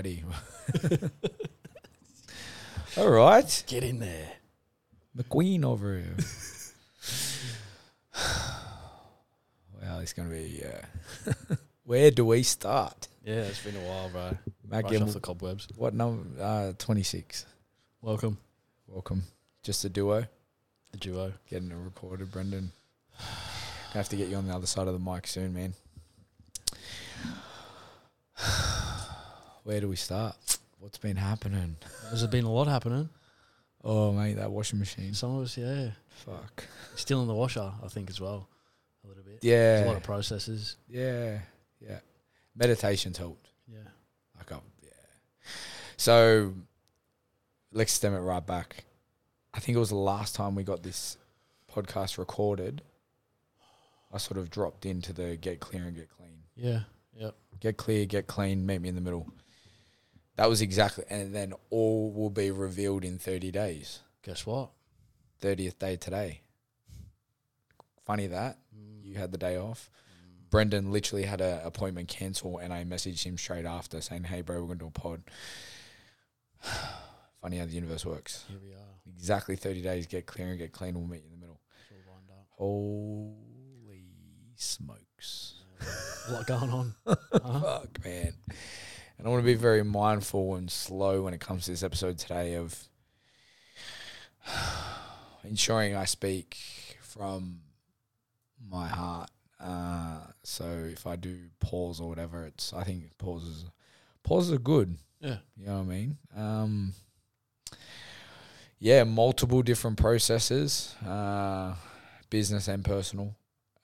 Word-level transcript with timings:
Alrighty. 0.00 0.24
All 2.96 3.10
right. 3.10 3.64
Get 3.66 3.84
in 3.84 3.98
there. 3.98 4.32
McQueen 5.16 5.64
over 5.64 5.96
here. 5.98 6.16
wow, 9.82 10.00
it's 10.00 10.12
going 10.12 10.28
to 10.28 10.34
be. 10.34 10.62
Uh, 10.64 11.34
where 11.84 12.10
do 12.10 12.24
we 12.24 12.42
start? 12.42 13.08
Yeah, 13.24 13.42
it's 13.42 13.62
been 13.62 13.76
a 13.76 13.80
while, 13.80 14.08
bro. 14.08 14.38
Matt 14.68 14.82
Brush 14.82 14.92
Gimble, 14.92 15.08
off 15.08 15.14
the 15.14 15.20
cobwebs. 15.20 15.68
what 15.76 15.94
number? 15.94 16.24
Uh, 16.42 16.72
26. 16.78 17.46
Welcome, 18.00 18.38
Welcome. 18.86 19.24
Just 19.62 19.84
a 19.84 19.88
duo 19.88 20.26
the 20.92 20.98
duo. 20.98 21.32
getting 21.48 21.70
it 21.70 21.76
recorded, 21.76 22.32
Brendan. 22.32 22.72
Gonna 23.18 23.94
have 23.94 24.08
to 24.08 24.16
get 24.16 24.28
you 24.28 24.36
on 24.36 24.48
the 24.48 24.54
other 24.54 24.66
side 24.66 24.88
of 24.88 24.94
the 24.94 24.98
mic 24.98 25.26
soon, 25.26 25.52
man. 25.54 25.74
Where 29.64 29.80
do 29.80 29.88
we 29.88 29.96
start? 29.96 30.36
What's 30.78 30.98
been 30.98 31.16
happening? 31.16 31.76
There's 32.08 32.26
been 32.26 32.44
a 32.44 32.52
lot 32.52 32.66
happening. 32.66 33.08
Oh, 33.84 34.12
mate, 34.12 34.34
that 34.34 34.50
washing 34.50 34.78
machine. 34.78 35.14
Some 35.14 35.36
of 35.36 35.44
us, 35.44 35.56
yeah, 35.56 35.90
Fuck. 36.08 36.64
still 36.96 37.22
in 37.22 37.28
the 37.28 37.34
washer, 37.34 37.72
I 37.82 37.88
think, 37.88 38.10
as 38.10 38.20
well, 38.20 38.48
a 39.04 39.08
little 39.08 39.22
bit. 39.22 39.38
Yeah. 39.42 39.52
There's 39.76 39.84
a 39.84 39.88
lot 39.88 39.96
of 39.96 40.02
processes. 40.02 40.76
Yeah. 40.88 41.38
Yeah. 41.80 42.00
Meditation's 42.54 43.16
helped. 43.18 43.48
Yeah, 43.70 43.78
Like, 44.36 44.52
oh, 44.52 44.62
yeah. 44.82 44.90
So, 45.96 46.54
let's 47.72 47.92
stem 47.92 48.14
it 48.14 48.18
right 48.18 48.44
back. 48.44 48.84
I 49.54 49.60
think 49.60 49.76
it 49.76 49.78
was 49.78 49.88
the 49.90 49.94
last 49.96 50.34
time 50.34 50.54
we 50.54 50.62
got 50.62 50.82
this 50.82 51.16
podcast 51.72 52.18
recorded. 52.18 52.82
I 54.12 54.18
sort 54.18 54.38
of 54.38 54.50
dropped 54.50 54.84
into 54.86 55.12
the 55.12 55.36
get 55.36 55.60
clear 55.60 55.84
and 55.84 55.94
get 55.94 56.08
clean. 56.10 56.42
yeah, 56.56 56.80
yep. 57.14 57.34
Get 57.60 57.76
clear, 57.76 58.04
get 58.06 58.26
clean, 58.26 58.66
meet 58.66 58.80
me 58.80 58.88
in 58.88 58.94
the 58.94 59.00
middle. 59.00 59.26
That 60.40 60.48
was 60.48 60.62
exactly, 60.62 61.04
and 61.10 61.34
then 61.34 61.52
all 61.68 62.10
will 62.14 62.30
be 62.30 62.50
revealed 62.50 63.04
in 63.04 63.18
30 63.18 63.50
days. 63.50 64.00
Guess 64.22 64.46
what? 64.46 64.70
30th 65.42 65.78
day 65.78 65.96
today. 65.96 66.40
Funny 68.06 68.26
that. 68.26 68.56
Mm. 68.74 69.04
You 69.04 69.16
had 69.16 69.32
the 69.32 69.36
day 69.36 69.58
off. 69.58 69.90
Brendan 70.48 70.92
literally 70.92 71.24
had 71.24 71.42
an 71.42 71.60
appointment 71.62 72.08
cancel, 72.08 72.56
and 72.56 72.72
I 72.72 72.84
messaged 72.84 73.22
him 73.22 73.36
straight 73.36 73.66
after 73.66 74.00
saying, 74.00 74.24
"Hey, 74.24 74.40
bro, 74.40 74.62
we're 74.62 74.68
going 74.68 74.78
to 74.78 74.84
do 74.84 74.88
a 74.88 74.90
pod." 74.90 75.24
Funny 77.42 77.58
how 77.58 77.66
the 77.66 77.72
universe 77.72 78.06
works. 78.06 78.46
Here 78.48 78.60
we 78.64 78.72
are. 78.72 79.12
Exactly 79.14 79.56
thirty 79.56 79.82
days. 79.82 80.06
Get 80.06 80.24
clear 80.24 80.48
and 80.48 80.58
get 80.58 80.72
clean. 80.72 80.94
We'll 80.94 81.06
meet 81.06 81.22
you 81.22 81.26
in 81.26 81.32
the 81.32 81.36
middle. 81.36 81.60
It's 81.90 82.06
all 82.08 82.14
lined 82.14 82.30
up. 82.30 82.46
Holy 82.56 84.04
smokes! 84.56 85.56
A 86.28 86.32
lot 86.32 86.46
going 86.46 86.70
on. 86.70 86.94
Uh-huh. 87.32 87.60
Fuck, 87.60 88.04
man. 88.04 88.32
And 89.20 89.28
I 89.28 89.32
want 89.32 89.42
to 89.42 89.46
be 89.46 89.52
very 89.52 89.84
mindful 89.84 90.54
and 90.54 90.70
slow 90.70 91.20
when 91.24 91.34
it 91.34 91.40
comes 91.40 91.66
to 91.66 91.72
this 91.72 91.82
episode 91.82 92.16
today 92.16 92.54
of 92.54 92.88
ensuring 95.44 95.94
I 95.94 96.06
speak 96.06 96.56
from 97.02 97.60
my 98.66 98.88
heart. 98.88 99.30
Uh, 99.62 100.20
so 100.42 100.64
if 100.90 101.06
I 101.06 101.16
do 101.16 101.36
pause 101.58 102.00
or 102.00 102.08
whatever, 102.08 102.46
it's 102.46 102.72
I 102.72 102.82
think 102.82 103.18
pauses 103.18 103.66
pauses 104.22 104.54
are 104.54 104.58
good. 104.58 104.96
Yeah. 105.20 105.36
You 105.54 105.66
know 105.66 105.74
what 105.74 105.80
I 105.80 105.84
mean? 105.84 106.18
Um, 106.34 106.94
yeah, 108.78 109.04
multiple 109.04 109.60
different 109.60 109.98
processes, 109.98 110.94
uh, 111.06 111.74
business 112.30 112.68
and 112.68 112.82
personal. 112.82 113.36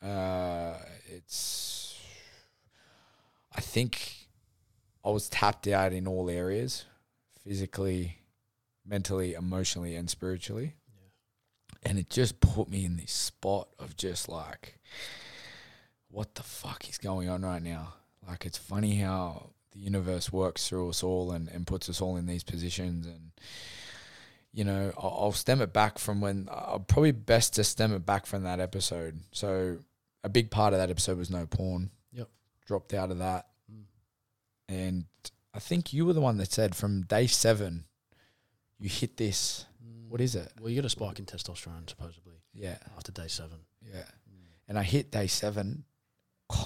Uh, 0.03 0.77
it's, 1.09 2.01
I 3.55 3.61
think 3.61 4.26
I 5.07 5.11
was 5.11 5.29
tapped 5.29 5.69
out 5.69 5.93
in 5.93 6.09
all 6.09 6.29
areas 6.29 6.85
physically, 7.45 8.19
mentally, 8.85 9.35
emotionally, 9.35 9.95
and 9.95 10.11
spiritually. 10.11 10.75
And 11.85 11.97
it 11.97 12.11
just 12.11 12.41
put 12.41 12.69
me 12.69 12.85
in 12.85 12.97
this 12.97 13.13
spot 13.13 13.69
of 13.79 13.97
just 13.97 14.29
like, 14.29 14.81
what 16.09 16.35
the 16.35 16.43
fuck 16.43 16.89
is 16.89 16.99
going 16.99 17.29
on 17.29 17.43
right 17.43 17.63
now? 17.63 17.95
Like, 18.27 18.45
it's 18.45 18.59
funny 18.59 18.97
how 18.97 19.51
the 19.71 19.79
universe 19.79 20.33
works 20.33 20.69
through 20.69 20.89
us 20.89 21.05
all 21.05 21.31
and, 21.31 21.49
and 21.51 21.69
puts 21.69 21.89
us 21.89 22.01
all 22.01 22.17
in 22.17 22.27
these 22.27 22.43
positions. 22.43 23.07
And, 23.07 23.31
you 24.53 24.65
know, 24.65 24.93
I'll, 24.99 25.19
I'll 25.21 25.33
stem 25.33 25.61
it 25.61 25.73
back 25.73 26.01
from 26.01 26.21
when, 26.21 26.49
uh, 26.51 26.79
probably 26.79 27.13
best 27.13 27.55
to 27.55 27.63
stem 27.63 27.93
it 27.93 28.05
back 28.05 28.27
from 28.27 28.43
that 28.43 28.59
episode. 28.59 29.21
So, 29.31 29.79
a 30.25 30.29
big 30.29 30.51
part 30.51 30.73
of 30.73 30.81
that 30.81 30.91
episode 30.91 31.19
was 31.19 31.31
no 31.31 31.47
porn. 31.47 31.91
Yep. 32.11 32.29
Dropped 32.67 32.93
out 32.93 33.13
of 33.13 33.19
that. 33.19 33.47
Mm. 34.71 34.75
And 34.89 35.05
I 35.55 35.59
think 35.59 35.93
you 35.93 36.05
were 36.07 36.13
the 36.13 36.21
one 36.21 36.37
that 36.39 36.53
said 36.53 36.75
from 36.75 37.03
day 37.03 37.27
seven, 37.27 37.85
you 38.79 38.89
hit 38.89 39.17
this. 39.17 39.67
Mm. 39.85 40.09
What 40.11 40.21
is 40.21 40.35
it? 40.35 40.53
Well, 40.61 40.69
you 40.71 40.77
get 40.77 40.85
a 40.85 40.91
spike 40.91 41.19
in 41.19 41.25
testosterone 41.27 41.89
supposedly 41.89 42.35
Yeah. 42.53 42.79
after 42.97 43.13
day 43.13 43.29
seven. 43.29 43.59
Yeah. 43.83 44.01
Mm. 44.01 44.49
And 44.69 44.79
I 44.79 44.83
hit 44.83 45.11
day 45.11 45.27
seven. 45.27 45.85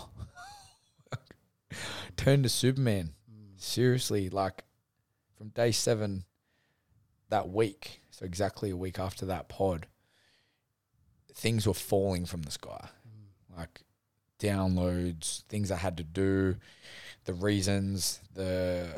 turned 2.17 2.43
to 2.45 2.49
Superman. 2.49 3.13
Mm. 3.31 3.61
Seriously, 3.61 4.29
like 4.29 4.65
from 5.37 5.49
day 5.49 5.73
seven, 5.73 6.25
that 7.29 7.49
week, 7.49 8.03
so 8.11 8.25
exactly 8.25 8.71
a 8.71 8.77
week 8.77 8.99
after 8.99 9.25
that 9.27 9.49
pod, 9.49 9.87
things 11.33 11.67
were 11.67 11.75
falling 11.75 12.27
from 12.27 12.43
the 12.43 12.51
sky. 12.51 12.89
Like 13.57 13.83
downloads, 14.39 15.43
things 15.45 15.71
I 15.71 15.77
had 15.77 15.97
to 15.99 16.03
do, 16.03 16.57
the 17.25 17.35
reasons, 17.35 18.21
the 18.35 18.89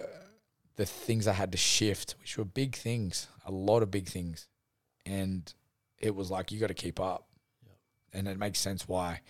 the 0.76 0.86
things 0.86 1.28
I 1.28 1.32
had 1.32 1.52
to 1.52 1.58
shift, 1.58 2.14
which 2.20 2.38
were 2.38 2.44
big 2.44 2.74
things, 2.74 3.28
a 3.44 3.52
lot 3.52 3.82
of 3.82 3.90
big 3.90 4.08
things. 4.08 4.48
And 5.04 5.52
it 5.98 6.14
was 6.14 6.30
like 6.30 6.50
you 6.50 6.58
got 6.58 6.68
to 6.68 6.74
keep 6.74 6.98
up. 6.98 7.26
And 8.12 8.26
it 8.26 8.38
makes 8.38 8.58
sense 8.58 8.88
why 8.88 9.20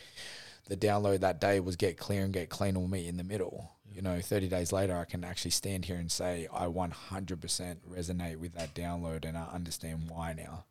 the 0.69 0.77
download 0.77 1.21
that 1.21 1.41
day 1.41 1.61
was 1.61 1.77
get 1.77 1.99
clear 1.99 2.25
and 2.25 2.33
get 2.33 2.49
clean 2.49 2.75
will 2.75 2.89
meet 2.89 3.07
in 3.07 3.17
the 3.17 3.25
middle. 3.25 3.73
You 3.91 4.03
know, 4.03 4.21
30 4.21 4.49
days 4.49 4.73
later, 4.73 4.97
I 4.97 5.05
can 5.05 5.25
actually 5.25 5.51
stand 5.51 5.85
here 5.85 5.97
and 5.97 6.11
say 6.11 6.49
I 6.53 6.67
100% 6.67 7.77
resonate 7.91 8.37
with 8.37 8.55
that 8.55 8.75
download 8.75 9.25
and 9.25 9.37
I 9.37 9.45
understand 9.53 10.09
why 10.09 10.33
now. 10.33 10.65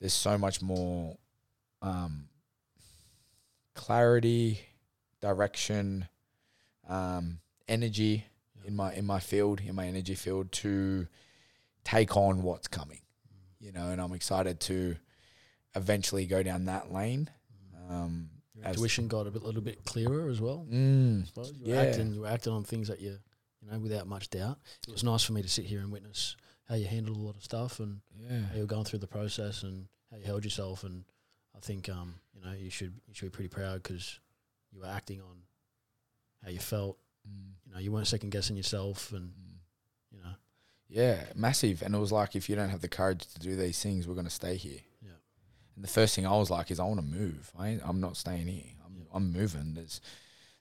There's 0.00 0.12
so 0.12 0.36
much 0.36 0.60
more 0.60 1.16
um, 1.80 2.24
clarity, 3.74 4.60
direction, 5.20 6.08
um, 6.92 7.38
energy 7.68 8.26
in 8.64 8.76
my 8.76 8.92
in 8.94 9.04
my 9.06 9.20
field, 9.20 9.60
in 9.60 9.74
my 9.74 9.86
energy 9.86 10.14
field 10.14 10.52
to 10.52 11.06
take 11.84 12.16
on 12.16 12.42
what's 12.42 12.68
coming. 12.68 13.00
You 13.60 13.72
know, 13.72 13.88
and 13.90 14.00
I'm 14.00 14.12
excited 14.12 14.60
to 14.60 14.96
eventually 15.74 16.26
go 16.26 16.42
down 16.42 16.66
that 16.66 16.92
lane. 16.92 17.30
Um, 17.88 18.28
Your 18.54 18.66
as- 18.66 18.76
intuition 18.76 19.08
got 19.08 19.26
a 19.26 19.30
bit, 19.30 19.42
little 19.42 19.62
bit 19.62 19.84
clearer 19.84 20.28
as 20.28 20.40
well. 20.40 20.66
Mm. 20.70 21.26
You 21.36 21.64
were 21.66 21.74
Yeah. 21.74 21.82
acting, 21.82 22.12
you 22.12 22.20
were 22.20 22.26
acting 22.26 22.52
on 22.52 22.64
things 22.64 22.88
that 22.88 23.00
you, 23.00 23.18
you 23.60 23.70
know, 23.70 23.78
without 23.78 24.06
much 24.06 24.30
doubt. 24.30 24.58
It 24.86 24.92
was 24.92 25.04
nice 25.04 25.22
for 25.22 25.32
me 25.32 25.42
to 25.42 25.48
sit 25.48 25.64
here 25.64 25.80
and 25.80 25.90
witness 25.92 26.36
how 26.68 26.74
you 26.74 26.86
handled 26.86 27.16
a 27.16 27.20
lot 27.20 27.36
of 27.36 27.44
stuff 27.44 27.80
and 27.80 28.00
yeah. 28.16 28.40
how 28.48 28.54
you 28.54 28.60
were 28.62 28.66
going 28.66 28.84
through 28.84 28.98
the 29.00 29.06
process 29.06 29.62
and 29.62 29.86
how 30.10 30.16
you 30.18 30.24
held 30.24 30.44
yourself. 30.44 30.84
And 30.84 31.04
I 31.56 31.60
think, 31.60 31.88
um, 31.88 32.14
you 32.34 32.40
know, 32.40 32.52
you 32.52 32.70
should 32.70 32.94
you 33.06 33.14
should 33.14 33.26
be 33.26 33.36
pretty 33.36 33.48
proud 33.48 33.82
because 33.82 34.18
you 34.72 34.80
were 34.80 34.86
acting 34.86 35.20
on 35.20 35.42
how 36.42 36.50
you 36.50 36.58
felt. 36.58 36.98
Mm, 37.28 37.52
You 37.66 37.72
know, 37.72 37.78
you 37.80 37.92
weren't 37.92 38.06
second 38.06 38.30
guessing 38.30 38.56
yourself, 38.56 39.12
and 39.12 39.30
mm. 39.30 39.56
you 40.10 40.18
know, 40.18 40.34
Yeah, 40.88 41.24
massive. 41.34 41.82
And 41.82 41.94
it 41.94 41.98
was 41.98 42.12
like, 42.12 42.36
if 42.36 42.48
you 42.48 42.56
don't 42.56 42.68
have 42.68 42.80
the 42.82 42.88
courage 42.88 43.26
to 43.28 43.38
do 43.38 43.56
these 43.56 43.82
things, 43.82 44.06
we're 44.06 44.14
going 44.14 44.26
to 44.26 44.30
stay 44.30 44.56
here. 44.56 44.80
Yeah. 45.00 45.10
And 45.76 45.84
the 45.84 45.88
first 45.88 46.14
thing 46.14 46.26
I 46.26 46.36
was 46.36 46.50
like 46.50 46.70
is, 46.70 46.78
I 46.80 46.84
want 46.84 47.00
to 47.00 47.06
move. 47.06 47.50
I 47.58 47.68
ain't, 47.68 47.82
I'm 47.84 48.00
not 48.00 48.16
staying 48.16 48.46
here. 48.46 48.72
I'm, 48.84 48.96
Yeah. 48.98 49.04
I'm 49.14 49.32
moving. 49.32 49.74
There's, 49.74 50.00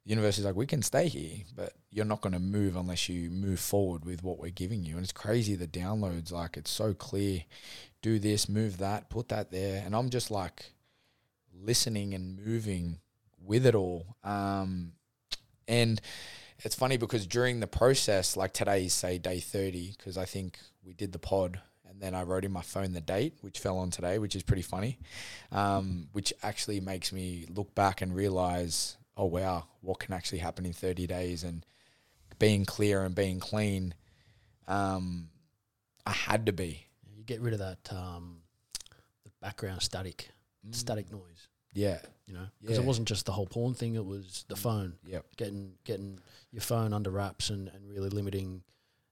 the 0.03 0.09
universe 0.11 0.39
is 0.39 0.45
like, 0.45 0.55
we 0.55 0.65
can 0.65 0.81
stay 0.81 1.07
here, 1.07 1.43
but 1.55 1.73
you're 1.91 2.05
not 2.05 2.21
going 2.21 2.33
to 2.33 2.39
move 2.39 2.75
unless 2.75 3.07
you 3.09 3.29
move 3.29 3.59
forward 3.59 4.05
with 4.05 4.23
what 4.23 4.39
we're 4.39 4.49
giving 4.51 4.83
you. 4.83 4.95
And 4.95 5.03
it's 5.03 5.11
crazy 5.11 5.55
the 5.55 5.67
downloads. 5.67 6.31
Like 6.31 6.57
it's 6.57 6.71
so 6.71 6.93
clear. 6.93 7.43
Do 8.01 8.17
this, 8.17 8.49
move 8.49 8.77
that, 8.77 9.09
put 9.09 9.27
that 9.29 9.51
there, 9.51 9.83
and 9.85 9.95
I'm 9.95 10.09
just 10.09 10.31
like 10.31 10.71
listening 11.53 12.15
and 12.15 12.43
moving 12.43 12.99
with 13.45 13.65
it 13.65 13.75
all. 13.75 14.15
Um, 14.23 14.93
and 15.67 15.99
it's 16.63 16.75
funny 16.75 16.97
because 16.97 17.25
during 17.25 17.59
the 17.59 17.67
process, 17.67 18.37
like 18.37 18.53
today 18.53 18.85
is 18.85 18.93
say 18.93 19.17
day 19.17 19.39
30, 19.39 19.95
because 19.97 20.17
I 20.17 20.25
think 20.25 20.59
we 20.85 20.93
did 20.93 21.11
the 21.11 21.19
pod 21.19 21.59
and 21.89 21.99
then 22.01 22.13
I 22.15 22.23
wrote 22.23 22.45
in 22.45 22.51
my 22.51 22.61
phone 22.61 22.93
the 22.93 23.01
date, 23.01 23.33
which 23.41 23.59
fell 23.59 23.77
on 23.79 23.89
today, 23.89 24.19
which 24.19 24.35
is 24.35 24.43
pretty 24.43 24.61
funny, 24.61 24.99
um, 25.51 26.07
which 26.13 26.31
actually 26.43 26.79
makes 26.79 27.11
me 27.11 27.45
look 27.49 27.73
back 27.75 28.01
and 28.01 28.15
realize, 28.15 28.97
oh, 29.17 29.25
wow, 29.25 29.65
what 29.81 29.99
can 29.99 30.13
actually 30.13 30.37
happen 30.39 30.65
in 30.65 30.73
30 30.73 31.07
days 31.07 31.43
and 31.43 31.65
being 32.39 32.63
clear 32.65 33.03
and 33.03 33.13
being 33.15 33.39
clean. 33.39 33.93
Um, 34.67 35.29
I 36.05 36.11
had 36.11 36.45
to 36.45 36.53
be. 36.53 36.85
you 37.15 37.23
get 37.23 37.41
rid 37.41 37.53
of 37.53 37.59
that 37.59 37.91
um, 37.91 38.37
the 39.23 39.31
background 39.41 39.81
static, 39.81 40.29
Mm. 40.67 40.75
static 40.75 41.11
noise. 41.11 41.47
Yeah. 41.73 41.99
You 42.31 42.37
know, 42.37 42.47
because 42.61 42.77
Yeah. 42.77 42.83
it 42.83 42.87
wasn't 42.87 43.09
just 43.09 43.25
the 43.25 43.33
whole 43.33 43.45
porn 43.45 43.73
thing; 43.73 43.95
it 43.95 44.05
was 44.05 44.45
the 44.47 44.55
phone. 44.55 44.97
Yep. 45.05 45.35
getting 45.35 45.73
getting 45.83 46.19
your 46.51 46.61
phone 46.61 46.93
under 46.93 47.11
wraps 47.11 47.49
and, 47.49 47.67
and 47.67 47.89
really 47.89 48.09
limiting 48.09 48.63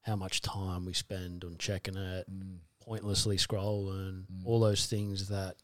how 0.04 0.16
much 0.16 0.39
time 0.42 0.86
we 0.86 0.94
spend 0.94 1.44
on 1.44 1.57
checking 1.57 1.98
it, 1.98 2.31
Mm. 2.31 2.60
pointlessly 2.80 3.36
scrolling, 3.36 4.25
Mm. 4.27 4.45
all 4.45 4.62
those 4.62 4.86
things 4.86 5.27
that 5.27 5.57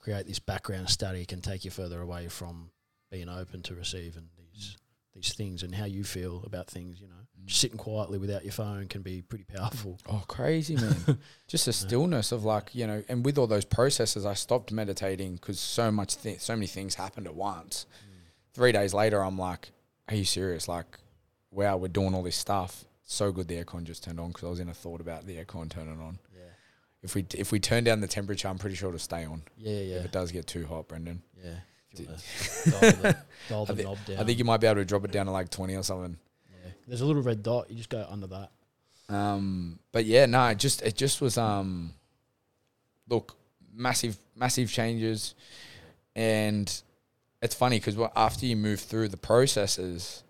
create 0.00 0.26
this 0.26 0.40
background 0.40 0.90
static 0.90 1.30
and 1.30 1.44
take 1.44 1.64
you 1.64 1.70
further 1.70 2.00
away 2.00 2.26
from 2.28 2.72
being 3.10 3.28
open 3.28 3.62
to 3.62 3.74
receiving 3.76 4.30
these 4.36 4.76
these 5.14 5.32
things 5.34 5.62
and 5.62 5.74
how 5.74 5.84
you 5.84 6.04
feel 6.04 6.42
about 6.46 6.68
things. 6.68 7.00
You 7.00 7.08
know, 7.08 7.14
Mm. 7.42 7.50
sitting 7.50 7.76
quietly 7.78 8.18
without 8.18 8.44
your 8.44 8.52
phone 8.52 8.86
can 8.86 9.02
be 9.02 9.20
pretty 9.22 9.42
powerful. 9.44 9.98
Oh, 10.08 10.22
crazy, 10.28 10.76
man. 10.76 11.18
Just 11.48 11.66
the 11.66 11.72
stillness 11.72 12.30
of 12.30 12.44
like, 12.44 12.72
you 12.72 12.86
know, 12.86 13.02
and 13.08 13.24
with 13.24 13.36
all 13.36 13.48
those 13.48 13.64
processes, 13.64 14.24
I 14.24 14.34
stopped 14.34 14.70
meditating 14.70 15.34
because 15.36 15.58
so 15.58 15.90
much, 15.90 16.16
th- 16.18 16.38
so 16.40 16.54
many 16.54 16.68
things 16.68 16.94
happened 16.94 17.26
at 17.26 17.34
once. 17.34 17.86
Three 18.54 18.70
days 18.70 18.94
later, 18.94 19.24
I'm 19.24 19.36
like, 19.38 19.72
are 20.08 20.14
you 20.14 20.24
serious? 20.24 20.68
Like, 20.68 20.98
wow, 21.50 21.76
we're 21.78 21.88
doing 21.88 22.14
all 22.14 22.22
this 22.22 22.36
stuff. 22.36 22.84
So 23.02 23.32
good 23.32 23.48
the 23.48 23.56
aircon 23.64 23.84
just 23.84 24.04
turned 24.04 24.20
on 24.20 24.28
because 24.28 24.44
I 24.44 24.50
was 24.50 24.60
in 24.60 24.68
a 24.68 24.74
thought 24.74 25.00
about 25.00 25.26
the 25.26 25.36
aircon 25.36 25.68
turning 25.68 26.00
on. 26.00 26.18
Yeah, 26.32 26.42
If 27.02 27.14
we 27.16 27.26
if 27.34 27.50
we 27.50 27.58
turn 27.58 27.82
down 27.82 28.00
the 28.00 28.06
temperature, 28.06 28.46
I'm 28.48 28.58
pretty 28.58 28.76
sure 28.76 28.88
it'll 28.90 28.98
stay 29.00 29.24
on. 29.24 29.42
yeah, 29.56 29.80
yeah, 29.80 29.96
If 29.96 30.04
it 30.04 30.12
does 30.12 30.30
get 30.32 30.46
too 30.46 30.64
hot, 30.66 30.86
Brendan, 30.86 31.22
yeah. 31.42 31.56
You 31.94 32.06
wanna 32.06 32.18
dial 32.70 32.90
the, 32.90 33.16
dial 33.48 33.64
the 33.66 33.72
I 33.72 33.76
thi- 33.76 33.82
knob 33.84 33.98
down. 34.06 34.18
I 34.18 34.24
think 34.24 34.38
you 34.38 34.44
might 34.44 34.60
be 34.60 34.66
able 34.66 34.76
to 34.80 34.84
drop 34.84 35.04
it 35.04 35.12
down 35.12 35.26
to 35.26 35.32
like 35.32 35.50
20 35.50 35.74
or 35.76 35.82
something. 35.82 36.16
yeah. 36.64 36.70
there's 36.86 37.00
a 37.00 37.06
little 37.06 37.22
red 37.22 37.42
dot. 37.42 37.70
You 37.70 37.76
just 37.76 37.88
go 37.90 38.06
under 38.08 38.26
that. 38.28 38.50
Um, 39.08 39.78
but 39.92 40.04
yeah, 40.04 40.26
no, 40.26 40.46
it 40.48 40.58
just 40.58 40.80
it 40.82 40.96
just 40.96 41.20
was 41.20 41.36
um, 41.36 41.92
look, 43.08 43.36
massive 43.74 44.16
massive 44.34 44.70
changes, 44.70 45.34
and 46.16 46.82
it's 47.42 47.54
funny 47.54 47.78
because 47.78 47.96
after 48.16 48.46
you 48.46 48.56
move 48.56 48.80
through 48.80 49.08
the 49.08 49.16
processes, 49.16 50.22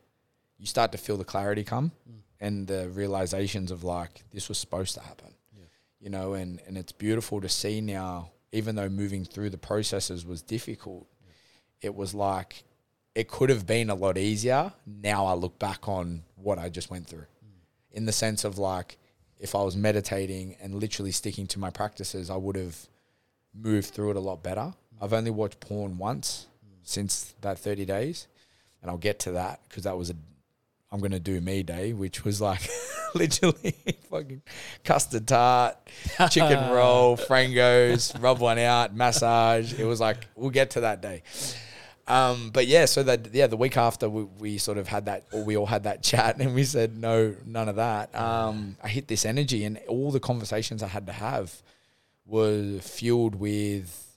you 0.58 0.66
start 0.66 0.92
to 0.92 0.98
feel 0.98 1.16
the 1.16 1.24
clarity 1.24 1.64
come 1.64 1.92
Mm. 2.10 2.14
and 2.40 2.66
the 2.66 2.88
realizations 2.88 3.70
of 3.70 3.84
like 3.84 4.24
this 4.32 4.48
was 4.48 4.58
supposed 4.58 4.94
to 4.94 5.00
happen, 5.00 5.34
Yeah. 5.56 5.64
you 6.00 6.10
know, 6.10 6.32
and 6.34 6.60
and 6.66 6.76
it's 6.76 6.92
beautiful 6.92 7.40
to 7.40 7.48
see 7.48 7.80
now, 7.80 8.30
even 8.52 8.74
though 8.74 8.88
moving 8.88 9.24
through 9.24 9.50
the 9.50 9.58
processes 9.58 10.24
was 10.26 10.42
difficult, 10.42 11.06
it 11.82 11.94
was 11.94 12.14
like 12.14 12.64
it 13.14 13.28
could 13.28 13.50
have 13.50 13.66
been 13.66 13.90
a 13.90 13.94
lot 13.94 14.16
easier. 14.16 14.72
Now 14.86 15.26
I 15.26 15.34
look 15.34 15.58
back 15.58 15.88
on 15.88 16.22
what 16.36 16.58
I 16.58 16.68
just 16.68 16.90
went 16.90 17.06
through 17.06 17.26
in 17.92 18.06
the 18.06 18.12
sense 18.12 18.44
of 18.44 18.58
like 18.58 18.96
if 19.38 19.54
I 19.54 19.62
was 19.62 19.76
meditating 19.76 20.56
and 20.60 20.76
literally 20.76 21.10
sticking 21.10 21.46
to 21.48 21.58
my 21.58 21.70
practices, 21.70 22.30
I 22.30 22.36
would 22.36 22.56
have 22.56 22.76
moved 23.52 23.90
through 23.90 24.10
it 24.10 24.16
a 24.16 24.20
lot 24.20 24.42
better. 24.42 24.72
I've 25.00 25.12
only 25.12 25.32
watched 25.32 25.60
porn 25.60 25.98
once 25.98 26.46
since 26.82 27.34
that 27.40 27.58
30 27.58 27.84
days, 27.84 28.28
and 28.80 28.90
I'll 28.90 28.98
get 28.98 29.18
to 29.20 29.32
that 29.32 29.60
because 29.68 29.84
that 29.84 29.98
was 29.98 30.10
a 30.10 30.14
I'm 30.92 31.00
gonna 31.00 31.18
do 31.18 31.40
me 31.40 31.62
day, 31.62 31.94
which 31.94 32.22
was 32.22 32.40
like 32.40 32.68
literally 33.14 33.74
fucking 34.10 34.42
custard 34.84 35.26
tart, 35.26 35.76
chicken 36.30 36.70
roll, 36.70 37.16
frangos, 37.16 38.20
rub 38.22 38.40
one 38.40 38.58
out, 38.58 38.94
massage. 38.94 39.72
It 39.78 39.84
was 39.84 40.00
like 40.00 40.28
we'll 40.36 40.50
get 40.50 40.70
to 40.72 40.80
that 40.82 41.00
day. 41.00 41.22
Um, 42.08 42.50
but 42.52 42.66
yeah, 42.66 42.86
so 42.86 43.02
that 43.04 43.32
yeah, 43.32 43.46
the 43.46 43.56
week 43.56 43.76
after 43.76 44.08
we, 44.08 44.24
we 44.24 44.58
sort 44.58 44.76
of 44.78 44.88
had 44.88 45.06
that, 45.06 45.24
or 45.32 45.44
we 45.44 45.56
all 45.56 45.66
had 45.66 45.84
that 45.84 46.02
chat, 46.10 46.40
and 46.40 46.54
we 46.54 46.64
said 46.64 46.96
no, 46.98 47.34
none 47.46 47.68
of 47.68 47.76
that. 47.76 48.14
Um, 48.14 48.76
I 48.82 48.88
hit 48.88 49.06
this 49.08 49.24
energy, 49.24 49.64
and 49.64 49.78
all 49.88 50.10
the 50.10 50.20
conversations 50.20 50.82
I 50.82 50.88
had 50.88 51.06
to 51.06 51.12
have 51.12 51.62
were 52.26 52.78
fueled 52.80 53.34
with 53.36 54.08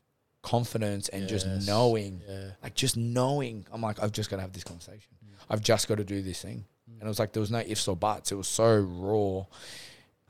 confidence 0.41 1.09
and 1.09 1.27
just 1.27 1.47
knowing, 1.67 2.21
Yeah. 2.27 2.51
like 2.63 2.75
just 2.75 2.97
knowing. 2.97 3.65
I'm 3.71 3.81
like, 3.81 4.01
I've 4.01 4.11
just 4.11 4.29
got 4.29 4.37
to 4.37 4.41
have 4.41 4.53
this 4.53 4.63
conversation. 4.63 5.11
I've 5.49 5.61
just 5.61 5.87
got 5.87 5.97
to 5.99 6.03
do 6.03 6.21
this 6.23 6.41
thing, 6.41 6.65
and 6.87 7.03
it 7.03 7.07
was 7.07 7.19
like 7.19 7.33
there 7.33 7.41
was 7.41 7.51
no 7.51 7.59
ifs 7.59 7.87
or 7.87 7.95
buts. 7.95 8.31
It 8.31 8.35
was 8.35 8.47
so 8.47 8.77
raw, 8.79 9.45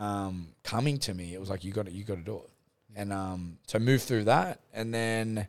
um, 0.05 0.49
coming 0.63 0.97
to 0.99 1.13
me. 1.13 1.33
It 1.33 1.39
was 1.39 1.49
like 1.49 1.63
you 1.63 1.71
got 1.71 1.85
to, 1.85 1.91
you 1.91 2.03
got 2.03 2.15
to 2.15 2.21
do 2.21 2.35
it, 2.43 2.49
and 2.97 3.13
um, 3.13 3.57
so 3.67 3.79
move 3.79 4.01
through 4.01 4.25
that, 4.25 4.59
and 4.73 4.93
then 4.93 5.47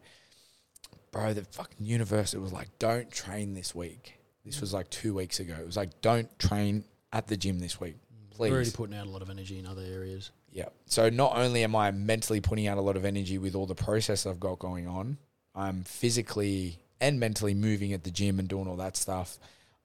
bro, 1.17 1.33
the 1.33 1.45
fucking 1.45 1.85
universe, 1.85 2.35
it 2.35 2.41
was 2.41 2.53
like, 2.53 2.69
don't 2.79 3.11
train 3.11 3.55
this 3.55 3.75
week. 3.75 4.19
This 4.45 4.61
was 4.61 4.73
like 4.73 4.89
two 4.91 5.15
weeks 5.15 5.41
ago. 5.41 5.57
It 5.59 5.67
was 5.67 5.77
like, 5.77 6.01
don't 6.01 6.39
train 6.39 6.85
at 7.13 7.27
the 7.27 7.37
gym 7.37 7.59
this 7.59 7.81
week, 7.81 7.97
please. 8.31 8.51
We're 8.51 8.57
already 8.57 8.71
putting 8.71 8.97
out 8.97 9.07
a 9.07 9.11
lot 9.11 9.23
of 9.23 9.31
energy 9.31 9.59
in 9.59 9.67
other 9.67 9.83
areas. 9.83 10.31
Yeah. 10.53 10.69
So 10.87 11.11
not 11.11 11.37
only 11.37 11.65
am 11.65 11.75
I 11.75 11.91
mentally 11.91 12.41
putting 12.41 12.69
out 12.69 12.79
a 12.79 12.81
lot 12.81 12.97
of 12.97 13.05
energy 13.05 13.39
with 13.39 13.55
all 13.55 13.67
the 13.67 13.75
process 13.75 14.25
I've 14.25 14.39
got 14.39 14.59
going 14.59 14.87
on, 14.87 15.19
I'm 15.55 15.83
physically 15.83 16.79
and 17.01 17.19
mentally 17.19 17.55
moving 17.55 17.93
at 17.93 18.05
the 18.05 18.11
gym 18.11 18.39
and 18.39 18.47
doing 18.47 18.69
all 18.69 18.77
that 18.77 18.97
stuff. 18.97 19.39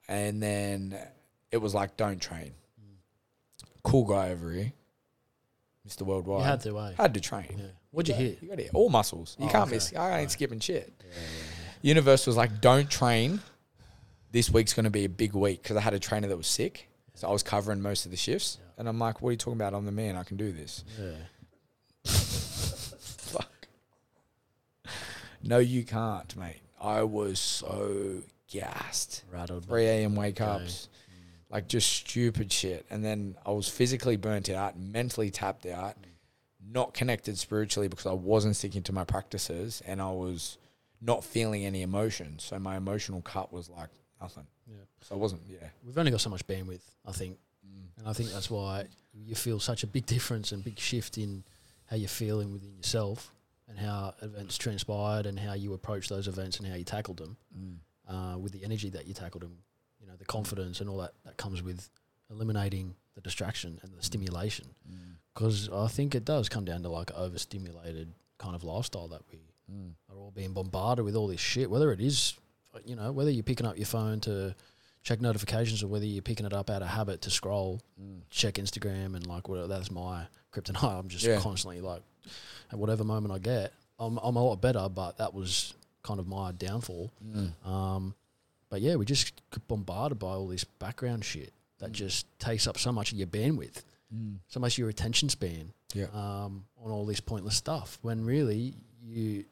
And 0.08 0.44
then 0.44 0.98
it 1.50 1.58
was 1.58 1.74
like, 1.74 1.98
don't 1.98 2.22
train. 2.22 2.52
Cool 3.84 4.06
guy 4.06 4.30
over 4.30 4.52
here, 4.52 4.74
Mr. 5.88 6.04
Worldwide. 6.04 6.42
You 6.42 6.46
had 6.46 6.62
to, 6.62 6.80
eh? 6.80 6.92
had 6.98 7.14
to 7.16 7.20
train. 7.20 7.56
Yeah. 7.58 7.66
What'd 7.92 8.08
you 8.10 8.14
got- 8.14 8.22
hit? 8.22 8.42
You 8.42 8.48
got 8.50 8.58
to 8.58 8.64
hit 8.64 8.74
all 8.74 8.90
muscles. 8.90 9.36
You 9.40 9.46
Oh, 9.48 9.50
can't 9.50 9.64
okay. 9.68 9.76
miss. 9.76 9.94
I 9.94 10.06
ain't 10.08 10.14
Right. 10.14 10.32
skipping 10.32 10.60
shit. 10.60 10.92
Yeah, 11.00 11.06
yeah, 11.14 11.74
Universe 11.82 12.26
was 12.28 12.36
like, 12.38 12.62
don't 12.62 12.90
train. 12.90 13.42
This 14.32 14.50
week's 14.50 14.74
going 14.74 14.86
to 14.86 14.90
be 14.90 15.04
a 15.06 15.10
big 15.10 15.34
week 15.34 15.62
because 15.62 15.76
I 15.78 15.82
had 15.82 15.94
a 15.94 16.00
trainer 16.00 16.28
that 16.30 16.38
was 16.38 16.48
sick. 16.48 16.88
So 17.16 17.28
I 17.28 17.32
was 17.32 17.44
covering 17.44 17.82
most 17.82 18.06
of 18.06 18.12
the 18.12 18.18
shifts. 18.18 18.58
Yeah. 18.60 18.68
And 18.80 18.88
I'm 18.90 18.98
like, 18.98 19.22
what 19.22 19.30
are 19.30 19.32
you 19.34 19.38
talking 19.38 19.60
about? 19.60 19.74
I'm 19.74 19.86
the 19.86 19.92
man. 19.92 20.16
I 20.16 20.24
can 20.24 20.38
do 20.38 20.52
this. 20.54 20.84
yeah. 21.00 21.12
Fuck. 22.06 23.68
No, 25.44 25.58
you 25.60 25.84
can't, 25.84 26.36
mate. 26.38 26.62
I 26.80 27.04
was 27.04 27.40
so 27.40 28.22
gassed. 28.48 29.24
Rattled. 29.32 29.66
3 29.66 29.86
a.m. 29.86 30.16
wake 30.16 30.40
ups, 30.42 30.88
like 31.50 31.68
just 31.68 31.90
stupid 31.92 32.52
shit. 32.52 32.86
And 32.90 33.04
then 33.04 33.36
I 33.46 33.52
was 33.52 33.68
physically 33.68 34.18
burnt 34.18 34.50
out, 34.50 34.80
mentally 34.80 35.30
tapped 35.30 35.66
out, 35.66 35.96
not 36.70 36.94
connected 36.94 37.38
spiritually 37.38 37.88
because 37.88 38.06
I 38.06 38.14
wasn't 38.14 38.56
sticking 38.56 38.84
to 38.84 38.94
my 38.94 39.04
practices 39.04 39.82
and 39.86 40.02
I 40.02 40.12
was 40.12 40.58
not 41.02 41.24
feeling 41.24 41.66
any 41.66 41.82
emotion. 41.82 42.40
So 42.40 42.60
my 42.60 42.78
emotional 42.78 43.22
cut 43.22 43.52
was 43.52 43.70
like 43.70 43.90
nothing. 44.22 44.48
Yeah. 44.68 44.76
So 45.02 45.16
I 45.16 45.18
wasn't, 45.18 45.42
yeah. 45.48 45.68
We've 45.84 45.98
only 45.98 46.12
got 46.12 46.22
so 46.22 46.30
much 46.30 46.46
bandwidth, 46.46 46.84
I 47.06 47.12
think, 47.12 47.38
mm. 47.66 47.98
and 47.98 48.08
I 48.08 48.14
think 48.14 48.32
that's 48.32 48.50
why 48.50 48.86
you 49.14 49.36
feel 49.36 49.60
such 49.60 49.84
a 49.84 49.88
big 49.88 50.06
difference 50.06 50.52
and 50.52 50.64
big 50.64 50.80
shift 50.80 51.18
in 51.18 51.44
how 51.90 51.96
you're 51.98 52.08
feeling 52.08 52.54
within 52.54 52.76
yourself 52.76 53.34
and 53.68 53.78
how 53.78 54.14
events 54.22 54.58
transpired 54.58 55.26
and 55.26 55.40
how 55.40 55.54
you 55.54 55.74
approach 55.74 56.08
those 56.08 56.28
events 56.28 56.60
and 56.60 56.68
how 56.68 56.76
you 56.76 56.84
tackled 56.84 57.18
them 57.18 57.38
mm. 57.58 57.76
uh, 58.08 58.38
with 58.38 58.52
the 58.52 58.64
energy 58.64 58.90
that 58.90 59.08
you 59.08 59.14
tackled 59.14 59.44
them. 59.44 59.58
You 60.00 60.08
know, 60.08 60.14
the 60.18 60.26
confidence 60.26 60.82
and 60.82 60.90
all 60.90 60.98
that 60.98 61.14
that 61.26 61.38
comes 61.38 61.62
with 61.62 61.90
eliminating 62.30 62.96
the 63.16 63.22
distraction 63.22 63.80
and 63.84 63.92
the 63.94 64.04
stimulation. 64.04 64.68
Mm. 64.90 65.11
Because 65.34 65.70
I 65.70 65.88
think 65.88 66.14
it 66.16 66.26
does 66.26 66.50
come 66.50 66.66
down 66.66 66.84
to 66.84 66.90
like 66.90 67.12
overstimulated 67.12 68.12
kind 68.38 68.56
of 68.56 68.64
lifestyle 68.64 69.08
that 69.10 69.22
we 69.32 69.40
are 70.12 70.18
all 70.18 70.32
being 70.32 70.52
bombarded 70.54 71.06
with 71.06 71.16
all 71.16 71.28
this 71.28 71.40
shit. 71.40 71.70
Whether 71.70 71.92
it 71.94 72.02
is, 72.02 72.34
you 72.86 72.96
know, 72.96 73.12
whether 73.14 73.30
you're 73.32 73.44
picking 73.44 73.66
up 73.66 73.78
your 73.78 73.86
phone 73.86 74.20
to 74.22 74.54
check 75.04 75.22
notifications 75.22 75.82
or 75.84 75.88
whether 75.88 76.06
you're 76.06 76.22
picking 76.22 76.46
it 76.46 76.54
up 76.54 76.70
out 76.70 76.82
of 76.82 76.90
habit 76.90 77.22
to 77.22 77.30
scroll, 77.30 77.80
check 78.30 78.56
Instagram 78.56 79.16
and 79.16 79.26
like 79.28 79.48
whatever. 79.48 79.68
That's 79.68 79.90
my 79.90 80.26
kryptonite. 80.52 80.84
I'm 81.00 81.08
just 81.08 81.24
Yeah. 81.24 81.40
constantly 81.40 81.80
like, 81.82 82.02
at 82.72 82.78
whatever 82.78 83.04
moment 83.06 83.34
I 83.34 83.40
get, 83.40 83.72
I'm 84.00 84.18
I'm 84.18 84.36
a 84.36 84.44
lot 84.44 84.60
better. 84.62 84.90
But 84.90 85.18
that 85.20 85.34
was 85.34 85.74
kind 86.04 86.20
of 86.20 86.28
my 86.28 86.52
downfall. 86.52 87.12
Um, 87.66 88.14
but 88.70 88.82
yeah, 88.82 88.96
we 88.96 89.06
just 89.06 89.34
get 89.52 89.66
bombarded 89.68 90.20
by 90.20 90.30
all 90.34 90.48
this 90.48 90.64
background 90.66 91.24
shit 91.24 91.54
that 91.80 91.92
Mm. 91.92 91.94
just 91.94 92.26
takes 92.40 92.68
up 92.68 92.78
so 92.78 92.92
much 92.92 93.12
of 93.12 93.18
your 93.18 93.28
bandwidth, 93.28 93.82
so 94.48 94.60
much 94.60 94.78
your 94.78 94.90
attention 94.90 95.30
span 95.30 95.72
Yeah. 95.94 96.08
um, 96.14 96.66
on 96.84 96.92
all 96.92 97.06
this 97.06 97.20
pointless 97.22 97.56
stuff. 97.56 97.98
When 98.02 98.26
really 98.26 98.76
you 99.02 99.46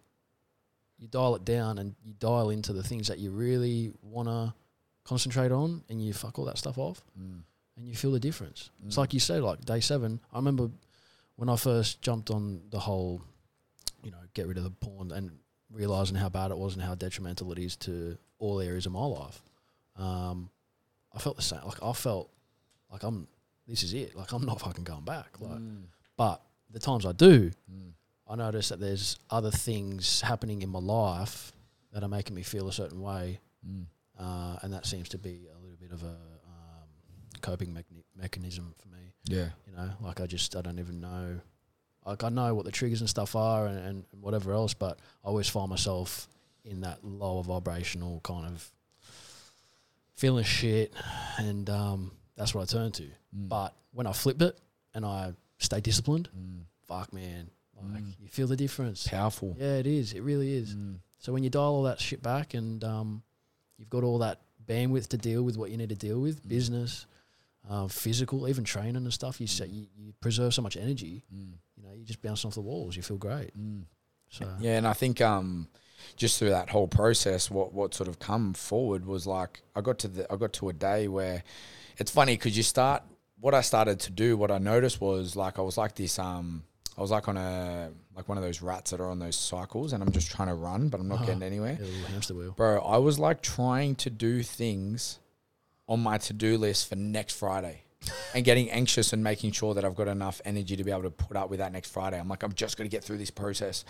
you 0.97 1.07
dial 1.07 1.35
it 1.35 1.45
down 1.45 1.77
and 1.77 1.95
you 2.03 2.13
dial 2.19 2.49
into 2.49 2.73
the 2.73 2.83
things 2.83 3.07
that 3.07 3.19
you 3.19 3.31
really 3.31 3.93
want 4.01 4.27
to 4.27 4.53
concentrate 5.05 5.51
on, 5.51 5.81
and 5.89 6.01
you 6.05 6.11
fuck 6.13 6.37
all 6.37 6.45
that 6.45 6.57
stuff 6.57 6.77
off, 6.77 7.01
and 7.15 7.43
you 7.87 7.95
feel 7.95 8.11
the 8.11 8.19
difference. 8.19 8.69
It's 8.85 8.97
like 8.97 9.13
you 9.13 9.19
said, 9.21 9.41
like 9.41 9.63
day 9.63 9.79
seven. 9.79 10.19
I 10.33 10.35
remember 10.37 10.69
when 11.37 11.47
I 11.47 11.55
first 11.55 12.01
jumped 12.01 12.29
on 12.29 12.61
the 12.69 12.79
whole, 12.79 13.21
you 14.03 14.11
know, 14.11 14.17
get 14.33 14.45
rid 14.45 14.57
of 14.57 14.65
the 14.65 14.71
porn 14.71 15.11
and 15.13 15.31
realizing 15.71 16.17
how 16.17 16.27
bad 16.27 16.51
it 16.51 16.57
was 16.57 16.73
and 16.73 16.83
how 16.83 16.95
detrimental 16.95 17.49
it 17.53 17.59
is 17.59 17.77
to 17.77 18.17
all 18.39 18.59
areas 18.59 18.85
of 18.85 18.91
my 18.91 19.05
life. 19.05 19.41
Um, 19.95 20.49
I 21.15 21.19
felt 21.19 21.37
the 21.37 21.41
same. 21.41 21.61
Like 21.65 21.81
I 21.81 21.93
felt 21.93 22.29
like 22.91 23.03
I'm. 23.03 23.27
This 23.69 23.83
is 23.83 23.93
it. 23.93 24.15
Like 24.15 24.31
I'm 24.33 24.45
not 24.45 24.59
fucking 24.59 24.83
going 24.83 25.05
back. 25.05 25.39
Like, 25.39 25.59
but 26.17 26.41
the 26.71 26.79
times 26.79 27.05
I 27.05 27.11
do, 27.11 27.51
I 28.27 28.35
notice 28.35 28.69
that 28.69 28.79
there's 28.79 29.17
other 29.29 29.51
things 29.51 30.21
happening 30.21 30.61
in 30.63 30.69
my 30.69 30.79
life 30.79 31.51
that 31.93 32.03
are 32.03 32.09
making 32.09 32.35
me 32.35 32.41
feel 32.43 32.67
a 32.67 32.73
certain 32.73 33.01
way, 33.01 33.39
uh, 34.19 34.57
and 34.61 34.73
that 34.73 34.85
seems 34.85 35.09
to 35.09 35.17
be 35.17 35.47
a 35.55 35.59
little 35.61 35.77
bit 35.79 35.91
of 35.91 36.03
a 36.03 36.07
um, 36.07 36.87
coping 37.41 37.69
mechani- 37.69 38.03
mechanism 38.15 38.73
for 38.81 38.87
me. 38.89 39.13
Yeah. 39.25 39.49
You 39.67 39.75
know, 39.75 39.89
like 40.01 40.19
I 40.19 40.25
just 40.25 40.55
I 40.55 40.61
don't 40.61 40.79
even 40.79 40.99
know. 40.99 41.39
Like 42.05 42.23
I 42.23 42.29
know 42.29 42.55
what 42.55 42.65
the 42.65 42.71
triggers 42.71 43.01
and 43.01 43.09
stuff 43.09 43.35
are 43.35 43.67
and, 43.67 43.79
and 43.85 44.05
whatever 44.19 44.51
else, 44.53 44.73
but 44.73 44.97
I 45.23 45.27
always 45.27 45.47
find 45.47 45.69
myself 45.69 46.27
in 46.65 46.81
that 46.81 47.03
lower 47.03 47.43
vibrational 47.43 48.19
kind 48.23 48.45
of 48.47 48.71
feeling 50.15 50.43
shit, 50.43 50.93
and 51.37 51.69
um, 51.69 52.11
that's 52.39 52.55
what 52.55 52.61
I 52.63 52.65
turn 52.65 52.91
to. 52.93 53.03
Mm. 53.03 53.49
But 53.49 53.75
when 53.91 54.07
I 54.07 54.13
flip 54.13 54.41
it 54.41 54.57
and 54.95 55.05
I 55.05 55.33
stay 55.57 55.81
disciplined, 55.81 56.29
Mm. 56.35 56.61
fuck 56.87 57.11
man, 57.13 57.49
like 57.93 58.03
Mm. 58.03 58.15
you 58.19 58.27
feel 58.29 58.47
the 58.47 58.55
difference. 58.55 59.07
powerful. 59.07 59.55
Yeah, 59.59 59.75
it 59.75 59.85
is. 59.87 60.13
It 60.13 60.21
really 60.21 60.53
is. 60.55 60.73
Mm. 60.75 60.99
So 61.19 61.33
when 61.33 61.43
you 61.43 61.49
dial 61.49 61.63
all 61.75 61.83
that 61.83 61.99
shit 61.99 62.21
back 62.23 62.53
and 62.53 62.83
um, 62.83 63.23
you've 63.77 63.89
got 63.89 64.03
all 64.03 64.19
that 64.19 64.41
bandwidth 64.65 65.07
to 65.09 65.17
deal 65.17 65.43
with 65.43 65.57
what 65.57 65.69
you 65.71 65.77
need 65.77 65.89
to 65.89 65.95
deal 65.95 66.19
with, 66.19 66.43
Mm. 66.45 66.49
business, 66.49 67.05
uh, 67.69 67.87
physical, 67.87 68.47
even 68.47 68.63
training 68.63 68.95
and 68.95 69.13
stuff, 69.13 69.39
you, 69.41 69.47
say, 69.47 69.67
you 69.67 69.87
you 69.97 70.13
preserve 70.21 70.53
so 70.53 70.61
much 70.61 70.77
energy. 70.77 71.23
Mm. 71.33 71.53
You 71.75 71.83
know, 71.83 71.93
you 71.93 72.03
just 72.05 72.21
bounce 72.21 72.45
off 72.45 72.53
the 72.55 72.61
walls. 72.61 72.95
You 72.95 73.03
feel 73.03 73.17
great. 73.17 73.51
Mm. 73.57 73.83
So 74.29 74.45
Yeah, 74.59 74.77
and 74.77 74.87
I 74.87 74.93
think 74.93 75.19
um, 75.21 75.67
just 76.15 76.39
through 76.39 76.49
that 76.51 76.69
whole 76.69 76.87
process, 76.87 77.49
what 77.51 77.73
what 77.73 77.93
sort 77.93 78.07
of 78.07 78.17
come 78.19 78.53
forward 78.53 79.05
was 79.05 79.25
like 79.27 79.61
I 79.75 79.81
got 79.81 79.99
to 79.99 80.07
the 80.07 80.31
I 80.31 80.35
got 80.37 80.53
to 80.53 80.69
a 80.69 80.73
day 80.73 81.07
where 81.07 81.43
it's 81.99 82.11
funny 82.11 82.33
because 82.35 82.55
you 82.57 82.63
start 82.63 83.03
what 83.39 83.53
I 83.53 83.61
started 83.61 83.99
to 84.01 84.11
do. 84.11 84.35
What 84.37 84.51
I 84.51 84.57
noticed 84.57 84.99
was 85.01 85.35
like 85.35 85.59
I 85.59 85.61
was 85.61 85.77
like 85.77 85.95
this 85.95 86.17
um 86.19 86.63
I 86.97 87.01
was 87.01 87.11
like 87.11 87.27
on 87.27 87.37
a 87.37 87.91
like 88.15 88.27
one 88.27 88.37
of 88.37 88.43
those 88.43 88.61
rats 88.61 88.91
that 88.91 88.99
are 88.99 89.09
on 89.09 89.19
those 89.19 89.37
cycles, 89.37 89.93
and 89.93 90.03
I'm 90.03 90.11
just 90.11 90.29
trying 90.29 90.49
to 90.49 90.53
run, 90.55 90.89
but 90.89 90.99
I'm 90.99 91.07
not 91.07 91.15
Uh-huh. 91.19 91.25
getting 91.27 91.43
anywhere. 91.51 91.75
hamster 92.09 92.33
wheel. 92.33 92.51
Bro, 92.51 92.81
I 92.81 92.97
was 92.97 93.17
like 93.19 93.41
trying 93.41 93.95
to 93.95 94.09
do 94.09 94.43
things 94.43 95.19
on 95.87 96.01
my 96.01 96.17
to 96.17 96.33
do 96.33 96.57
list 96.57 96.89
for 96.89 96.95
next 96.97 97.35
Friday 97.35 97.83
and 98.35 98.43
getting 98.43 98.69
anxious 98.69 99.13
and 99.13 99.23
making 99.23 99.51
sure 99.53 99.73
that 99.73 99.85
I've 99.85 99.95
got 99.95 100.07
enough 100.09 100.41
energy 100.45 100.75
to 100.75 100.83
be 100.83 100.91
able 100.91 101.03
to 101.03 101.09
put 101.11 101.35
up 101.37 101.49
with 101.49 101.59
that 101.59 101.71
next 101.71 101.91
Friday. 101.91 102.19
I'm 102.19 102.27
like, 102.29 102.43
I've 102.43 102.55
just 102.55 102.77
got 102.77 102.83
to 102.83 102.89
get 102.89 103.03
through 103.03 103.17
this 103.17 103.31
process. 103.31 103.85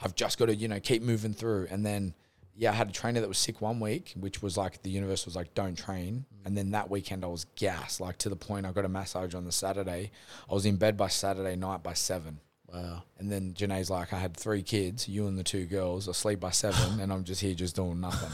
I've 0.00 0.14
just 0.14 0.38
got 0.38 0.46
to, 0.46 0.54
you 0.54 0.68
know, 0.68 0.80
keep 0.80 1.02
moving 1.02 1.32
through. 1.34 1.66
And 1.70 1.84
then, 1.84 2.14
yeah, 2.54 2.70
I 2.70 2.74
had 2.74 2.90
a 2.90 2.92
trainer 2.92 3.20
that 3.20 3.28
was 3.28 3.38
sick 3.38 3.60
one 3.60 3.80
week, 3.80 4.12
which 4.18 4.42
was 4.42 4.56
like 4.56 4.82
the 4.82 4.90
universe 4.90 5.24
was 5.24 5.34
like, 5.34 5.54
don't 5.54 5.76
train. 5.76 6.26
And 6.44 6.56
then 6.56 6.72
that 6.72 6.90
weekend 6.90 7.24
I 7.24 7.28
was 7.28 7.46
gassed, 7.56 8.00
like 8.00 8.18
to 8.18 8.28
the 8.28 8.36
point 8.36 8.66
I 8.66 8.72
got 8.72 8.84
a 8.84 8.88
massage 8.88 9.34
on 9.34 9.44
the 9.44 9.52
Saturday. 9.52 10.10
I 10.50 10.54
was 10.54 10.66
in 10.66 10.76
bed 10.76 10.96
by 10.96 11.08
Saturday 11.08 11.56
night 11.56 11.82
by 11.82 11.94
seven. 11.94 12.40
Wow. 12.72 13.04
And 13.18 13.30
then 13.30 13.52
Janae's 13.52 13.90
like, 13.90 14.12
I 14.12 14.18
had 14.18 14.36
three 14.36 14.62
kids, 14.62 15.08
you 15.08 15.26
and 15.26 15.38
the 15.38 15.44
two 15.44 15.66
girls, 15.66 16.08
asleep 16.08 16.40
by 16.40 16.50
seven, 16.50 17.00
and 17.00 17.12
I'm 17.12 17.24
just 17.24 17.40
here 17.40 17.54
just 17.54 17.76
doing 17.76 18.00
nothing. 18.00 18.32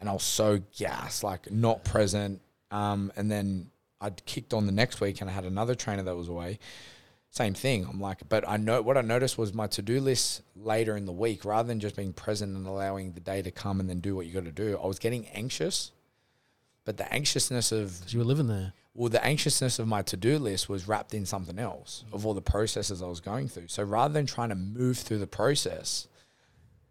and 0.00 0.08
I 0.08 0.12
was 0.12 0.22
so 0.22 0.60
gassed, 0.76 1.24
like 1.24 1.50
not 1.50 1.84
present. 1.84 2.40
Um, 2.70 3.12
and 3.16 3.30
then 3.30 3.70
I'd 4.00 4.24
kicked 4.26 4.52
on 4.52 4.66
the 4.66 4.72
next 4.72 5.00
week 5.00 5.20
and 5.20 5.30
I 5.30 5.32
had 5.32 5.44
another 5.44 5.74
trainer 5.74 6.02
that 6.02 6.16
was 6.16 6.28
away. 6.28 6.58
Same 7.36 7.52
thing. 7.52 7.84
I'm 7.86 8.00
like, 8.00 8.26
but 8.30 8.48
I 8.48 8.56
know 8.56 8.80
what 8.80 8.96
I 8.96 9.02
noticed 9.02 9.36
was 9.36 9.52
my 9.52 9.66
to 9.66 9.82
do 9.82 10.00
list 10.00 10.40
later 10.56 10.96
in 10.96 11.04
the 11.04 11.12
week, 11.12 11.44
rather 11.44 11.66
than 11.68 11.80
just 11.80 11.94
being 11.94 12.14
present 12.14 12.56
and 12.56 12.66
allowing 12.66 13.12
the 13.12 13.20
day 13.20 13.42
to 13.42 13.50
come 13.50 13.78
and 13.78 13.90
then 13.90 14.00
do 14.00 14.16
what 14.16 14.24
you 14.24 14.32
got 14.32 14.44
to 14.46 14.52
do, 14.52 14.78
I 14.82 14.86
was 14.86 14.98
getting 14.98 15.26
anxious. 15.28 15.92
But 16.86 16.96
the 16.96 17.12
anxiousness 17.12 17.72
of 17.72 18.10
you 18.10 18.20
were 18.20 18.24
living 18.24 18.46
there. 18.46 18.72
well, 18.94 19.10
the 19.10 19.22
anxiousness 19.22 19.78
of 19.78 19.86
my 19.86 20.00
to 20.00 20.16
do 20.16 20.38
list 20.38 20.70
was 20.70 20.88
wrapped 20.88 21.12
in 21.12 21.26
something 21.26 21.58
else 21.58 22.04
of 22.10 22.24
all 22.24 22.32
the 22.32 22.40
processes 22.40 23.02
I 23.02 23.06
was 23.06 23.20
going 23.20 23.48
through. 23.48 23.68
So 23.68 23.82
rather 23.82 24.14
than 24.14 24.24
trying 24.24 24.48
to 24.48 24.54
move 24.54 24.96
through 24.96 25.18
the 25.18 25.26
process, 25.26 26.08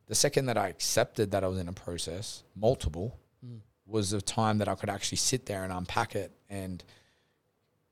the 0.05 0.13
second 0.13 0.45
that 0.45 0.59
I 0.59 0.67
accepted 0.67 1.31
that 1.31 1.43
I 1.43 1.47
was 1.47 1.57
in 1.57 1.67
a 1.67 1.73
process, 1.73 2.43
multiple, 2.55 3.17
Mm. 3.43 3.61
was 3.87 4.11
the 4.11 4.21
time 4.21 4.59
that 4.59 4.67
I 4.67 4.75
could 4.75 4.89
actually 4.89 5.17
sit 5.17 5.47
there 5.47 5.63
and 5.63 5.73
unpack 5.73 6.15
it 6.15 6.31
and 6.49 6.83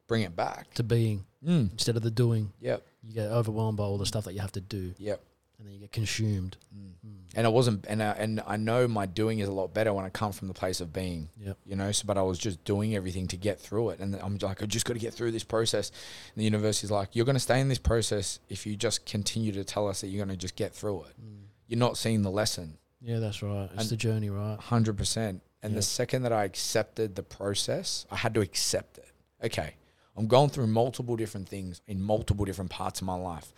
bring 0.07 0.21
it 0.21 0.35
back. 0.35 0.71
To 0.75 0.83
being 0.83 1.25
Mm. 1.45 1.71
instead 1.73 1.95
of 1.97 2.03
the 2.03 2.11
doing, 2.11 2.53
Yep. 2.61 2.83
you 3.03 3.13
get 3.13 3.27
overwhelmed 3.29 3.77
by 3.77 3.83
all 3.83 3.97
the 3.97 4.05
stuff 4.05 4.23
that 4.25 4.33
you 4.33 4.39
have 4.39 4.51
to 4.53 4.61
do, 4.61 4.93
Yep. 4.97 5.21
and 5.59 5.67
then 5.67 5.73
you 5.75 5.79
get 5.81 5.91
consumed. 5.91 6.57
Mm. 6.75 6.91
Mm. 7.05 7.09
And 7.35 7.45
I 7.47 7.49
wasn't, 7.49 7.85
and 7.87 8.01
I, 8.03 8.11
and 8.11 8.41
I 8.45 8.57
know 8.57 8.87
my 8.87 9.05
doing 9.05 9.39
is 9.39 9.47
a 9.49 9.51
lot 9.51 9.73
better 9.73 9.91
when 9.93 10.05
I 10.05 10.09
come 10.09 10.31
from 10.31 10.47
the 10.47 10.53
place 10.53 10.79
of 10.81 10.93
being. 10.93 11.29
Yep. 11.39 11.57
you 11.65 11.75
know. 11.75 11.91
So, 11.91 12.05
but 12.05 12.17
I 12.17 12.21
was 12.21 12.37
just 12.37 12.63
doing 12.63 12.95
everything 12.95 13.27
to 13.27 13.37
get 13.37 13.59
through 13.59 13.89
it, 13.89 13.99
and 13.99 14.15
I'm 14.15 14.37
like, 14.37 14.61
I 14.63 14.65
just 14.67 14.85
got 14.85 14.93
to 14.93 14.99
get 14.99 15.13
through 15.13 15.31
this 15.31 15.43
process. 15.43 15.89
And 16.33 16.41
the 16.41 16.45
university's 16.45 16.91
like, 16.91 17.09
you're 17.15 17.25
going 17.25 17.35
to 17.35 17.39
stay 17.39 17.59
in 17.59 17.69
this 17.69 17.79
process 17.79 18.39
if 18.49 18.65
you 18.65 18.75
just 18.75 19.05
continue 19.05 19.51
to 19.53 19.63
tell 19.63 19.87
us 19.87 20.01
that 20.01 20.07
you're 20.07 20.23
going 20.25 20.35
to 20.35 20.41
just 20.41 20.55
get 20.55 20.73
through 20.73 21.03
it. 21.03 21.13
Mm. 21.21 21.41
You're 21.67 21.79
not 21.79 21.97
seeing 21.97 22.21
the 22.21 22.31
lesson, 22.31 22.77
Yeah, 23.01 23.19
that's 23.19 23.41
right. 23.43 23.69
It's 23.73 23.81
And- 23.81 23.89
the 23.89 23.97
journey, 23.97 24.29
right? 24.29 24.57
hundred 24.59 24.97
percent. 24.97 25.41
And 25.61 25.73
Yeah. 25.73 25.77
the 25.77 25.81
second 25.83 26.21
that 26.23 26.31
I 26.33 26.43
accepted 26.43 27.15
the 27.15 27.23
process, 27.23 28.05
I 28.11 28.15
had 28.17 28.33
to 28.35 28.41
accept 28.41 28.97
it. 28.97 29.09
Okay, 29.43 29.75
I'm 30.15 30.27
going 30.27 30.49
through 30.49 30.67
multiple 30.67 31.15
different 31.15 31.49
things 31.49 31.81
in 31.87 32.01
multiple 32.01 32.45
different 32.45 32.71
parts 32.71 33.01
of 33.01 33.07
my 33.07 33.15
life. 33.15 33.53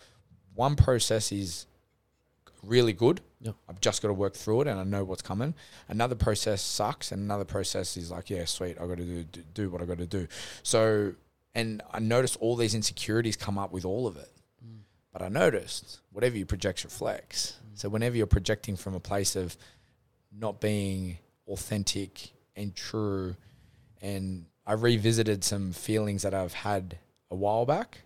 One 0.54 0.74
process 0.76 1.32
is 1.32 1.66
really 2.62 2.92
good. 2.92 3.20
I've 3.68 3.80
just 3.80 4.02
got 4.02 4.08
to 4.08 4.14
work 4.14 4.34
through 4.34 4.62
it 4.62 4.66
and 4.66 4.80
I 4.80 4.84
know 4.84 5.04
what's 5.04 5.22
coming. 5.22 5.54
Another 5.88 6.14
process 6.14 6.62
sucks 6.62 7.12
and 7.12 7.22
another 7.22 7.44
process 7.44 7.96
is 7.96 8.10
like, 8.10 8.30
yeah, 8.30 8.44
sweet, 8.44 8.76
I 8.80 8.86
got 8.86 8.96
to 8.96 9.04
do, 9.04 9.24
do 9.24 9.42
do 9.54 9.70
what 9.70 9.82
I 9.82 9.84
got 9.84 9.98
to 9.98 10.06
do. 10.06 10.26
So, 10.62 11.14
and 11.54 11.82
I 11.92 12.00
noticed 12.00 12.38
all 12.40 12.56
these 12.56 12.74
insecurities 12.74 13.36
come 13.36 13.58
up 13.58 13.72
with 13.72 13.84
all 13.84 14.06
of 14.06 14.16
it. 14.16 14.30
Mm. 14.66 14.80
But 15.12 15.22
I 15.22 15.28
noticed 15.28 16.00
whatever 16.10 16.36
you 16.36 16.46
project 16.46 16.82
reflects. 16.84 17.56
So 17.74 17.88
whenever 17.90 18.16
you're 18.16 18.26
projecting 18.26 18.76
from 18.76 18.94
a 18.94 19.00
place 19.00 19.36
of 19.36 19.56
not 20.32 20.60
being 20.60 21.18
authentic 21.46 22.30
and 22.56 22.74
true, 22.74 23.36
and 24.00 24.46
I 24.66 24.72
revisited 24.72 25.44
some 25.44 25.72
feelings 25.72 26.22
that 26.22 26.34
I've 26.34 26.54
had 26.54 26.98
a 27.30 27.36
while 27.36 27.64
back. 27.64 28.02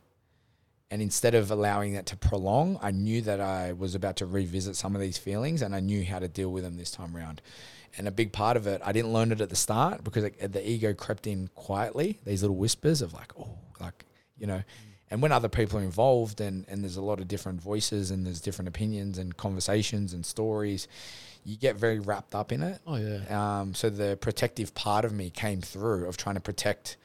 And 0.91 1.01
instead 1.01 1.35
of 1.35 1.51
allowing 1.51 1.93
that 1.95 2.07
to 2.07 2.17
prolong, 2.17 2.79
I 2.83 2.91
knew 2.91 3.21
that 3.23 3.41
I 3.41 3.73
was 3.73 3.95
about 3.95 4.17
to 4.17 4.27
revisit 4.27 4.75
some 4.75 4.95
of 4.97 5.01
these 5.01 5.19
feelings 5.19 5.63
and 5.63 5.75
I 5.75 5.81
knew 5.81 6.05
how 6.05 6.19
to 6.19 6.27
deal 6.27 6.51
with 6.51 6.65
them 6.65 6.77
this 6.77 6.91
time 6.91 7.17
around. 7.17 7.41
And 7.97 8.09
a 8.09 8.11
big 8.11 8.33
part 8.33 8.57
of 8.57 8.67
it, 8.67 8.83
I 8.85 8.93
didn't 8.93 9.13
learn 9.13 9.31
it 9.31 9.41
at 9.41 9.51
the 9.51 9.57
start 9.57 10.03
because 10.03 10.25
it, 10.25 10.53
the 10.53 10.69
ego 10.69 10.93
crept 10.93 11.27
in 11.27 11.49
quietly, 11.55 12.19
these 12.25 12.43
little 12.43 12.57
whispers 12.57 13.03
of 13.03 13.15
like, 13.15 13.33
oh, 13.39 13.57
like, 13.81 14.05
you 14.37 14.47
know. 14.47 14.63
And 15.11 15.21
when 15.21 15.33
other 15.33 15.49
people 15.49 15.79
are 15.79 15.83
involved 15.83 16.41
and, 16.41 16.65
and 16.69 16.83
there's 16.83 16.97
a 16.97 17.03
lot 17.03 17.19
of 17.21 17.27
different 17.27 17.61
voices 17.61 18.11
and 18.11 18.25
there's 18.25 18.41
different 18.41 18.69
opinions 18.69 19.19
and 19.19 19.37
conversations 19.37 20.13
and 20.13 20.25
stories, 20.25 20.87
you 21.45 21.57
get 21.57 21.77
very 21.77 21.99
wrapped 21.99 22.35
up 22.35 22.53
in 22.53 22.63
it. 22.63 22.81
Oh 22.87 22.97
yeah. 22.97 23.61
Um, 23.61 23.75
so 23.75 23.91
the 23.91 24.17
protective 24.21 24.75
part 24.75 25.05
of 25.05 25.13
me 25.13 25.31
came 25.31 25.61
through 25.63 26.07
of 26.07 26.17
trying 26.17 26.37
to 26.37 26.41
protect, 26.41 26.97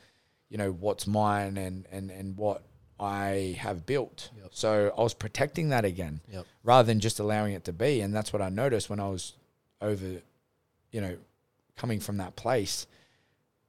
you 0.49 0.57
know, 0.57 0.71
what's 0.71 1.07
mine 1.07 1.57
and, 1.57 1.87
and, 1.91 2.11
and 2.11 2.37
what 2.37 2.61
I 2.99 3.57
have 3.59 3.85
built. 3.85 4.29
Yep. 4.37 4.47
So 4.51 4.93
I 4.97 5.01
was 5.01 5.13
protecting 5.13 5.69
that 5.69 5.83
again 5.83 6.21
Yep. 6.31 6.45
rather 6.63 6.85
than 6.85 6.99
just 6.99 7.19
allowing 7.19 7.53
it 7.53 7.63
to 7.65 7.73
be. 7.73 8.01
And 8.01 8.13
that's 8.13 8.31
what 8.31 8.41
I 8.41 8.49
noticed 8.49 8.89
when 8.89 8.99
I 8.99 9.09
was 9.09 9.33
over, 9.81 10.21
you 10.91 11.01
know, 11.01 11.17
coming 11.75 11.99
from 11.99 12.17
that 12.17 12.35
place. 12.35 12.85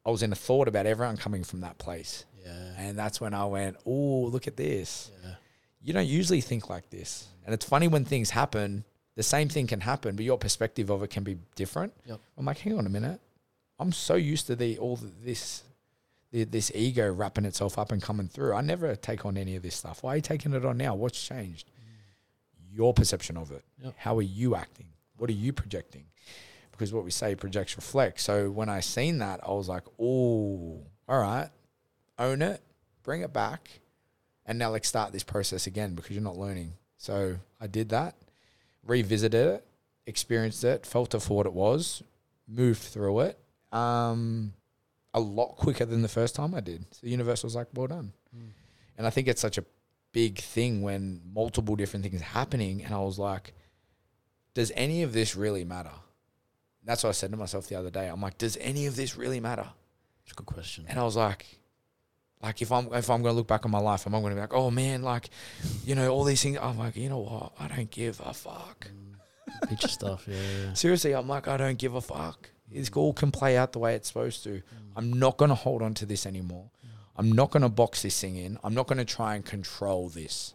I 0.07 0.11
was 0.11 0.23
in 0.23 0.33
a 0.33 0.37
thought 0.37 0.69
about 0.69 0.87
everyone 0.87 1.17
coming 1.17 1.43
from 1.43 1.61
that 1.63 1.79
place. 1.79 2.25
Yeah. 2.45 2.53
And 2.79 2.97
that's 2.97 3.21
when 3.21 3.35
I 3.35 3.45
went, 3.47 3.77
oh, 3.85 4.29
look 4.31 4.47
at 4.47 4.57
this. 4.57 5.11
Yeah. 5.25 5.35
You 5.83 5.93
don't 5.93 6.07
usually 6.07 6.41
think 6.41 6.71
like 6.71 6.89
this. 6.91 7.27
And 7.45 7.53
it's 7.53 7.65
funny 7.65 7.89
when 7.89 8.05
things 8.05 8.31
happen, 8.31 8.85
the 9.17 9.25
same 9.25 9.49
thing 9.49 9.67
can 9.67 9.81
happen, 9.81 10.15
but 10.15 10.25
your 10.25 10.39
perspective 10.39 10.91
of 10.91 11.03
it 11.03 11.11
can 11.11 11.25
be 11.25 11.39
different. 11.57 11.93
Yep. 12.07 12.21
I'm 12.39 12.45
like, 12.45 12.59
hang 12.59 12.79
on 12.79 12.87
a 12.87 12.89
minute. 12.89 13.21
I'm 13.81 13.91
so 13.93 14.15
used 14.15 14.47
to 14.47 14.57
the 14.57 14.79
all 14.79 14.97
the, 14.97 15.11
this 15.25 15.65
the, 16.33 16.45
this 16.45 16.71
ego 16.75 17.13
wrapping 17.13 17.45
itself 17.45 17.79
up 17.79 17.93
and 17.93 18.01
coming 18.01 18.29
through. 18.29 18.55
I 18.55 18.61
never 18.61 18.95
take 18.97 19.27
on 19.27 19.37
any 19.37 19.57
of 19.57 19.63
this 19.63 19.75
stuff. 19.75 20.03
Why 20.03 20.13
are 20.13 20.17
you 20.17 20.23
taking 20.23 20.55
it 20.55 20.65
on 20.65 20.77
now? 20.77 20.95
What's 20.95 21.23
changed? 21.23 21.69
Mm. 21.69 22.77
Your 22.77 22.95
perception 22.95 23.37
of 23.37 23.51
it. 23.53 23.65
Yep. 23.83 23.95
How 23.97 24.17
are 24.19 24.23
you 24.23 24.55
acting? 24.55 24.87
What 25.17 25.31
are 25.31 25.35
you 25.35 25.53
projecting? 25.53 26.05
Because 26.77 26.93
what 26.93 27.05
we 27.05 27.11
say 27.11 27.35
projects 27.35 27.77
reflect. 27.77 28.21
So 28.21 28.51
when 28.51 28.69
I 28.69 28.81
seen 28.81 29.19
that, 29.19 29.41
I 29.43 29.53
was 29.53 29.69
like, 29.69 29.85
oh, 29.99 30.83
all 31.09 31.21
right, 31.21 31.49
own 32.19 32.43
it, 32.43 32.61
bring 33.03 33.23
it 33.23 33.33
back, 33.33 33.81
and 34.45 34.59
now 34.59 34.71
let's 34.71 34.89
start 34.89 35.13
this 35.13 35.23
process 35.23 35.67
again 35.67 35.95
because 35.95 36.11
you're 36.11 36.23
not 36.23 36.37
learning. 36.37 36.75
So 36.99 37.37
I 37.61 37.67
did 37.67 37.89
that, 37.91 38.15
revisited 38.85 39.35
it, 39.35 39.67
experienced 40.07 40.65
it, 40.65 40.87
felt 40.87 41.15
it 41.15 41.21
for 41.21 41.37
what 41.37 41.47
it 41.47 41.53
was, 41.53 42.03
moved 42.47 42.83
through 42.83 43.21
it. 43.21 43.39
Um, 43.73 44.53
a 45.13 45.21
lot 45.21 45.57
quicker 45.57 45.85
than 45.85 46.03
the 46.03 46.09
first 46.09 46.35
time 46.35 46.55
I 46.55 46.61
did. 46.61 46.85
So 46.93 47.01
the 47.03 47.11
universe 47.11 47.43
was 47.43 47.55
like, 47.55 47.69
well 47.75 47.87
done. 47.87 48.13
Mm. 48.37 48.51
And 48.99 49.07
I 49.07 49.11
think 49.11 49.29
it's 49.29 49.41
such 49.41 49.59
a 49.59 49.65
big 50.13 50.39
thing 50.39 50.83
when 50.83 51.21
multiple 51.35 51.77
different 51.77 52.05
things 52.05 52.21
are 52.21 52.25
happening. 52.25 52.85
And 52.85 52.95
I 52.95 52.99
was 52.99 53.19
like, 53.19 53.53
does 54.55 54.73
any 54.75 55.03
of 55.03 55.13
this 55.13 55.35
really 55.37 55.65
matter? 55.65 55.91
That's 56.87 57.03
what 57.03 57.11
I 57.11 57.13
said 57.13 57.33
to 57.33 57.37
myself 57.37 57.67
the 57.67 57.75
other 57.75 57.91
day. 57.91 58.07
I'm 58.07 58.23
like, 58.23 58.39
does 58.39 58.57
any 58.59 58.87
of 58.87 58.95
this 58.95 59.17
really 59.17 59.41
matter? 59.41 59.67
It's 60.23 60.33
a 60.33 60.37
good 60.37 60.47
question. 60.47 60.87
And 60.89 60.99
I 60.99 61.05
was 61.05 61.17
like, 61.17 61.45
like 62.43 62.63
if 62.63 62.71
I'm 62.71 62.93
if 62.95 63.11
I'm 63.11 63.23
gonna 63.23 63.35
look 63.35 63.49
back 63.49 63.65
on 63.65 63.73
my 63.73 63.81
life, 63.81 64.07
am 64.07 64.15
I 64.15 64.21
gonna 64.21 64.37
be 64.37 64.41
like, 64.41 64.55
oh 64.55 64.71
man, 64.71 65.03
like, 65.03 65.29
you 65.85 65.97
know, 65.97 66.09
all 66.11 66.25
these 66.25 66.43
things. 66.43 66.59
I'm 66.61 66.79
like, 66.79 66.97
you 66.97 67.09
know 67.09 67.19
what? 67.19 67.53
I 67.59 67.69
don't 67.75 67.91
give 67.91 68.21
a 68.25 68.33
fuck. 68.33 68.89
Mm. 68.89 69.69
Picture 69.69 69.89
stuff. 69.89 70.29
Yeah. 70.29 70.73
Seriously, 70.75 71.13
I'm 71.13 71.29
like, 71.29 71.49
I 71.49 71.57
don't 71.57 71.79
give 71.79 71.95
a 71.95 72.01
fuck. 72.01 72.51
This 72.71 72.91
all 72.95 73.13
can 73.13 73.31
play 73.33 73.57
out 73.57 73.73
the 73.73 73.79
way 73.79 73.95
it's 73.95 74.09
supposed 74.09 74.45
to. 74.45 74.51
Mm. 74.51 74.63
I'm 74.97 75.13
not 75.13 75.39
gonna 75.39 75.55
hold 75.55 75.83
on 75.83 75.95
to 75.95 76.07
this 76.07 76.25
anymore. 76.25 76.71
I'm 77.17 77.33
not 77.33 77.51
gonna 77.51 77.69
box 77.69 78.03
this 78.03 78.21
thing 78.21 78.37
in. 78.37 78.59
I'm 78.63 78.75
not 78.75 78.87
gonna 78.87 79.05
try 79.05 79.35
and 79.35 79.45
control 79.45 80.09
this. 80.09 80.55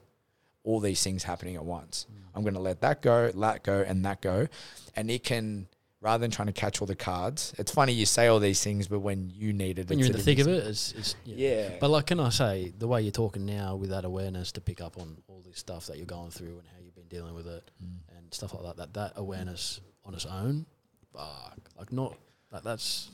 All 0.64 0.80
these 0.80 1.04
things 1.04 1.24
happening 1.24 1.56
at 1.56 1.66
once. 1.66 2.06
Mm. 2.10 2.22
I'm 2.36 2.44
gonna 2.44 2.60
let 2.60 2.82
that 2.82 3.02
go, 3.02 3.32
let 3.34 3.64
go, 3.64 3.84
and 3.86 4.06
that 4.06 4.22
go, 4.22 4.48
and 4.96 5.10
it 5.12 5.24
can 5.24 5.68
rather 6.02 6.20
than 6.22 6.32
trying 6.32 6.48
to 6.48 6.52
catch 6.54 6.82
all 6.82 6.88
the 6.88 6.96
cards. 6.96 7.54
It's 7.60 7.72
funny 7.72 7.94
you 7.94 8.06
say 8.08 8.26
all 8.28 8.40
these 8.40 8.64
things, 8.64 8.88
but 8.88 9.00
when 9.00 9.30
you 9.34 9.54
need 9.54 9.78
it, 9.80 9.88
when 9.88 10.00
you're 10.00 10.08
in 10.08 10.14
the 10.14 10.18
thick 10.20 10.40
of 10.40 10.48
it, 10.48 10.66
it's, 10.66 10.92
it's 10.94 11.16
yeah. 11.26 11.48
Yeah. 11.70 11.70
But 11.80 11.90
like, 11.92 12.08
can 12.08 12.20
I 12.20 12.30
say 12.30 12.74
the 12.78 12.88
way 12.88 13.04
you're 13.04 13.12
talking 13.12 13.46
now 13.46 13.76
with 13.76 13.92
that 13.92 14.04
awareness 14.04 14.52
to 14.54 14.62
pick 14.62 14.82
up 14.82 14.98
on 15.00 15.18
all 15.28 15.42
this 15.46 15.60
stuff 15.60 15.86
that 15.88 15.98
you're 15.98 16.06
going 16.08 16.32
through 16.32 16.58
and 16.58 16.64
how 16.74 16.84
you've 16.84 16.96
been 16.96 17.08
dealing 17.08 17.36
with 17.36 17.46
it 17.48 17.70
Mm. 17.84 18.18
and 18.18 18.34
stuff 18.34 18.54
like 18.54 18.64
that, 18.64 18.78
that 18.78 18.94
that 18.96 19.14
awareness 19.16 19.80
on 20.04 20.14
its 20.16 20.26
own, 20.26 20.66
fuck, 21.14 21.60
like 21.78 21.92
not 21.92 22.18
that 22.52 22.64
that's 22.64 23.12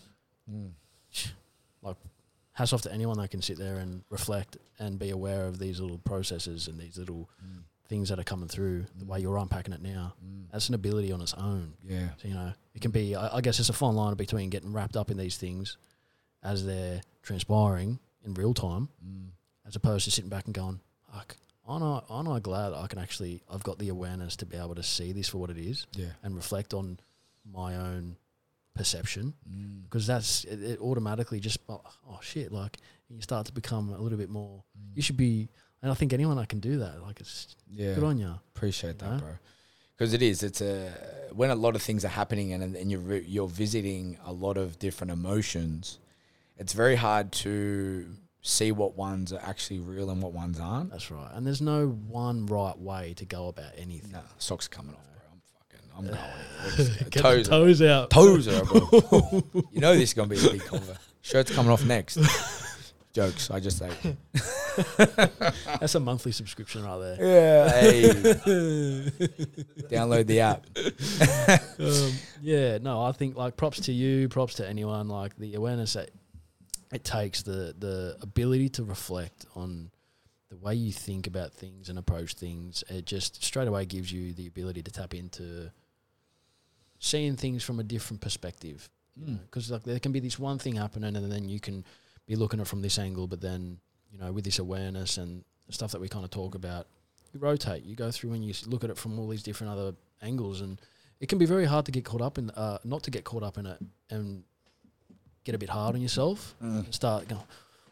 Mm. 0.49 0.71
hats 2.53 2.73
off 2.73 2.81
to 2.81 2.91
anyone 2.93 3.17
that 3.19 3.29
can 3.29 3.41
sit 3.41 3.57
there 3.57 3.75
and 3.77 4.01
reflect 4.09 4.57
and 4.79 4.97
be 4.97 5.11
aware 5.11 5.45
of 5.45 5.59
these 5.59 5.79
little 5.79 5.99
processes 5.99 6.67
and 6.67 6.79
these 6.79 6.97
little 6.97 7.29
Mm. 7.45 7.63
Things 7.87 8.09
that 8.09 8.19
are 8.19 8.23
coming 8.23 8.47
through 8.49 8.85
the 8.97 9.05
way 9.05 9.19
you're 9.19 9.37
unpacking 9.37 9.73
it 9.73 9.81
now. 9.81 10.13
Mm. 10.25 10.45
That's 10.51 10.69
an 10.69 10.75
ability 10.75 11.11
on 11.11 11.21
its 11.21 11.33
own. 11.33 11.73
Yeah. 11.87 12.09
So, 12.21 12.27
you 12.27 12.33
know, 12.33 12.53
it 12.73 12.81
can 12.81 12.91
be, 12.91 13.15
I, 13.15 13.37
I 13.37 13.41
guess 13.41 13.59
it's 13.59 13.69
a 13.69 13.73
fine 13.73 13.95
line 13.95 14.15
between 14.15 14.49
getting 14.49 14.73
wrapped 14.73 14.97
up 14.97 15.09
in 15.11 15.17
these 15.17 15.37
things 15.37 15.77
as 16.43 16.65
they're 16.65 17.01
transpiring 17.23 17.99
in 18.25 18.33
real 18.33 18.53
time, 18.53 18.89
Mm. 19.05 19.29
as 19.65 19.75
opposed 19.75 20.05
to 20.05 20.11
sitting 20.11 20.29
back 20.29 20.45
and 20.45 20.53
going, 20.53 20.79
fuck, 21.13 21.37
aren't 21.65 21.83
I, 21.83 22.01
aren't 22.09 22.27
I 22.29 22.39
glad 22.39 22.73
I 22.73 22.87
can 22.87 22.99
actually, 22.99 23.41
I've 23.49 23.63
got 23.63 23.79
the 23.79 23.89
awareness 23.89 24.35
to 24.37 24.45
be 24.45 24.57
able 24.57 24.75
to 24.75 24.83
see 24.83 25.11
this 25.13 25.29
for 25.29 25.37
what 25.37 25.49
it 25.49 25.57
is 25.57 25.85
Yeah. 25.93 26.11
and 26.23 26.35
reflect 26.35 26.73
on 26.73 26.99
my 27.49 27.75
own 27.75 28.17
perception 28.75 29.33
Mm. 29.49 29.83
because 29.83 30.05
that's, 30.05 30.43
it, 30.45 30.61
it 30.61 30.79
automatically 30.79 31.39
just, 31.39 31.59
oh, 31.69 31.81
oh 32.09 32.19
shit, 32.21 32.51
like 32.51 32.77
you 33.09 33.21
start 33.21 33.45
to 33.47 33.51
become 33.53 33.89
a 33.93 33.99
little 34.01 34.17
bit 34.17 34.29
more, 34.29 34.63
you 34.93 35.01
should 35.01 35.17
be, 35.17 35.49
and 35.81 35.91
I 35.91 35.93
think 35.95 36.13
anyone 36.13 36.37
I 36.37 36.45
can 36.45 36.59
do 36.59 36.79
that, 36.79 37.01
like 37.03 37.19
it's 37.19 37.55
Yeah. 37.71 37.93
good 37.95 38.03
on 38.03 38.17
you. 38.17 38.33
Appreciate 38.55 38.99
that, 38.99 39.19
bro. 39.19 39.29
Because 39.97 40.13
it 40.13 40.21
is. 40.21 40.43
It's 40.43 40.61
a 40.61 40.91
when 41.33 41.49
a 41.49 41.55
lot 41.55 41.75
of 41.75 41.81
things 41.81 42.05
are 42.05 42.09
happening 42.09 42.53
and 42.53 42.75
and 42.75 42.91
you're 42.91 42.99
re- 42.99 43.25
you're 43.27 43.47
visiting 43.47 44.17
a 44.25 44.31
lot 44.31 44.57
of 44.57 44.77
different 44.79 45.11
emotions. 45.11 45.99
It's 46.57 46.73
very 46.73 46.95
hard 46.95 47.31
to 47.43 48.15
see 48.41 48.71
what 48.71 48.95
ones 48.95 49.33
are 49.33 49.41
actually 49.43 49.79
real 49.79 50.09
and 50.09 50.21
what 50.21 50.33
ones 50.33 50.59
aren't. 50.59 50.91
That's 50.91 51.11
right. 51.11 51.29
And 51.33 51.45
there's 51.45 51.61
no 51.61 51.87
one 51.87 52.45
right 52.45 52.77
way 52.77 53.13
to 53.17 53.25
go 53.25 53.47
about 53.47 53.71
anything. 53.77 54.11
No, 54.11 54.21
socks 54.37 54.67
coming 54.67 54.95
off, 54.95 55.05
bro. 55.11 55.23
I'm 55.31 55.41
fucking. 55.53 55.89
I'm 55.97 56.85
going. 56.97 57.09
Get 57.09 57.21
toes, 57.23 57.47
toes 57.49 57.81
out. 57.81 58.09
toes 58.11 58.47
are, 58.47 58.63
bro. 58.65 59.43
you 59.71 59.81
know 59.81 59.93
this 59.93 60.09
is 60.09 60.13
gonna 60.13 60.29
be 60.29 60.37
a 60.37 60.51
big 60.51 60.61
convo. 60.61 60.95
Shirt's 61.21 61.51
coming 61.51 61.71
off 61.71 61.83
next. 61.83 62.17
Jokes. 63.17 63.49
I 63.49 63.59
just 63.59 63.79
say. 63.79 63.89
That's 65.79 65.95
a 65.95 65.99
monthly 65.99 66.31
subscription 66.31 66.83
right 66.83 66.99
there. 66.99 67.17
Yeah. 67.19 67.69
Hey. 67.71 68.09
Download 69.89 70.27
the 70.27 70.41
app. 70.41 70.67
um, 71.79 72.11
yeah, 72.43 72.77
no, 72.77 73.01
I 73.01 73.11
think 73.13 73.35
like 73.35 73.57
props 73.57 73.79
to 73.81 73.91
you, 73.91 74.29
props 74.29 74.53
to 74.55 74.69
anyone. 74.69 75.07
Like 75.07 75.35
the 75.35 75.55
awareness 75.55 75.93
that 75.93 76.11
it 76.93 77.03
takes, 77.03 77.41
the 77.41 77.73
the 77.75 78.17
ability 78.21 78.69
to 78.69 78.83
reflect 78.83 79.47
on 79.55 79.89
the 80.49 80.57
way 80.57 80.75
you 80.75 80.91
think 80.91 81.25
about 81.25 81.53
things 81.53 81.89
and 81.89 81.97
approach 81.97 82.35
things. 82.35 82.83
It 82.87 83.07
just 83.07 83.43
straight 83.43 83.67
away 83.67 83.85
gives 83.85 84.11
you 84.11 84.31
the 84.33 84.45
ability 84.45 84.83
to 84.83 84.91
tap 84.91 85.15
into 85.15 85.71
seeing 86.99 87.35
things 87.35 87.63
from 87.63 87.79
a 87.79 87.83
different 87.83 88.21
perspective. 88.21 88.91
Mm. 89.19 89.39
Because 89.41 89.71
like 89.71 89.81
there 89.81 89.99
can 89.99 90.11
be 90.11 90.19
this 90.19 90.37
one 90.37 90.59
thing 90.59 90.75
happening, 90.75 91.15
and 91.15 91.31
then 91.31 91.49
you 91.49 91.59
can 91.59 91.83
be 92.27 92.35
looking 92.35 92.59
at 92.59 92.67
it 92.67 92.69
from 92.69 92.81
this 92.81 92.99
angle, 92.99 93.27
but 93.27 93.41
then 93.41 93.79
you 94.11 94.19
know 94.19 94.31
with 94.31 94.43
this 94.43 94.59
awareness 94.59 95.17
and 95.17 95.43
the 95.67 95.73
stuff 95.73 95.91
that 95.91 96.01
we 96.01 96.07
kind 96.07 96.23
of 96.23 96.31
talk 96.31 96.55
about, 96.55 96.87
you 97.33 97.39
rotate, 97.39 97.83
you 97.83 97.95
go 97.95 98.11
through 98.11 98.33
and 98.33 98.45
you 98.45 98.53
look 98.67 98.83
at 98.83 98.89
it 98.89 98.97
from 98.97 99.17
all 99.19 99.27
these 99.27 99.43
different 99.43 99.71
other 99.73 99.93
angles, 100.21 100.61
and 100.61 100.79
it 101.19 101.27
can 101.29 101.37
be 101.37 101.45
very 101.45 101.65
hard 101.65 101.85
to 101.85 101.91
get 101.91 102.05
caught 102.05 102.21
up 102.21 102.37
in, 102.37 102.49
uh, 102.51 102.77
not 102.83 103.01
to 103.03 103.11
get 103.11 103.23
caught 103.23 103.43
up 103.43 103.57
in 103.57 103.65
it 103.65 103.79
and 104.09 104.43
get 105.43 105.55
a 105.55 105.57
bit 105.57 105.69
hard 105.69 105.95
on 105.95 106.01
yourself 106.01 106.55
Mm. 106.61 106.85
and 106.85 106.93
start 106.95 107.27
going, 107.27 107.41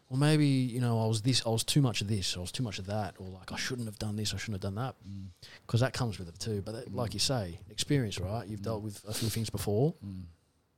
well, 0.08 0.18
maybe 0.20 0.46
you 0.46 0.80
know 0.80 1.02
I 1.02 1.06
was 1.06 1.22
this, 1.22 1.42
I 1.44 1.48
was 1.50 1.64
too 1.64 1.82
much 1.82 2.00
of 2.00 2.08
this, 2.08 2.36
I 2.36 2.40
was 2.40 2.52
too 2.52 2.62
much 2.62 2.78
of 2.78 2.86
that, 2.86 3.14
or 3.18 3.28
like 3.28 3.50
I 3.52 3.56
shouldn't 3.56 3.88
have 3.88 3.98
done 3.98 4.16
this, 4.16 4.32
I 4.32 4.36
shouldn't 4.36 4.62
have 4.62 4.74
done 4.74 4.82
that, 4.82 4.94
Mm. 5.08 5.28
because 5.66 5.80
that 5.80 5.92
comes 5.92 6.18
with 6.18 6.28
it 6.28 6.38
too. 6.38 6.62
But 6.64 6.72
that, 6.72 6.94
like 6.94 7.12
you 7.14 7.20
say, 7.20 7.58
experience, 7.70 8.18
right? 8.20 8.46
You've 8.48 8.62
dealt 8.62 8.82
with 8.82 9.02
a 9.06 9.12
few 9.14 9.28
things 9.28 9.50
before, 9.50 9.94
Mm. 10.04 10.24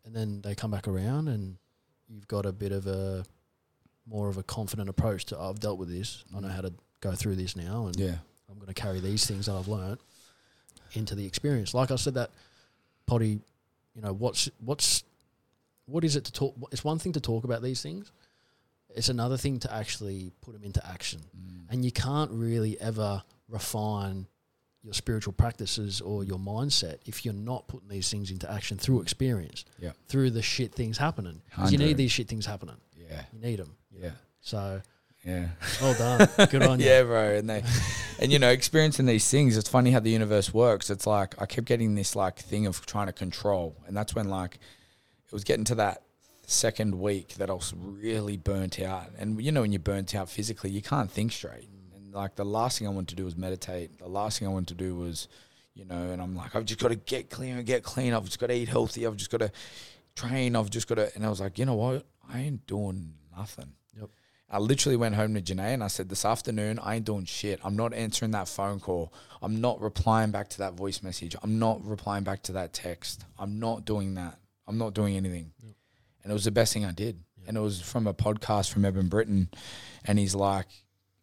and 0.04 0.14
then 0.16 0.40
they 0.42 0.54
come 0.54 0.70
back 0.70 0.88
around, 0.88 1.28
and 1.28 1.58
you've 2.08 2.28
got 2.28 2.46
a 2.46 2.52
bit 2.52 2.72
of 2.72 2.86
a 2.86 3.24
more 4.08 4.28
of 4.28 4.38
a 4.38 4.42
confident 4.42 4.88
approach 4.88 5.26
to 5.26 5.38
I've 5.38 5.60
dealt 5.60 5.78
with 5.78 5.90
this, 5.90 6.24
I 6.34 6.40
know 6.40 6.48
how 6.48 6.62
to 6.62 6.72
go 7.00 7.12
through 7.12 7.36
this 7.36 7.54
now, 7.56 7.86
and 7.86 7.96
Yeah. 7.98 8.16
I'm 8.50 8.56
going 8.56 8.68
to 8.68 8.74
carry 8.74 9.00
these 9.00 9.26
things 9.26 9.46
that 9.46 9.54
I've 9.54 9.68
learned 9.68 9.98
into 10.94 11.14
the 11.14 11.26
experience. 11.26 11.74
Like 11.74 11.90
I 11.90 11.96
said, 11.96 12.14
that 12.14 12.30
potty, 13.06 13.40
you 13.94 14.02
know, 14.02 14.12
what's 14.12 14.48
what's 14.64 15.04
what 15.86 16.04
is 16.04 16.16
it 16.16 16.24
to 16.24 16.32
talk? 16.32 16.54
It's 16.72 16.84
one 16.84 16.98
thing 16.98 17.12
to 17.12 17.20
talk 17.20 17.44
about 17.44 17.62
these 17.62 17.82
things. 17.82 18.10
It's 18.94 19.08
another 19.10 19.36
thing 19.36 19.58
to 19.60 19.72
actually 19.74 20.32
put 20.40 20.54
them 20.54 20.64
into 20.64 20.84
action. 20.86 21.20
Mm. 21.36 21.66
And 21.70 21.84
you 21.84 21.92
can't 21.92 22.30
really 22.30 22.80
ever 22.80 23.22
refine 23.48 24.26
your 24.82 24.94
spiritual 24.94 25.32
practices 25.34 26.00
or 26.00 26.24
your 26.24 26.38
mindset 26.38 26.98
if 27.04 27.24
you're 27.24 27.34
not 27.34 27.66
putting 27.68 27.88
these 27.88 28.10
things 28.10 28.30
into 28.30 28.50
action 28.50 28.78
through 28.78 29.02
experience, 29.02 29.64
Yeah. 29.78 29.92
through 30.08 30.30
the 30.30 30.40
shit 30.42 30.74
things 30.74 30.96
happening. 30.98 31.42
you 31.68 31.76
need 31.78 31.96
these 31.96 32.12
shit 32.12 32.28
things 32.28 32.46
happening. 32.46 32.76
Yeah. 32.96 33.24
You 33.32 33.40
need 33.40 33.58
them. 33.58 33.76
Yeah. 34.00 34.10
So 34.40 34.80
Yeah. 35.24 35.48
well 35.80 35.94
done. 35.94 36.28
Good 36.50 36.62
on 36.62 36.80
you. 36.80 36.86
yeah, 36.86 37.02
bro. 37.02 37.34
And 37.34 37.50
they, 37.50 37.62
and 38.18 38.32
you 38.32 38.38
know, 38.38 38.50
experiencing 38.50 39.06
these 39.06 39.28
things. 39.30 39.56
It's 39.56 39.68
funny 39.68 39.90
how 39.90 40.00
the 40.00 40.10
universe 40.10 40.54
works. 40.54 40.90
It's 40.90 41.06
like 41.06 41.40
I 41.40 41.46
kept 41.46 41.66
getting 41.66 41.94
this 41.94 42.14
like 42.16 42.38
thing 42.38 42.66
of 42.66 42.84
trying 42.86 43.06
to 43.06 43.12
control, 43.12 43.76
and 43.86 43.96
that's 43.96 44.14
when 44.14 44.28
like 44.28 44.54
it 45.26 45.32
was 45.32 45.44
getting 45.44 45.64
to 45.66 45.74
that 45.76 46.02
second 46.46 46.98
week 46.98 47.34
that 47.34 47.50
I 47.50 47.52
was 47.52 47.74
really 47.76 48.36
burnt 48.38 48.80
out. 48.80 49.10
And 49.18 49.40
you 49.42 49.52
know, 49.52 49.60
when 49.62 49.72
you're 49.72 49.80
burnt 49.80 50.14
out 50.14 50.30
physically, 50.30 50.70
you 50.70 50.80
can't 50.82 51.10
think 51.10 51.32
straight. 51.32 51.68
And 51.94 52.14
like 52.14 52.36
the 52.36 52.44
last 52.44 52.78
thing 52.78 52.88
I 52.88 52.90
wanted 52.90 53.08
to 53.08 53.16
do 53.16 53.24
was 53.24 53.36
meditate. 53.36 53.98
The 53.98 54.08
last 54.08 54.38
thing 54.38 54.48
I 54.48 54.50
wanted 54.50 54.68
to 54.68 54.74
do 54.82 54.94
was, 54.94 55.28
you 55.74 55.84
know, 55.84 56.10
and 56.10 56.22
I'm 56.22 56.34
like, 56.34 56.56
I've 56.56 56.64
just 56.64 56.80
got 56.80 56.88
to 56.88 56.96
get 56.96 57.28
clean 57.28 57.56
and 57.58 57.66
get 57.66 57.82
clean. 57.82 58.14
I've 58.14 58.24
just 58.24 58.38
got 58.38 58.46
to 58.46 58.54
eat 58.54 58.68
healthy. 58.68 59.06
I've 59.06 59.16
just 59.16 59.30
got 59.30 59.40
to 59.40 59.52
train. 60.16 60.56
I've 60.56 60.70
just 60.70 60.88
got 60.88 60.94
to. 60.94 61.14
And 61.14 61.26
I 61.26 61.28
was 61.28 61.40
like, 61.40 61.58
you 61.58 61.66
know 61.66 61.74
what? 61.74 62.06
I 62.32 62.40
ain't 62.40 62.66
doing 62.66 63.12
nothing. 63.36 63.72
I 64.50 64.58
literally 64.58 64.96
went 64.96 65.14
home 65.14 65.34
to 65.34 65.42
Janae 65.42 65.74
and 65.74 65.84
I 65.84 65.88
said, 65.88 66.08
This 66.08 66.24
afternoon, 66.24 66.78
I 66.78 66.96
ain't 66.96 67.04
doing 67.04 67.26
shit. 67.26 67.60
I'm 67.62 67.76
not 67.76 67.92
answering 67.92 68.30
that 68.30 68.48
phone 68.48 68.80
call. 68.80 69.12
I'm 69.42 69.60
not 69.60 69.80
replying 69.80 70.30
back 70.30 70.48
to 70.50 70.58
that 70.58 70.74
voice 70.74 71.02
message. 71.02 71.36
I'm 71.42 71.58
not 71.58 71.84
replying 71.84 72.24
back 72.24 72.42
to 72.44 72.52
that 72.52 72.72
text. 72.72 73.24
I'm 73.38 73.58
not 73.58 73.84
doing 73.84 74.14
that. 74.14 74.38
I'm 74.66 74.78
not 74.78 74.94
doing 74.94 75.16
anything. 75.16 75.52
Yep. 75.62 75.74
And 76.22 76.30
it 76.30 76.34
was 76.34 76.44
the 76.44 76.50
best 76.50 76.72
thing 76.72 76.84
I 76.84 76.92
did. 76.92 77.22
Yep. 77.40 77.48
And 77.48 77.56
it 77.58 77.60
was 77.60 77.80
from 77.80 78.06
a 78.06 78.14
podcast 78.14 78.72
from 78.72 78.84
Evan 78.84 79.08
Britton. 79.08 79.50
And 80.04 80.18
he's 80.18 80.34
like, 80.34 80.66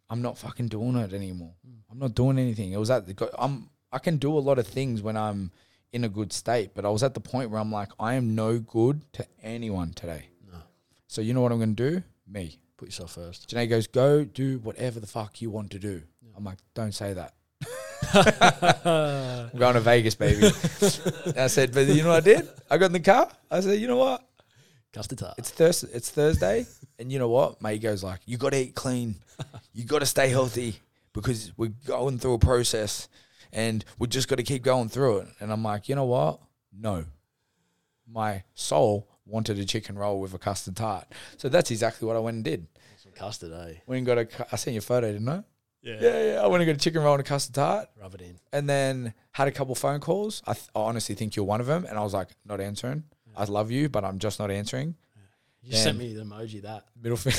I'm 0.08 0.22
not 0.22 0.38
fucking 0.38 0.68
doing 0.68 0.96
it 0.96 1.12
anymore. 1.12 1.54
Mm. 1.68 1.78
I'm 1.90 1.98
not 1.98 2.14
doing 2.14 2.38
anything. 2.38 2.72
It 2.72 2.78
was 2.78 2.90
at 2.90 3.06
the, 3.06 3.30
I'm, 3.36 3.70
I 3.90 3.98
can 3.98 4.18
do 4.18 4.36
a 4.36 4.38
lot 4.38 4.60
of 4.60 4.68
things 4.68 5.02
when 5.02 5.16
I'm 5.16 5.50
in 5.92 6.04
a 6.04 6.08
good 6.08 6.32
state, 6.32 6.72
but 6.74 6.84
I 6.84 6.90
was 6.90 7.02
at 7.02 7.14
the 7.14 7.20
point 7.20 7.50
where 7.50 7.60
I'm 7.60 7.72
like, 7.72 7.90
I 7.98 8.14
am 8.14 8.34
no 8.34 8.58
good 8.58 9.02
to 9.14 9.26
anyone 9.42 9.92
today. 9.94 10.28
No. 10.52 10.58
So 11.08 11.20
you 11.20 11.34
know 11.34 11.40
what 11.40 11.50
I'm 11.50 11.58
going 11.58 11.74
to 11.74 11.90
do? 11.90 12.02
Me. 12.28 12.60
Put 12.76 12.88
yourself 12.88 13.12
first. 13.12 13.48
Janae 13.48 13.68
goes, 13.68 13.86
go 13.86 14.24
do 14.24 14.58
whatever 14.58 15.00
the 15.00 15.06
fuck 15.06 15.40
you 15.40 15.50
want 15.50 15.70
to 15.70 15.78
do. 15.78 16.02
I'm 16.36 16.44
like, 16.44 16.58
don't 16.74 16.92
say 16.92 17.14
that. 17.14 17.34
I'm 19.52 19.58
going 19.58 19.74
to 19.74 19.80
Vegas, 19.80 20.14
baby. 20.14 20.48
I 21.36 21.46
said, 21.46 21.72
but 21.72 21.86
you 21.86 22.02
know 22.02 22.10
what 22.10 22.18
I 22.18 22.20
did? 22.20 22.48
I 22.70 22.76
got 22.76 22.86
in 22.86 22.92
the 22.92 23.00
car. 23.00 23.30
I 23.50 23.60
said, 23.60 23.80
you 23.80 23.88
know 23.88 23.96
what? 23.96 24.22
Custard 24.92 25.18
tart. 25.18 25.34
It's 25.38 25.50
Thursday. 25.50 25.88
It's 25.92 26.10
Thursday, 26.10 26.66
and 26.98 27.10
you 27.10 27.18
know 27.18 27.28
what? 27.28 27.62
Mate 27.62 27.82
goes 27.82 28.02
like, 28.02 28.20
you 28.26 28.36
got 28.36 28.50
to 28.50 28.58
eat 28.58 28.74
clean. 28.74 29.16
You 29.72 29.84
got 29.84 29.98
to 29.98 30.06
stay 30.06 30.28
healthy 30.28 30.80
because 31.12 31.52
we're 31.56 31.72
going 31.86 32.18
through 32.18 32.34
a 32.34 32.38
process, 32.38 33.08
and 33.52 33.84
we 33.98 34.08
just 34.08 34.28
got 34.28 34.36
to 34.36 34.42
keep 34.42 34.62
going 34.62 34.88
through 34.88 35.18
it. 35.18 35.28
And 35.40 35.52
I'm 35.52 35.62
like, 35.62 35.88
you 35.88 35.94
know 35.94 36.04
what? 36.04 36.40
No. 36.72 37.04
My 38.10 38.44
soul 38.54 39.08
wanted 39.26 39.58
a 39.58 39.64
chicken 39.64 39.98
roll 39.98 40.20
with 40.20 40.32
a 40.34 40.38
custard 40.38 40.76
tart, 40.76 41.06
so 41.36 41.48
that's 41.48 41.70
exactly 41.70 42.06
what 42.06 42.16
I 42.16 42.20
went 42.20 42.36
and 42.36 42.44
did. 42.44 42.66
Some 43.02 43.12
custard, 43.12 43.52
eh? 43.52 43.74
Went 43.86 43.98
and 43.98 44.06
got 44.06 44.18
a. 44.18 44.28
I 44.52 44.56
sent 44.56 44.74
you 44.74 44.78
a 44.78 44.82
photo, 44.82 45.12
didn't 45.12 45.28
I? 45.28 45.42
Yeah. 45.82 45.98
Yeah, 46.00 46.24
yeah. 46.32 46.40
I 46.42 46.46
went 46.48 46.62
and 46.62 46.68
got 46.68 46.76
a 46.76 46.82
chicken 46.82 47.02
roll 47.02 47.14
and 47.14 47.20
a 47.20 47.24
custard 47.24 47.54
tart, 47.54 47.88
Rub 48.00 48.14
it 48.14 48.20
in. 48.22 48.38
and 48.52 48.68
then 48.68 49.14
had 49.32 49.46
a 49.48 49.52
couple 49.52 49.74
phone 49.74 50.00
calls. 50.00 50.42
I, 50.46 50.54
th- 50.54 50.66
I 50.74 50.80
honestly 50.80 51.14
think 51.14 51.36
you're 51.36 51.44
one 51.44 51.60
of 51.60 51.66
them, 51.66 51.84
and 51.84 51.96
I 51.98 52.02
was 52.02 52.12
like, 52.14 52.28
not 52.44 52.60
answering. 52.60 53.04
I 53.36 53.44
love 53.44 53.70
you, 53.70 53.88
but 53.88 54.04
I'm 54.04 54.18
just 54.18 54.38
not 54.38 54.50
answering. 54.50 54.94
You 55.62 55.76
sent 55.76 55.98
me 55.98 56.14
the 56.14 56.22
emoji 56.22 56.62
that. 56.62 56.84
Middle 57.00 57.16
finger. 57.18 57.38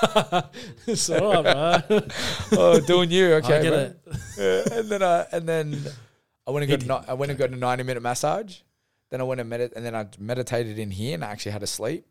it's 0.86 1.08
all 1.10 1.42
right, 1.42 1.88
bro. 1.88 2.00
oh, 2.52 2.80
doing 2.80 3.10
you. 3.10 3.34
Okay, 3.34 3.58
I 3.58 3.62
get 3.62 3.70
bro. 3.70 3.78
it. 3.78 3.98
Yeah, 4.70 4.78
and 4.78 4.88
then 4.88 5.02
I 5.02 5.26
and 5.32 5.48
then 5.48 5.80
I 6.46 6.50
went 6.50 6.70
and 6.70 6.86
got 6.88 7.02
ni- 7.02 7.08
I 7.08 7.14
went 7.14 7.30
and 7.30 7.38
got 7.38 7.50
a 7.50 7.56
ninety 7.56 7.82
minute 7.84 8.02
massage. 8.02 8.58
Then 9.10 9.20
I 9.20 9.24
went 9.24 9.40
and 9.40 9.50
medit 9.50 9.72
and 9.74 9.84
then 9.84 9.94
I 9.94 10.06
meditated 10.18 10.78
in 10.78 10.90
here 10.90 11.14
and 11.14 11.24
I 11.24 11.28
actually 11.30 11.52
had 11.52 11.62
a 11.62 11.66
sleep. 11.66 12.06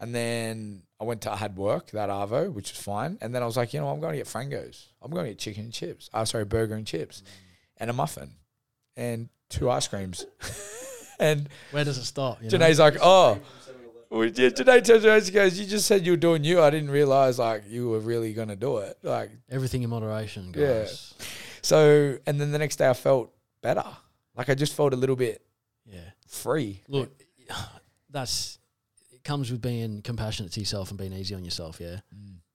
And 0.00 0.14
then 0.14 0.82
I 1.00 1.04
went 1.04 1.22
to 1.22 1.32
I 1.32 1.36
had 1.36 1.56
work 1.56 1.90
that 1.90 2.08
Arvo, 2.08 2.52
which 2.52 2.70
was 2.72 2.80
fine. 2.80 3.18
And 3.20 3.34
then 3.34 3.42
I 3.42 3.46
was 3.46 3.56
like, 3.56 3.74
you 3.74 3.80
know, 3.80 3.88
I'm 3.88 4.00
going 4.00 4.12
to 4.12 4.18
get 4.18 4.26
Frangos. 4.26 4.86
I'm 5.02 5.10
going 5.10 5.24
to 5.24 5.30
get 5.30 5.38
chicken 5.38 5.64
and 5.64 5.72
chips. 5.72 6.08
Oh, 6.14 6.24
sorry, 6.24 6.44
burger 6.44 6.74
and 6.74 6.86
chips, 6.86 7.22
mm. 7.22 7.28
and 7.78 7.90
a 7.90 7.92
muffin, 7.92 8.30
and 8.96 9.28
two 9.48 9.68
ice 9.68 9.88
creams. 9.88 10.24
and 11.18 11.48
Where 11.72 11.84
does 11.84 11.98
it 11.98 12.04
stop? 12.04 12.42
You 12.42 12.56
know? 12.56 12.68
Like, 12.70 12.96
oh. 13.02 13.40
Well, 14.10 14.24
yeah, 14.24 14.48
Janae 14.48 14.82
turns 14.82 15.04
around 15.04 15.22
and 15.22 15.32
goes, 15.32 15.60
"You 15.60 15.66
just 15.66 15.86
said 15.86 16.06
you 16.06 16.12
were 16.12 16.16
doing 16.16 16.42
you. 16.42 16.62
I 16.62 16.70
didn't 16.70 16.90
realize 16.90 17.38
like 17.38 17.64
you 17.68 17.90
were 17.90 17.98
really 17.98 18.32
gonna 18.32 18.56
do 18.56 18.78
it. 18.78 18.96
Like 19.02 19.30
Everything 19.50 19.82
in 19.82 19.90
moderation, 19.90 20.54
Yeah. 20.56 20.78
guys. 20.84 21.12
so." 21.60 22.16
And 22.26 22.40
then 22.40 22.50
the 22.50 22.58
next 22.58 22.76
day, 22.76 22.88
I 22.88 22.94
felt 22.94 23.30
better. 23.60 23.84
Like 24.34 24.48
I 24.48 24.54
just 24.54 24.72
felt 24.74 24.94
a 24.94 24.96
little 24.96 25.16
bit 25.16 25.44
Yeah. 25.84 26.00
Free. 26.28 26.82
Look, 26.88 27.10
that's 28.10 28.58
it 29.12 29.24
comes 29.24 29.50
with 29.50 29.60
being 29.60 30.02
compassionate 30.02 30.52
to 30.52 30.60
yourself 30.60 30.90
and 30.90 30.98
being 30.98 31.12
easy 31.12 31.34
on 31.34 31.44
yourself. 31.44 31.80
Yeah. 31.80 32.00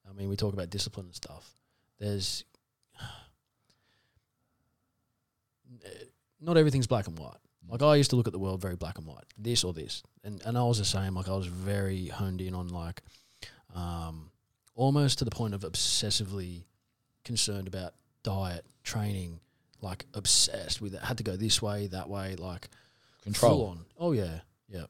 I 0.10 0.14
mean, 0.14 0.30
we 0.30 0.36
talk 0.36 0.54
about 0.54 0.70
discipline 0.70 1.08
and 1.08 1.16
stuff. 1.16 1.50
There's 2.00 2.46
not 6.40 6.58
everything's 6.58 6.88
black 6.88 7.08
and 7.08 7.18
white. 7.18 7.38
Like 7.68 7.82
I 7.82 7.96
used 7.96 8.12
to 8.12 8.16
look 8.16 8.28
at 8.28 8.34
the 8.34 8.40
world 8.40 8.62
very 8.62 8.76
black 8.76 8.98
and 8.98 9.08
white, 9.08 9.24
this 9.38 9.64
or 9.64 9.74
this, 9.74 10.04
and 10.24 10.42
and 10.46 10.58
I 10.58 10.64
was 10.64 10.80
the 10.80 10.86
same. 10.86 11.16
Like 11.16 11.30
I 11.30 11.36
was 11.36 11.48
very 11.48 12.08
honed 12.08 12.42
in 12.42 12.54
on 12.54 12.68
like, 12.68 13.02
um, 13.74 14.32
almost 14.76 15.20
to 15.20 15.26
the 15.26 15.32
point 15.32 15.54
of 15.54 15.62
obsessively 15.62 16.66
concerned 17.24 17.68
about 17.68 17.94
diet, 18.22 18.66
training, 18.84 19.40
like 19.82 20.06
obsessed 20.14 20.82
with 20.82 20.94
it. 20.94 21.02
Had 21.02 21.18
to 21.18 21.24
go 21.24 21.36
this 21.38 21.62
way, 21.62 21.88
that 21.88 22.10
way, 22.10 22.36
like 22.36 22.70
full 23.24 23.32
Control. 23.34 23.66
on. 23.68 23.86
Oh 24.00 24.12
yeah, 24.12 24.40
yeah. 24.68 24.86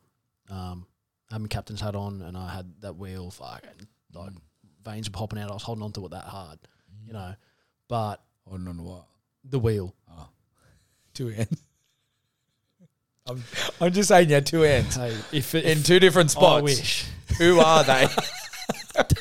Um, 0.50 0.86
having 1.32 1.48
captain's 1.48 1.82
hat 1.82 1.96
on, 1.96 2.22
and 2.22 2.36
I 2.38 2.50
had 2.54 2.72
that 2.82 2.96
wheel. 2.98 3.30
Fucking 3.32 3.70
like 4.14 4.32
veins 4.86 5.10
were 5.10 5.14
popping 5.14 5.40
out. 5.40 5.50
I 5.50 5.54
was 5.54 5.64
holding 5.64 5.84
on 5.84 5.92
to 5.94 6.06
it 6.06 6.12
that 6.12 6.24
hard, 6.26 6.60
you 7.06 7.14
know. 7.14 7.34
But 7.88 8.22
Holding 8.48 8.68
on 8.68 8.78
to 8.78 8.84
what? 8.84 9.06
the 9.46 9.60
wheel. 9.60 9.94
Two 11.14 11.30
ends. 11.30 11.62
I'm, 13.28 13.42
I'm 13.80 13.94
just 13.94 14.10
saying, 14.10 14.30
yeah, 14.30 14.40
two 14.42 14.64
ends 14.64 14.96
Hey, 14.98 15.16
if 15.32 15.54
it, 15.56 15.64
in 15.64 15.78
if 15.78 15.86
two 15.86 16.00
different 16.00 16.30
I 16.32 16.34
spots. 16.34 16.64
wish. 16.64 17.06
Who 17.38 17.60
are 17.60 17.84
they? 17.84 18.08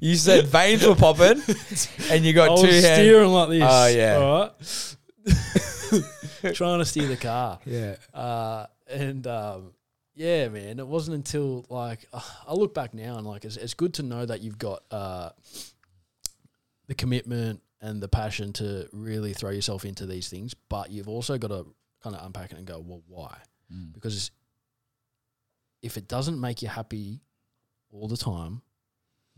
you 0.00 0.16
said 0.16 0.46
veins 0.46 0.86
were 0.86 0.94
popping, 0.94 1.42
and 2.10 2.24
you 2.24 2.30
I 2.30 2.32
got 2.32 2.50
was 2.52 2.60
two 2.62 2.66
hands. 2.68 2.84
steering 2.84 3.30
like 3.30 3.48
this. 3.50 3.62
Oh, 3.64 3.86
yeah. 3.86 4.16
All 4.16 4.40
right. 4.40 4.96
Trying 6.54 6.78
to 6.78 6.84
steer 6.84 7.06
the 7.06 7.16
car. 7.16 7.58
Yeah, 7.64 7.96
Uh, 8.12 8.66
and 8.88 9.26
um, 9.26 9.72
yeah, 10.14 10.48
man, 10.48 10.78
it 10.78 10.86
wasn't 10.86 11.16
until 11.16 11.66
like 11.68 12.06
uh, 12.12 12.20
I 12.46 12.54
look 12.54 12.74
back 12.74 12.94
now 12.94 13.18
and 13.18 13.26
like 13.26 13.44
it's, 13.44 13.56
it's 13.56 13.74
good 13.74 13.94
to 13.94 14.02
know 14.02 14.24
that 14.26 14.40
you've 14.42 14.58
got 14.58 14.82
uh, 14.90 15.30
the 16.86 16.94
commitment 16.94 17.60
and 17.80 18.00
the 18.02 18.08
passion 18.08 18.52
to 18.54 18.88
really 18.92 19.32
throw 19.32 19.50
yourself 19.50 19.84
into 19.84 20.06
these 20.06 20.28
things, 20.28 20.54
but 20.68 20.90
you've 20.90 21.08
also 21.08 21.38
got 21.38 21.48
to 21.48 21.66
kind 22.02 22.14
of 22.16 22.24
unpack 22.24 22.52
it 22.52 22.58
and 22.58 22.66
go, 22.66 22.78
well, 22.84 23.02
why? 23.08 23.36
Because 23.92 24.30
if 25.82 25.96
it 25.96 26.08
doesn't 26.08 26.40
make 26.40 26.62
you 26.62 26.68
happy 26.68 27.20
all 27.90 28.06
the 28.08 28.16
time, 28.16 28.62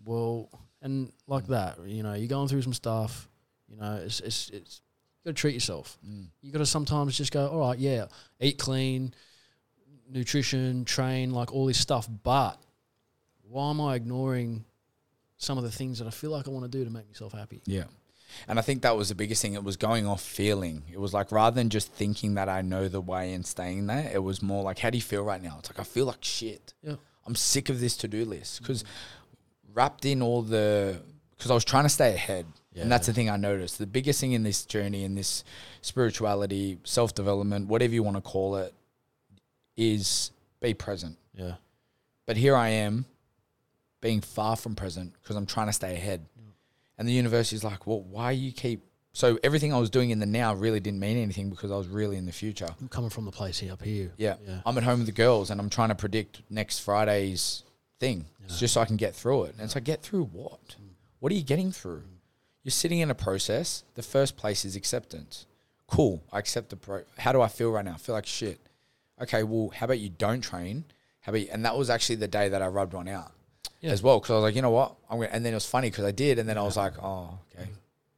well, 0.04 0.50
and 0.82 1.12
like 1.26 1.46
that, 1.46 1.78
you 1.86 2.02
know, 2.02 2.14
you're 2.14 2.28
going 2.28 2.48
through 2.48 2.62
some 2.62 2.74
stuff, 2.74 3.28
you 3.68 3.76
know, 3.76 4.02
it's 4.04 4.20
it's 4.20 4.50
it's 4.50 4.80
you 5.24 5.30
got 5.30 5.36
to 5.36 5.40
treat 5.40 5.54
yourself 5.54 5.98
mm. 6.06 6.26
you 6.42 6.52
got 6.52 6.58
to 6.58 6.66
sometimes 6.66 7.16
just 7.16 7.32
go, 7.32 7.48
all 7.48 7.68
right, 7.68 7.78
yeah, 7.78 8.06
eat 8.40 8.58
clean, 8.58 9.14
nutrition, 10.10 10.84
train, 10.84 11.30
like 11.32 11.52
all 11.52 11.66
this 11.66 11.78
stuff. 11.78 12.08
But 12.22 12.56
why 13.42 13.70
am 13.70 13.80
I 13.80 13.94
ignoring 13.94 14.64
some 15.36 15.58
of 15.58 15.64
the 15.64 15.70
things 15.70 15.98
that 15.98 16.06
I 16.06 16.10
feel 16.10 16.30
like 16.30 16.46
I 16.46 16.50
want 16.50 16.64
to 16.64 16.70
do 16.70 16.84
to 16.84 16.90
make 16.90 17.06
myself 17.08 17.32
happy? 17.32 17.62
yeah. 17.64 17.84
And 18.48 18.58
I 18.58 18.62
think 18.62 18.82
that 18.82 18.96
was 18.96 19.10
the 19.10 19.14
biggest 19.14 19.42
thing. 19.42 19.54
It 19.54 19.62
was 19.62 19.76
going 19.76 20.08
off 20.08 20.20
feeling. 20.20 20.82
It 20.92 20.98
was 20.98 21.14
like 21.14 21.30
rather 21.30 21.54
than 21.54 21.70
just 21.70 21.92
thinking 21.92 22.34
that 22.34 22.48
I 22.48 22.62
know 22.62 22.88
the 22.88 23.00
way 23.00 23.32
and 23.32 23.46
staying 23.46 23.86
there, 23.86 24.10
it 24.12 24.24
was 24.24 24.42
more 24.42 24.64
like, 24.64 24.80
how 24.80 24.90
do 24.90 24.98
you 24.98 25.02
feel 25.02 25.22
right 25.22 25.40
now? 25.40 25.56
It's 25.60 25.70
like 25.70 25.78
I 25.78 25.84
feel 25.84 26.06
like 26.06 26.24
shit. 26.24 26.74
Yeah. 26.82 26.96
I'm 27.26 27.36
sick 27.36 27.68
of 27.68 27.80
this 27.80 27.96
to 27.98 28.08
do 28.08 28.24
list 28.24 28.56
mm. 28.56 28.58
because 28.62 28.84
wrapped 29.72 30.04
in 30.04 30.20
all 30.20 30.42
the 30.42 31.00
because 31.36 31.50
I 31.50 31.54
was 31.54 31.64
trying 31.64 31.84
to 31.84 31.88
stay 31.88 32.14
ahead, 32.14 32.46
and 32.82 32.90
that's 32.90 33.06
the 33.06 33.12
thing 33.12 33.30
I 33.30 33.36
noticed. 33.36 33.78
The 33.78 33.86
biggest 33.86 34.20
thing 34.20 34.32
in 34.32 34.42
this 34.42 34.64
journey, 34.64 35.04
in 35.04 35.14
this 35.14 35.44
spirituality, 35.80 36.78
self 36.84 37.14
development, 37.14 37.68
whatever 37.68 37.94
you 37.94 38.02
want 38.02 38.16
to 38.16 38.22
call 38.22 38.56
it, 38.56 38.74
is 39.76 40.30
be 40.60 40.74
present. 40.74 41.16
Yeah. 41.34 41.54
But 42.26 42.36
here 42.36 42.56
I 42.56 42.70
am, 42.70 43.04
being 44.00 44.20
far 44.20 44.56
from 44.56 44.74
present 44.74 45.12
because 45.22 45.36
I'm 45.36 45.46
trying 45.46 45.66
to 45.68 45.72
stay 45.72 45.94
ahead, 45.94 46.24
and 46.98 47.08
the 47.08 47.12
university's 47.12 47.64
like, 47.64 47.86
well, 47.86 48.00
why 48.00 48.32
you 48.32 48.52
keep 48.52 48.82
so 49.14 49.38
everything 49.44 49.72
I 49.72 49.78
was 49.78 49.90
doing 49.90 50.10
in 50.10 50.18
the 50.18 50.26
now 50.26 50.54
really 50.54 50.80
didn't 50.80 50.98
mean 50.98 51.16
anything 51.16 51.48
because 51.48 51.70
I 51.70 51.76
was 51.76 51.86
really 51.86 52.16
in 52.16 52.26
the 52.26 52.32
future. 52.32 52.66
I'm 52.80 52.88
coming 52.88 53.10
from 53.10 53.24
the 53.24 53.30
place 53.30 53.60
here 53.60 53.72
up 53.72 53.80
here. 53.80 54.12
Yeah. 54.16 54.34
Yeah. 54.44 54.58
I'm 54.66 54.76
at 54.76 54.82
home 54.82 54.98
with 54.98 55.06
the 55.06 55.12
girls 55.12 55.50
and 55.50 55.60
I'm 55.60 55.70
trying 55.70 55.90
to 55.90 55.94
predict 55.94 56.42
next 56.50 56.80
Friday's 56.80 57.62
thing. 58.00 58.26
It's 58.44 58.58
just 58.58 58.74
so 58.74 58.80
I 58.80 58.86
can 58.86 58.96
get 58.96 59.14
through 59.14 59.44
it. 59.44 59.54
And 59.54 59.64
it's 59.64 59.76
like, 59.76 59.84
get 59.84 60.02
through 60.02 60.24
what? 60.24 60.60
Mm. 60.70 60.94
What 61.20 61.30
are 61.30 61.36
you 61.36 61.44
getting 61.44 61.70
through? 61.70 62.02
You're 62.64 62.72
sitting 62.72 62.98
in 62.98 63.10
a 63.10 63.14
process. 63.14 63.84
The 63.94 64.02
first 64.02 64.36
place 64.36 64.64
is 64.64 64.74
acceptance. 64.74 65.46
Cool. 65.86 66.24
I 66.32 66.38
accept 66.38 66.70
the 66.70 66.76
pro. 66.76 67.02
How 67.18 67.30
do 67.32 67.40
I 67.42 67.48
feel 67.48 67.70
right 67.70 67.84
now? 67.84 67.92
I 67.94 67.98
feel 67.98 68.14
like 68.14 68.26
shit. 68.26 68.58
Okay. 69.20 69.42
Well, 69.44 69.70
how 69.74 69.84
about 69.84 69.98
you 70.00 70.08
don't 70.08 70.40
train? 70.40 70.84
How 71.20 71.30
about 71.30 71.42
you? 71.42 71.48
And 71.52 71.64
that 71.64 71.76
was 71.76 71.90
actually 71.90 72.16
the 72.16 72.26
day 72.28 72.48
that 72.48 72.62
I 72.62 72.66
rubbed 72.68 72.94
one 72.94 73.06
out 73.06 73.32
Yeah. 73.80 73.90
as 73.90 74.02
well. 74.02 74.18
Cause 74.18 74.30
I 74.30 74.34
was 74.34 74.42
like, 74.42 74.56
you 74.56 74.62
know 74.62 74.70
what? 74.70 74.96
I'm 75.10 75.18
gonna, 75.18 75.30
and 75.30 75.44
then 75.44 75.52
it 75.52 75.56
was 75.56 75.66
funny 75.66 75.90
because 75.90 76.04
I 76.04 76.10
did. 76.10 76.38
And 76.38 76.48
then 76.48 76.56
I 76.58 76.62
was 76.62 76.76
like, 76.76 76.94
oh, 77.02 77.38
okay. 77.54 77.68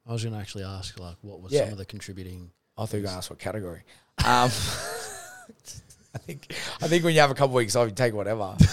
I 0.09 0.13
was 0.13 0.23
going 0.23 0.35
to 0.35 0.41
actually 0.41 0.63
ask, 0.63 0.99
like, 1.01 1.17
what 1.23 1.41
was 1.41 1.51
Yeah. 1.53 1.65
some 1.65 1.73
of 1.73 1.79
the 1.79 1.85
contributing? 1.85 2.53
I 2.79 2.87
thought 2.87 2.99
you 2.99 3.03
were 3.03 3.09
to 3.09 3.15
ask 3.15 3.29
what 3.29 3.41
category. 3.41 3.83
Um, 4.19 4.25
I 6.15 6.19
think 6.19 6.55
I 6.81 6.87
think 6.89 7.03
when 7.05 7.15
you 7.15 7.21
have 7.21 7.31
a 7.33 7.35
couple 7.35 7.57
weeks 7.57 7.75
off, 7.75 7.89
you 7.89 7.95
take 7.95 8.15
whatever. 8.15 8.55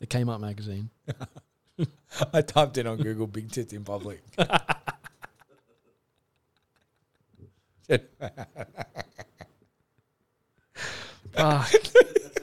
The 0.00 0.06
Kmart 0.06 0.38
magazine. 0.40 0.90
I 2.32 2.42
typed 2.42 2.78
in 2.78 2.86
on 2.86 2.98
Google 2.98 3.26
"big 3.26 3.50
tits 3.50 3.72
in 3.72 3.84
public." 3.84 4.22
Fuck, 11.32 11.70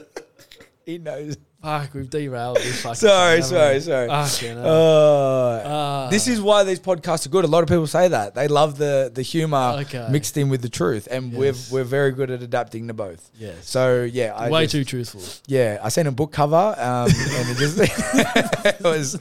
he 0.85 0.97
knows. 0.97 1.37
Fuck, 1.65 1.93
we've 1.93 2.09
derailed 2.09 2.57
this. 2.57 2.81
fucking 2.81 2.95
Sorry, 2.95 3.41
thing, 3.41 3.49
sorry, 3.49 3.79
sorry. 3.81 4.07
Fucking 4.07 4.57
hell. 4.57 4.65
Uh, 4.65 5.61
Ah. 5.65 6.07
this 6.09 6.27
is 6.27 6.39
why 6.41 6.63
these 6.63 6.79
podcasts 6.79 7.25
are 7.25 7.29
good. 7.29 7.43
A 7.43 7.47
lot 7.47 7.63
of 7.63 7.69
people 7.69 7.87
say 7.87 8.07
that 8.07 8.35
they 8.35 8.47
love 8.47 8.77
the 8.77 9.11
the 9.13 9.21
humor 9.23 9.77
Okay. 9.81 10.07
mixed 10.09 10.37
in 10.37 10.49
with 10.49 10.61
the 10.61 10.69
truth, 10.69 11.07
and 11.09 11.33
Yes. 11.33 11.71
we're 11.71 11.79
we're 11.79 11.83
very 11.89 12.11
good 12.11 12.29
at 12.31 12.41
adapting 12.43 12.87
to 12.89 12.93
both. 12.93 13.29
yes. 13.39 13.55
So 13.63 14.03
yeah, 14.03 14.33
I 14.35 14.49
Way 14.49 14.63
just- 14.63 14.71
too 14.73 14.85
truthful. 14.85 15.21
Yeah, 15.47 15.79
I 15.83 15.89
seen 15.89 16.07
a 16.07 16.11
book 16.11 16.31
cover, 16.31 16.55
um, 16.77 17.09
and 17.37 17.49
it 17.49 17.57
just 17.57 17.77
it 18.65 18.81
was 18.83 19.17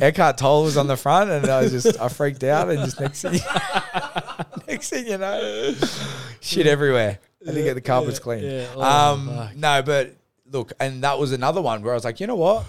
Eckhart 0.00 0.38
Tolle 0.38 0.64
was 0.64 0.76
on 0.76 0.86
the 0.88 0.96
front, 0.96 1.30
and 1.30 1.48
I 1.48 1.62
was 1.62 1.72
just 1.72 2.00
I 2.00 2.08
freaked 2.08 2.42
out, 2.44 2.68
and 2.70 2.80
just 2.84 2.98
next 3.00 3.22
thing, 3.22 3.40
next 4.68 4.90
thing 4.90 5.06
you 5.06 5.18
know, 5.18 5.74
shit 6.40 6.66
everywhere. 6.66 7.18
I 7.42 7.50
didn't 7.50 7.64
get 7.64 7.74
the 7.74 7.80
carpets 7.80 8.18
yeah, 8.18 8.22
clean. 8.24 8.44
yeah. 8.44 8.66
Oh, 8.74 8.82
um, 8.82 9.28
fuck. 9.28 9.56
no, 9.56 9.82
but 9.82 10.14
look, 10.50 10.72
and 10.80 11.02
that 11.04 11.18
was 11.18 11.32
another 11.32 11.60
one 11.62 11.82
where 11.82 11.92
I 11.92 11.96
was 11.96 12.04
like, 12.04 12.20
you 12.20 12.26
know 12.26 12.36
what, 12.36 12.64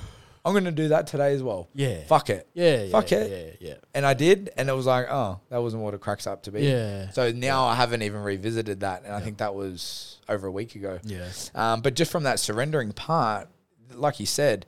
I'm 0.46 0.54
going 0.54 0.64
to 0.66 0.72
do 0.72 0.88
that 0.90 1.08
today 1.08 1.34
as 1.34 1.44
well. 1.44 1.68
Yeah. 1.74 2.04
Fuck 2.08 2.30
it, 2.30 2.48
Yeah, 2.54 2.84
yeah. 2.84 2.92
Fuck 2.92 3.12
it. 3.12 3.58
Yeah, 3.60 3.70
Yeah. 3.70 3.76
and 3.94 4.06
I 4.06 4.14
did, 4.14 4.50
and 4.58 4.70
it 4.70 4.74
was 4.74 4.86
like, 4.86 5.08
oh, 5.10 5.40
that 5.50 5.58
wasn't 5.62 5.84
what 5.84 5.94
it 5.94 6.00
cracks 6.00 6.26
up 6.28 6.44
to 6.44 6.52
be. 6.52 6.62
yeah. 6.62 6.70
Yeah. 7.06 7.10
So 7.12 7.32
now 7.32 7.66
I 7.66 7.76
haven't 7.76 8.02
even 8.04 8.22
revisited 8.24 8.80
that, 8.82 9.04
and 9.04 9.14
I 9.14 9.20
think 9.20 9.38
that 9.40 9.54
was 9.56 10.20
over 10.30 10.48
a 10.48 10.52
week 10.52 10.76
ago. 10.76 11.00
Yeah. 11.04 11.28
Um, 11.54 11.82
but 11.82 11.94
just 11.96 12.12
from 12.12 12.24
that 12.24 12.40
surrendering 12.40 12.92
part, 12.94 13.50
like 13.94 14.20
you 14.20 14.26
said, 14.26 14.66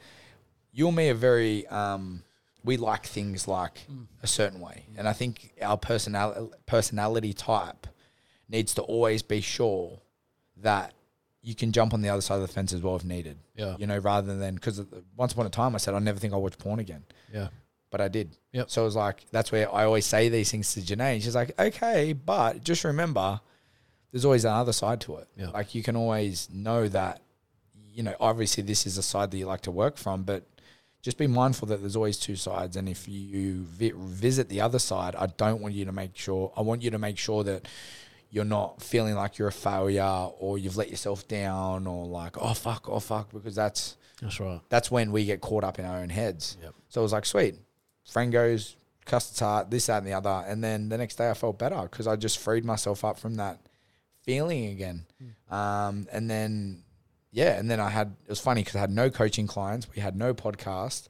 you 0.72 0.88
and 0.88 0.95
me 0.98 1.10
are 1.10 1.13
very, 1.15 1.65
um, 1.67 2.24
we 2.63 2.78
like 2.78 3.06
things 3.06 3.48
like 3.48 3.88
a 4.22 4.28
certain 4.28 4.60
way. 4.60 4.86
And 4.98 5.08
I 5.08 5.13
think 5.13 5.54
our 5.62 5.78
personal, 5.78 6.52
personality 6.65 7.34
type 7.34 7.88
needs 8.50 8.74
to 8.76 8.82
always 8.82 9.22
be 9.24 9.39
sure 9.41 10.00
that 10.58 10.93
you 11.41 11.56
can 11.56 11.71
jump 11.71 11.93
on 11.93 12.02
the 12.02 12.10
other 12.10 12.21
side 12.21 12.36
of 12.36 12.41
the 12.41 12.47
fence 12.47 12.73
as 12.73 12.82
well 12.82 12.95
if 12.95 13.04
needed. 13.06 13.38
Yeah. 13.56 13.75
You 13.80 13.88
know, 13.88 13.97
rather 13.97 14.38
than, 14.38 14.56
because 14.56 14.84
once 15.15 15.34
upon 15.34 15.45
a 15.45 15.49
time 15.49 15.73
I 15.73 15.78
said, 15.78 15.93
I 15.93 15.99
never 15.99 16.19
think 16.19 16.34
I'll 16.34 16.41
watch 16.41 16.58
porn 16.58 16.80
again. 16.80 17.04
Yeah. 17.34 17.47
But 17.91 18.02
I 18.02 18.08
did. 18.08 18.38
Yep. 18.52 18.69
So 18.69 18.82
it 18.82 18.86
was 18.86 18.95
like, 18.95 19.25
that's 19.32 19.52
where 19.52 19.73
I 19.73 19.86
always 19.86 20.06
say 20.06 20.30
these 20.30 20.52
things 20.52 20.73
to 20.73 20.82
Janae. 20.82 21.13
And 21.13 21.23
she's 21.23 21.36
like, 21.36 21.58
okay, 21.60 22.13
but 22.13 22.63
just 22.63 22.84
remember, 22.84 23.39
there's 24.12 24.25
always 24.25 24.45
another 24.45 24.73
side 24.73 25.02
to 25.02 25.17
it. 25.17 25.28
Yeah. 25.36 25.49
Like 25.49 25.73
you 25.73 25.82
can 25.82 25.95
always 25.95 26.49
know 26.52 26.88
that, 26.89 27.21
you 27.91 28.04
know, 28.04 28.15
obviously 28.19 28.63
this 28.63 28.86
is 28.86 28.97
a 28.97 29.04
side 29.04 29.32
that 29.32 29.38
you 29.38 29.45
like 29.45 29.62
to 29.62 29.71
work 29.71 29.97
from, 29.97 30.23
but 30.23 30.45
just 31.02 31.17
be 31.17 31.28
mindful 31.28 31.67
that 31.69 31.80
there's 31.80 31.95
always 31.95 32.17
two 32.17 32.36
sides. 32.36 32.75
And 32.75 32.89
if 32.89 33.08
you 33.08 33.63
vi- 33.63 33.93
visit 33.95 34.49
the 34.49 34.62
other 34.62 34.80
side, 34.80 35.15
I 35.15 35.28
don't 35.28 35.62
want 35.62 35.73
you 35.73 35.86
to 35.86 35.91
make 35.91 36.15
sure, 36.17 36.52
I 36.58 36.62
want 36.62 36.82
you 36.84 36.91
to 36.91 36.99
make 36.99 37.17
sure 37.17 37.43
that 37.45 37.67
you're 38.32 38.46
not 38.46 38.82
feeling 38.82 39.15
like 39.15 39.38
you're 39.38 39.48
a 39.48 39.52
failure 39.52 40.04
or 40.04 40.58
you've 40.58 40.78
let 40.78 40.89
yourself 40.89 41.28
down 41.28 41.88
or 41.88 42.06
like, 42.06 42.38
oh, 42.38 42.54
fuck, 42.54 42.88
oh, 42.88 43.00
fuck, 43.00 43.32
because 43.32 43.56
that's, 43.56 43.98
That's 44.22 44.39
right. 44.39 44.62
that's 44.70 44.92
when 44.92 45.12
we 45.12 45.26
get 45.26 45.42
caught 45.42 45.63
up 45.63 45.80
in 45.80 45.86
our 45.86 45.98
own 46.00 46.10
heads. 46.10 46.58
Yep. 46.62 46.74
So 46.89 47.02
it 47.02 47.04
was 47.04 47.13
like, 47.13 47.26
sweet. 47.26 47.56
Friend 48.12 48.32
goes, 48.32 48.76
custard's 49.06 49.39
heart, 49.39 49.72
this, 49.72 49.88
that, 49.88 50.00
and 50.00 50.08
the 50.08 50.13
other. 50.13 50.44
And 50.48 50.63
then 50.63 50.89
the 50.89 50.98
next 50.98 51.15
day 51.15 51.30
I 51.30 51.34
felt 51.34 51.58
better 51.58 51.82
because 51.84 52.06
I 52.08 52.15
just 52.15 52.38
freed 52.39 52.63
myself 52.65 53.04
up 53.04 53.18
from 53.18 53.36
that 53.36 53.60
feeling 54.24 54.68
again. 54.68 55.06
Um, 55.50 56.08
and 56.12 56.30
then, 56.30 56.84
yeah, 57.32 57.58
and 57.58 57.70
then 57.70 57.80
I 57.80 57.89
had, 57.89 58.15
it 58.26 58.30
was 58.30 58.39
funny 58.39 58.62
because 58.62 58.76
I 58.76 58.80
had 58.80 58.92
no 58.92 59.10
coaching 59.10 59.48
clients, 59.48 59.88
we 59.96 60.02
had 60.02 60.15
no 60.15 60.34
podcast. 60.34 61.08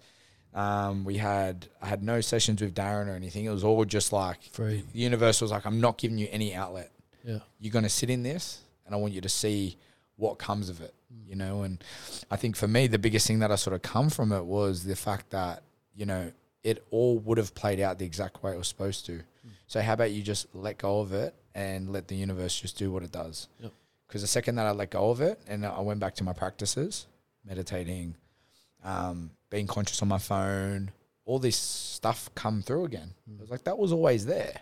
Um, 0.54 1.04
we 1.06 1.18
had 1.18 1.68
I 1.80 1.86
had 1.88 2.02
no 2.02 2.22
sessions 2.22 2.60
with 2.60 2.74
Darren 2.74 3.08
or 3.08 3.12
anything. 3.16 3.46
It 3.46 3.52
was 3.52 3.64
all 3.64 3.86
just 3.86 4.12
like 4.12 4.42
Free. 4.52 4.84
the 4.94 5.00
universe 5.00 5.42
was 5.42 5.52
like, 5.52 5.64
I'm 5.66 5.80
not 5.80 6.00
giving 6.00 6.18
you 6.18 6.28
any 6.32 6.56
outlet. 6.56 6.92
Yeah. 7.24 7.40
You're 7.60 7.72
going 7.72 7.84
to 7.84 7.90
sit 7.90 8.10
in 8.10 8.24
this, 8.24 8.62
and 8.86 8.96
I 8.96 8.98
want 8.98 9.14
you 9.14 9.22
to 9.22 9.30
see 9.30 9.78
what 10.16 10.38
comes 10.38 10.70
of 10.70 10.82
it. 10.82 10.94
Mm. 11.14 11.30
You 11.30 11.36
know, 11.36 11.62
and 11.64 11.84
I 12.30 12.36
think 12.36 12.56
for 12.56 12.68
me, 12.68 12.88
the 12.88 13.00
biggest 13.00 13.28
thing 13.28 13.40
that 13.40 13.52
I 13.52 13.56
sort 13.56 13.76
of 13.76 13.82
come 13.82 14.10
from 14.10 14.32
it 14.32 14.44
was 14.44 14.84
the 14.84 14.96
fact 14.96 15.30
that 15.32 15.64
you 15.96 16.06
know 16.06 16.32
it 16.64 16.86
all 16.92 17.20
would 17.20 17.38
have 17.38 17.56
played 17.56 17.80
out 17.80 18.00
the 18.00 18.06
exact 18.06 18.44
way 18.44 18.54
it 18.54 18.58
was 18.58 18.68
supposed 18.68 19.06
to. 19.08 19.14
Mm. 19.14 19.24
So 19.68 19.82
how 19.82 19.94
about 19.94 20.12
you 20.12 20.22
just 20.22 20.48
let 20.54 20.78
go 20.78 21.00
of 21.00 21.14
it 21.14 21.34
and 21.56 21.92
let 21.92 22.08
the 22.08 22.16
universe 22.16 22.60
just 22.60 22.78
do 22.78 22.92
what 22.92 23.04
it 23.04 23.12
does? 23.12 23.48
Yep. 23.60 23.72
Because 24.08 24.22
the 24.22 24.28
second 24.28 24.56
that 24.56 24.66
I 24.66 24.72
let 24.72 24.90
go 24.90 25.10
of 25.10 25.22
it 25.22 25.40
and 25.48 25.66
I 25.66 25.80
went 25.82 26.00
back 26.00 26.16
to 26.16 26.24
my 26.24 26.34
practices, 26.34 27.06
meditating, 27.46 28.16
um, 28.84 29.32
being 29.50 29.68
conscious 29.68 30.02
on 30.02 30.08
my 30.08 30.18
phone, 30.18 30.92
all 31.26 31.38
this 31.38 31.58
stuff 31.58 32.30
come 32.34 32.62
through 32.62 32.86
again. 32.86 33.14
Mm. 33.30 33.36
It 33.36 33.42
was 33.42 33.52
like 33.52 33.64
that 33.66 33.78
was 33.78 33.92
always 33.92 34.26
there. 34.26 34.60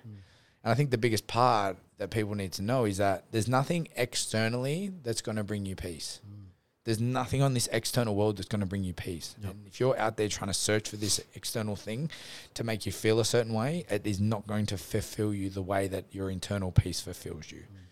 And 0.63 0.71
I 0.71 0.75
think 0.75 0.91
the 0.91 0.97
biggest 0.97 1.27
part 1.27 1.77
that 1.97 2.09
people 2.09 2.35
need 2.35 2.51
to 2.53 2.61
know 2.61 2.85
is 2.85 2.97
that 2.97 3.25
there's 3.31 3.47
nothing 3.47 3.87
externally 3.95 4.91
that's 5.03 5.21
going 5.21 5.35
to 5.35 5.43
bring 5.43 5.65
you 5.65 5.75
peace. 5.75 6.21
Mm. 6.27 6.47
There's 6.83 7.01
nothing 7.01 7.41
on 7.41 7.53
this 7.53 7.67
external 7.71 8.15
world 8.15 8.37
that's 8.37 8.47
going 8.47 8.61
to 8.61 8.67
bring 8.67 8.83
you 8.83 8.93
peace. 8.93 9.35
Yep. 9.41 9.51
And 9.51 9.67
if 9.67 9.79
you're 9.79 9.97
out 9.97 10.15
there 10.15 10.29
trying 10.29 10.49
to 10.49 10.53
search 10.53 10.89
for 10.89 10.95
this 10.95 11.19
external 11.35 11.75
thing 11.75 12.09
to 12.53 12.63
make 12.63 12.85
you 12.85 12.91
feel 12.91 13.19
a 13.19 13.25
certain 13.25 13.53
way, 13.53 13.85
it 13.89 14.07
is 14.07 14.21
not 14.21 14.47
going 14.47 14.65
to 14.67 14.77
fulfill 14.77 15.33
you 15.33 15.49
the 15.49 15.61
way 15.61 15.87
that 15.87 16.05
your 16.11 16.29
internal 16.29 16.71
peace 16.71 17.01
fulfills 17.01 17.51
you. 17.51 17.59
Mm. 17.59 17.87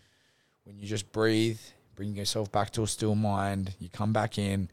When 0.64 0.78
you 0.78 0.86
just 0.86 1.12
breathe, 1.12 1.60
bring 1.94 2.16
yourself 2.16 2.50
back 2.50 2.70
to 2.70 2.82
a 2.84 2.86
still 2.86 3.14
mind, 3.14 3.74
you 3.78 3.88
come 3.88 4.12
back 4.12 4.38
in, 4.38 4.70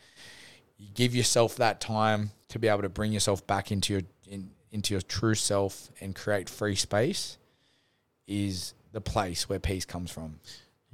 you 0.77 0.87
give 0.93 1.13
yourself 1.15 1.57
that 1.57 1.81
time 1.81 2.31
to 2.49 2.59
be 2.59 2.67
able 2.67 2.81
to 2.83 2.89
bring 2.89 3.11
yourself 3.11 3.45
back 3.45 3.71
into 3.71 3.93
your 3.93 4.01
in, 4.27 4.51
into 4.71 4.93
your 4.93 5.01
true 5.01 5.35
self 5.35 5.91
and 6.01 6.15
create 6.15 6.49
free 6.49 6.75
space 6.75 7.37
is 8.27 8.73
the 8.91 9.01
place 9.01 9.49
where 9.49 9.59
peace 9.59 9.85
comes 9.85 10.11
from. 10.11 10.39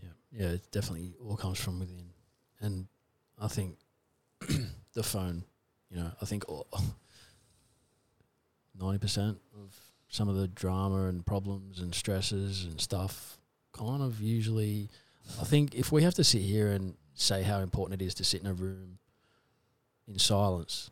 Yeah, 0.01 0.09
yeah, 0.31 0.47
it 0.53 0.71
definitely 0.71 1.13
all 1.23 1.37
comes 1.37 1.59
from 1.59 1.79
within, 1.79 2.09
and 2.59 2.87
I 3.39 3.47
think 3.47 3.77
the 4.93 5.03
phone. 5.03 5.43
You 5.89 5.97
know, 5.97 6.11
I 6.21 6.25
think 6.25 6.43
ninety 8.79 8.99
percent 8.99 9.37
of 9.55 9.75
some 10.07 10.27
of 10.29 10.35
the 10.35 10.47
drama 10.47 11.05
and 11.05 11.25
problems 11.25 11.79
and 11.79 11.93
stresses 11.93 12.65
and 12.65 12.79
stuff 12.79 13.37
kind 13.73 14.01
of 14.01 14.21
usually. 14.21 14.89
I 15.39 15.43
think 15.43 15.75
if 15.75 15.91
we 15.91 16.03
have 16.03 16.15
to 16.15 16.23
sit 16.23 16.41
here 16.41 16.71
and 16.71 16.95
say 17.13 17.43
how 17.43 17.59
important 17.59 18.01
it 18.01 18.05
is 18.05 18.15
to 18.15 18.23
sit 18.23 18.41
in 18.41 18.47
a 18.47 18.53
room 18.53 18.97
in 20.07 20.17
silence 20.17 20.89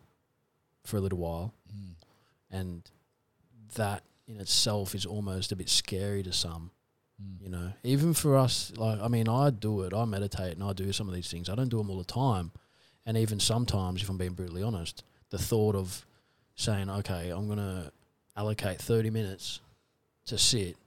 for 0.85 0.97
a 0.97 0.99
little 0.99 1.17
while, 1.17 1.53
mm. 1.75 1.93
and 2.51 2.83
that 3.75 4.03
in 4.27 4.37
itself 4.39 4.93
is 4.93 5.05
almost 5.05 5.51
a 5.51 5.55
bit 5.55 5.69
scary 5.69 6.23
to 6.23 6.33
some. 6.33 6.71
Hmm. 7.21 7.43
You 7.43 7.49
know, 7.49 7.73
even 7.83 8.13
for 8.13 8.37
us, 8.37 8.71
like 8.77 8.99
I 9.01 9.07
mean, 9.07 9.27
I 9.27 9.49
do 9.49 9.81
it. 9.81 9.93
I 9.93 10.05
meditate 10.05 10.53
and 10.53 10.63
I 10.63 10.73
do 10.73 10.91
some 10.91 11.07
of 11.07 11.15
these 11.15 11.31
things. 11.31 11.49
I 11.49 11.55
don't 11.55 11.69
do 11.69 11.77
them 11.77 11.89
all 11.89 11.97
the 11.97 12.03
time, 12.03 12.51
and 13.05 13.17
even 13.17 13.39
sometimes, 13.39 14.01
if 14.01 14.09
I'm 14.09 14.17
being 14.17 14.33
brutally 14.33 14.63
honest, 14.63 15.03
the 15.29 15.37
thought 15.37 15.75
of 15.75 16.05
saying, 16.55 16.89
"Okay, 16.89 17.29
I'm 17.29 17.47
gonna 17.47 17.91
allocate 18.35 18.79
30 18.79 19.09
minutes 19.09 19.61
to 20.25 20.37
sit 20.37 20.77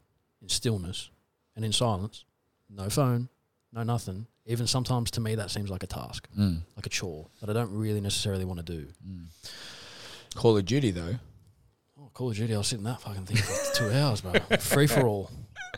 in 0.41 0.49
stillness 0.49 1.11
and 1.57 1.65
in 1.65 1.73
silence, 1.73 2.25
no 2.69 2.89
phone, 2.89 3.29
no 3.73 3.83
nothing." 3.83 4.27
Even 4.47 4.67
sometimes, 4.67 5.11
to 5.13 5.21
me, 5.21 5.35
that 5.35 5.51
seems 5.51 5.71
like 5.71 5.83
a 5.83 5.87
task, 5.87 6.29
hmm. 6.35 6.57
like 6.77 6.87
a 6.87 6.89
chore 6.89 7.27
that 7.41 7.51
I 7.51 7.53
don't 7.53 7.73
really 7.73 8.01
necessarily 8.01 8.45
want 8.45 8.65
to 8.65 8.73
do. 8.73 8.87
Hmm. 9.05 9.25
Call 10.35 10.57
of 10.57 10.65
Duty 10.65 10.93
though. 10.93 11.17
Oh, 12.11 12.15
Call 12.15 12.31
of 12.31 12.37
Duty, 12.37 12.55
I'll 12.55 12.63
sit 12.63 12.79
in 12.79 12.85
that 12.85 13.01
fucking 13.01 13.25
thing 13.27 13.37
for 13.37 13.75
two 13.75 13.91
hours, 13.93 14.21
bro. 14.21 14.33
Free 14.59 14.87
for 14.87 15.07
all. 15.07 15.31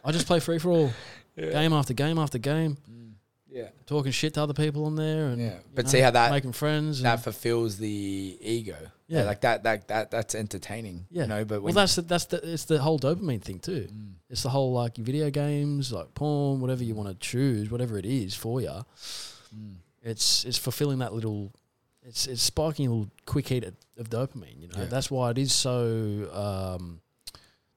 I 0.04 0.10
just 0.12 0.26
play 0.26 0.40
free 0.40 0.58
for 0.58 0.70
all, 0.70 0.92
game 1.36 1.72
after 1.72 1.94
game 1.94 2.18
after 2.18 2.38
game, 2.38 2.76
Yeah. 3.48 3.68
talking 3.86 4.10
shit 4.12 4.34
to 4.34 4.42
other 4.42 4.54
people 4.54 4.84
on 4.86 4.96
there, 4.96 5.26
and 5.28 5.40
Yeah. 5.40 5.58
But 5.74 5.84
know, 5.84 5.90
see 5.90 6.00
how 6.00 6.10
that 6.10 6.30
making 6.32 6.52
friends. 6.52 7.02
That 7.02 7.22
fulfills 7.22 7.78
the 7.78 8.38
ego. 8.40 8.76
Yeah. 9.06 9.24
Like 9.24 9.42
that 9.42 9.62
that 9.64 9.88
that 9.88 10.10
that's 10.10 10.34
entertaining. 10.34 11.06
Yeah. 11.10 11.22
You 11.22 11.28
know, 11.28 11.44
but 11.44 11.62
well, 11.62 11.72
that's 11.74 11.96
the, 11.96 12.02
that's 12.02 12.24
the 12.24 12.52
it's 12.52 12.64
the 12.64 12.78
whole 12.80 12.98
dopamine 12.98 13.42
thing 13.42 13.58
too. 13.60 13.86
Mm. 13.92 14.12
It's 14.30 14.42
the 14.42 14.48
whole 14.48 14.72
like 14.72 14.96
video 14.96 15.28
games, 15.30 15.92
like 15.92 16.14
porn, 16.14 16.60
whatever 16.60 16.82
you 16.82 16.94
want 16.94 17.08
to 17.10 17.14
choose, 17.14 17.70
whatever 17.70 17.98
it 17.98 18.06
is 18.06 18.34
for 18.34 18.60
you. 18.62 18.70
Mm. 19.54 19.74
It's 20.02 20.44
it's 20.44 20.56
fulfilling 20.58 20.98
that 21.00 21.12
little. 21.12 21.52
It's 22.02 22.26
it's 22.26 22.42
sparking 22.42 22.86
a 22.86 22.90
little 22.90 23.10
quick 23.26 23.48
hit 23.48 23.62
of, 23.96 24.00
of 24.06 24.10
dopamine. 24.10 24.60
You 24.60 24.68
know, 24.68 24.78
Yeah. 24.80 24.84
that's 24.86 25.10
why 25.10 25.30
it 25.30 25.38
is 25.38 25.52
so. 25.52 26.28
Um, 26.32 27.00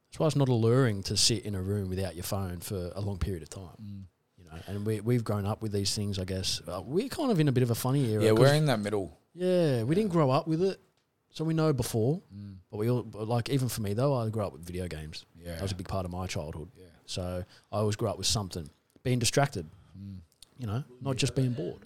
that's 0.09 0.19
why 0.19 0.27
it's 0.27 0.35
not 0.35 0.47
alluring 0.49 1.03
to 1.03 1.17
sit 1.17 1.43
in 1.45 1.55
a 1.55 1.61
room 1.61 1.89
without 1.89 2.15
your 2.15 2.23
phone 2.23 2.59
for 2.59 2.91
a 2.95 3.01
long 3.01 3.17
period 3.17 3.43
of 3.43 3.49
time. 3.49 3.75
Mm. 3.81 4.03
You 4.37 4.45
know, 4.45 4.57
and 4.67 4.85
we 4.85 5.01
we've 5.01 5.23
grown 5.23 5.45
up 5.45 5.61
with 5.61 5.71
these 5.73 5.93
things. 5.93 6.17
I 6.19 6.23
guess 6.25 6.61
uh, 6.67 6.81
we're 6.85 7.09
kind 7.09 7.31
of 7.31 7.39
in 7.39 7.47
a 7.47 7.51
bit 7.51 7.63
of 7.63 7.71
a 7.71 7.75
funny 7.75 8.09
era. 8.11 8.23
Yeah, 8.23 8.29
'cause- 8.31 8.39
we're 8.39 8.53
in 8.53 8.65
that 8.67 8.79
middle. 8.79 9.17
yeah, 9.33 9.83
we 9.83 9.93
didn't 9.95 10.11
grow 10.11 10.29
up 10.31 10.47
with 10.47 10.61
it, 10.63 10.79
so 11.31 11.43
we 11.43 11.53
know 11.53 11.73
before. 11.73 12.21
Mm. 12.33 12.55
But 12.71 12.77
we 12.77 12.89
all 12.89 13.03
but 13.03 13.27
like 13.27 13.49
even 13.49 13.67
for 13.67 13.81
me 13.81 13.93
though, 13.93 14.13
I 14.15 14.29
grew 14.29 14.43
up 14.45 14.53
with 14.53 14.63
video 14.65 14.87
games. 14.87 15.25
Yeah. 15.37 15.55
That 15.55 15.61
was 15.63 15.71
a 15.73 15.75
big 15.75 15.87
part 15.89 16.05
of 16.05 16.11
my 16.11 16.27
childhood. 16.27 16.69
yeah. 16.77 16.85
So 17.07 17.43
I 17.71 17.77
always 17.77 17.95
grew 17.97 18.07
up 18.07 18.17
with 18.17 18.25
something, 18.27 18.69
being 19.03 19.19
distracted. 19.19 19.67
Mm. 19.99 20.19
You 20.59 20.67
know, 20.67 20.83
not 21.01 21.17
just 21.17 21.35
being 21.35 21.51
bored. 21.51 21.85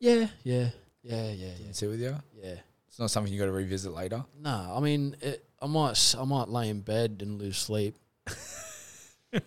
Yeah, 0.00 0.28
yeah, 0.44 0.68
yeah, 1.08 1.30
yeah, 1.32 1.52
yeah, 1.58 1.72
sit 1.72 1.88
with 1.88 2.00
you. 2.00 2.16
yeah. 2.42 2.54
It's 2.88 2.98
not 2.98 3.10
something 3.10 3.32
you 3.32 3.38
got 3.38 3.46
to 3.46 3.52
revisit 3.52 3.92
later. 3.92 4.24
No, 4.40 4.72
I 4.76 4.80
mean, 4.80 5.16
it, 5.20 5.44
I 5.62 5.66
might, 5.66 5.90
s- 5.92 6.14
I 6.18 6.24
might 6.24 6.48
lay 6.48 6.68
in 6.68 6.80
bed 6.80 7.18
and 7.22 7.38
lose 7.40 7.56
sleep 7.56 7.96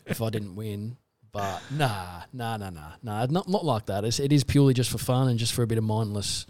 if 0.05 0.21
I 0.21 0.29
didn't 0.29 0.55
win. 0.55 0.97
But 1.31 1.61
nah, 1.71 2.23
nah, 2.33 2.57
nah, 2.57 2.69
nah, 2.69 2.91
nah. 3.01 3.25
Not 3.27 3.47
not 3.47 3.63
like 3.63 3.85
that. 3.85 4.03
It's, 4.03 4.19
it 4.19 4.33
is 4.33 4.43
purely 4.43 4.73
just 4.73 4.89
for 4.91 4.97
fun 4.97 5.29
and 5.29 5.39
just 5.39 5.53
for 5.53 5.63
a 5.63 5.67
bit 5.67 5.77
of 5.77 5.83
mindless. 5.85 6.45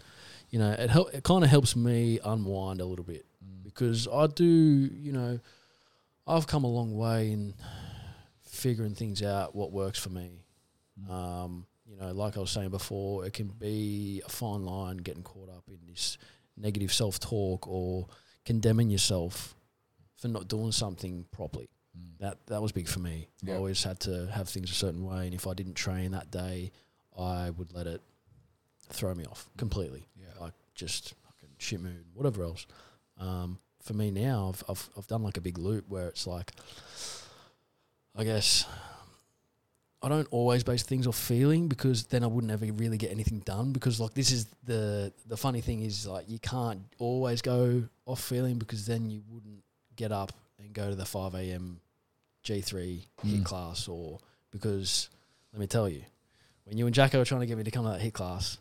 You 0.50 0.58
know, 0.58 0.70
it 0.70 0.90
help, 0.90 1.14
it 1.14 1.22
kind 1.24 1.44
of 1.44 1.50
helps 1.50 1.76
me 1.76 2.18
unwind 2.24 2.80
a 2.80 2.84
little 2.84 3.04
bit 3.04 3.24
because 3.62 4.08
I 4.12 4.26
do. 4.26 4.44
You 4.44 5.12
know, 5.12 5.40
I've 6.26 6.46
come 6.48 6.64
a 6.64 6.68
long 6.68 6.96
way 6.96 7.30
in 7.32 7.54
figuring 8.42 8.94
things 8.94 9.22
out 9.22 9.54
what 9.54 9.70
works 9.72 9.98
for 10.00 10.10
me. 10.10 10.40
Um, 11.08 11.66
you 11.92 12.00
know, 12.00 12.12
like 12.12 12.36
I 12.36 12.40
was 12.40 12.50
saying 12.50 12.70
before, 12.70 13.26
it 13.26 13.34
can 13.34 13.48
be 13.48 14.22
a 14.24 14.28
fine 14.30 14.64
line 14.64 14.96
getting 14.98 15.22
caught 15.22 15.50
up 15.50 15.64
in 15.68 15.78
this 15.86 16.16
negative 16.56 16.92
self 16.92 17.20
talk 17.20 17.68
or 17.68 18.06
condemning 18.44 18.88
yourself 18.88 19.54
for 20.16 20.28
not 20.28 20.48
doing 20.48 20.72
something 20.72 21.26
properly. 21.30 21.68
That 22.20 22.38
that 22.46 22.62
was 22.62 22.72
big 22.72 22.88
for 22.88 23.00
me. 23.00 23.28
I 23.46 23.52
always 23.52 23.82
had 23.82 24.00
to 24.00 24.26
have 24.32 24.48
things 24.48 24.70
a 24.70 24.74
certain 24.74 25.04
way, 25.04 25.26
and 25.26 25.34
if 25.34 25.46
I 25.46 25.52
didn't 25.52 25.74
train 25.74 26.12
that 26.12 26.30
day, 26.30 26.72
I 27.18 27.50
would 27.50 27.74
let 27.74 27.86
it 27.86 28.00
throw 28.88 29.14
me 29.14 29.26
off 29.26 29.50
completely. 29.58 30.08
Yeah. 30.16 30.40
Like 30.40 30.54
just 30.74 31.14
fucking 31.26 31.54
shit 31.58 31.80
mood, 31.80 32.06
whatever 32.14 32.44
else. 32.44 32.66
Um, 33.18 33.58
for 33.82 33.92
me 33.92 34.10
now, 34.10 34.54
I've, 34.54 34.64
I've 34.70 34.90
I've 34.96 35.06
done 35.06 35.22
like 35.22 35.36
a 35.36 35.42
big 35.42 35.58
loop 35.58 35.84
where 35.88 36.08
it's 36.08 36.26
like, 36.26 36.52
I 38.16 38.24
guess. 38.24 38.64
I 40.04 40.08
don't 40.08 40.26
always 40.32 40.64
base 40.64 40.82
things 40.82 41.06
off 41.06 41.16
feeling 41.16 41.68
because 41.68 42.04
then 42.06 42.24
I 42.24 42.26
wouldn't 42.26 42.52
ever 42.52 42.66
really 42.72 42.98
get 42.98 43.12
anything 43.12 43.38
done 43.40 43.72
because 43.72 44.00
like 44.00 44.14
this 44.14 44.32
is 44.32 44.46
the 44.64 45.12
the 45.28 45.36
funny 45.36 45.60
thing 45.60 45.82
is 45.82 46.06
like 46.06 46.28
you 46.28 46.38
can't 46.40 46.80
always 46.98 47.40
go 47.40 47.84
off 48.06 48.20
feeling 48.20 48.58
because 48.58 48.84
then 48.86 49.10
you 49.10 49.22
wouldn't 49.30 49.62
get 49.94 50.10
up 50.10 50.32
and 50.58 50.72
go 50.72 50.90
to 50.90 50.96
the 50.96 51.04
five 51.04 51.34
AM 51.36 51.80
G 52.42 52.60
three 52.60 53.04
HIIT 53.24 53.40
Mm. 53.42 53.44
class 53.44 53.86
or 53.86 54.18
because 54.50 55.08
let 55.52 55.60
me 55.60 55.66
tell 55.68 55.88
you, 55.88 56.02
when 56.64 56.76
you 56.78 56.86
and 56.86 56.94
Jacko 56.94 57.18
were 57.18 57.24
trying 57.24 57.42
to 57.42 57.46
get 57.46 57.56
me 57.56 57.62
to 57.64 57.70
come 57.70 57.84
to 57.84 57.90
that 57.90 58.00
HIIT 58.00 58.12
class, 58.14 58.58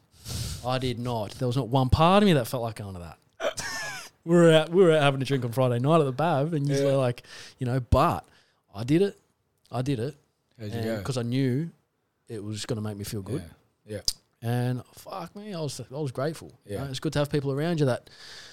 I 0.66 0.78
did 0.78 1.00
not. 1.00 1.32
There 1.32 1.48
was 1.48 1.58
not 1.58 1.70
one 1.70 1.90
part 1.90 2.22
of 2.22 2.28
me 2.28 2.34
that 2.34 2.46
felt 2.48 2.62
like 2.62 2.76
going 2.76 2.94
to 2.94 3.00
that. 3.40 4.08
we 4.26 4.36
were 4.36 4.52
out 4.52 4.70
we 4.70 4.84
were 4.84 4.92
out 4.92 5.02
having 5.02 5.22
a 5.24 5.26
drink 5.26 5.44
on 5.44 5.52
Friday 5.54 5.80
night 5.80 6.00
at 6.02 6.06
the 6.06 6.14
Bav 6.14 6.54
and 6.54 6.70
you 6.70 6.76
Yeah. 6.76 6.84
were 6.92 6.98
like, 6.98 7.24
you 7.58 7.66
know, 7.66 7.80
but 7.80 8.26
I 8.76 8.84
did 8.84 9.02
it. 9.02 9.18
I 9.72 9.82
did 9.82 9.98
it 10.00 10.14
How'd 10.14 10.14
you 10.14 10.14
go? 10.14 10.21
Because 10.98 11.18
I 11.18 11.24
knew 11.24 11.70
it 12.28 12.44
was 12.44 12.66
going 12.66 12.78
to 12.78 12.82
make 12.82 12.98
me 12.98 13.04
feel 13.04 13.22
good. 13.22 13.44
Yeah. 13.86 14.02
And 14.44 14.84
fuck 14.96 15.36
me, 15.36 15.54
I 15.54 15.60
was 15.60 15.80
I 15.80 15.84
was 16.00 16.12
grateful. 16.12 16.52
you 16.66 16.74
Yeah. 16.76 16.84
know. 16.86 16.90
it's 16.90 17.00
good 17.00 17.14
to 17.14 17.20
have 17.20 17.30
people 17.30 17.52
around 17.52 17.80
you 17.80 17.86
that 17.88 18.10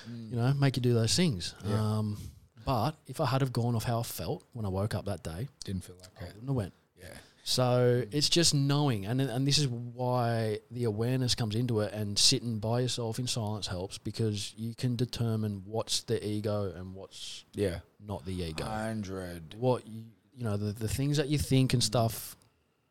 Mm. 0.09 0.31
you 0.31 0.37
know 0.37 0.53
make 0.55 0.77
you 0.77 0.83
do 0.83 0.92
those 0.94 1.14
things. 1.16 1.55
Yeah. 1.66 1.81
Um, 1.99 2.18
but 2.64 2.92
if 3.07 3.21
I 3.21 3.27
had 3.27 3.40
have 3.40 3.53
gone 3.53 3.75
off 3.75 3.85
how 3.85 4.01
I 4.01 4.03
felt 4.03 4.44
when 4.53 4.66
I 4.66 4.68
woke 4.68 4.94
up 4.94 5.07
that 5.07 5.23
day, 5.23 5.49
Didn't 5.64 5.85
feel 5.85 5.97
like 6.01 6.11
I 6.21 6.25
wouldn't 6.27 6.47
have 6.49 6.55
went. 6.57 6.73
Yeah. 6.99 7.16
So 7.44 8.05
it's 8.11 8.29
just 8.29 8.53
knowing, 8.55 9.07
and 9.07 9.21
and 9.23 9.47
this 9.47 9.57
is 9.57 9.66
why 9.68 10.59
the 10.71 10.85
awareness 10.85 11.35
comes 11.35 11.55
into 11.55 11.81
it, 11.81 11.94
and 11.94 12.18
sitting 12.18 12.59
by 12.59 12.81
yourself 12.81 13.18
in 13.18 13.27
silence 13.27 13.66
helps 13.68 13.97
because 13.97 14.53
you 14.59 14.75
can 14.75 14.97
determine 14.97 15.62
what's 15.64 16.03
the 16.03 16.18
ego 16.27 16.71
and 16.77 16.94
what's 16.94 17.44
Yeah. 17.55 17.81
not 17.99 18.27
the 18.27 18.35
ego. 18.42 18.64
Hundred. 18.64 19.55
what 19.59 19.87
you, 19.87 20.05
you 20.38 20.44
know 20.44 20.57
the, 20.57 20.72
the 20.72 20.88
things 20.88 21.16
that 21.16 21.29
you 21.29 21.37
think 21.38 21.72
and 21.74 21.83
stuff, 21.83 22.37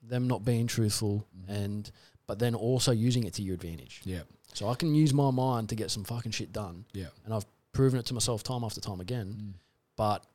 them 0.04 0.28
not 0.28 0.44
being 0.44 0.68
truthful, 0.68 1.26
Mhm. 1.36 1.50
and 1.66 1.92
but 2.28 2.40
then 2.40 2.54
also 2.56 2.92
using 2.92 3.24
it 3.24 3.34
to 3.36 3.42
your 3.42 3.54
advantage. 3.56 4.02
Yeah. 4.04 4.24
So 4.54 4.68
I 4.68 4.76
can 4.76 4.94
use 4.94 5.14
my 5.14 5.32
mind 5.32 5.70
to 5.70 5.76
get 5.76 5.90
some 5.92 6.04
fucking 6.04 6.34
shit 6.34 6.52
done, 6.52 6.84
Yeah. 6.94 7.08
and 7.24 7.34
I've 7.34 7.46
proven 7.72 8.00
it 8.00 8.06
to 8.08 8.14
myself 8.14 8.44
time 8.44 8.64
after 8.66 8.82
time 8.82 9.00
again. 9.00 9.28
Mm. 9.40 9.54
But 9.96 10.26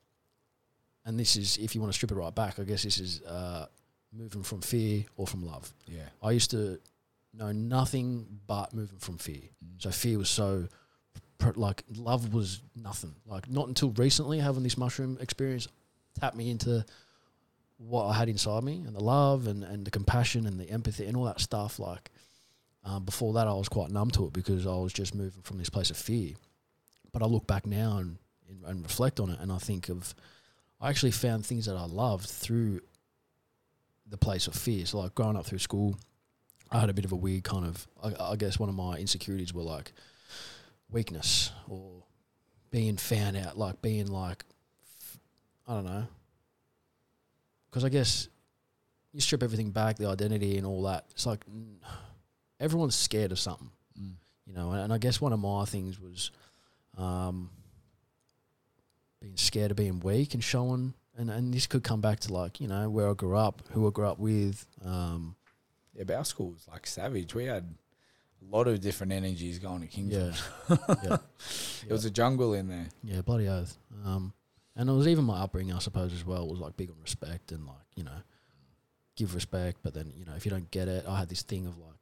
and 1.05 1.19
this 1.21 1.37
is 1.37 1.59
if 1.59 1.75
you 1.75 1.81
want 1.83 1.93
to 1.93 1.97
strip 1.97 2.11
it 2.13 2.15
right 2.15 2.35
back, 2.35 2.59
I 2.59 2.65
guess 2.65 2.83
this 2.85 2.99
is 2.99 3.21
uh, 3.23 3.67
moving 4.13 4.43
from 4.43 4.61
fear 4.63 5.05
or 5.17 5.27
from 5.27 5.45
love. 5.45 5.73
Yeah. 5.87 6.09
I 6.23 6.31
used 6.31 6.51
to 6.53 6.81
know 7.35 7.53
nothing 7.53 8.41
but 8.47 8.73
moving 8.73 8.99
from 8.99 9.19
fear. 9.19 9.43
Mm. 9.65 9.83
So 9.83 9.91
fear 9.91 10.19
was 10.19 10.31
so 10.31 10.69
like 11.57 11.83
love 11.97 12.33
was 12.33 12.63
nothing. 12.77 13.17
Like 13.27 13.51
not 13.51 13.67
until 13.69 13.91
recently 13.91 14.39
having 14.39 14.63
this 14.63 14.79
mushroom 14.79 15.19
experience 15.21 15.67
tapped 16.19 16.37
me 16.37 16.51
into 16.51 16.85
what 17.79 18.07
I 18.07 18.15
had 18.15 18.29
inside 18.29 18.63
me 18.63 18.83
and 18.87 18.95
the 18.95 19.03
love 19.03 19.47
and, 19.47 19.65
and 19.65 19.85
the 19.85 19.91
compassion 19.91 20.47
and 20.47 20.59
the 20.59 20.71
empathy 20.71 21.07
and 21.07 21.17
all 21.17 21.25
that 21.25 21.41
stuff. 21.41 21.79
Like 21.79 22.11
um, 22.85 23.05
before 23.05 23.33
that, 23.35 23.49
I 23.49 23.53
was 23.55 23.69
quite 23.69 23.91
numb 23.91 24.11
to 24.13 24.27
it 24.27 24.33
because 24.33 24.67
I 24.67 24.75
was 24.75 24.93
just 24.93 25.15
moving 25.15 25.43
from 25.43 25.59
this 25.59 25.71
place 25.71 25.91
of 25.91 25.97
fear. 25.97 26.35
But 27.13 27.23
I 27.23 27.27
look 27.27 27.47
back 27.47 27.67
now 27.67 27.99
and, 27.99 28.17
and, 28.65 28.83
reflect 28.83 29.21
on 29.21 29.31
it, 29.31 29.39
and 29.41 29.53
I 29.53 29.59
think 29.59 29.89
of 29.89 30.15
I 30.81 30.89
actually 30.89 31.11
found 31.11 31.45
things 31.45 31.67
that 31.67 31.77
I 31.77 31.85
loved 31.85 32.29
through 32.29 32.81
the 34.09 34.17
place 34.17 34.47
of 34.47 34.55
fear. 34.55 34.87
So 34.87 35.01
like 35.01 35.15
growing 35.15 35.37
up 35.37 35.47
through 35.47 35.59
school, 35.59 35.97
I 36.71 36.81
had 36.81 36.89
a 36.89 36.95
bit 36.95 37.05
of 37.05 37.13
a 37.13 37.17
weird 37.17 37.45
kind 37.45 37.67
of 37.67 37.87
I, 38.03 38.33
I 38.33 38.37
guess 38.37 38.59
one 38.59 38.69
of 38.69 38.75
my 38.75 38.97
insecurities 38.97 39.53
were 39.53 39.63
like 39.63 39.93
weakness 40.91 41.53
or 41.69 42.05
being 42.71 42.97
found 42.97 43.37
out, 43.37 43.59
like 43.59 43.83
being 43.83 44.07
like 44.07 44.45
I 45.67 45.75
don't 45.75 45.85
know. 45.85 46.07
Because 47.71 47.85
I 47.85 47.89
guess 47.89 48.29
you 49.13 49.21
strip 49.21 49.43
everything 49.43 49.71
back, 49.71 49.97
the 49.97 50.07
identity 50.09 50.59
and 50.59 50.67
all 50.67 50.83
that. 50.85 51.07
It's 51.13 51.27
like 51.27 51.45
everyone's 52.61 52.95
scared 52.95 53.33
of 53.33 53.39
something, 53.39 53.71
Mm. 54.01 54.13
you 54.47 54.53
know. 54.55 54.71
And, 54.73 54.81
and 54.83 54.93
I 54.93 54.99
guess 54.99 55.21
one 55.21 55.33
of 55.33 55.39
my 55.41 55.65
things 55.65 56.01
was 56.01 56.31
um, 56.99 57.51
being 59.21 59.37
scared 59.37 59.71
of 59.71 59.77
being 59.77 60.01
weak 60.01 60.35
and 60.35 60.43
showing. 60.43 60.95
And, 61.17 61.31
and 61.31 61.53
this 61.53 61.67
could 61.67 61.85
come 61.85 62.01
back 62.01 62.21
to 62.21 62.33
like 62.33 62.61
you 62.61 62.69
know 62.69 62.89
where 62.89 63.11
I 63.11 63.15
grew 63.15 63.37
up, 63.37 63.63
who 63.73 63.87
I 63.87 63.91
grew 63.91 64.07
up 64.07 64.19
with. 64.19 64.67
Um, 64.85 65.37
Yeah, 65.95 66.05
but 66.05 66.17
our 66.17 66.25
school 66.25 66.51
was 66.53 66.67
like 66.71 66.87
savage. 66.87 67.35
We 67.35 67.45
had 67.45 67.65
a 68.41 68.55
lot 68.57 68.67
of 68.67 68.81
different 68.81 69.13
energies 69.13 69.59
going 69.59 69.83
to 69.83 69.87
Kingswood. 69.87 70.35
yeah, 70.71 70.77
yeah, 71.05 71.17
It 71.87 71.93
was 71.93 72.05
a 72.07 72.11
jungle 72.11 72.55
in 72.55 72.69
there. 72.69 72.89
yeah, 73.05 73.21
bloody 73.21 73.47
oath. 73.49 73.77
Um, 74.07 74.33
and 74.77 74.89
it 74.89 74.93
was 74.93 75.07
even 75.09 75.25
my 75.25 75.41
upbringing, 75.41 75.75
I 75.75 75.79
suppose, 75.79 76.13
as 76.13 76.25
well. 76.25 76.49
Was 76.49 76.59
like 76.61 76.77
big 76.77 76.91
on 76.91 76.97
respect 77.01 77.53
and 77.53 77.67
like 77.67 77.77
you 77.95 78.05
know, 78.05 78.23
give 79.17 79.35
respect. 79.35 79.79
But 79.83 79.95
then 79.95 80.13
you 80.17 80.25
know, 80.25 80.35
if 80.35 80.45
you 80.45 80.51
don't 80.51 80.71
get 80.71 80.89
it, 80.89 81.05
I 81.09 81.19
had 81.19 81.29
this 81.29 81.43
thing 81.43 81.67
of 81.67 81.77
like, 81.79 81.97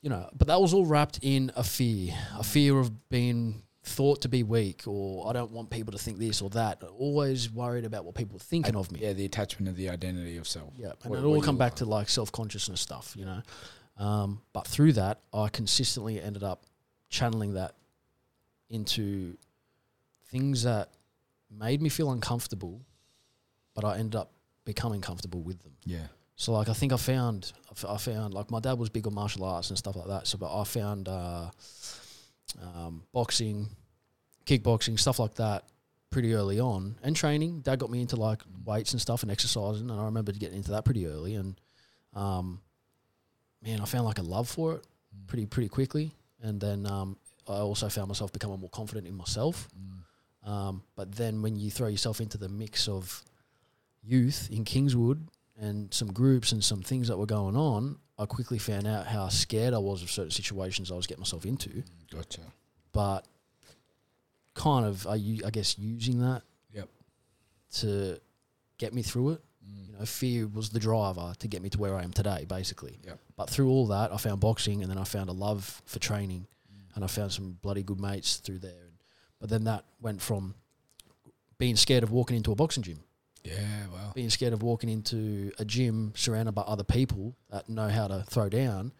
you 0.00 0.10
know, 0.10 0.28
but 0.36 0.48
that 0.48 0.60
was 0.60 0.74
all 0.74 0.84
wrapped 0.86 1.20
in 1.22 1.52
a 1.56 1.62
fear, 1.62 2.14
a 2.38 2.42
fear 2.42 2.78
of 2.78 3.08
being 3.08 3.62
thought 3.84 4.22
to 4.22 4.28
be 4.28 4.42
weak, 4.44 4.82
or 4.86 5.28
I 5.28 5.32
don't 5.32 5.50
want 5.50 5.70
people 5.70 5.92
to 5.92 5.98
think 5.98 6.18
this 6.18 6.40
or 6.40 6.50
that. 6.50 6.82
Always 6.98 7.50
worried 7.50 7.84
about 7.84 8.04
what 8.04 8.14
people 8.14 8.34
were 8.34 8.38
thinking 8.40 8.76
of 8.76 8.92
me. 8.92 9.00
Yeah, 9.02 9.12
the 9.12 9.24
attachment 9.24 9.68
of 9.68 9.76
the 9.76 9.88
identity 9.90 10.36
of 10.36 10.46
self. 10.46 10.72
Yeah, 10.78 10.92
and 11.02 11.10
What- 11.10 11.18
it 11.18 11.24
all 11.24 11.42
come 11.42 11.56
back 11.56 11.72
are. 11.74 11.76
to 11.78 11.84
like 11.86 12.08
self 12.08 12.30
consciousness 12.30 12.80
stuff, 12.80 13.14
you 13.16 13.24
know. 13.24 13.42
Um, 13.96 14.40
but 14.52 14.66
through 14.66 14.94
that, 14.94 15.20
I 15.32 15.48
consistently 15.48 16.20
ended 16.20 16.42
up 16.42 16.64
channeling 17.08 17.54
that 17.54 17.74
into 18.70 19.36
things 20.28 20.62
that 20.62 20.88
made 21.58 21.82
me 21.82 21.88
feel 21.88 22.10
uncomfortable, 22.10 22.82
but 23.74 23.84
I 23.84 23.98
ended 23.98 24.16
up 24.16 24.32
becoming 24.64 25.00
comfortable 25.00 25.42
with 25.42 25.62
them. 25.62 25.72
Yeah. 25.84 26.06
So 26.36 26.52
like 26.52 26.68
I 26.68 26.72
think 26.72 26.92
I 26.92 26.96
found 26.96 27.52
I 27.88 27.96
found 27.98 28.34
like 28.34 28.50
my 28.50 28.60
dad 28.60 28.78
was 28.78 28.88
big 28.88 29.06
on 29.06 29.14
martial 29.14 29.44
arts 29.44 29.70
and 29.70 29.78
stuff 29.78 29.96
like 29.96 30.08
that. 30.08 30.26
So 30.26 30.38
but 30.38 30.60
I 30.60 30.64
found 30.64 31.08
uh, 31.08 31.50
um, 32.60 33.04
boxing, 33.12 33.68
kickboxing, 34.46 34.98
stuff 34.98 35.18
like 35.18 35.34
that 35.34 35.64
pretty 36.10 36.34
early 36.34 36.58
on, 36.58 36.96
and 37.02 37.14
training. 37.14 37.60
Dad 37.60 37.78
got 37.78 37.90
me 37.90 38.00
into 38.00 38.16
like 38.16 38.42
weights 38.64 38.92
and 38.92 39.00
stuff 39.00 39.22
and 39.22 39.30
exercising, 39.30 39.90
and 39.90 40.00
I 40.00 40.04
remember 40.04 40.32
getting 40.32 40.56
into 40.56 40.72
that 40.72 40.84
pretty 40.84 41.06
early. 41.06 41.34
And 41.34 41.60
um, 42.14 42.60
man, 43.62 43.80
I 43.80 43.84
found 43.84 44.04
like 44.04 44.18
a 44.18 44.22
love 44.22 44.48
for 44.48 44.74
it 44.74 44.86
pretty 45.26 45.46
pretty 45.46 45.68
quickly. 45.68 46.12
And 46.42 46.60
then 46.60 46.86
um, 46.86 47.16
I 47.48 47.54
also 47.54 47.88
found 47.88 48.08
myself 48.08 48.32
becoming 48.32 48.58
more 48.58 48.70
confident 48.70 49.06
in 49.06 49.14
myself. 49.14 49.68
Mm. 49.78 50.01
Um, 50.44 50.82
but 50.96 51.12
then 51.12 51.40
when 51.42 51.56
you 51.56 51.70
throw 51.70 51.88
yourself 51.88 52.20
into 52.20 52.36
the 52.38 52.48
mix 52.48 52.88
of 52.88 53.22
youth 54.02 54.48
in 54.50 54.64
Kingswood 54.64 55.28
and 55.60 55.92
some 55.94 56.12
groups 56.12 56.50
and 56.52 56.62
some 56.64 56.82
things 56.82 57.08
that 57.08 57.16
were 57.16 57.26
going 57.26 57.56
on, 57.56 57.98
I 58.18 58.26
quickly 58.26 58.58
found 58.58 58.86
out 58.86 59.06
how 59.06 59.28
scared 59.28 59.72
I 59.74 59.78
was 59.78 60.02
of 60.02 60.10
certain 60.10 60.30
situations 60.32 60.90
I 60.90 60.96
was 60.96 61.06
getting 61.06 61.20
myself 61.22 61.46
into. 61.46 61.84
Gotcha. 62.12 62.40
But 62.92 63.26
kind 64.54 64.84
of, 64.84 65.06
I 65.06 65.18
guess, 65.50 65.78
using 65.78 66.20
that 66.20 66.42
Yep. 66.72 66.88
to 67.76 68.20
get 68.78 68.92
me 68.92 69.02
through 69.02 69.30
it. 69.30 69.42
Mm. 69.64 69.86
You 69.86 69.92
know, 69.98 70.04
fear 70.04 70.46
was 70.48 70.70
the 70.70 70.80
driver 70.80 71.34
to 71.38 71.48
get 71.48 71.62
me 71.62 71.70
to 71.70 71.78
where 71.78 71.96
I 71.96 72.02
am 72.02 72.12
today, 72.12 72.44
basically. 72.48 72.98
Yep. 73.04 73.18
But 73.36 73.48
through 73.50 73.70
all 73.70 73.86
that, 73.88 74.12
I 74.12 74.16
found 74.18 74.40
boxing, 74.40 74.82
and 74.82 74.90
then 74.90 74.98
I 74.98 75.04
found 75.04 75.30
a 75.30 75.32
love 75.32 75.80
for 75.86 75.98
training, 76.00 76.46
Mm. 76.72 76.96
and 76.96 77.04
I 77.04 77.06
found 77.06 77.32
some 77.32 77.52
bloody 77.62 77.82
good 77.82 78.00
mates 78.00 78.36
through 78.36 78.58
there. 78.58 78.81
But 79.42 79.50
then 79.50 79.64
that 79.64 79.84
went 80.00 80.22
from 80.22 80.54
being 81.58 81.74
scared 81.74 82.04
of 82.04 82.12
walking 82.12 82.36
into 82.36 82.52
a 82.52 82.54
boxing 82.54 82.84
gym, 82.84 83.00
Yeah, 83.42 83.88
wow. 83.92 84.12
being 84.14 84.30
scared 84.30 84.52
of 84.52 84.62
walking 84.62 84.88
into 84.88 85.50
a 85.58 85.64
gym 85.64 86.12
surrounded 86.14 86.52
by 86.52 86.62
other 86.62 86.84
people 86.84 87.34
that 87.50 87.68
know 87.68 87.88
how 87.88 88.06
to 88.06 88.22
throw 88.30 88.48
down, 88.48 88.92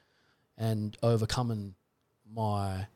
and 0.58 0.96
overcoming 1.00 1.76
my 2.34 2.88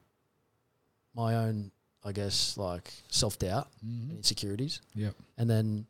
my 1.15 1.37
own, 1.37 1.71
I 2.05 2.11
guess, 2.11 2.57
like 2.57 2.93
self 3.11 3.39
doubt 3.39 3.69
and 3.81 3.91
Mm-hmm. 4.11 4.17
insecurities. 4.17 4.81
Yep. 4.97 5.15
And 5.39 5.49
then 5.49 5.87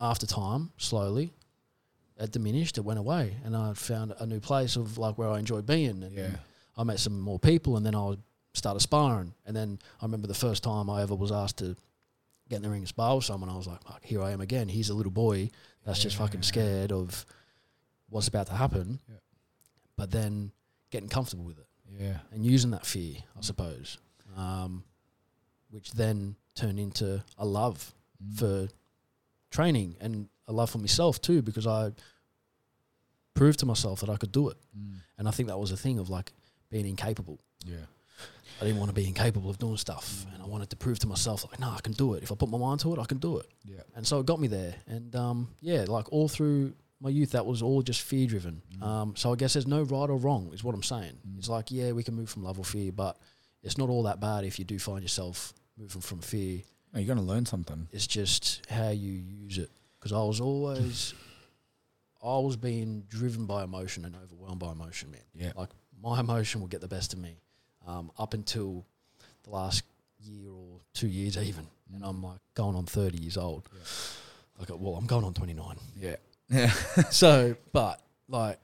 after 0.00 0.24
time, 0.26 0.70
slowly, 0.76 1.32
it 2.16 2.30
diminished. 2.30 2.78
It 2.78 2.82
went 2.84 3.00
away, 3.00 3.36
and 3.44 3.56
I 3.56 3.72
found 3.74 4.14
a 4.20 4.26
new 4.26 4.38
place 4.40 4.76
of 4.76 4.98
like 4.98 5.18
where 5.18 5.28
I 5.28 5.40
enjoyed 5.40 5.66
being. 5.66 6.04
And 6.04 6.12
Yeah. 6.12 6.36
I 6.76 6.84
met 6.84 7.00
some 7.00 7.20
more 7.20 7.40
people, 7.40 7.76
and 7.76 7.84
then 7.84 7.96
I 7.96 8.14
started 8.54 8.80
sparring. 8.80 9.34
And 9.46 9.56
then 9.56 9.78
I 10.00 10.04
remember 10.04 10.26
the 10.26 10.34
first 10.34 10.62
time 10.62 10.90
I 10.90 11.02
ever 11.02 11.14
was 11.14 11.32
asked 11.32 11.58
to 11.58 11.76
get 12.48 12.56
in 12.56 12.62
the 12.62 12.70
ring 12.70 12.80
and 12.80 12.88
spar 12.88 13.16
with 13.16 13.24
someone. 13.24 13.48
I 13.50 13.56
was 13.56 13.66
like, 13.66 13.82
"Fuck, 13.84 14.04
here 14.04 14.22
I 14.22 14.30
am 14.32 14.40
again. 14.40 14.68
He's 14.68 14.90
a 14.90 14.94
little 14.94 15.12
boy 15.12 15.50
that's 15.84 16.00
just 16.00 16.16
fucking 16.16 16.40
Yeah. 16.40 16.46
scared 16.46 16.92
of 16.92 17.24
what's 18.10 18.28
about 18.28 18.46
to 18.48 18.54
happen." 18.54 19.00
Yeah. 19.08 19.16
But 19.96 20.10
then 20.10 20.52
getting 20.90 21.08
comfortable 21.08 21.44
with 21.44 21.58
it 21.58 21.66
Yeah. 21.98 22.20
and 22.30 22.44
using 22.44 22.70
that 22.72 22.84
fear, 22.86 23.16
I 23.36 23.40
suppose, 23.40 23.98
um, 24.36 24.84
which 25.70 25.92
then 25.92 26.36
turned 26.54 26.78
into 26.78 27.24
a 27.38 27.46
love 27.46 27.94
Mm. 28.22 28.36
for 28.38 28.68
training 29.50 29.96
and 30.00 30.28
a 30.46 30.52
love 30.52 30.68
for 30.70 30.78
myself 30.78 31.20
too 31.20 31.40
because 31.42 31.66
I 31.66 31.92
proved 33.34 33.58
to 33.60 33.66
myself 33.66 34.00
that 34.00 34.10
I 34.10 34.16
could 34.18 34.32
do 34.32 34.48
it. 34.50 34.58
Mm. 34.76 34.96
And 35.16 35.28
I 35.28 35.30
think 35.30 35.48
that 35.48 35.58
was 35.58 35.70
a 35.72 35.76
thing 35.76 35.98
of 35.98 36.10
like 36.10 36.32
being 36.68 36.86
incapable. 36.86 37.38
Yeah. 37.64 37.86
I 38.60 38.64
didn't 38.64 38.78
want 38.78 38.90
to 38.90 38.94
be 38.94 39.06
incapable 39.06 39.50
of 39.50 39.58
doing 39.58 39.76
stuff 39.76 40.24
and 40.32 40.42
I 40.42 40.46
wanted 40.46 40.70
to 40.70 40.76
prove 40.76 40.98
to 41.00 41.06
myself 41.06 41.44
like, 41.50 41.58
no, 41.58 41.70
I 41.70 41.80
can 41.80 41.92
do 41.92 42.14
it. 42.14 42.22
If 42.22 42.30
I 42.30 42.36
put 42.36 42.48
my 42.48 42.58
mind 42.58 42.80
to 42.80 42.94
it, 42.94 42.98
I 43.00 43.04
can 43.04 43.18
do 43.18 43.38
it. 43.38 43.46
Yeah. 43.64 43.80
And 43.96 44.06
so 44.06 44.20
it 44.20 44.26
got 44.26 44.38
me 44.40 44.46
there. 44.48 44.74
And 44.86 45.14
um, 45.16 45.48
yeah, 45.60 45.84
like 45.88 46.12
all 46.12 46.28
through 46.28 46.74
my 47.00 47.10
youth, 47.10 47.32
that 47.32 47.44
was 47.44 47.60
all 47.62 47.82
just 47.82 48.02
fear 48.02 48.26
driven. 48.28 48.62
Mm. 48.78 48.82
Um, 48.86 49.16
so 49.16 49.32
I 49.32 49.36
guess 49.36 49.54
there's 49.54 49.66
no 49.66 49.82
right 49.82 50.08
or 50.08 50.16
wrong, 50.16 50.50
is 50.52 50.62
what 50.62 50.74
I'm 50.74 50.82
saying. 50.84 51.18
Mm. 51.28 51.38
It's 51.38 51.48
like, 51.48 51.72
yeah, 51.72 51.90
we 51.92 52.04
can 52.04 52.14
move 52.14 52.30
from 52.30 52.44
love 52.44 52.58
or 52.58 52.64
fear, 52.64 52.92
but 52.92 53.18
it's 53.62 53.78
not 53.78 53.88
all 53.88 54.04
that 54.04 54.20
bad 54.20 54.44
if 54.44 54.58
you 54.58 54.64
do 54.64 54.78
find 54.78 55.02
yourself 55.02 55.52
moving 55.76 56.00
from 56.02 56.20
fear 56.20 56.62
Oh, 56.94 56.98
you're 56.98 57.14
gonna 57.14 57.26
learn 57.26 57.46
something. 57.46 57.88
it's 57.90 58.06
just 58.06 58.62
how 58.70 58.90
you 58.90 59.12
use 59.12 59.58
it. 59.58 59.70
Because 59.98 60.12
I 60.12 60.22
was 60.22 60.40
always, 60.40 61.14
I 62.22 62.38
was 62.38 62.56
being 62.56 63.04
driven 63.08 63.46
by 63.46 63.64
emotion 63.64 64.04
and 64.04 64.14
overwhelmed 64.14 64.60
by 64.60 64.72
emotion, 64.72 65.10
man. 65.10 65.22
Yeah. 65.34 65.52
Like 65.56 65.70
my 66.02 66.20
emotion 66.20 66.60
will 66.60 66.68
get 66.68 66.80
the 66.80 66.88
best 66.88 67.12
of 67.12 67.18
me, 67.18 67.38
um, 67.86 68.10
up 68.18 68.34
until 68.34 68.84
the 69.44 69.50
last 69.50 69.82
year 70.20 70.50
or 70.50 70.80
two 70.94 71.08
years 71.08 71.36
even, 71.36 71.66
and 71.94 72.04
I'm 72.04 72.22
like 72.22 72.38
going 72.54 72.76
on 72.76 72.86
thirty 72.86 73.18
years 73.18 73.36
old. 73.36 73.68
Yeah. 73.72 73.80
Like, 74.58 74.68
well, 74.80 74.94
I'm 74.94 75.06
going 75.06 75.24
on 75.24 75.34
twenty 75.34 75.54
nine. 75.54 75.76
Yeah. 75.98 76.16
Yeah. 76.48 76.70
so, 77.10 77.56
but 77.72 78.00
like, 78.28 78.58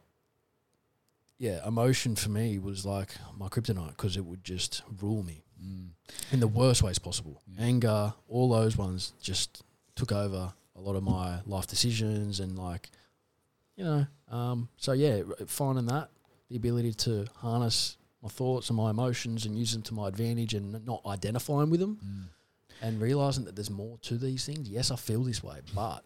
yeah, 1.38 1.66
emotion 1.66 2.16
for 2.16 2.30
me 2.30 2.58
was 2.58 2.84
like 2.84 3.10
my 3.38 3.48
kryptonite 3.48 3.90
because 3.90 4.16
it 4.16 4.24
would 4.24 4.44
just 4.44 4.82
rule 5.00 5.22
me 5.22 5.42
Mm. 5.60 5.88
in 6.30 6.38
the 6.38 6.46
worst 6.46 6.84
ways 6.84 7.00
possible. 7.00 7.42
Yeah. 7.48 7.64
Anger, 7.64 8.14
all 8.28 8.48
those 8.50 8.76
ones 8.76 9.12
just 9.20 9.64
took 9.96 10.12
over 10.12 10.52
a 10.76 10.80
lot 10.80 10.94
of 10.94 11.02
my 11.02 11.40
life 11.46 11.66
decisions 11.66 12.38
and 12.38 12.56
like 12.56 12.90
you 13.74 13.82
know. 13.82 14.06
Um, 14.30 14.68
so 14.76 14.92
yeah, 14.92 15.22
finding 15.48 15.86
that 15.86 16.10
the 16.48 16.54
ability 16.56 16.92
to 16.94 17.26
harness 17.38 17.96
my 18.22 18.28
thoughts 18.28 18.68
and 18.70 18.76
my 18.76 18.90
emotions 18.90 19.46
and 19.46 19.56
use 19.56 19.72
them 19.72 19.82
to 19.82 19.94
my 19.94 20.08
advantage 20.08 20.54
and 20.54 20.84
not 20.84 21.00
identifying 21.06 21.70
with 21.70 21.80
them 21.80 21.98
Mm. 22.04 22.28
and 22.82 23.00
realizing 23.00 23.44
that 23.44 23.54
there's 23.56 23.70
more 23.70 23.98
to 23.98 24.16
these 24.18 24.44
things. 24.44 24.68
Yes, 24.68 24.90
I 24.90 24.96
feel 24.96 25.22
this 25.24 25.42
way, 25.42 25.60
but 25.74 26.04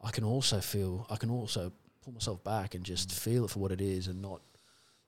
I 0.00 0.10
can 0.10 0.24
also 0.24 0.60
feel 0.60 1.06
I 1.10 1.16
can 1.16 1.30
also 1.30 1.72
pull 2.02 2.12
myself 2.14 2.42
back 2.44 2.74
and 2.74 2.84
just 2.84 3.12
feel 3.12 3.44
it 3.44 3.50
for 3.50 3.58
what 3.58 3.72
it 3.72 3.80
is 3.80 4.06
and 4.08 4.22
not 4.22 4.40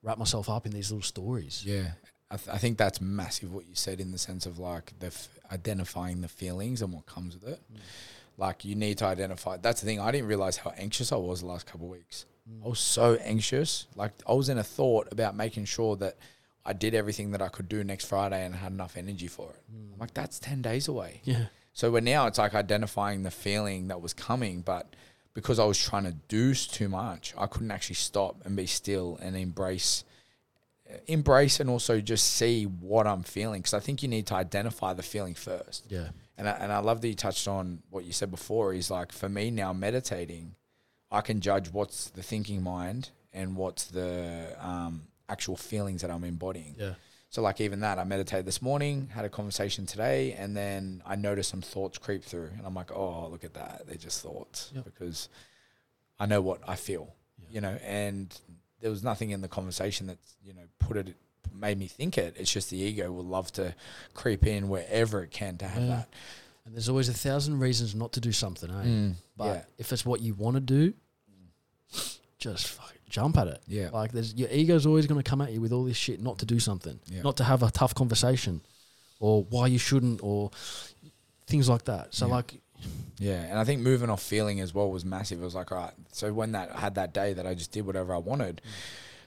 wrap 0.03 0.17
myself 0.17 0.49
up 0.49 0.65
in 0.65 0.71
these 0.71 0.91
little 0.91 1.01
stories. 1.03 1.63
Yeah. 1.65 1.91
I, 2.31 2.37
th- 2.37 2.49
I 2.55 2.57
think 2.59 2.77
that's 2.77 3.01
massive 3.01 3.51
what 3.51 3.65
you 3.67 3.73
said 3.73 3.99
in 3.99 4.11
the 4.11 4.17
sense 4.19 4.45
of 4.45 4.59
like 4.59 4.93
the 4.99 5.07
f- 5.07 5.29
identifying 5.51 6.21
the 6.21 6.27
feelings 6.27 6.81
and 6.83 6.93
what 6.93 7.05
comes 7.07 7.33
with 7.33 7.47
it. 7.47 7.59
Like 8.37 8.63
you 8.63 8.75
need 8.75 8.99
to 8.99 9.05
identify. 9.05 9.57
That's 9.57 9.81
the 9.81 9.85
thing. 9.87 9.99
I 9.99 10.11
didn't 10.11 10.27
realize 10.27 10.57
how 10.57 10.71
anxious 10.77 11.11
I 11.11 11.15
was 11.17 11.39
the 11.41 11.47
last 11.47 11.65
couple 11.65 11.87
of 11.87 11.91
weeks. 11.91 12.25
I 12.63 12.67
was 12.67 12.79
so 12.79 13.15
anxious. 13.15 13.87
Like 13.95 14.13
I 14.27 14.33
was 14.33 14.49
in 14.49 14.57
a 14.57 14.63
thought 14.63 15.07
about 15.11 15.35
making 15.35 15.65
sure 15.65 15.95
that 15.97 16.17
I 16.65 16.73
did 16.73 16.93
everything 16.93 17.31
that 17.31 17.41
I 17.41 17.47
could 17.47 17.69
do 17.69 17.83
next 17.83 18.05
Friday 18.05 18.45
and 18.45 18.53
had 18.53 18.71
enough 18.71 18.97
energy 18.97 19.27
for 19.27 19.49
it. 19.49 19.61
Hmm. 19.71 19.93
I'm 19.93 19.99
like, 19.99 20.13
that's 20.13 20.39
ten 20.39 20.61
days 20.61 20.87
away. 20.87 21.21
Yeah. 21.23 21.45
So 21.73 21.91
we're 21.91 22.01
now 22.01 22.27
it's 22.27 22.37
like 22.37 22.55
identifying 22.55 23.23
the 23.23 23.31
feeling 23.31 23.87
that 23.87 24.01
was 24.01 24.13
coming, 24.13 24.61
but 24.61 24.95
because 25.33 25.59
I 25.59 25.65
was 25.65 25.77
trying 25.77 26.03
to 26.03 26.11
do 26.27 26.53
too 26.53 26.89
much, 26.89 27.33
I 27.37 27.47
couldn't 27.47 27.71
actually 27.71 27.95
stop 27.95 28.45
and 28.45 28.55
be 28.55 28.65
still 28.65 29.17
and 29.21 29.37
embrace 29.37 30.03
uh, 30.91 30.97
embrace 31.07 31.59
and 31.59 31.69
also 31.69 32.01
just 32.01 32.33
see 32.33 32.65
what 32.65 33.07
I'm 33.07 33.23
feeling 33.23 33.61
because 33.61 33.73
I 33.73 33.79
think 33.79 34.01
you 34.03 34.09
need 34.09 34.27
to 34.27 34.35
identify 34.35 34.93
the 34.93 35.03
feeling 35.03 35.35
first. 35.35 35.85
Yeah. 35.89 36.09
And 36.37 36.47
I, 36.47 36.51
and 36.51 36.71
I 36.71 36.79
love 36.79 37.01
that 37.01 37.07
you 37.07 37.15
touched 37.15 37.47
on 37.47 37.83
what 37.89 38.05
you 38.05 38.11
said 38.11 38.31
before 38.31 38.73
is 38.73 38.89
like 38.89 39.11
for 39.11 39.29
me 39.29 39.51
now 39.51 39.71
meditating, 39.73 40.55
I 41.11 41.21
can 41.21 41.41
judge 41.41 41.71
what's 41.71 42.09
the 42.09 42.23
thinking 42.23 42.61
mind 42.63 43.09
and 43.33 43.55
what's 43.55 43.85
the 43.85 44.55
um, 44.59 45.03
actual 45.27 45.55
feelings 45.55 46.01
that 46.01 46.11
I'm 46.11 46.23
embodying. 46.23 46.75
Yeah. 46.77 46.93
So 47.31 47.41
like 47.43 47.61
even 47.61 47.81
that, 47.81 47.99
I 47.99 48.03
meditated 48.03 48.45
this 48.45 48.61
morning, 48.61 49.09
had 49.13 49.23
a 49.23 49.29
conversation 49.29 49.85
today, 49.85 50.33
and 50.33 50.57
then 50.57 51.03
I 51.05 51.15
noticed 51.15 51.49
some 51.51 51.61
thoughts 51.61 51.97
creep 51.99 52.23
through, 52.23 52.49
and 52.57 52.65
I'm 52.65 52.73
like, 52.73 52.91
oh, 52.91 53.27
look 53.29 53.43
at 53.43 53.53
that, 53.53 53.83
they're 53.87 53.97
just 53.97 54.21
thoughts 54.23 54.71
Yep. 54.73 54.85
because 54.85 55.29
I 56.19 56.25
know 56.25 56.41
what 56.41 56.61
I 56.67 56.75
feel, 56.75 57.13
you 57.51 57.61
know, 57.61 57.77
and 57.85 58.35
there 58.81 58.89
was 58.89 59.03
nothing 59.03 59.29
in 59.29 59.41
the 59.41 59.47
conversation 59.47 60.07
that 60.07 60.17
you 60.43 60.53
know 60.53 60.63
put 60.79 60.97
it 60.97 61.15
made 61.53 61.77
me 61.77 61.87
think 61.87 62.17
it. 62.17 62.35
It's 62.37 62.51
just 62.51 62.69
the 62.71 62.77
ego 62.77 63.11
will 63.11 63.25
love 63.25 63.51
to 63.53 63.75
creep 64.13 64.45
in 64.47 64.69
wherever 64.69 65.21
it 65.23 65.31
can 65.31 65.57
to 65.57 65.67
have 65.67 65.83
that. 65.87 66.09
And 66.69 66.75
there's 66.75 66.87
always 66.87 67.09
a 67.09 67.13
thousand 67.13 67.59
reasons 67.59 67.95
not 67.95 68.11
to 68.13 68.19
do 68.19 68.31
something, 68.31 68.69
eh? 68.69 68.73
Mm, 68.85 69.13
But 69.35 69.45
yeah, 69.45 69.61
if 69.79 69.91
it's 69.91 70.05
what 70.05 70.21
you 70.21 70.35
want 70.35 70.53
to 70.55 70.59
do, 70.59 70.93
just 72.37 72.67
fucking 72.67 72.99
jump 73.09 73.37
at 73.39 73.47
it. 73.47 73.59
yeah, 73.67 73.89
Like 73.89 74.11
there's 74.11 74.35
your 74.35 74.49
ego's 74.51 74.85
always 74.85 75.07
going 75.07 75.19
to 75.19 75.27
come 75.27 75.41
at 75.41 75.51
you 75.51 75.61
with 75.61 75.71
all 75.71 75.83
this 75.83 75.97
shit 75.97 76.21
not 76.21 76.37
to 76.39 76.45
do 76.45 76.59
something, 76.59 76.99
Yeah. 77.07 77.23
not 77.23 77.37
to 77.37 77.43
have 77.43 77.63
a 77.63 77.71
tough 77.71 77.95
conversation, 77.95 78.61
or 79.19 79.43
why 79.49 79.65
you 79.65 79.79
shouldn't, 79.79 80.21
or 80.23 80.51
things 81.47 81.67
like 81.67 81.85
that. 81.85 82.13
So 82.13 82.27
Yeah. 82.27 82.33
like, 82.35 82.61
Yeah, 83.17 83.41
and 83.41 83.57
I 83.57 83.63
think 83.63 83.81
moving 83.81 84.11
off 84.11 84.21
feeling 84.21 84.59
as 84.61 84.71
well 84.73 84.91
was 84.91 85.03
massive. 85.03 85.41
It 85.41 85.43
was 85.43 85.55
like, 85.55 85.71
all 85.71 85.79
right, 85.79 85.93
so 86.11 86.31
when 86.31 86.51
that 86.53 86.73
I 86.73 86.79
had 86.81 86.93
that 86.95 87.13
day 87.15 87.33
that 87.33 87.47
I 87.47 87.55
just 87.55 87.71
did 87.71 87.83
whatever 87.85 88.13
I 88.13 88.19
wanted, 88.19 88.61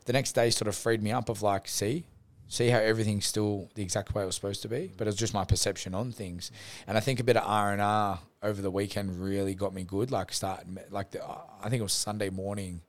the 0.07 0.13
next 0.15 0.33
day 0.33 0.49
sort 0.51 0.69
of 0.69 0.77
freed 0.77 1.03
me 1.03 1.11
up 1.11 1.29
of 1.29 1.43
like, 1.43 1.67
see, 1.67 2.05
see 2.53 2.69
how 2.69 2.79
everything's 2.79 3.27
still 3.27 3.71
the 3.75 3.83
exact 3.83 4.15
way 4.15 4.23
it 4.23 4.27
was 4.27 4.35
supposed 4.35 4.61
to 4.63 4.69
be, 4.69 4.93
but 4.97 5.09
it's 5.09 5.17
just 5.17 5.33
my 5.33 5.45
perception 5.45 5.95
on 5.95 6.13
things. 6.13 6.51
And 6.87 6.99
I 6.99 7.01
think 7.01 7.19
a 7.19 7.25
bit 7.25 7.37
of 7.37 7.45
R 7.47 7.73
and 7.73 7.81
R 7.81 8.21
over 8.43 8.61
the 8.61 8.71
weekend 8.71 9.23
really 9.23 9.55
got 9.55 9.73
me 9.73 9.85
good. 9.85 10.11
Like 10.11 10.33
start 10.33 10.67
like 10.91 11.13
the, 11.13 11.25
I 11.25 11.69
think 11.71 11.81
it 11.81 11.83
was 11.83 11.95
Sunday 11.95 12.29
morning. 12.29 12.83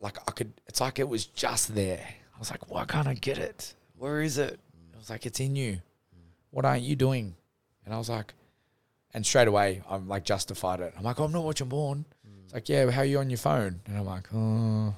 Like 0.00 0.16
I 0.26 0.32
could, 0.32 0.52
it's 0.66 0.80
like 0.80 0.98
it 0.98 1.08
was 1.08 1.26
just 1.26 1.74
there. 1.74 2.06
I 2.34 2.38
was 2.38 2.50
like, 2.50 2.70
why 2.70 2.86
can't 2.86 3.06
I 3.06 3.14
get 3.14 3.36
it? 3.36 3.74
Where 3.98 4.22
is 4.22 4.38
it? 4.38 4.58
I 4.94 4.98
was 4.98 5.10
like, 5.10 5.26
it's 5.26 5.40
in 5.40 5.54
you. 5.54 5.80
What 6.50 6.64
aren't 6.64 6.82
you 6.82 6.96
doing? 6.96 7.34
And 7.84 7.94
I 7.94 7.98
was 7.98 8.08
like, 8.08 8.32
and 9.12 9.26
straight 9.26 9.48
away, 9.48 9.82
I'm 9.90 10.08
like 10.08 10.24
justified 10.24 10.80
it. 10.80 10.94
I'm 10.96 11.04
like, 11.04 11.20
oh, 11.20 11.24
I'm 11.24 11.32
not 11.32 11.44
watching 11.44 11.68
porn. 11.68 12.06
It's 12.44 12.54
like, 12.54 12.68
yeah, 12.70 12.90
how 12.90 13.02
are 13.02 13.04
you 13.04 13.18
on 13.18 13.28
your 13.28 13.38
phone? 13.38 13.80
And 13.86 13.98
I'm 13.98 14.06
like, 14.06 14.28
oh, 14.34 14.94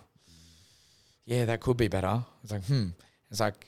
yeah, 1.26 1.44
that 1.46 1.60
could 1.60 1.76
be 1.76 1.88
better. 1.88 2.22
It's 2.42 2.52
like, 2.52 2.64
hmm. 2.64 2.88
It's 3.32 3.40
like, 3.40 3.66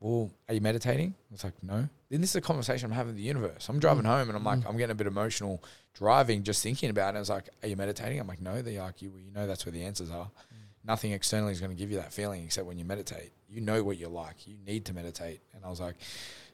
well, 0.00 0.32
are 0.48 0.54
you 0.54 0.60
meditating? 0.60 1.14
It's 1.32 1.44
like, 1.44 1.54
no. 1.62 1.88
Then 2.10 2.20
this 2.20 2.30
is 2.30 2.36
a 2.36 2.40
conversation 2.40 2.90
I'm 2.90 2.96
having 2.96 3.12
with 3.12 3.16
the 3.16 3.22
universe. 3.22 3.68
I'm 3.68 3.78
driving 3.78 4.02
mm. 4.02 4.08
home 4.08 4.28
and 4.28 4.36
I'm 4.36 4.42
like, 4.42 4.58
mm. 4.58 4.68
I'm 4.68 4.76
getting 4.76 4.90
a 4.90 4.96
bit 4.96 5.06
emotional 5.06 5.62
driving, 5.94 6.42
just 6.42 6.64
thinking 6.64 6.90
about 6.90 7.14
it. 7.14 7.20
It's 7.20 7.30
like, 7.30 7.48
are 7.62 7.68
you 7.68 7.76
meditating? 7.76 8.18
I'm 8.18 8.26
like, 8.26 8.40
no. 8.40 8.60
They're 8.60 8.82
like, 8.82 9.00
you, 9.00 9.12
you 9.24 9.30
know, 9.30 9.46
that's 9.46 9.64
where 9.64 9.72
the 9.72 9.84
answers 9.84 10.10
are. 10.10 10.24
Mm. 10.24 10.58
Nothing 10.84 11.12
externally 11.12 11.52
is 11.52 11.60
going 11.60 11.70
to 11.70 11.76
give 11.76 11.92
you 11.92 11.98
that 11.98 12.12
feeling 12.12 12.42
except 12.42 12.66
when 12.66 12.76
you 12.76 12.84
meditate. 12.84 13.30
You 13.48 13.60
know 13.60 13.84
what 13.84 13.96
you're 13.96 14.10
like. 14.10 14.48
You 14.48 14.56
need 14.66 14.84
to 14.86 14.94
meditate. 14.94 15.40
And 15.54 15.64
I 15.64 15.70
was 15.70 15.80
like, 15.80 15.94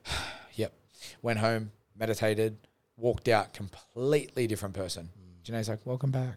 yep. 0.54 0.74
Went 1.22 1.38
home, 1.38 1.72
meditated, 1.96 2.58
walked 2.98 3.28
out, 3.28 3.54
completely 3.54 4.46
different 4.46 4.74
person. 4.74 5.08
Janae's 5.42 5.70
like, 5.70 5.86
welcome 5.86 6.10
back. 6.10 6.36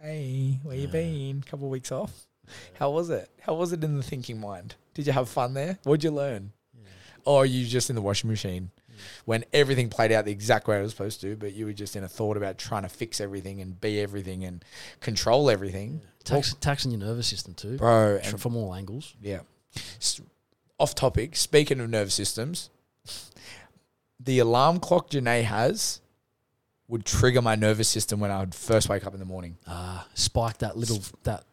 Hey, 0.00 0.58
where 0.62 0.76
you 0.76 0.86
Yeah. 0.86 0.92
been? 0.92 1.42
Couple 1.42 1.66
of 1.66 1.70
weeks 1.70 1.92
off. 1.92 2.26
How 2.74 2.90
was 2.90 3.10
it? 3.10 3.28
How 3.42 3.54
was 3.54 3.72
it 3.72 3.84
in 3.84 3.96
the 3.96 4.02
thinking 4.02 4.40
mind? 4.40 4.76
Did 4.94 5.06
you 5.06 5.12
have 5.12 5.28
fun 5.28 5.54
there? 5.54 5.78
What'd 5.84 6.04
you 6.04 6.10
learn? 6.10 6.52
Or 7.24 7.42
are 7.42 7.46
you 7.46 7.66
just 7.66 7.90
in 7.90 7.96
the 7.96 8.02
washing 8.02 8.30
machine 8.30 8.70
when 9.24 9.44
everything 9.52 9.88
played 9.88 10.10
out 10.12 10.24
the 10.24 10.32
exact 10.32 10.66
way 10.68 10.78
it 10.78 10.82
was 10.82 10.90
supposed 10.92 11.20
to, 11.20 11.36
but 11.36 11.52
you 11.54 11.66
were 11.66 11.72
just 11.72 11.96
in 11.96 12.04
a 12.04 12.08
thought 12.08 12.36
about 12.36 12.58
trying 12.58 12.82
to 12.82 12.88
fix 12.88 13.20
everything 13.20 13.60
and 13.60 13.80
be 13.80 14.00
everything 14.00 14.44
and 14.44 14.64
control 15.00 15.50
everything? 15.50 16.00
tax, 16.24 16.54
taxing 16.60 16.90
your 16.90 17.00
nervous 17.00 17.26
system 17.26 17.54
too, 17.54 17.76
Bro, 17.76 18.20
and 18.22 18.40
from 18.40 18.56
all 18.56 18.74
angles. 18.74 19.14
yeah. 19.22 19.40
S- 20.00 20.20
off 20.78 20.94
topic, 20.94 21.36
speaking 21.36 21.78
of 21.80 21.88
nervous 21.90 22.14
systems, 22.14 22.70
the 24.18 24.38
alarm 24.38 24.80
clock 24.80 25.10
Janae 25.10 25.44
has 25.44 26.00
would 26.88 27.04
trigger 27.04 27.40
my 27.40 27.54
nervous 27.54 27.88
system 27.88 28.18
when 28.20 28.30
I 28.30 28.40
would 28.40 28.54
first 28.54 28.88
wake 28.88 29.06
up 29.06 29.12
in 29.14 29.20
the 29.20 29.26
morning. 29.26 29.56
Ah, 29.66 30.06
spike 30.14 30.58
that 30.58 30.76
little 30.76 31.00
that. 31.24 31.44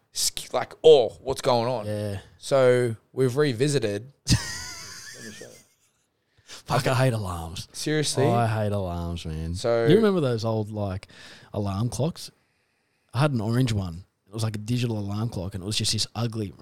Like, 0.52 0.74
oh, 0.82 1.10
what's 1.20 1.40
going 1.42 1.68
on? 1.68 1.86
Yeah. 1.86 2.18
So 2.38 2.96
we've 3.12 3.36
revisited. 3.36 4.12
Fuck, 6.44 6.86
I 6.86 6.94
hate 6.94 7.12
alarms. 7.14 7.68
Seriously. 7.72 8.24
Oh, 8.24 8.32
I 8.32 8.46
hate 8.46 8.72
alarms, 8.72 9.24
man. 9.24 9.54
So- 9.54 9.86
you 9.86 9.96
remember 9.96 10.20
those 10.20 10.44
old 10.44 10.70
like 10.70 11.08
alarm 11.54 11.88
clocks? 11.88 12.30
I 13.14 13.20
had 13.20 13.32
an 13.32 13.40
orange 13.40 13.72
one. 13.72 14.04
It 14.26 14.34
was 14.34 14.42
like 14.42 14.54
a 14.56 14.58
digital 14.58 14.98
alarm 14.98 15.30
clock, 15.30 15.54
and 15.54 15.62
it 15.62 15.66
was 15.66 15.76
just 15.76 15.92
this 15.92 16.06
ugly. 16.14 16.52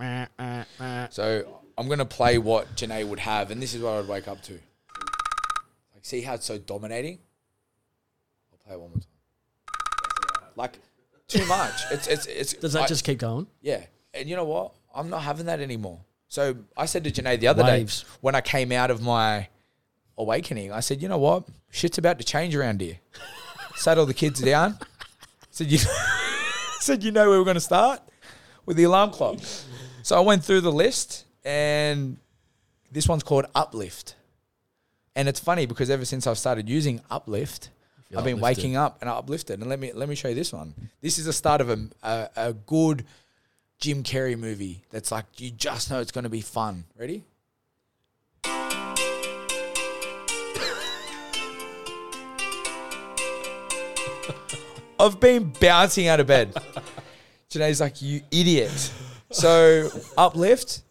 So 1.11 1.61
I'm 1.77 1.89
gonna 1.89 2.05
play 2.05 2.39
what 2.39 2.77
Janae 2.77 3.05
would 3.07 3.19
have, 3.19 3.51
and 3.51 3.61
this 3.61 3.75
is 3.75 3.83
what 3.83 3.91
I 3.95 3.97
would 4.01 4.09
wake 4.09 4.29
up 4.29 4.41
to. 4.43 4.53
Like, 4.53 6.03
see 6.05 6.21
how 6.23 6.35
it's 6.35 6.47
so 6.47 6.57
dominating? 6.59 7.19
I'll 8.53 8.59
play 8.59 8.75
it 8.75 8.81
one 8.81 8.91
more 8.91 8.99
time. 9.01 10.53
Like, 10.55 10.79
too 11.29 11.45
much. 11.47 11.83
It's 11.91 12.07
it's 12.07 12.27
it's. 12.27 12.53
Does 12.55 12.73
that 12.73 12.81
like- 12.81 12.89
just 12.89 13.05
keep 13.05 13.19
going? 13.19 13.47
Yeah, 13.61 13.85
and 14.15 14.29
you 14.29 14.37
know 14.37 14.45
what? 14.45 14.73
I'm 14.95 15.11
not 15.11 15.23
having 15.23 15.47
that 15.47 15.61
anymore. 15.61 16.01
So 16.29 16.57
I 16.77 16.87
said 16.87 17.05
to 17.05 17.11
Janae 17.11 17.39
the 17.39 17.49
other 17.49 17.63
Waves. 17.63 18.03
day 18.03 18.09
when 18.21 18.35
I 18.35 18.41
came 18.41 18.73
out 18.73 18.91
of 18.91 19.01
my 19.03 19.49
awakening, 20.19 20.73
I 20.73 20.81
said, 20.81 21.01
you 21.03 21.09
know 21.09 21.19
what? 21.19 21.45
Shit's 21.71 21.99
about 21.99 22.19
to 22.19 22.25
change 22.25 22.57
around 22.57 22.81
here. 22.81 22.99
Sat 23.77 23.99
all 23.99 24.07
the 24.07 24.15
kids 24.15 24.41
down. 24.41 24.79
Said 25.51 25.71
you 25.71 25.79
said 26.81 27.03
you 27.05 27.13
know 27.13 27.29
where 27.29 27.39
we're 27.39 27.45
going 27.45 27.55
to 27.55 27.61
start 27.61 28.01
with 28.65 28.77
the 28.77 28.85
alarm 28.85 29.11
clock. 29.11 29.39
So 30.03 30.17
I 30.17 30.21
went 30.21 30.45
through 30.45 30.63
the 30.63 30.73
list, 30.73 31.25
and 31.45 32.17
this 32.91 33.09
one's 33.09 33.23
called 33.23 33.47
Uplift. 33.55 34.15
And 35.15 35.29
it's 35.29 35.41
funny 35.41 35.67
because 35.67 35.91
ever 35.91 36.05
since 36.05 36.27
I've 36.27 36.39
started 36.39 36.69
using 36.69 37.01
Uplift, 37.11 37.71
feel 38.09 38.19
I've 38.19 38.25
been 38.25 38.39
uplifted. 38.39 38.65
waking 38.65 38.77
up 38.77 38.99
and 39.01 39.11
I 39.11 39.15
uplifted. 39.15 39.61
And 39.61 39.69
let 39.69 39.79
me 39.79 39.93
let 39.93 40.09
me 40.09 40.15
show 40.15 40.29
you 40.29 40.35
this 40.35 40.53
one. 40.53 40.75
This 41.01 41.19
is 41.19 41.25
the 41.27 41.33
start 41.33 41.61
of 41.61 41.71
a 41.71 41.89
a, 42.03 42.29
a 42.37 42.53
good 42.53 43.05
Jim 43.79 44.03
Carrey 44.03 44.39
movie 44.39 44.83
that's 44.91 45.13
like 45.13 45.27
you 45.39 45.51
just 45.51 45.91
know 45.91 46.01
it's 46.01 46.13
going 46.13 46.25
to 46.25 46.31
be 46.31 46.41
fun. 46.41 46.85
Ready? 46.99 47.25
I've 54.99 55.21
been 55.21 55.53
bouncing 55.61 56.09
out 56.09 56.21
of 56.21 56.27
bed. 56.27 56.55
Janae's 57.51 57.81
like, 57.81 58.01
you 58.03 58.23
idiot. 58.31 58.93
So, 59.31 59.91
uplift, 60.17 60.83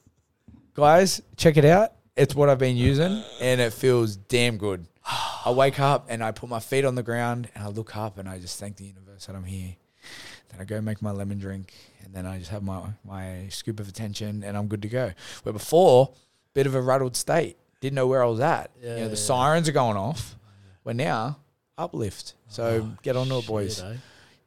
guys, 0.74 1.22
check 1.38 1.58
it 1.58 1.66
out. 1.66 1.94
It's 2.16 2.36
what 2.36 2.50
I've 2.50 2.60
been 2.60 2.78
using, 2.78 3.24
and 3.42 3.60
it 3.60 3.74
feels 3.74 4.16
damn 4.16 4.58
good. 4.58 4.86
I 5.46 5.52
wake 5.52 5.80
up 5.80 6.08
and 6.10 6.24
I 6.24 6.32
put 6.32 6.50
my 6.50 6.60
feet 6.60 6.86
on 6.86 6.96
the 6.96 7.04
ground 7.04 7.50
and 7.54 7.64
I 7.64 7.68
look 7.68 7.96
up 7.96 8.18
and 8.18 8.28
I 8.28 8.40
just 8.40 8.60
thank 8.60 8.78
the 8.78 8.86
universe 8.86 9.28
that 9.28 9.36
I'm 9.36 9.44
here. 9.44 9.76
Then 10.50 10.60
I 10.60 10.64
go 10.64 10.82
make 10.82 11.04
my 11.04 11.12
lemon 11.12 11.38
drink 11.38 11.72
and 12.04 12.14
then 12.14 12.26
I 12.26 12.40
just 12.40 12.50
have 12.50 12.64
my, 12.64 12.82
my 13.04 13.48
scoop 13.50 13.80
of 13.80 13.88
attention 13.88 14.44
and 14.44 14.58
I'm 14.58 14.68
good 14.68 14.82
to 14.82 14.90
go. 14.90 15.12
Where 15.44 15.54
before, 15.54 16.14
bit 16.56 16.66
of 16.66 16.74
a 16.74 16.82
rattled 16.82 17.16
state, 17.16 17.58
didn't 17.80 17.96
know 17.96 18.08
where 18.08 18.24
I 18.24 18.26
was 18.26 18.40
at. 18.40 18.72
you 18.82 18.90
know, 18.90 18.96
the 19.04 19.10
yeah. 19.10 19.16
sirens 19.16 19.70
are 19.70 19.74
going 19.74 19.98
off. 19.98 20.36
Where 20.82 20.96
now, 20.96 21.38
uplift. 21.78 22.34
So 22.48 22.92
get 23.04 23.16
on 23.16 23.28
to 23.28 23.38
it, 23.38 23.48
boys. 23.48 23.78
Shit, 23.78 23.86
eh? 23.86 23.96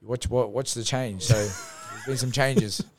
Watch 0.03 0.29
what 0.29 0.51
watch 0.51 0.75
the 0.75 0.85
change. 0.85 1.25
So 1.25 1.35
There's 1.35 2.07
been 2.07 2.17
some 2.17 2.33
changes. 2.33 2.83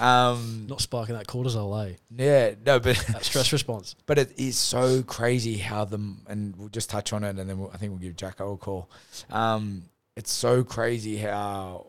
Um, 0.00 0.66
Not 0.68 0.80
spiking 0.80 1.14
that 1.14 1.26
cortisol, 1.26 1.90
eh? 1.90 1.94
yeah, 2.16 2.54
no, 2.64 2.80
but 2.80 2.96
That 3.12 3.24
stress 3.30 3.52
response. 3.52 3.94
but 4.06 4.18
it 4.18 4.38
is 4.38 4.58
so 4.58 5.02
crazy 5.02 5.58
how 5.58 5.84
the 5.84 5.98
and 6.26 6.56
we'll 6.56 6.68
just 6.68 6.90
touch 6.90 7.12
on 7.12 7.24
it, 7.24 7.38
and 7.38 7.48
then 7.48 7.58
we'll, 7.58 7.70
I 7.72 7.76
think 7.76 7.90
we'll 7.92 8.00
give 8.00 8.16
Jacko 8.16 8.54
a 8.54 8.56
call. 8.56 8.90
Um, 9.30 9.84
it's 10.16 10.32
so 10.32 10.64
crazy 10.64 11.18
how 11.18 11.86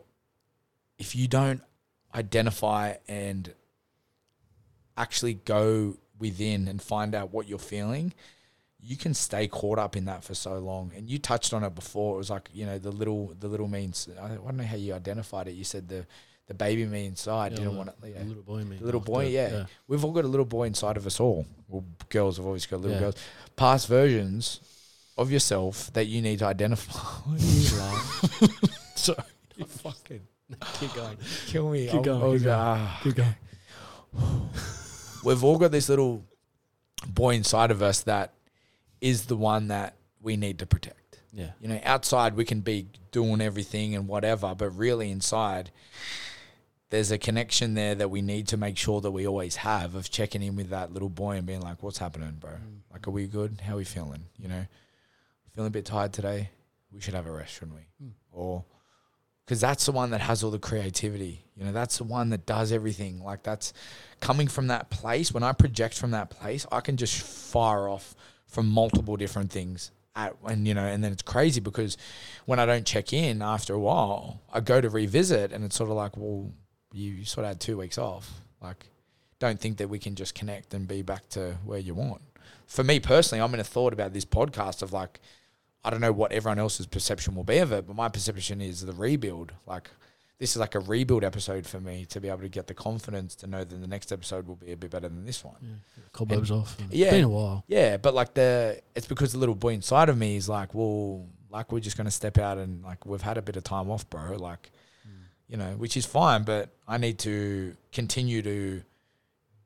if 0.98 1.16
you 1.16 1.26
don't 1.28 1.60
identify 2.14 2.94
and 3.08 3.52
actually 4.96 5.34
go 5.34 5.96
within 6.18 6.68
and 6.68 6.80
find 6.80 7.14
out 7.14 7.32
what 7.32 7.48
you're 7.48 7.58
feeling, 7.58 8.12
you 8.80 8.96
can 8.96 9.14
stay 9.14 9.48
caught 9.48 9.78
up 9.78 9.96
in 9.96 10.04
that 10.04 10.22
for 10.22 10.34
so 10.34 10.58
long. 10.58 10.92
And 10.96 11.08
you 11.08 11.18
touched 11.18 11.52
on 11.52 11.64
it 11.64 11.74
before. 11.74 12.14
It 12.14 12.18
was 12.18 12.30
like 12.30 12.48
you 12.52 12.66
know 12.66 12.78
the 12.78 12.92
little 12.92 13.34
the 13.38 13.48
little 13.48 13.68
means. 13.68 14.08
I 14.20 14.28
don't 14.28 14.56
know 14.56 14.64
how 14.64 14.76
you 14.76 14.94
identified 14.94 15.48
it. 15.48 15.52
You 15.52 15.64
said 15.64 15.88
the 15.88 16.06
the 16.46 16.54
baby 16.54 16.84
me 16.86 17.06
inside 17.06 17.52
Yeah, 17.52 17.58
didn't 17.58 17.76
want 17.76 17.88
it. 17.90 17.94
Yeah. 18.04 18.18
The 18.22 18.24
little 18.24 18.42
boy 18.42 18.64
me. 18.64 18.76
The 18.76 18.84
little 18.84 19.00
boy, 19.00 19.24
the- 19.26 19.30
yeah. 19.30 19.64
We've 19.88 20.04
all 20.04 20.12
got 20.12 20.24
a 20.24 20.28
little 20.28 20.46
boy 20.46 20.64
inside 20.64 20.96
of 20.96 21.06
us 21.06 21.20
all. 21.20 21.46
Well, 21.68 21.84
girls 22.08 22.36
have 22.36 22.46
always 22.46 22.66
got 22.66 22.80
little 22.80 22.94
Yeah. 22.96 23.00
girls. 23.00 23.14
Past 23.56 23.86
versions 23.88 24.60
of 25.16 25.30
yourself 25.30 25.92
that 25.92 26.06
you 26.06 26.20
need 26.22 26.40
to 26.40 26.46
identify. 26.46 26.92
What 26.98 27.40
are 27.40 27.44
you 27.44 27.78
laughing? 27.78 28.68
Sorry. 28.96 29.18
You 29.56 29.64
fucking 29.66 30.20
Keep 30.80 30.94
going. 30.94 31.16
kill 31.46 31.70
me. 31.70 31.88
Keep 31.88 32.02
going, 32.02 32.32
keep 32.38 32.44
going. 32.44 32.54
ah. 32.54 33.00
Keep 33.02 33.14
going. 33.16 33.34
We've 35.24 35.44
all 35.44 35.58
got 35.58 35.70
this 35.70 35.88
little 35.88 36.24
boy 37.06 37.34
inside 37.34 37.70
of 37.70 37.82
us 37.82 38.02
that 38.02 38.34
is 39.00 39.26
the 39.26 39.36
one 39.36 39.68
that 39.68 39.96
we 40.20 40.36
need 40.36 40.58
to 40.58 40.66
protect. 40.66 41.18
Yeah. 41.32 41.52
You 41.60 41.68
know, 41.68 41.80
outside 41.84 42.34
we 42.36 42.44
can 42.44 42.60
be 42.60 42.88
doing 43.12 43.40
everything 43.40 43.94
and 43.94 44.06
whatever, 44.08 44.54
but 44.54 44.70
really 44.70 45.10
inside, 45.10 45.70
there's 46.92 47.10
a 47.10 47.16
connection 47.16 47.72
there 47.72 47.94
that 47.94 48.10
we 48.10 48.20
need 48.20 48.46
to 48.48 48.58
make 48.58 48.76
sure 48.76 49.00
that 49.00 49.10
we 49.10 49.26
always 49.26 49.56
have 49.56 49.94
of 49.94 50.10
checking 50.10 50.42
in 50.42 50.56
with 50.56 50.68
that 50.68 50.92
little 50.92 51.08
boy 51.08 51.36
and 51.36 51.46
being 51.46 51.62
like, 51.62 51.82
"What's 51.82 51.96
happening, 51.96 52.36
bro? 52.38 52.50
Like, 52.92 53.08
are 53.08 53.10
we 53.10 53.26
good? 53.26 53.62
How 53.62 53.72
are 53.72 53.76
we 53.78 53.84
feeling? 53.84 54.26
You 54.38 54.48
know, 54.48 54.66
feeling 55.54 55.68
a 55.68 55.70
bit 55.70 55.86
tired 55.86 56.12
today. 56.12 56.50
We 56.92 57.00
should 57.00 57.14
have 57.14 57.26
a 57.26 57.32
rest, 57.32 57.54
shouldn't 57.54 57.78
we? 57.78 58.06
Mm. 58.06 58.10
Or 58.30 58.64
because 59.46 59.58
that's 59.58 59.86
the 59.86 59.92
one 59.92 60.10
that 60.10 60.20
has 60.20 60.44
all 60.44 60.50
the 60.50 60.58
creativity. 60.58 61.46
You 61.56 61.64
know, 61.64 61.72
that's 61.72 61.96
the 61.96 62.04
one 62.04 62.28
that 62.28 62.44
does 62.44 62.72
everything. 62.72 63.24
Like 63.24 63.42
that's 63.42 63.72
coming 64.20 64.46
from 64.46 64.66
that 64.66 64.90
place. 64.90 65.32
When 65.32 65.42
I 65.42 65.52
project 65.52 65.96
from 65.96 66.10
that 66.10 66.28
place, 66.28 66.66
I 66.70 66.80
can 66.80 66.98
just 66.98 67.22
fire 67.22 67.88
off 67.88 68.14
from 68.46 68.68
multiple 68.68 69.16
different 69.16 69.50
things. 69.50 69.92
At, 70.14 70.36
and 70.44 70.68
you 70.68 70.74
know, 70.74 70.84
and 70.84 71.02
then 71.02 71.10
it's 71.10 71.22
crazy 71.22 71.60
because 71.60 71.96
when 72.44 72.58
I 72.58 72.66
don't 72.66 72.84
check 72.84 73.14
in 73.14 73.40
after 73.40 73.72
a 73.72 73.80
while, 73.80 74.42
I 74.52 74.60
go 74.60 74.78
to 74.82 74.90
revisit, 74.90 75.52
and 75.52 75.64
it's 75.64 75.74
sort 75.74 75.88
of 75.88 75.96
like, 75.96 76.18
well, 76.18 76.52
you, 76.92 77.12
you 77.12 77.24
sort 77.24 77.44
of 77.44 77.50
had 77.50 77.60
two 77.60 77.78
weeks 77.78 77.98
off. 77.98 78.30
Like, 78.60 78.86
don't 79.38 79.58
think 79.60 79.78
that 79.78 79.88
we 79.88 79.98
can 79.98 80.14
just 80.14 80.34
connect 80.34 80.72
and 80.74 80.86
be 80.86 81.02
back 81.02 81.28
to 81.30 81.56
where 81.64 81.78
you 81.78 81.94
want. 81.94 82.22
For 82.66 82.84
me 82.84 83.00
personally, 83.00 83.42
I'm 83.42 83.52
in 83.54 83.60
a 83.60 83.64
thought 83.64 83.92
about 83.92 84.12
this 84.12 84.24
podcast 84.24 84.82
of 84.82 84.92
like, 84.92 85.20
I 85.84 85.90
don't 85.90 86.00
know 86.00 86.12
what 86.12 86.32
everyone 86.32 86.58
else's 86.60 86.86
perception 86.86 87.34
will 87.34 87.42
be 87.44 87.58
of 87.58 87.72
it, 87.72 87.86
but 87.86 87.96
my 87.96 88.08
perception 88.08 88.60
is 88.60 88.82
the 88.86 88.92
rebuild. 88.92 89.52
Like, 89.66 89.90
this 90.38 90.52
is 90.52 90.56
like 90.58 90.74
a 90.74 90.80
rebuild 90.80 91.24
episode 91.24 91.66
for 91.66 91.80
me 91.80 92.04
to 92.06 92.20
be 92.20 92.28
able 92.28 92.40
to 92.40 92.48
get 92.48 92.66
the 92.68 92.74
confidence 92.74 93.34
to 93.36 93.46
know 93.46 93.64
that 93.64 93.80
the 93.80 93.86
next 93.86 94.10
episode 94.12 94.46
will 94.46 94.56
be 94.56 94.72
a 94.72 94.76
bit 94.76 94.90
better 94.90 95.08
than 95.08 95.24
this 95.24 95.44
one. 95.44 95.56
Yeah. 95.60 96.02
Cobwebs 96.12 96.50
off. 96.50 96.76
It's 96.80 96.94
Yeah. 96.94 97.10
been 97.10 97.24
a 97.24 97.28
while. 97.28 97.64
Yeah, 97.68 97.96
but 97.96 98.14
like 98.14 98.34
the 98.34 98.80
it's 98.94 99.06
because 99.06 99.32
the 99.32 99.38
little 99.38 99.54
boy 99.54 99.70
inside 99.74 100.08
of 100.08 100.16
me 100.18 100.36
is 100.36 100.48
like, 100.48 100.74
well, 100.74 101.26
like 101.50 101.70
we're 101.70 101.80
just 101.80 101.96
gonna 101.96 102.10
step 102.10 102.38
out 102.38 102.58
and 102.58 102.82
like 102.82 103.04
we've 103.06 103.22
had 103.22 103.38
a 103.38 103.42
bit 103.42 103.56
of 103.56 103.62
time 103.64 103.90
off, 103.90 104.08
bro. 104.10 104.36
Like, 104.36 104.70
you 105.52 105.58
know, 105.58 105.72
which 105.76 105.98
is 105.98 106.06
fine, 106.06 106.44
but 106.44 106.70
I 106.88 106.96
need 106.96 107.18
to 107.20 107.76
continue 107.92 108.40
to 108.40 108.82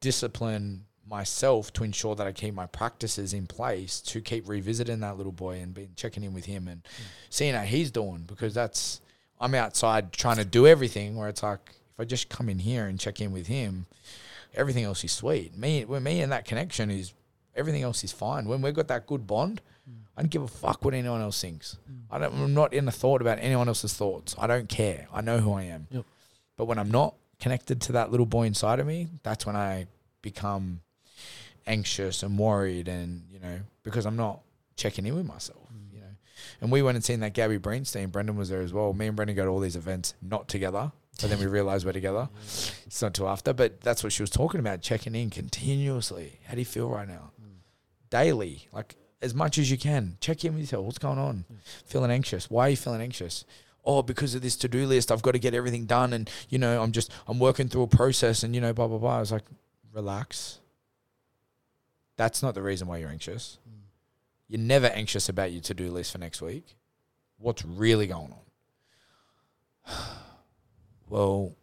discipline 0.00 0.84
myself 1.08 1.72
to 1.74 1.84
ensure 1.84 2.16
that 2.16 2.26
I 2.26 2.32
keep 2.32 2.54
my 2.54 2.66
practices 2.66 3.32
in 3.32 3.46
place 3.46 4.00
to 4.00 4.20
keep 4.20 4.48
revisiting 4.48 4.98
that 5.00 5.16
little 5.16 5.30
boy 5.30 5.60
and 5.60 5.72
being 5.72 5.90
checking 5.94 6.24
in 6.24 6.34
with 6.34 6.46
him 6.46 6.66
and 6.66 6.82
mm. 6.82 6.88
seeing 7.30 7.54
how 7.54 7.62
he's 7.62 7.92
doing 7.92 8.24
because 8.26 8.52
that's 8.52 9.00
I'm 9.40 9.54
outside 9.54 10.12
trying 10.12 10.38
to 10.38 10.44
do 10.44 10.66
everything 10.66 11.14
where 11.14 11.28
it's 11.28 11.44
like 11.44 11.60
if 11.94 12.00
I 12.00 12.04
just 12.04 12.28
come 12.28 12.48
in 12.48 12.58
here 12.58 12.86
and 12.86 12.98
check 12.98 13.20
in 13.20 13.30
with 13.30 13.46
him, 13.46 13.86
everything 14.56 14.82
else 14.82 15.04
is 15.04 15.12
sweet. 15.12 15.56
Me 15.56 15.84
when 15.84 16.02
me 16.02 16.20
and 16.20 16.32
that 16.32 16.46
connection 16.46 16.90
is 16.90 17.12
everything 17.54 17.84
else 17.84 18.02
is 18.02 18.10
fine. 18.10 18.48
When 18.48 18.60
we've 18.60 18.74
got 18.74 18.88
that 18.88 19.06
good 19.06 19.24
bond, 19.28 19.60
I 20.16 20.22
don't 20.22 20.30
give 20.30 20.42
a 20.42 20.48
fuck 20.48 20.84
what 20.84 20.94
anyone 20.94 21.20
else 21.20 21.40
thinks. 21.40 21.76
Mm. 21.90 22.02
I 22.10 22.18
don't, 22.18 22.34
I'm 22.34 22.54
not 22.54 22.72
in 22.72 22.88
a 22.88 22.92
thought 22.92 23.20
about 23.20 23.38
anyone 23.40 23.68
else's 23.68 23.94
thoughts. 23.94 24.34
I 24.38 24.46
don't 24.46 24.68
care. 24.68 25.08
I 25.12 25.20
know 25.20 25.38
who 25.38 25.52
I 25.52 25.64
am. 25.64 25.88
Yep. 25.90 26.04
But 26.56 26.64
when 26.64 26.78
I'm 26.78 26.90
not 26.90 27.14
connected 27.38 27.82
to 27.82 27.92
that 27.92 28.10
little 28.10 28.26
boy 28.26 28.44
inside 28.44 28.80
of 28.80 28.86
me, 28.86 29.08
that's 29.22 29.44
when 29.44 29.56
I 29.56 29.86
become 30.22 30.80
anxious 31.66 32.22
and 32.22 32.38
worried, 32.38 32.88
and 32.88 33.24
you 33.30 33.38
know 33.40 33.60
because 33.82 34.06
I'm 34.06 34.16
not 34.16 34.40
checking 34.76 35.06
in 35.06 35.14
with 35.14 35.26
myself. 35.26 35.68
Mm. 35.72 35.94
You 35.94 36.00
know, 36.00 36.06
and 36.62 36.72
we 36.72 36.82
went 36.82 36.96
and 36.96 37.04
seen 37.04 37.20
that 37.20 37.34
Gabby 37.34 37.58
Bernstein. 37.58 38.08
Brendan 38.08 38.36
was 38.36 38.48
there 38.48 38.62
as 38.62 38.72
well. 38.72 38.92
Me 38.92 39.06
and 39.06 39.16
Brendan 39.16 39.36
go 39.36 39.44
to 39.44 39.50
all 39.50 39.60
these 39.60 39.76
events, 39.76 40.14
not 40.22 40.48
together. 40.48 40.92
But 41.20 41.30
then 41.30 41.38
we 41.38 41.46
realized 41.58 41.84
we're 41.84 41.92
together. 41.92 42.28
It's 42.86 43.02
not 43.02 43.14
till 43.14 43.28
after, 43.28 43.52
but 43.52 43.80
that's 43.80 44.02
what 44.02 44.12
she 44.12 44.22
was 44.22 44.30
talking 44.30 44.60
about, 44.60 44.82
checking 44.82 45.14
in 45.14 45.30
continuously. 45.30 46.40
How 46.46 46.54
do 46.54 46.60
you 46.60 46.66
feel 46.66 46.88
right 46.88 47.08
now? 47.08 47.32
Mm. 47.40 47.56
Daily, 48.10 48.68
like 48.72 48.96
as 49.22 49.34
much 49.34 49.58
as 49.58 49.70
you 49.70 49.78
can. 49.78 50.16
Check 50.20 50.44
in 50.44 50.52
with 50.52 50.62
yourself. 50.62 50.84
What's 50.84 50.98
going 50.98 51.18
on? 51.18 51.44
Hmm. 51.48 51.54
Feeling 51.84 52.10
anxious. 52.10 52.50
Why 52.50 52.66
are 52.66 52.70
you 52.70 52.76
feeling 52.76 53.00
anxious? 53.00 53.44
Oh, 53.84 54.02
because 54.02 54.34
of 54.34 54.42
this 54.42 54.56
to-do 54.56 54.86
list. 54.86 55.12
I've 55.12 55.22
got 55.22 55.32
to 55.32 55.38
get 55.38 55.54
everything 55.54 55.86
done, 55.86 56.12
and 56.12 56.28
you 56.48 56.58
know, 56.58 56.82
I'm 56.82 56.92
just 56.92 57.12
I'm 57.26 57.38
working 57.38 57.68
through 57.68 57.82
a 57.82 57.88
process, 57.88 58.42
and 58.42 58.54
you 58.54 58.60
know, 58.60 58.72
blah 58.72 58.88
blah 58.88 58.98
blah. 58.98 59.16
I 59.16 59.20
was 59.20 59.32
like, 59.32 59.44
relax. 59.92 60.60
That's 62.16 62.42
not 62.42 62.54
the 62.54 62.62
reason 62.62 62.88
why 62.88 62.98
you're 62.98 63.10
anxious. 63.10 63.58
Hmm. 63.64 63.80
You're 64.48 64.60
never 64.60 64.86
anxious 64.86 65.28
about 65.28 65.52
your 65.52 65.60
to-do 65.60 65.90
list 65.90 66.12
for 66.12 66.18
next 66.18 66.40
week. 66.40 66.76
What's 67.38 67.64
really 67.64 68.06
going 68.06 68.32
on? 69.86 69.94
Well, 71.08 71.54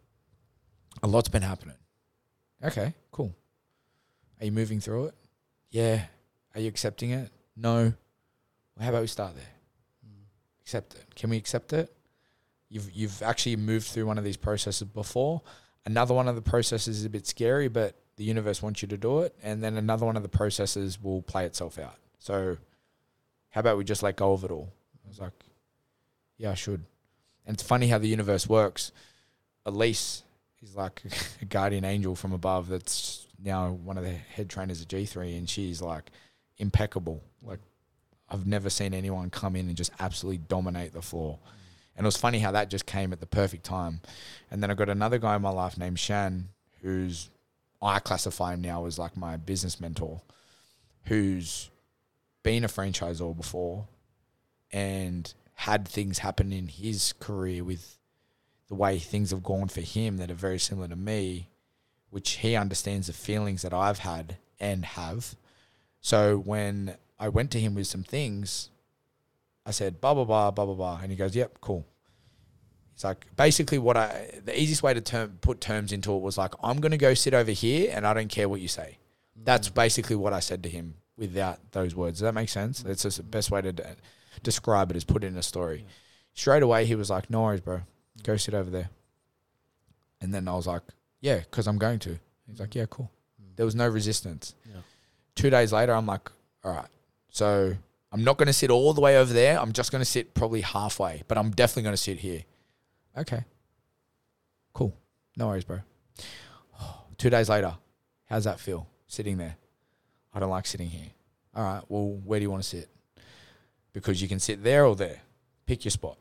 a 1.02 1.06
lot's 1.06 1.28
been 1.28 1.42
happening. 1.42 1.76
Okay, 2.64 2.94
cool. 3.12 3.34
Are 4.40 4.46
you 4.46 4.52
moving 4.52 4.80
through 4.80 5.08
it? 5.08 5.14
Yeah. 5.70 6.04
Are 6.54 6.62
you 6.62 6.68
accepting 6.68 7.10
it? 7.10 7.30
No. 7.56 7.92
Well, 8.76 8.84
how 8.84 8.88
about 8.88 9.02
we 9.02 9.06
start 9.06 9.34
there? 9.34 9.44
Accept 10.62 10.94
it. 10.94 11.14
Can 11.14 11.30
we 11.30 11.36
accept 11.36 11.72
it? 11.72 11.94
You've 12.70 12.90
you've 12.92 13.22
actually 13.22 13.56
moved 13.56 13.86
through 13.86 14.06
one 14.06 14.18
of 14.18 14.24
these 14.24 14.36
processes 14.36 14.88
before. 14.88 15.42
Another 15.86 16.14
one 16.14 16.28
of 16.28 16.34
the 16.34 16.42
processes 16.42 16.98
is 16.98 17.04
a 17.04 17.10
bit 17.10 17.26
scary, 17.26 17.68
but 17.68 17.94
the 18.16 18.24
universe 18.24 18.62
wants 18.62 18.80
you 18.80 18.88
to 18.88 18.96
do 18.96 19.20
it. 19.20 19.34
And 19.42 19.62
then 19.62 19.76
another 19.76 20.06
one 20.06 20.16
of 20.16 20.22
the 20.22 20.28
processes 20.28 21.00
will 21.02 21.22
play 21.22 21.44
itself 21.44 21.78
out. 21.78 21.96
So 22.18 22.56
how 23.50 23.60
about 23.60 23.76
we 23.76 23.84
just 23.84 24.02
let 24.02 24.16
go 24.16 24.32
of 24.32 24.44
it 24.44 24.50
all? 24.50 24.72
I 25.04 25.08
was 25.08 25.20
like, 25.20 25.44
yeah, 26.38 26.52
I 26.52 26.54
should. 26.54 26.84
And 27.46 27.54
it's 27.54 27.62
funny 27.62 27.88
how 27.88 27.98
the 27.98 28.08
universe 28.08 28.48
works. 28.48 28.92
Elise 29.66 30.22
is 30.62 30.74
like 30.74 31.02
a 31.42 31.44
guardian 31.44 31.84
angel 31.84 32.14
from 32.14 32.32
above 32.32 32.68
that's 32.68 33.26
now 33.42 33.70
one 33.70 33.98
of 33.98 34.04
the 34.04 34.10
head 34.10 34.48
trainers 34.48 34.80
at 34.80 34.88
G3 34.88 35.36
and 35.36 35.48
she's 35.48 35.82
like 35.82 36.10
impeccable. 36.58 37.22
Like 37.42 37.60
I've 38.28 38.46
never 38.46 38.70
seen 38.70 38.94
anyone 38.94 39.30
come 39.30 39.56
in 39.56 39.68
and 39.68 39.76
just 39.76 39.92
absolutely 40.00 40.38
dominate 40.38 40.92
the 40.92 41.02
floor. 41.02 41.38
And 41.96 42.04
it 42.04 42.08
was 42.08 42.16
funny 42.16 42.40
how 42.40 42.50
that 42.52 42.70
just 42.70 42.86
came 42.86 43.12
at 43.12 43.20
the 43.20 43.26
perfect 43.26 43.64
time. 43.64 44.00
And 44.50 44.62
then 44.62 44.70
I 44.70 44.74
got 44.74 44.88
another 44.88 45.18
guy 45.18 45.36
in 45.36 45.42
my 45.42 45.50
life 45.50 45.78
named 45.78 45.98
Shan, 45.98 46.48
who's 46.82 47.30
I 47.80 47.98
classify 47.98 48.54
him 48.54 48.62
now 48.62 48.86
as 48.86 48.98
like 48.98 49.16
my 49.16 49.36
business 49.36 49.80
mentor, 49.80 50.22
who's 51.04 51.70
been 52.42 52.64
a 52.64 52.68
franchisor 52.68 53.36
before 53.36 53.86
and 54.72 55.32
had 55.54 55.86
things 55.86 56.18
happen 56.18 56.52
in 56.52 56.66
his 56.68 57.12
career 57.20 57.62
with 57.62 57.98
the 58.68 58.74
way 58.74 58.98
things 58.98 59.30
have 59.30 59.42
gone 59.42 59.68
for 59.68 59.82
him 59.82 60.16
that 60.16 60.30
are 60.30 60.34
very 60.34 60.58
similar 60.58 60.88
to 60.88 60.96
me, 60.96 61.48
which 62.10 62.32
he 62.32 62.56
understands 62.56 63.06
the 63.06 63.12
feelings 63.12 63.62
that 63.62 63.74
I've 63.74 64.00
had 64.00 64.38
and 64.58 64.84
have. 64.84 65.36
So 66.04 66.36
when 66.36 66.98
I 67.18 67.30
went 67.30 67.50
to 67.52 67.58
him 67.58 67.74
with 67.74 67.86
some 67.86 68.02
things, 68.02 68.68
I 69.64 69.70
said, 69.70 70.02
blah, 70.02 70.12
blah, 70.12 70.24
blah, 70.24 70.50
blah, 70.50 70.66
blah, 70.66 70.74
blah. 70.74 71.00
And 71.00 71.10
he 71.10 71.16
goes, 71.16 71.34
yep, 71.34 71.62
cool. 71.62 71.86
He's 72.92 73.04
like, 73.04 73.24
basically, 73.36 73.78
what 73.78 73.96
I, 73.96 74.38
the 74.44 74.60
easiest 74.60 74.82
way 74.82 74.92
to 74.92 75.00
term, 75.00 75.38
put 75.40 75.62
terms 75.62 75.92
into 75.92 76.14
it 76.14 76.20
was 76.20 76.36
like, 76.36 76.52
I'm 76.62 76.78
going 76.80 76.92
to 76.92 76.98
go 76.98 77.14
sit 77.14 77.32
over 77.32 77.52
here 77.52 77.90
and 77.90 78.06
I 78.06 78.12
don't 78.12 78.28
care 78.28 78.50
what 78.50 78.60
you 78.60 78.68
say. 78.68 78.98
That's 79.34 79.70
mm. 79.70 79.74
basically 79.76 80.16
what 80.16 80.34
I 80.34 80.40
said 80.40 80.62
to 80.64 80.68
him 80.68 80.96
without 81.16 81.58
those 81.72 81.94
words. 81.94 82.18
Does 82.18 82.24
that 82.24 82.34
make 82.34 82.50
sense? 82.50 82.82
Mm. 82.82 82.88
That's 82.88 83.04
just 83.04 83.16
the 83.16 83.22
best 83.22 83.50
way 83.50 83.62
to 83.62 83.72
de- 83.72 83.96
describe 84.42 84.90
it 84.90 84.98
is 84.98 85.04
put 85.04 85.24
it 85.24 85.28
in 85.28 85.38
a 85.38 85.42
story. 85.42 85.86
Straight 86.34 86.62
away, 86.62 86.84
he 86.84 86.96
was 86.96 87.08
like, 87.08 87.30
no 87.30 87.44
worries, 87.44 87.62
bro. 87.62 87.80
Go 88.22 88.36
sit 88.36 88.52
over 88.52 88.68
there. 88.68 88.90
And 90.20 90.34
then 90.34 90.48
I 90.48 90.54
was 90.54 90.66
like, 90.66 90.82
yeah, 91.22 91.38
because 91.38 91.66
I'm 91.66 91.78
going 91.78 91.98
to. 92.00 92.18
He's 92.46 92.60
like, 92.60 92.74
yeah, 92.74 92.84
cool. 92.90 93.10
Mm. 93.42 93.56
There 93.56 93.64
was 93.64 93.74
no 93.74 93.88
resistance. 93.88 94.54
Two 95.34 95.50
days 95.50 95.72
later, 95.72 95.92
I'm 95.92 96.06
like, 96.06 96.30
all 96.62 96.72
right. 96.72 96.88
So 97.30 97.74
I'm 98.12 98.24
not 98.24 98.36
going 98.36 98.46
to 98.46 98.52
sit 98.52 98.70
all 98.70 98.92
the 98.92 99.00
way 99.00 99.18
over 99.18 99.32
there. 99.32 99.58
I'm 99.58 99.72
just 99.72 99.90
going 99.90 100.00
to 100.00 100.06
sit 100.06 100.34
probably 100.34 100.60
halfway, 100.60 101.22
but 101.26 101.36
I'm 101.36 101.50
definitely 101.50 101.82
going 101.82 101.94
to 101.94 102.02
sit 102.02 102.18
here. 102.18 102.44
Okay. 103.16 103.44
Cool. 104.72 104.96
No 105.36 105.48
worries, 105.48 105.64
bro. 105.64 105.80
Two 107.18 107.30
days 107.30 107.48
later, 107.48 107.76
how's 108.26 108.44
that 108.44 108.60
feel? 108.60 108.88
Sitting 109.06 109.36
there. 109.36 109.56
I 110.32 110.40
don't 110.40 110.50
like 110.50 110.66
sitting 110.66 110.88
here. 110.88 111.10
All 111.54 111.64
right, 111.64 111.82
well, 111.88 112.20
where 112.24 112.40
do 112.40 112.42
you 112.44 112.50
want 112.50 112.62
to 112.62 112.68
sit? 112.68 112.88
Because 113.92 114.20
you 114.20 114.26
can 114.26 114.40
sit 114.40 114.62
there 114.62 114.84
or 114.84 114.96
there. 114.96 115.20
Pick 115.66 115.84
your 115.84 115.90
spot. 115.90 116.18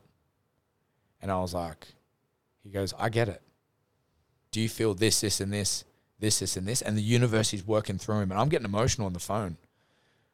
And 1.22 1.32
I 1.32 1.40
was 1.40 1.54
like, 1.54 1.88
he 2.64 2.70
goes, 2.70 2.94
I 2.98 3.10
get 3.10 3.30
it. 3.30 3.42
Do 4.52 4.62
you 4.62 4.70
feel 4.70 4.94
this, 4.94 5.22
this, 5.22 5.42
and 5.42 5.52
this, 5.52 5.84
this, 6.24 6.40
this, 6.40 6.58
and 6.58 6.66
this? 6.68 6.82
And 6.82 6.98
the 6.98 7.02
universe 7.02 7.54
is 7.54 7.68
working 7.68 7.98
through 7.98 8.20
him. 8.22 8.32
And 8.32 8.40
I'm 8.40 8.50
getting 8.50 8.66
emotional 8.66 9.06
on 9.08 9.14
the 9.14 9.20
phone. 9.20 9.58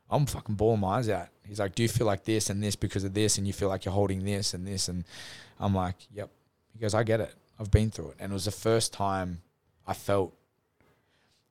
I'm 0.10 0.26
fucking 0.26 0.56
bawling 0.56 0.80
my 0.82 0.98
eyes 0.98 1.10
out. 1.10 1.28
He's 1.48 1.60
like, 1.60 1.76
Do 1.76 1.84
you 1.84 1.90
feel 1.90 2.08
like 2.08 2.24
this 2.26 2.50
and 2.50 2.64
this 2.64 2.76
because 2.76 3.04
of 3.04 3.14
this? 3.14 3.38
And 3.38 3.46
you 3.48 3.54
feel 3.54 3.68
like 3.70 3.86
you're 3.86 3.94
holding 3.94 4.24
this 4.24 4.54
and 4.54 4.66
this? 4.68 4.88
And 4.88 5.04
I'm 5.60 5.74
like, 5.76 5.96
Yep. 6.14 6.30
He 6.74 6.80
goes, 6.80 6.94
I 6.94 7.04
get 7.04 7.20
it. 7.20 7.34
I've 7.60 7.72
been 7.72 7.90
through 7.92 8.10
it. 8.12 8.16
And 8.20 8.32
it 8.32 8.34
was 8.34 8.46
the 8.46 8.52
first 8.52 8.94
time 8.94 9.42
I 9.86 9.94
felt 9.94 10.34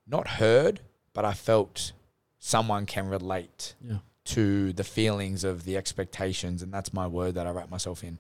not 0.07 0.27
heard, 0.27 0.81
but 1.13 1.25
I 1.25 1.35
felt 1.35 1.93
someone 2.39 2.87
can 2.87 3.09
relate 3.09 3.75
Yeah. 3.85 3.99
to 4.27 4.73
the 4.73 4.85
feelings 4.85 5.45
of 5.45 5.65
the 5.65 5.77
expectations. 5.77 6.63
And 6.63 6.73
that's 6.73 6.93
my 6.95 7.07
word 7.07 7.35
that 7.35 7.47
I 7.47 7.51
wrap 7.51 7.71
myself 7.71 8.03
in. 8.05 8.19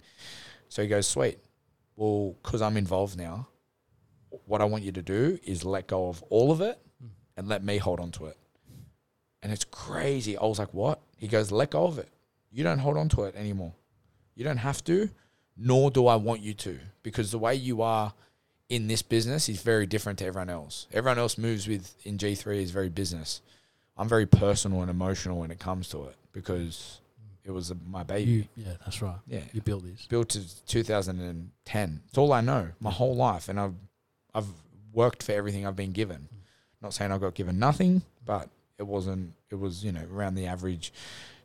So 0.69 0.83
he 0.83 0.89
goes, 0.89 1.07
Sweet. 1.07 1.39
Well, 1.97 2.37
because 2.43 2.62
I'm 2.62 2.77
involved 2.77 3.16
now, 3.19 3.49
what 4.47 4.61
I 4.61 4.64
want 4.64 4.85
you 4.85 4.93
to 4.93 5.03
do 5.03 5.39
is 5.45 5.64
let 5.64 5.87
go 5.87 6.09
of 6.09 6.22
all 6.31 6.51
of 6.53 6.61
it 6.61 6.79
and 7.37 7.49
let 7.49 7.62
me 7.64 7.79
hold 7.79 8.01
on 8.01 8.11
to 8.12 8.26
it. 8.26 8.37
And 9.43 9.53
it's 9.53 9.64
crazy. 9.64 10.37
I 10.37 10.45
was 10.45 10.59
like, 10.59 10.74
What? 10.74 11.01
He 11.18 11.29
goes, 11.29 11.51
Let 11.53 11.70
go 11.70 11.85
of 11.85 11.99
it. 11.99 12.09
You 12.51 12.64
don't 12.64 12.79
hold 12.79 12.97
on 12.97 13.09
to 13.11 13.24
it 13.24 13.35
anymore. 13.37 13.72
You 14.35 14.45
don't 14.45 14.59
have 14.59 14.83
to, 14.85 15.11
nor 15.57 15.91
do 15.91 16.07
I 16.07 16.16
want 16.16 16.41
you 16.41 16.55
to, 16.55 16.79
because 17.03 17.31
the 17.31 17.39
way 17.39 17.55
you 17.55 17.83
are 17.83 18.12
in 18.68 18.87
this 18.87 19.03
business 19.03 19.49
is 19.49 19.62
very 19.62 19.87
different 19.87 20.18
to 20.20 20.26
everyone 20.26 20.51
else. 20.51 20.87
Everyone 20.93 21.18
else 21.18 21.39
moves 21.39 21.66
with 21.66 21.95
in 22.05 22.18
G3 22.18 22.62
is 22.62 22.70
very 22.70 22.89
business. 22.89 23.41
I'm 23.97 24.09
very 24.09 24.26
personal 24.26 24.81
and 24.83 24.91
emotional 24.91 25.39
when 25.41 25.51
it 25.51 25.59
comes 25.59 25.89
to 25.89 26.05
it 26.05 26.16
because 26.33 27.01
it 27.45 27.51
was 27.51 27.72
my 27.91 28.03
baby. 28.03 28.31
You, 28.31 28.45
yeah, 28.57 28.72
that's 28.85 29.03
right. 29.03 29.16
yeah. 29.26 29.41
You 29.53 29.61
built 29.61 29.83
this. 29.85 30.07
Built 30.07 30.29
to 30.31 30.66
2010. 30.66 32.01
It's 32.09 32.18
all 32.18 32.33
I 32.33 32.41
know 32.41 32.68
my 32.79 32.91
whole 32.91 33.16
life. 33.16 33.49
And 33.49 33.59
I've, 33.59 33.74
I've 34.35 34.47
worked 34.93 35.22
for 35.22 35.33
everything 35.33 35.66
I've 35.66 35.76
been 35.76 35.93
given. 35.93 36.29
Not 36.81 36.95
saying 36.95 37.12
I 37.12 37.18
got 37.18 37.35
given 37.35 37.59
nothing, 37.59 38.03
but 38.24 38.49
it 38.79 38.87
wasn't, 38.87 39.35
it 39.51 39.57
was, 39.57 39.85
you 39.85 39.93
know, 39.93 40.07
around 40.12 40.37
the 40.37 40.47
average. 40.47 40.93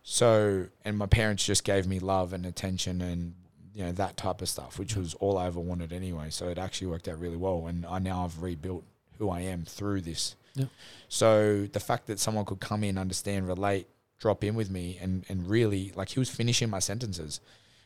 So, 0.03 0.67
and 0.86 0.97
my 0.97 1.07
parents 1.07 1.45
just 1.45 1.63
gave 1.63 1.88
me 1.88 1.99
love 1.99 2.34
and 2.34 2.45
attention 2.45 3.01
and, 3.01 3.34
you 3.73 3.84
know, 3.84 3.91
that 3.93 4.17
type 4.17 4.41
of 4.41 4.49
stuff, 4.49 4.77
which 4.77 4.95
was 4.95 5.15
all 5.15 5.38
I 5.38 5.47
ever 5.47 5.59
wanted 5.59 5.91
anyway. 5.91 6.29
So 6.29 6.49
it 6.49 6.57
actually 6.57 6.88
worked 6.88 7.07
out 7.07 7.19
really 7.19 7.38
well. 7.38 7.65
And 7.67 7.86
I 7.86 7.99
now 7.99 8.25
I've 8.25 8.43
rebuilt 8.43 8.84
who 9.17 9.29
I 9.29 9.41
am 9.41 9.63
through 9.63 10.01
this. 10.01 10.36
Yep. 10.55 10.69
So 11.07 11.65
the 11.65 11.79
fact 11.79 12.07
that 12.07 12.19
someone 12.19 12.45
could 12.45 12.59
come 12.59 12.84
in, 12.84 12.97
understand, 12.97 13.47
relate, 13.47 13.88
drop 14.19 14.43
in 14.43 14.55
with 14.55 14.69
me 14.69 14.99
and, 15.01 15.25
and 15.29 15.49
really, 15.49 15.91
like 15.95 16.09
he 16.09 16.19
was 16.19 16.29
finishing 16.29 16.69
my 16.69 16.79
sentences. 16.79 17.39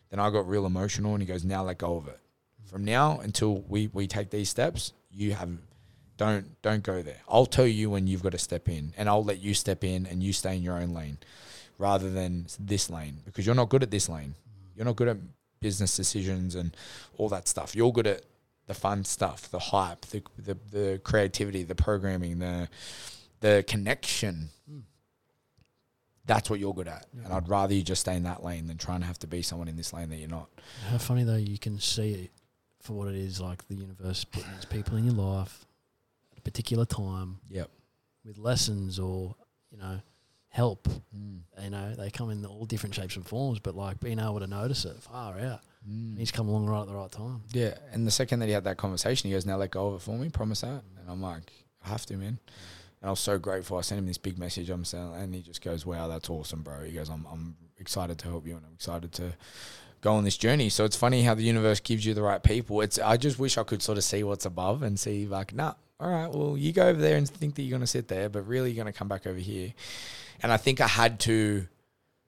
Then 0.10 0.20
I 0.20 0.30
got 0.30 0.48
real 0.48 0.66
emotional 0.66 1.14
and 1.14 1.22
he 1.22 1.28
goes, 1.28 1.46
now 1.46 1.64
let 1.64 1.78
go 1.78 1.98
of 1.98 2.08
it. 2.08 2.20
From 2.68 2.84
now 2.84 3.20
until 3.20 3.62
we, 3.62 3.88
we 3.88 4.08
take 4.08 4.30
these 4.30 4.50
steps, 4.50 4.94
you 5.10 5.34
have 5.34 5.50
don't 6.18 6.62
don't 6.62 6.84
go 6.84 7.02
there. 7.02 7.22
I'll 7.30 7.46
tell 7.46 7.68
you 7.68 7.90
when 7.90 8.08
you've 8.08 8.24
got 8.24 8.32
to 8.32 8.38
step 8.38 8.68
in 8.68 8.94
and 8.98 9.08
I'll 9.08 9.24
let 9.24 9.40
you 9.40 9.54
step 9.54 9.84
in 9.84 10.06
and 10.06 10.22
you 10.22 10.34
stay 10.34 10.56
in 10.56 10.64
your 10.64 10.76
own 10.76 10.90
lane 10.90 11.20
rather 11.78 12.10
than 12.10 12.48
this 12.60 12.90
lane 12.90 13.20
because 13.24 13.46
you're 13.46 13.56
not 13.56 13.70
good 13.70 13.84
at 13.84 13.92
this 13.92 14.10
lane. 14.10 14.34
You're 14.76 14.86
not 14.86 14.96
good 14.96 15.08
at 15.08 15.18
business 15.60 15.96
decisions 15.96 16.56
and 16.56 16.76
all 17.18 17.30
that 17.30 17.48
stuff. 17.48 17.76
You're 17.76 17.94
good 17.94 18.08
at 18.08 18.24
the 18.66 18.74
fun 18.74 19.04
stuff, 19.06 19.50
the 19.50 19.60
hype, 19.60 20.02
the 20.08 20.24
the, 20.38 20.58
the 20.72 21.02
creativity, 21.04 21.64
the 21.64 21.76
programming, 21.76 22.40
the 22.40 22.68
the 23.40 23.64
connection. 23.68 24.50
Mm. 24.70 24.82
That's 26.26 26.50
what 26.50 26.60
you're 26.60 26.74
good 26.74 26.90
at. 26.90 27.06
Yeah. 27.14 27.26
And 27.26 27.34
I'd 27.34 27.48
rather 27.48 27.74
you 27.74 27.84
just 27.84 28.02
stay 28.02 28.16
in 28.16 28.24
that 28.24 28.44
lane 28.44 28.68
than 28.68 28.78
trying 28.78 29.00
to 29.02 29.06
have 29.06 29.20
to 29.20 29.28
be 29.28 29.42
someone 29.42 29.68
in 29.68 29.78
this 29.78 29.94
lane 29.94 30.10
that 30.10 30.18
you're 30.18 30.28
not. 30.28 30.50
How 30.90 30.98
funny 30.98 31.24
though 31.24 31.36
you 31.36 31.58
can 31.58 31.80
see 31.80 32.12
it 32.12 32.32
for 32.88 32.94
what 32.94 33.08
it 33.10 33.16
is, 33.16 33.40
like 33.42 33.68
the 33.68 33.76
universe 33.76 34.24
putting 34.24 34.52
these 34.56 34.66
people 34.66 34.98
in 34.98 35.06
your 35.06 35.14
life 35.14 35.66
at 36.32 36.40
a 36.40 36.42
particular 36.42 36.86
time 36.86 37.40
Yep. 37.50 37.70
with 38.26 38.38
lessons 38.38 38.98
or, 38.98 39.36
you 39.72 39.78
know, 39.78 40.00
help. 40.50 40.88
Mm. 41.16 41.42
You 41.64 41.70
know, 41.70 41.94
they 41.96 42.10
come 42.10 42.30
in 42.32 42.46
all 42.46 42.66
different 42.66 42.96
shapes 42.96 43.16
and 43.18 43.26
forms, 43.28 43.60
but 43.60 43.76
like 43.76 44.00
being 44.00 44.20
able 44.20 44.40
to 44.40 44.48
notice 44.48 44.86
it 44.86 44.96
far 45.04 45.38
out. 45.40 45.62
Mm. 45.88 46.18
He's 46.18 46.32
come 46.32 46.48
along 46.48 46.66
right 46.68 46.82
at 46.82 46.88
the 46.88 46.96
right 46.96 47.12
time. 47.12 47.44
Yeah, 47.52 47.78
and 47.92 48.08
the 48.08 48.12
second 48.12 48.40
that 48.40 48.48
he 48.48 48.54
had 48.54 48.64
that 48.64 48.78
conversation, 48.78 49.30
he 49.30 49.34
goes, 49.36 49.46
"Now 49.46 49.58
let 49.58 49.72
go 49.72 49.88
of 49.90 49.96
it 49.96 50.02
for 50.02 50.18
me, 50.18 50.30
promise 50.30 50.62
that." 50.62 50.84
And 51.00 51.10
I'm 51.10 51.22
like, 51.22 51.52
"I 51.86 51.90
have 51.90 52.06
to, 52.08 52.18
man." 52.18 52.40
And 53.02 53.08
I 53.08 53.10
was 53.12 53.20
so 53.20 53.38
grateful. 53.38 53.78
I 53.78 53.82
sent 53.82 54.00
him 54.00 54.08
this 54.08 54.18
big 54.18 54.38
message. 54.40 54.70
I'm 54.70 54.84
saying, 54.86 55.14
and 55.14 55.36
he 55.36 55.42
just 55.42 55.62
goes, 55.62 55.86
"Wow, 55.86 56.08
that's 56.08 56.30
awesome, 56.30 56.64
bro." 56.64 56.84
He 56.84 56.92
goes, 56.94 57.10
"I'm 57.10 57.26
I'm 57.32 57.56
excited 57.78 58.18
to 58.20 58.28
help 58.30 58.48
you, 58.48 58.56
and 58.58 58.66
I'm 58.66 58.74
excited 58.74 59.12
to 59.14 59.34
go 60.02 60.14
on 60.14 60.24
this 60.24 60.38
journey." 60.38 60.70
So 60.70 60.86
it's 60.86 60.96
funny 60.96 61.24
how 61.24 61.34
the 61.34 61.44
universe 61.44 61.80
gives 61.80 62.06
you 62.06 62.14
the 62.14 62.22
right 62.22 62.42
people. 62.42 62.82
It's 62.82 63.00
I 63.00 63.18
just 63.18 63.40
wish 63.40 63.58
I 63.58 63.64
could 63.64 63.82
sort 63.82 63.98
of 63.98 64.04
see 64.04 64.24
what's 64.24 64.46
above 64.46 64.84
and 64.84 65.00
see 65.00 65.26
like, 65.26 65.54
nah, 65.54 65.74
all 66.00 66.10
right, 66.10 66.30
well, 66.30 66.58
you 66.58 66.72
go 66.72 66.88
over 66.88 67.02
there 67.02 67.18
and 67.18 67.28
think 67.28 67.56
that 67.56 67.64
you're 67.64 67.78
gonna 67.78 67.88
sit 67.88 68.08
there, 68.08 68.30
but 68.30 68.48
really 68.48 68.72
you're 68.72 68.84
gonna 68.84 68.94
come 68.94 69.08
back 69.08 69.26
over 69.26 69.40
here. 69.40 69.74
And 70.42 70.52
I 70.52 70.58
think 70.58 70.82
I 70.82 70.88
had 70.88 71.20
to 71.22 71.68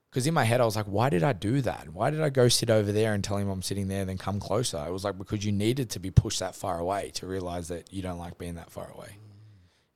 because 0.09 0.25
in 0.25 0.33
my 0.33 0.43
head 0.43 0.59
I 0.59 0.65
was 0.65 0.75
like, 0.75 0.87
why 0.87 1.09
did 1.09 1.23
I 1.23 1.33
do 1.33 1.61
that? 1.61 1.89
Why 1.89 2.09
did 2.09 2.21
I 2.21 2.29
go 2.29 2.47
sit 2.47 2.69
over 2.69 2.91
there 2.91 3.13
and 3.13 3.23
tell 3.23 3.37
him 3.37 3.49
I'm 3.49 3.61
sitting 3.61 3.87
there, 3.87 4.05
then 4.05 4.17
come 4.17 4.39
closer? 4.39 4.83
It 4.87 4.91
was 4.91 5.03
like 5.03 5.17
because 5.17 5.45
you 5.45 5.51
needed 5.51 5.91
to 5.91 5.99
be 5.99 6.09
pushed 6.09 6.39
that 6.39 6.55
far 6.55 6.79
away 6.79 7.11
to 7.15 7.27
realize 7.27 7.67
that 7.67 7.93
you 7.93 8.01
don't 8.01 8.17
like 8.17 8.37
being 8.37 8.55
that 8.55 8.71
far 8.71 8.89
away. 8.91 9.17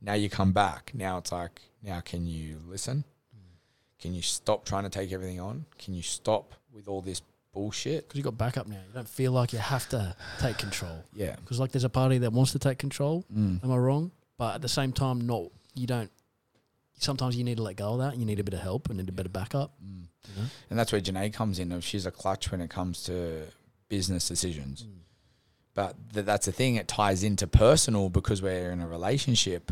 Now 0.01 0.13
you 0.13 0.29
come 0.29 0.51
back. 0.51 0.91
Now 0.93 1.17
it's 1.17 1.31
like, 1.31 1.61
now 1.81 2.01
can 2.01 2.27
you 2.27 2.59
listen? 2.67 3.05
Can 3.99 4.13
you 4.13 4.21
stop 4.21 4.65
trying 4.65 4.83
to 4.83 4.89
take 4.89 5.13
everything 5.13 5.39
on? 5.39 5.65
Can 5.79 5.93
you 5.93 6.01
stop 6.01 6.53
with 6.71 6.89
all 6.89 7.01
this 7.01 7.21
bullshit? 7.53 8.07
Because 8.07 8.17
you 8.17 8.23
got 8.23 8.37
backup 8.37 8.67
now. 8.67 8.75
You 8.75 8.93
don't 8.93 9.07
feel 9.07 9.31
like 9.31 9.53
you 9.53 9.59
have 9.59 9.87
to 9.89 10.15
take 10.39 10.57
control. 10.57 11.03
Yeah. 11.13 11.35
Because 11.35 11.59
like 11.59 11.71
there's 11.71 11.83
a 11.83 11.89
party 11.89 12.17
that 12.19 12.33
wants 12.33 12.51
to 12.53 12.59
take 12.59 12.77
control. 12.79 13.23
Mm. 13.33 13.63
Am 13.63 13.71
I 13.71 13.77
wrong? 13.77 14.11
But 14.37 14.55
at 14.55 14.61
the 14.61 14.67
same 14.69 14.91
time, 14.91 15.21
not 15.21 15.43
you 15.75 15.87
don't. 15.87 16.11
Sometimes 16.99 17.35
you 17.35 17.43
need 17.43 17.57
to 17.57 17.63
let 17.63 17.75
go 17.75 17.93
of 17.93 17.99
that. 17.99 18.13
and 18.13 18.19
You 18.19 18.25
need 18.25 18.39
a 18.39 18.43
bit 18.43 18.53
of 18.53 18.61
help 18.61 18.89
and 18.89 18.97
need 18.97 19.09
a 19.09 19.13
bit 19.13 19.25
of 19.25 19.33
backup. 19.33 19.73
Mm. 19.83 20.03
You 20.27 20.41
know? 20.41 20.47
And 20.69 20.79
that's 20.79 20.91
where 20.91 21.01
Janae 21.01 21.33
comes 21.33 21.59
in. 21.59 21.79
She's 21.81 22.05
a 22.05 22.11
clutch 22.11 22.51
when 22.51 22.61
it 22.61 22.69
comes 22.69 23.03
to 23.03 23.43
business 23.89 24.27
decisions. 24.27 24.85
But 25.75 25.95
th- 26.13 26.25
that's 26.25 26.45
the 26.45 26.51
thing. 26.51 26.75
It 26.75 26.87
ties 26.87 27.23
into 27.23 27.47
personal 27.47 28.09
because 28.09 28.41
we're 28.41 28.71
in 28.71 28.79
a 28.79 28.87
relationship. 28.87 29.71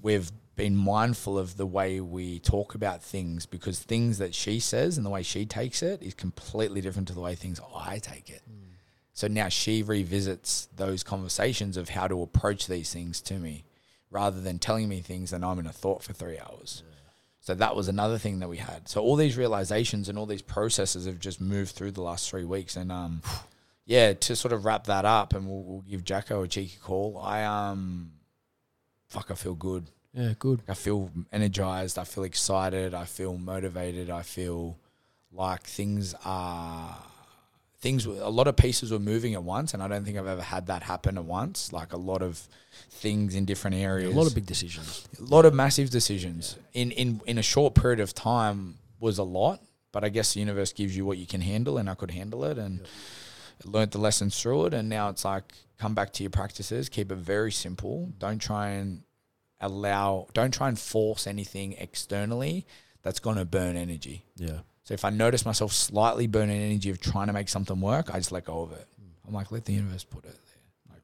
We've 0.00 0.30
been 0.54 0.76
mindful 0.76 1.38
of 1.38 1.56
the 1.56 1.66
way 1.66 2.00
we 2.00 2.38
talk 2.38 2.74
about 2.74 3.02
things 3.02 3.46
because 3.46 3.78
things 3.78 4.18
that 4.18 4.34
she 4.34 4.60
says 4.60 4.96
and 4.96 5.06
the 5.06 5.10
way 5.10 5.22
she 5.22 5.46
takes 5.46 5.82
it 5.82 6.02
is 6.02 6.14
completely 6.14 6.80
different 6.80 7.08
to 7.08 7.14
the 7.14 7.20
way 7.20 7.34
things 7.34 7.60
I 7.74 7.98
take 7.98 8.28
it. 8.28 8.42
So 9.14 9.28
now 9.28 9.48
she 9.48 9.82
revisits 9.82 10.68
those 10.76 11.02
conversations 11.02 11.76
of 11.76 11.90
how 11.90 12.08
to 12.08 12.22
approach 12.22 12.66
these 12.66 12.92
things 12.92 13.20
to 13.22 13.34
me 13.34 13.64
rather 14.10 14.40
than 14.40 14.58
telling 14.58 14.88
me 14.88 15.00
things 15.00 15.32
and 15.32 15.44
I'm 15.44 15.58
in 15.58 15.66
a 15.66 15.72
thought 15.72 16.02
for 16.02 16.12
three 16.12 16.38
hours. 16.38 16.82
So 17.42 17.54
that 17.54 17.74
was 17.74 17.88
another 17.88 18.18
thing 18.18 18.38
that 18.38 18.48
we 18.48 18.58
had. 18.58 18.88
So 18.88 19.02
all 19.02 19.16
these 19.16 19.36
realizations 19.36 20.08
and 20.08 20.16
all 20.16 20.26
these 20.26 20.42
processes 20.42 21.06
have 21.06 21.18
just 21.18 21.40
moved 21.40 21.72
through 21.72 21.90
the 21.90 22.02
last 22.02 22.30
three 22.30 22.44
weeks. 22.44 22.76
And 22.76 22.92
um, 22.92 23.22
yeah, 23.84 24.12
to 24.12 24.36
sort 24.36 24.52
of 24.52 24.64
wrap 24.64 24.84
that 24.84 25.04
up, 25.04 25.34
and 25.34 25.48
we'll, 25.48 25.62
we'll 25.64 25.80
give 25.80 26.04
Jacko 26.04 26.44
a 26.44 26.48
cheeky 26.48 26.78
call. 26.80 27.18
I 27.18 27.42
um, 27.42 28.12
fuck, 29.08 29.32
I 29.32 29.34
feel 29.34 29.54
good. 29.54 29.90
Yeah, 30.14 30.34
good. 30.38 30.60
I 30.68 30.74
feel 30.74 31.10
energized. 31.32 31.98
I 31.98 32.04
feel 32.04 32.24
excited. 32.24 32.92
I 32.94 33.04
feel 33.04 33.38
motivated. 33.38 34.10
I 34.10 34.22
feel 34.22 34.76
like 35.32 35.62
things 35.62 36.14
are 36.24 36.98
things. 37.80 38.04
A 38.04 38.28
lot 38.28 38.46
of 38.46 38.56
pieces 38.56 38.92
were 38.92 38.98
moving 38.98 39.32
at 39.34 39.42
once, 39.42 39.72
and 39.72 39.82
I 39.82 39.88
don't 39.88 40.04
think 40.04 40.18
I've 40.18 40.26
ever 40.26 40.42
had 40.42 40.66
that 40.66 40.82
happen 40.82 41.16
at 41.16 41.24
once. 41.24 41.72
Like 41.72 41.94
a 41.94 41.96
lot 41.96 42.20
of 42.22 42.46
things 42.90 43.34
in 43.34 43.46
different 43.46 43.76
areas. 43.76 44.14
A 44.14 44.18
lot 44.18 44.26
of 44.26 44.34
big 44.34 44.46
decisions. 44.46 45.08
a 45.18 45.22
lot 45.22 45.46
of 45.46 45.54
massive 45.54 45.88
decisions 45.90 46.56
in 46.74 46.90
in 46.90 47.20
in 47.26 47.38
a 47.38 47.42
short 47.42 47.74
period 47.74 48.00
of 48.00 48.14
time 48.14 48.76
was 49.00 49.18
a 49.18 49.24
lot. 49.24 49.60
But 49.92 50.04
I 50.04 50.08
guess 50.08 50.32
the 50.34 50.40
universe 50.40 50.72
gives 50.72 50.96
you 50.96 51.04
what 51.04 51.18
you 51.18 51.26
can 51.26 51.42
handle, 51.42 51.76
and 51.78 51.88
I 51.88 51.94
could 51.94 52.10
handle 52.10 52.44
it, 52.44 52.58
and 52.58 52.80
learned 53.64 53.92
the 53.92 53.98
lessons 53.98 54.40
through 54.40 54.66
it. 54.66 54.74
And 54.74 54.88
now 54.88 55.08
it's 55.08 55.24
like 55.24 55.52
come 55.78 55.94
back 55.94 56.12
to 56.14 56.22
your 56.22 56.30
practices, 56.30 56.88
keep 56.88 57.10
it 57.10 57.16
very 57.16 57.52
simple. 57.52 58.10
Don't 58.18 58.38
try 58.38 58.70
and 58.70 59.02
allow, 59.62 60.26
don't 60.34 60.52
try 60.52 60.68
and 60.68 60.78
force 60.78 61.26
anything 61.26 61.74
externally 61.78 62.66
that's 63.02 63.18
going 63.20 63.36
to 63.36 63.44
burn 63.44 63.76
energy. 63.76 64.24
Yeah. 64.36 64.58
So 64.84 64.94
if 64.94 65.04
I 65.04 65.10
notice 65.10 65.46
myself 65.46 65.72
slightly 65.72 66.26
burning 66.26 66.60
energy 66.60 66.90
of 66.90 67.00
trying 67.00 67.28
to 67.28 67.32
make 67.32 67.48
something 67.48 67.80
work, 67.80 68.10
I 68.14 68.18
just 68.18 68.32
let 68.32 68.44
go 68.44 68.62
of 68.62 68.72
it. 68.72 68.86
Hmm. 69.00 69.28
I'm 69.28 69.34
like, 69.34 69.50
let 69.52 69.64
the 69.64 69.72
universe 69.72 70.04
put 70.04 70.24
it 70.24 70.32
there. 70.32 70.94
Like, 70.94 71.02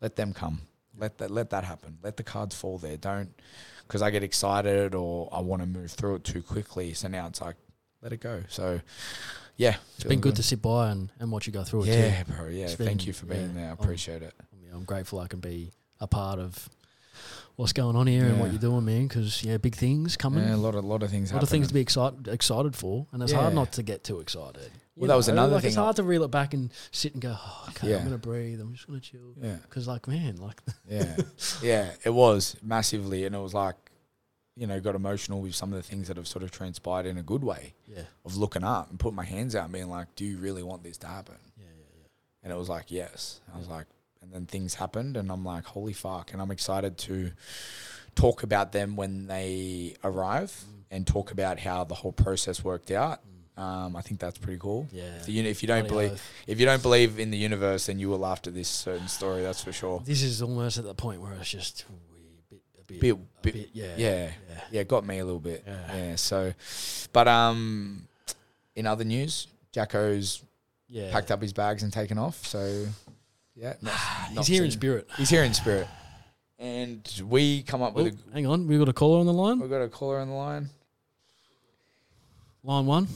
let 0.00 0.16
them 0.16 0.32
come. 0.32 0.62
Let 0.96 1.18
that 1.18 1.30
let 1.30 1.50
that 1.50 1.62
happen. 1.64 1.98
Let 2.02 2.16
the 2.16 2.22
cards 2.24 2.56
fall 2.56 2.78
there. 2.78 2.96
Don't 2.96 3.30
because 3.86 4.02
I 4.02 4.10
get 4.10 4.22
excited 4.24 4.94
or 4.94 5.28
I 5.32 5.40
want 5.40 5.62
to 5.62 5.66
move 5.66 5.90
through 5.92 6.16
it 6.16 6.24
too 6.24 6.42
quickly. 6.42 6.92
So 6.94 7.08
now 7.08 7.26
it's 7.28 7.40
like, 7.40 7.54
let 8.02 8.12
it 8.12 8.20
go. 8.20 8.42
So 8.48 8.80
yeah, 9.56 9.76
It's 9.96 10.04
been 10.04 10.20
good 10.20 10.36
to 10.36 10.42
sit 10.42 10.60
by 10.62 10.90
and, 10.90 11.10
and 11.20 11.30
watch 11.32 11.46
you 11.46 11.52
go 11.52 11.62
through 11.64 11.84
it 11.84 11.88
yeah, 11.88 12.22
too. 12.24 12.32
bro. 12.32 12.46
Yeah, 12.48 12.64
It's 12.64 12.74
thank 12.74 12.98
been- 12.98 13.06
you 13.06 13.12
for 13.12 13.26
being 13.26 13.48
yeah, 13.48 13.52
there. 13.54 13.68
I 13.70 13.72
appreciate 13.72 14.22
it. 14.22 14.34
I'm 14.40 14.58
yeah, 14.64 14.74
I'm 14.74 14.84
grateful 14.84 15.18
I 15.20 15.26
can 15.28 15.40
be 15.40 15.72
a 16.00 16.06
part 16.06 16.38
of 16.38 16.68
what's 17.58 17.72
going 17.72 17.96
on 17.96 18.06
here 18.06 18.24
and 18.24 18.38
what 18.38 18.50
you're 18.52 18.60
doing, 18.60 18.84
man. 18.84 19.08
Because 19.08 19.42
yeah, 19.42 19.56
big 19.56 19.74
things 19.74 20.16
coming. 20.16 20.44
Yeah, 20.44 20.54
a 20.54 20.56
lot 20.56 20.76
of 20.76 20.84
lot 20.84 21.02
of 21.02 21.10
things. 21.10 21.32
a 21.32 21.34
lot 21.34 21.42
of 21.42 21.48
things 21.48 21.68
to 21.68 21.74
be 21.74 21.80
excited 21.80 22.28
excited 22.28 22.76
for, 22.76 23.06
and 23.12 23.22
it's 23.22 23.32
hard 23.32 23.52
not 23.52 23.72
to 23.72 23.82
get 23.82 24.04
too 24.04 24.20
excited. 24.20 24.70
You 24.94 25.02
Well, 25.02 25.08
that 25.08 25.16
was 25.16 25.28
another 25.28 25.54
like, 25.54 25.62
thing 25.62 25.68
It's 25.68 25.76
hard 25.76 25.96
to 25.96 26.02
reel 26.02 26.22
it 26.22 26.30
back 26.30 26.54
and 26.54 26.72
sit 26.90 27.12
and 27.12 27.22
go, 27.22 27.36
oh, 27.36 27.66
okay, 27.70 27.90
Yeah. 27.90 27.98
I'm 27.98 28.04
gonna 28.04 28.18
breathe. 28.18 28.60
I'm 28.60 28.72
just 28.72 28.86
gonna 28.86 29.00
chill. 29.00 29.34
Yeah, 29.40 29.56
Because 29.62 29.86
like, 29.86 30.08
man, 30.08 30.36
like, 30.36 30.60
yeah, 30.88 31.16
yeah. 31.62 31.90
It 32.04 32.10
was 32.10 32.56
massively, 32.62 33.24
and 33.24 33.34
it 33.34 33.38
was 33.38 33.54
like, 33.54 33.76
you 34.56 34.66
know, 34.66 34.80
got 34.80 34.94
emotional 34.94 35.40
with 35.40 35.54
some 35.54 35.72
of 35.72 35.76
the 35.76 35.88
things 35.88 36.08
that 36.08 36.16
have 36.16 36.26
sort 36.28 36.42
of 36.44 36.50
transpired 36.52 37.06
in 37.06 37.18
a 37.18 37.22
good 37.22 37.44
way 37.44 37.74
yeah, 37.86 38.02
of 38.24 38.36
looking 38.36 38.64
up 38.64 38.90
and 38.90 38.98
putting 38.98 39.16
my 39.16 39.24
hands 39.24 39.54
out 39.54 39.64
and 39.64 39.72
being 39.72 39.88
like, 39.88 40.14
"Do 40.16 40.24
you 40.24 40.38
really 40.38 40.62
want 40.62 40.82
this 40.82 40.96
to 40.98 41.06
happen?" 41.08 41.36
yeah, 41.56 41.64
yeah, 41.66 41.84
yeah. 41.96 42.08
And 42.44 42.52
it 42.52 42.56
was 42.56 42.68
like, 42.68 42.90
yes. 42.90 43.40
I 43.52 43.58
was 43.58 43.68
like, 43.68 43.86
and 44.22 44.32
then 44.32 44.46
things 44.46 44.74
happened, 44.74 45.16
and 45.16 45.30
I'm 45.30 45.44
like, 45.44 45.64
holy 45.64 45.92
fuck. 45.92 46.32
And 46.32 46.42
I'm 46.42 46.50
excited 46.50 46.98
to 46.98 47.32
talk 48.14 48.42
about 48.42 48.72
them 48.72 48.96
when 48.96 49.26
they 49.26 49.94
arrive 50.04 50.50
Mm. 50.50 50.82
and 50.90 51.06
talk 51.06 51.30
about 51.30 51.58
how 51.60 51.84
the 51.84 51.94
whole 51.94 52.12
process 52.12 52.64
worked 52.64 52.90
out. 52.90 53.20
Um, 53.56 53.96
I 53.96 54.02
think 54.02 54.20
that's 54.20 54.38
pretty 54.38 54.58
cool. 54.60 54.86
Yeah. 54.92 55.16
If 55.20 55.28
you, 55.28 55.42
if 55.44 55.62
you 55.62 55.66
don't 55.66 55.88
Bloody 55.88 56.08
believe, 56.08 56.12
oath. 56.12 56.30
if 56.46 56.60
you 56.60 56.66
don't 56.66 56.82
believe 56.82 57.18
in 57.18 57.30
the 57.32 57.36
universe, 57.38 57.86
then 57.86 57.98
you 57.98 58.08
will 58.08 58.18
laugh 58.20 58.40
at 58.46 58.54
this 58.54 58.68
certain 58.68 59.08
story. 59.08 59.42
That's 59.42 59.62
for 59.64 59.72
sure. 59.72 60.00
This 60.04 60.22
is 60.22 60.42
almost 60.42 60.78
at 60.78 60.84
the 60.84 60.94
point 60.94 61.20
where 61.20 61.32
it's 61.32 61.50
just 61.50 61.84
bit, 62.48 62.60
a 62.78 62.84
bit, 62.84 63.00
Bit- 63.00 63.14
a 63.16 63.18
bit- 63.42 63.70
yeah, 63.72 63.94
Yeah, 63.96 64.30
yeah. 64.48 64.60
yeah, 64.70 64.82
got 64.84 65.04
me 65.04 65.18
a 65.18 65.24
little 65.24 65.40
bit. 65.40 65.64
Yeah. 65.66 65.96
Yeah. 65.96 66.16
So, 66.16 66.52
but 67.12 67.26
um, 67.26 68.06
in 68.76 68.86
other 68.86 69.02
news, 69.04 69.48
Jacko's 69.72 70.42
yeah. 70.88 71.10
packed 71.10 71.32
up 71.32 71.42
his 71.42 71.52
bags 71.52 71.82
and 71.82 71.92
taken 71.92 72.16
off. 72.16 72.46
So, 72.46 72.86
yeah, 73.58 73.74
not- 73.82 73.92
ah, 73.94 74.30
He's 74.36 74.46
here 74.46 74.64
in 74.64 74.70
seen- 74.70 74.78
spirit. 74.78 75.08
He's 75.16 75.30
here 75.30 75.42
in 75.42 75.52
spirit. 75.54 75.88
And 76.60 77.08
we 77.24 77.62
come 77.62 77.82
up 77.82 77.92
Oh, 77.96 78.04
with 78.04 78.32
hang 78.32 78.46
on, 78.46 78.66
we've 78.66 78.78
got 78.78 78.88
a 78.88 78.92
caller 78.92 79.20
on 79.20 79.26
the 79.26 79.32
line. 79.32 79.60
we've 79.60 79.70
got 79.70 79.82
a 79.82 79.88
caller 79.88 80.18
on 80.18 80.28
the 80.28 80.34
line. 80.34 80.70
Line 82.64 82.86
one. 82.86 83.08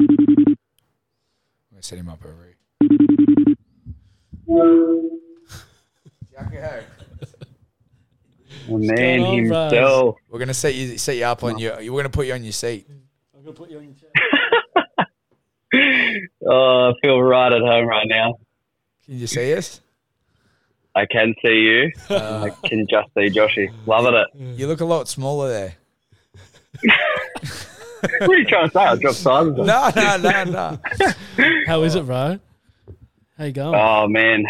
I'm 0.00 0.06
gonna 1.72 1.82
set 1.82 1.98
him 1.98 2.08
up 2.08 2.20
over 2.24 2.44
here. 2.44 2.56
Jacko, 6.32 6.82
The 7.20 7.26
oh, 8.70 8.78
man 8.78 9.20
on, 9.20 9.36
Braz? 9.36 9.70
himself. 9.70 10.16
we're 10.28 10.38
gonna 10.38 10.54
set 10.54 10.74
you 10.74 10.98
set 10.98 11.16
you 11.16 11.24
up 11.24 11.44
on 11.44 11.58
your 11.58 11.76
we're 11.78 11.90
gonna 12.02 12.08
put 12.08 12.26
you 12.26 12.32
on 12.34 12.42
your 12.42 12.52
seat. 12.52 12.86
I'm 13.40 13.44
gonna 13.46 13.56
put 13.56 13.70
you 13.70 13.78
on 13.78 13.84
your 13.84 13.94
chair. 13.94 14.10
Oh, 16.46 16.90
I 16.90 16.92
feel 17.00 17.22
right 17.22 17.52
at 17.52 17.60
home 17.60 17.86
right 17.86 18.06
now. 18.08 18.34
Can 19.06 19.18
you 19.18 19.26
see 19.28 19.54
us? 19.54 19.80
I 20.96 21.06
can 21.06 21.32
see 21.44 21.54
you. 21.54 21.92
Uh, 22.10 22.48
I 22.50 22.68
can 22.68 22.86
just 22.90 23.08
see 23.16 23.28
Joshy. 23.30 23.70
Loving 23.86 24.14
it. 24.14 24.26
you 24.58 24.66
look 24.66 24.80
a 24.80 24.84
lot 24.84 25.06
smaller 25.08 25.48
there. 25.48 25.74
What 28.20 28.30
are 28.30 28.38
you 28.38 28.46
trying 28.46 28.66
to 28.68 28.72
say? 28.72 28.80
I 28.80 28.96
dropped 28.96 29.16
sizes. 29.18 29.58
on- 29.58 29.66
No, 29.66 29.90
no, 29.94 30.16
no, 30.16 30.44
no. 30.44 30.78
How 31.66 31.82
is 31.82 31.94
it, 31.94 32.06
bro? 32.06 32.38
How 33.36 33.44
you 33.44 33.52
going? 33.52 33.74
Oh 33.78 34.08
man, 34.08 34.42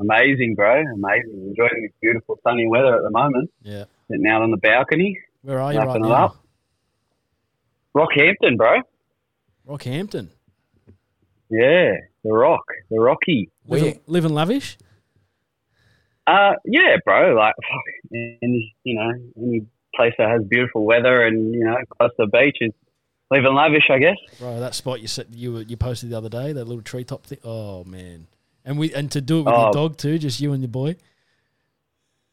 amazing, 0.00 0.54
bro. 0.54 0.80
Amazing. 0.80 1.48
Enjoying 1.50 1.82
this 1.82 1.92
beautiful 2.00 2.40
sunny 2.42 2.66
weather 2.66 2.96
at 2.96 3.02
the 3.02 3.10
moment. 3.10 3.50
yeah. 3.62 3.84
Sitting 4.10 4.26
out 4.26 4.40
on 4.42 4.50
the 4.50 4.56
balcony, 4.56 5.16
Where 5.42 5.60
are 5.60 5.72
you 5.74 5.78
right 5.78 5.88
lapping 5.88 6.04
it 6.06 6.08
now? 6.08 6.24
up. 6.24 6.39
Rockhampton, 7.96 8.56
bro. 8.56 8.80
Rockhampton. 9.68 10.28
Yeah, 11.50 11.92
the 12.22 12.32
Rock, 12.32 12.64
the 12.90 12.98
Rocky. 13.00 13.50
Living, 13.66 14.00
living 14.06 14.32
lavish. 14.32 14.78
Uh, 16.26 16.52
yeah, 16.64 16.96
bro. 17.04 17.34
Like, 17.34 17.54
fuck, 17.56 18.12
any 18.42 18.74
you 18.84 18.94
know, 18.94 19.10
any 19.36 19.66
place 19.96 20.12
that 20.18 20.28
has 20.30 20.42
beautiful 20.44 20.84
weather 20.84 21.26
and 21.26 21.52
you 21.52 21.64
know, 21.64 21.76
close 21.98 22.10
to 22.20 22.26
the 22.26 22.38
beach 22.38 22.58
is 22.60 22.72
living 23.32 23.52
lavish, 23.54 23.90
I 23.90 23.98
guess. 23.98 24.16
Bro, 24.38 24.60
that 24.60 24.74
spot 24.76 25.00
you 25.00 25.08
set, 25.08 25.32
you 25.34 25.52
were- 25.54 25.62
you 25.62 25.76
posted 25.76 26.10
the 26.10 26.16
other 26.18 26.28
day, 26.28 26.52
that 26.52 26.64
little 26.66 26.82
treetop 26.82 27.24
thing. 27.26 27.38
Oh 27.42 27.82
man, 27.84 28.28
and 28.64 28.78
we 28.78 28.94
and 28.94 29.10
to 29.12 29.20
do 29.20 29.40
it 29.40 29.46
with 29.46 29.54
Oh. 29.54 29.62
your 29.64 29.72
dog 29.72 29.96
too, 29.96 30.18
just 30.18 30.40
you 30.40 30.52
and 30.52 30.62
your 30.62 30.70
boy. 30.70 30.94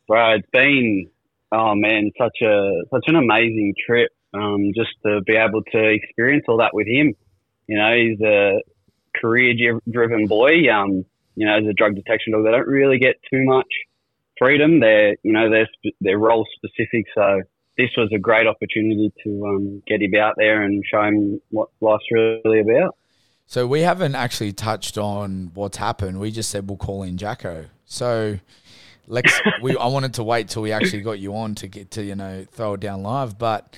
Bro, 0.08 0.34
it's 0.36 0.50
been 0.52 1.10
oh 1.52 1.74
man, 1.74 2.12
such 2.20 2.38
a 2.44 2.84
such 2.92 3.06
an 3.08 3.16
amazing 3.16 3.74
trip. 3.84 4.12
Um, 4.38 4.72
just 4.76 4.92
to 5.06 5.22
be 5.26 5.36
able 5.36 5.64
to 5.72 5.90
experience 5.90 6.46
all 6.48 6.58
that 6.58 6.74
with 6.74 6.88
him. 6.88 7.16
You 7.68 7.78
know, 7.78 7.96
he's 7.96 8.22
a 8.22 8.62
career-driven 9.20 10.28
boy. 10.28 10.70
Um, 10.72 11.06
you 11.36 11.46
know, 11.46 11.58
as 11.58 11.66
a 11.68 11.74
drug 11.74 11.96
detection 11.96 12.34
dog, 12.34 12.46
they 12.46 12.52
don't 12.52 12.68
really 12.68 13.00
get 13.00 13.16
too 13.32 13.44
much 13.44 13.68
freedom. 14.38 14.80
They're 14.80 15.16
you 15.24 15.34
know 15.34 15.50
they're 15.50 15.68
they're 16.02 16.18
role 16.18 16.46
specific. 16.56 17.06
So 17.14 17.42
this 17.78 17.90
was 17.98 18.10
a 18.14 18.20
great 18.20 18.48
opportunity 18.48 19.12
to 19.24 19.46
um, 19.46 19.84
get 19.88 20.02
him 20.02 20.16
out 20.20 20.36
there 20.38 20.64
and 20.64 20.84
show 20.90 21.04
him 21.04 21.42
what 21.50 21.70
life's 21.80 22.06
really 22.12 22.60
about. 22.60 22.96
So 23.46 23.66
we 23.66 23.82
haven't 23.82 24.16
actually 24.16 24.52
touched 24.52 24.98
on 24.98 25.52
what's 25.54 25.78
happened. 25.78 26.20
We 26.20 26.32
just 26.32 26.50
said 26.50 26.68
we'll 26.68 26.78
call 26.78 27.04
in 27.04 27.18
Jacko. 27.18 27.66
So 27.86 28.40
Lex, 29.08 29.40
we 29.62 29.78
I 29.78 29.88
wanted 29.88 30.16
to 30.16 30.24
wait 30.24 30.50
till 30.50 30.62
we 30.62 30.72
actually 30.72 31.02
got 31.02 31.20
you 31.20 31.36
on 31.36 31.56
to 31.56 31.68
get 31.68 31.92
to 31.92 32.04
you 32.04 32.16
know 32.16 32.46
throw 32.52 32.74
it 32.74 32.80
down 32.80 33.04
live, 33.04 33.38
but 33.38 33.78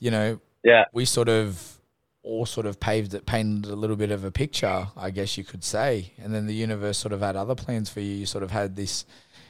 you 0.00 0.10
know 0.10 0.40
Yeah. 0.64 0.84
we 0.92 1.04
sort 1.04 1.28
of 1.28 1.78
all 2.22 2.44
sort 2.44 2.66
of 2.66 2.78
paved 2.78 3.14
it, 3.14 3.24
painted 3.26 3.70
a 3.70 3.74
little 3.76 3.96
bit 3.96 4.10
of 4.10 4.22
a 4.24 4.30
picture, 4.30 4.88
I 4.96 5.10
guess 5.10 5.38
you 5.38 5.44
could 5.44 5.64
say, 5.64 6.12
and 6.22 6.34
then 6.34 6.46
the 6.46 6.54
universe 6.54 6.98
sort 6.98 7.12
of 7.12 7.20
had 7.20 7.36
other 7.36 7.54
plans 7.54 7.88
for 7.88 8.00
you. 8.00 8.12
You 8.12 8.26
sort 8.26 8.44
of 8.44 8.50
had 8.50 8.76
this 8.76 9.06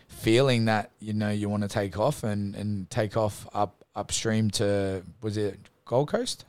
feeling 0.09 0.64
that 0.66 0.90
you 1.01 1.12
know 1.12 1.30
you 1.30 1.49
want 1.49 1.62
to 1.62 1.68
take 1.68 1.99
off 1.99 2.22
and 2.24 2.55
and 2.55 2.88
take 2.90 3.16
off 3.16 3.46
up 3.53 3.84
upstream 3.96 4.51
to 4.53 5.03
was 5.22 5.36
it 5.36 5.59
Gold 5.84 6.09
Coast? 6.09 6.44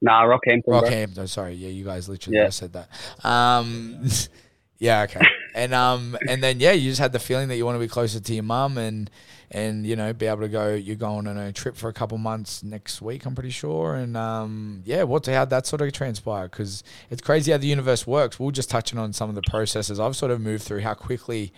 Nah, 0.00 0.24
Rockhampton. 0.24 0.64
bro. 0.66 0.82
Rockhampton. 0.82 1.28
Sorry, 1.28 1.54
yeah, 1.54 1.68
you 1.68 1.84
guys 1.84 2.08
literally 2.08 2.38
Yeah. 2.38 2.46
just 2.46 2.58
said 2.58 2.72
that. 2.74 2.88
Um, 3.24 4.06
yeah, 4.78 5.02
okay, 5.02 5.20
and 5.54 5.72
um, 5.74 6.16
and 6.28 6.42
then 6.42 6.60
yeah, 6.60 6.72
you 6.72 6.90
just 6.90 7.00
had 7.00 7.12
the 7.12 7.18
feeling 7.18 7.48
that 7.48 7.56
you 7.56 7.64
want 7.64 7.76
to 7.76 7.80
be 7.80 7.88
closer 7.88 8.20
to 8.20 8.34
your 8.34 8.42
mum 8.42 8.76
and 8.78 9.10
and 9.54 9.86
you 9.86 9.94
know 9.94 10.12
be 10.12 10.26
able 10.26 10.40
to 10.40 10.48
go. 10.48 10.74
You're 10.74 10.96
going 10.96 11.26
on 11.28 11.38
a 11.38 11.52
trip 11.52 11.76
for 11.76 11.88
a 11.88 11.92
couple 11.92 12.18
months 12.18 12.62
next 12.62 13.00
week, 13.00 13.24
I'm 13.24 13.34
pretty 13.34 13.50
sure, 13.50 13.94
and 13.94 14.16
um, 14.16 14.82
yeah, 14.84 15.04
what 15.04 15.24
how 15.26 15.44
that 15.44 15.66
sort 15.66 15.80
of 15.80 15.92
transpired 15.92 16.50
because 16.50 16.82
it's 17.08 17.22
crazy 17.22 17.52
how 17.52 17.58
the 17.58 17.68
universe 17.68 18.06
works. 18.06 18.38
We're 18.38 18.50
just 18.50 18.68
touching 18.68 18.98
on 18.98 19.12
some 19.12 19.28
of 19.28 19.36
the 19.36 19.42
processes 19.48 20.00
I've 20.00 20.16
sort 20.16 20.32
of 20.32 20.40
moved 20.40 20.64
through, 20.64 20.80
how 20.80 20.94
quickly 20.94 21.52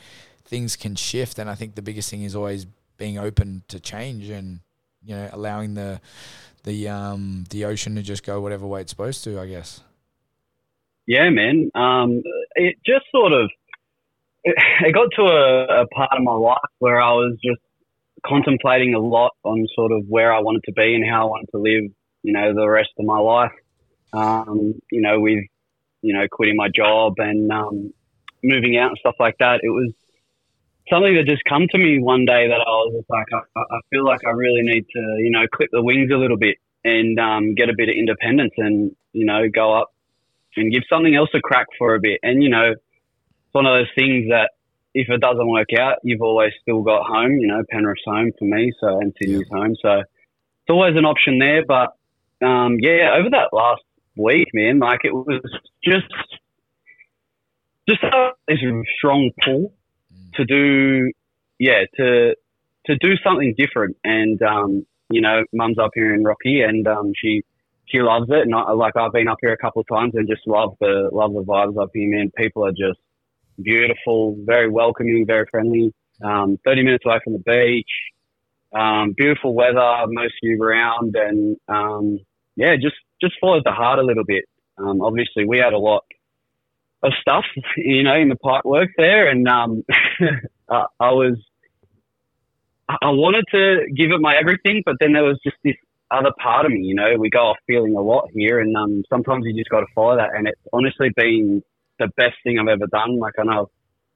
things 0.45 0.77
can 0.77 0.95
shift, 0.95 1.39
and 1.39 1.49
I 1.49 1.55
think 1.55 1.75
the 1.75 1.83
biggest 1.83 2.11
thing 2.11 2.23
is 2.23 2.37
always 2.37 2.67
being 2.99 3.19
open 3.19 3.63
to 3.69 3.81
change 3.81 4.29
and 4.29 4.61
you 5.03 5.15
know 5.15 5.29
allowing 5.33 5.75
the 5.75 6.01
the 6.65 6.89
um 6.89 7.45
the 7.51 7.65
ocean 7.65 7.95
to 7.95 8.03
just 8.03 8.25
go 8.25 8.41
whatever 8.41 8.67
way 8.67 8.83
it's 8.83 8.91
supposed 8.91 9.25
to, 9.25 9.41
I 9.41 9.47
guess. 9.47 9.81
Yeah, 11.07 11.31
man. 11.31 11.71
Um, 11.75 12.23
it 12.57 12.77
just 12.85 13.07
sort 13.11 13.33
of 13.33 13.49
it 14.45 14.95
got 14.95 15.09
to 15.17 15.23
a, 15.23 15.83
a 15.83 15.87
part 15.87 16.11
of 16.13 16.23
my 16.23 16.35
life 16.35 16.59
where 16.79 17.01
I 17.01 17.13
was 17.13 17.39
just 17.43 17.61
contemplating 18.27 18.95
a 18.95 18.99
lot 18.99 19.33
on 19.45 19.67
sort 19.75 19.93
of 19.93 20.05
where 20.09 20.33
I 20.33 20.41
wanted 20.41 20.65
to 20.65 20.73
be 20.73 20.95
and 20.95 21.05
how 21.09 21.23
I 21.23 21.31
wanted 21.31 21.51
to 21.53 21.59
live. 21.59 21.91
You 22.23 22.33
know, 22.33 22.55
the 22.55 22.69
rest 22.69 22.91
of 22.99 23.05
my 23.05 23.19
life. 23.19 23.53
Um, 24.13 24.75
you 24.91 25.01
know, 25.01 25.21
with 25.21 25.45
you 26.03 26.15
know 26.15 26.27
quitting 26.31 26.57
my 26.57 26.69
job 26.69 27.15
and 27.19 27.51
um, 27.53 27.93
moving 28.43 28.77
out 28.77 28.91
and 28.91 28.99
stuff 28.99 29.17
like 29.21 29.37
that. 29.39 29.61
It 29.63 29.71
was 29.71 29.93
something 30.91 31.15
that 31.15 31.27
just 31.27 31.43
come 31.49 31.67
to 31.71 31.79
me 31.79 31.99
one 32.01 32.25
day 32.25 32.49
that 32.49 32.61
I 32.61 32.71
was 32.71 32.95
just 32.97 33.11
like, 33.11 33.27
I, 33.33 33.61
I 33.61 33.81
feel 33.91 34.05
like 34.05 34.21
I 34.25 34.31
really 34.31 34.63
need 34.63 34.87
to, 34.93 35.17
you 35.19 35.31
know, 35.31 35.47
clip 35.53 35.71
the 35.73 35.83
wings 35.83 36.11
a 36.13 36.17
little 36.17 36.37
bit 36.37 36.57
and 36.87 37.19
um, 37.19 37.55
get 37.55 37.69
a 37.69 37.75
bit 37.77 37.89
of 37.89 37.97
independence 37.97 38.53
and 38.57 38.95
you 39.13 39.27
know 39.27 39.49
go 39.53 39.77
up 39.77 39.93
and 40.57 40.73
give 40.73 40.85
something 40.89 41.15
else 41.15 41.29
a 41.35 41.41
crack 41.41 41.67
for 41.79 41.95
a 41.95 42.01
bit. 42.01 42.21
And 42.23 42.43
you 42.43 42.49
know, 42.49 42.73
it's 42.73 43.53
one 43.53 43.67
of 43.67 43.77
those 43.77 43.91
things 43.95 44.29
that 44.31 44.53
if 44.97 45.11
it 45.11 45.21
doesn't 45.21 45.47
work 45.47 45.69
out, 45.79 45.99
you've 46.03 46.23
always 46.23 46.53
still 46.63 46.81
got 46.81 47.07
home. 47.07 47.33
You 47.39 47.49
know, 47.49 47.63
Penrith's 47.71 48.01
home 48.07 48.33
for 48.39 48.47
me, 48.47 48.73
so 48.81 48.99
and 48.99 49.15
Sydney's 49.21 49.47
home, 49.53 49.77
so 49.81 50.01
it's 50.01 50.71
always 50.71 50.97
an 50.97 51.05
option 51.05 51.39
there. 51.39 51.65
But 51.67 51.93
um, 52.45 52.79
yeah, 52.81 53.15
over 53.19 53.29
that 53.31 53.51
last 53.53 53.83
week, 54.17 54.49
man, 54.55 54.79
like 54.79 55.01
it 55.05 55.13
was 55.13 55.43
just 55.85 56.07
just 57.87 58.03
this 58.49 58.59
strong 58.97 59.31
pull 59.45 59.75
to 60.37 60.45
do, 60.47 61.13
yeah, 61.59 61.85
to 61.99 62.35
to 62.87 62.97
do 62.97 63.17
something 63.23 63.55
different. 63.59 63.99
And 64.03 64.41
um, 64.41 64.87
you 65.11 65.21
know, 65.21 65.45
Mum's 65.53 65.79
up 65.79 65.91
here 65.95 66.15
in 66.15 66.25
Rocky, 66.25 66.63
and 66.63 66.89
um, 66.89 67.13
she 67.15 67.45
she 67.85 68.01
loves 68.01 68.31
it. 68.31 68.47
And 68.47 68.55
I, 68.55 68.73
like 68.73 68.97
I've 68.97 69.13
been 69.13 69.29
up 69.29 69.39
here 69.43 69.53
a 69.53 69.59
couple 69.59 69.83
of 69.83 69.89
times 69.89 70.15
and 70.15 70.27
just 70.27 70.47
love 70.47 70.75
the 70.81 71.11
love 71.13 71.35
the 71.35 71.43
vibes 71.43 71.81
up 71.81 71.91
here, 71.93 72.09
man. 72.09 72.33
People 72.35 72.65
are 72.65 72.73
just 72.73 72.99
beautiful, 73.63 74.37
very 74.45 74.69
welcoming, 74.69 75.25
very 75.27 75.47
friendly. 75.51 75.93
Um, 76.23 76.59
Thirty 76.65 76.83
minutes 76.83 77.05
away 77.05 77.21
from 77.23 77.35
the 77.35 77.39
beach, 77.41 77.91
um, 78.75 79.15
beautiful 79.17 79.55
weather 79.55 80.05
most 80.09 80.35
year 80.43 80.59
round, 80.59 81.15
and 81.15 81.57
um, 81.69 82.19
yeah, 82.57 82.77
just 82.77 82.97
just 83.21 83.35
followed 83.41 83.63
the 83.65 83.73
heart 83.73 83.99
a 83.99 84.03
little 84.03 84.25
bit. 84.25 84.45
Um, 84.79 85.01
obviously, 85.03 85.47
we 85.47 85.59
had 85.59 85.73
a 85.73 85.79
lot 85.79 86.05
of 87.03 87.13
stuff, 87.21 87.45
you 87.77 88.03
know, 88.03 88.17
in 88.17 88.29
the 88.29 88.37
pipe 88.37 88.65
work 88.65 88.91
there, 88.97 89.29
and 89.29 89.47
um, 89.49 89.85
I, 90.71 90.85
I 91.01 91.11
was 91.11 91.37
I 92.89 93.11
wanted 93.11 93.45
to 93.51 93.87
give 93.95 94.11
it 94.11 94.21
my 94.21 94.37
everything, 94.37 94.83
but 94.85 94.97
then 95.01 95.13
there 95.13 95.25
was 95.25 95.39
just 95.45 95.57
this 95.65 95.75
other 96.11 96.31
part 96.41 96.67
of 96.67 96.73
me, 96.73 96.81
you 96.81 96.95
know. 96.95 97.17
We 97.19 97.31
go 97.31 97.49
off 97.49 97.57
feeling 97.67 97.97
a 97.97 98.01
lot 98.01 98.29
here, 98.33 98.61
and 98.61 98.77
um, 98.77 99.03
sometimes 99.11 99.45
you 99.45 99.55
just 99.55 99.71
got 99.71 99.81
to 99.81 99.87
follow 99.95 100.17
that. 100.17 100.31
And 100.35 100.47
it's 100.47 100.61
honestly 100.73 101.11
been 101.17 101.63
the 101.99 102.09
best 102.17 102.37
thing 102.45 102.59
I've 102.59 102.69
ever 102.69 102.87
done. 102.87 103.19
Like 103.19 103.35
I 103.39 103.45
know 103.45 103.61
I've 103.63 103.67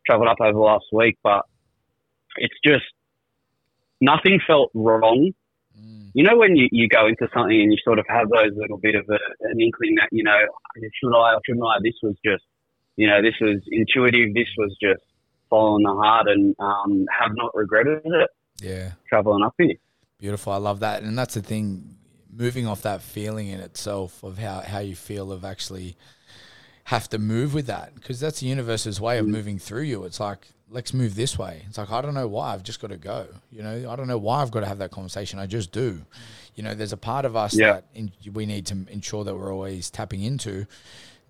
travelled 0.07 0.29
up 0.29 0.41
over 0.41 0.53
the 0.53 0.59
last 0.59 0.87
week, 0.93 1.19
but 1.23 1.43
it's 2.37 2.55
just 2.65 2.85
nothing 4.01 4.41
felt 4.47 4.71
wrong. 4.75 5.33
Mm. 5.79 6.11
You 6.15 6.25
know 6.25 6.37
when 6.37 6.57
you, 6.57 6.69
you 6.73 6.89
go 6.89 7.07
into 7.07 7.29
something 7.35 7.61
and 7.61 7.73
you 7.73 7.79
sort 7.85 7.99
of 7.99 8.07
have 8.09 8.29
those 8.31 8.53
little 8.57 8.79
bit 8.79 8.95
of 8.95 9.05
a, 9.09 9.19
an 9.49 9.61
inkling 9.61 9.95
that 9.97 10.09
you 10.13 10.23
know 10.25 10.39
should 10.77 11.15
I 11.15 11.35
or 11.35 11.41
shouldn't 11.47 11.65
I? 11.65 11.77
This 11.83 11.95
was 12.03 12.17
just 12.25 12.45
you 12.97 13.07
know 13.07 13.23
this 13.23 13.35
was 13.41 13.61
intuitive. 13.71 14.35
This 14.35 14.49
was 14.59 14.77
just 14.83 15.03
following 15.49 15.83
the 15.85 15.93
heart, 15.93 16.29
and 16.29 16.55
um, 16.61 17.07
have 17.19 17.33
not 17.35 17.51
regretted 17.57 18.03
it 18.05 18.31
Yeah. 18.63 18.93
traveling 19.09 19.43
up 19.45 19.55
here. 19.59 19.75
Beautiful. 20.19 20.53
I 20.53 20.59
love 20.59 20.81
that. 20.81 21.03
And 21.03 21.19
that's 21.19 21.35
the 21.35 21.43
thing, 21.43 21.97
moving 22.33 22.67
off 22.69 22.83
that 22.83 23.03
feeling 23.03 23.49
in 23.49 23.59
itself 23.59 24.23
of 24.23 24.39
how, 24.39 24.61
how 24.61 24.79
you 24.79 24.95
feel 24.95 25.33
of 25.33 25.45
actually 25.45 25.97
have 26.91 27.09
to 27.09 27.19
move 27.19 27.55
with 27.55 27.67
that. 27.67 27.95
Because 27.95 28.19
that's 28.19 28.41
the 28.41 28.47
universe's 28.47 29.01
way 29.01 29.19
of 29.19 29.27
moving 29.29 29.61
through 29.61 29.83
you. 29.83 30.03
It's 30.03 30.19
like, 30.19 30.49
let's 30.69 30.93
move 30.93 31.15
this 31.15 31.39
way. 31.39 31.63
It's 31.69 31.79
like, 31.79 31.91
I 31.93 32.01
don't 32.03 32.15
know 32.15 32.27
why. 32.27 32.53
I've 32.53 32.65
just 32.65 32.81
got 32.81 32.91
to 32.91 32.97
go. 32.97 33.29
You 33.53 33.63
know, 33.63 33.89
I 33.89 33.95
don't 33.95 34.09
know 34.09 34.19
why 34.19 34.43
I've 34.43 34.51
got 34.51 34.61
to 34.61 34.67
have 34.67 34.79
that 34.79 34.91
conversation. 34.91 35.39
I 35.39 35.47
just 35.47 35.71
do. 35.71 36.03
You 36.57 36.65
know, 36.65 36.75
there's 36.75 36.93
a 36.93 36.97
part 36.97 37.25
of 37.25 37.37
us 37.37 37.55
Yeah. 37.57 37.75
that 37.75 37.85
in, 37.95 38.11
we 38.33 38.45
need 38.45 38.67
to 38.67 38.77
ensure 38.91 39.23
that 39.23 39.37
we're 39.37 39.53
always 39.53 39.89
tapping 39.89 40.23
into 40.23 40.67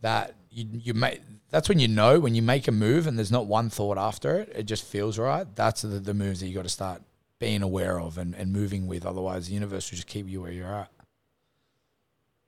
that 0.00 0.34
you, 0.50 0.64
you 0.72 0.94
make 0.94 1.20
that's 1.50 1.68
when 1.68 1.78
you 1.78 1.88
know 1.88 2.18
when 2.20 2.34
you 2.34 2.40
make 2.40 2.66
a 2.66 2.72
move 2.72 3.06
and 3.06 3.18
there's 3.18 3.30
not 3.30 3.46
one 3.46 3.68
thought 3.68 3.98
after 3.98 4.36
it 4.40 4.50
it 4.54 4.62
just 4.62 4.82
feels 4.82 5.18
right 5.18 5.46
that's 5.54 5.82
the, 5.82 5.88
the 6.00 6.14
moves 6.14 6.40
that 6.40 6.46
you 6.48 6.54
got 6.54 6.62
to 6.62 6.70
start 6.70 7.02
being 7.38 7.60
aware 7.62 8.00
of 8.00 8.16
and, 8.16 8.34
and 8.34 8.50
moving 8.50 8.86
with 8.86 9.04
otherwise 9.04 9.48
the 9.48 9.52
universe 9.54 9.90
will 9.90 9.96
just 9.96 10.08
keep 10.08 10.26
you 10.26 10.40
where 10.40 10.50
you're 10.52 10.74
at 10.74 10.90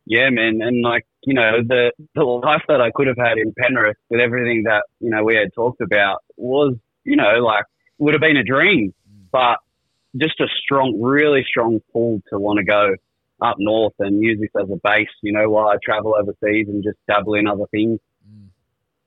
Yeah, 0.07 0.31
man, 0.31 0.61
and 0.63 0.83
like 0.83 1.07
you 1.25 1.35
know, 1.35 1.63
the 1.67 1.93
the 2.15 2.25
life 2.25 2.63
that 2.69 2.81
I 2.81 2.91
could 2.91 3.07
have 3.07 3.17
had 3.19 3.39
in 3.39 3.53
Penrith 3.57 3.97
with 4.11 4.21
everything 4.21 4.65
that 4.65 4.85
you 5.01 5.11
know 5.11 5.23
we 5.23 5.37
had 5.37 5.53
talked 5.55 5.81
about 5.81 6.19
was, 6.37 6.75
you 7.05 7.17
know, 7.17 7.39
like 7.39 7.65
would 7.99 8.15
have 8.15 8.21
been 8.21 8.37
a 8.37 8.43
dream, 8.43 8.93
but 9.31 9.59
just 10.17 10.41
a 10.41 10.47
strong, 10.63 11.01
really 11.01 11.45
strong 11.47 11.81
pull 11.93 12.21
to 12.31 12.39
want 12.39 12.59
to 12.59 12.65
go 12.65 12.95
up 13.41 13.57
north 13.59 13.95
and 14.01 14.21
use 14.23 14.39
this 14.41 14.51
as 14.61 14.69
a 14.71 14.77
base. 14.83 15.09
You 15.23 15.33
know, 15.33 15.49
while 15.49 15.69
I 15.69 15.77
travel 15.83 16.17
overseas 16.19 16.67
and 16.69 16.83
just 16.83 16.99
dabble 17.07 17.35
in 17.35 17.47
other 17.47 17.67
things, 17.71 18.01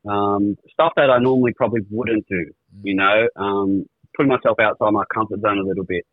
Mm. 0.06 0.12
um, 0.12 0.58
stuff 0.72 0.94
that 0.98 1.10
I 1.10 1.20
normally 1.20 1.54
probably 1.54 1.82
wouldn't 1.90 2.28
do. 2.28 2.52
You 2.84 2.96
know, 2.96 3.28
um, 3.36 3.86
putting 4.16 4.30
myself 4.32 4.60
outside 4.60 4.92
my 4.92 5.04
comfort 5.14 5.42
zone 5.42 5.60
a 5.60 5.64
little 5.64 5.84
bit. 5.86 6.06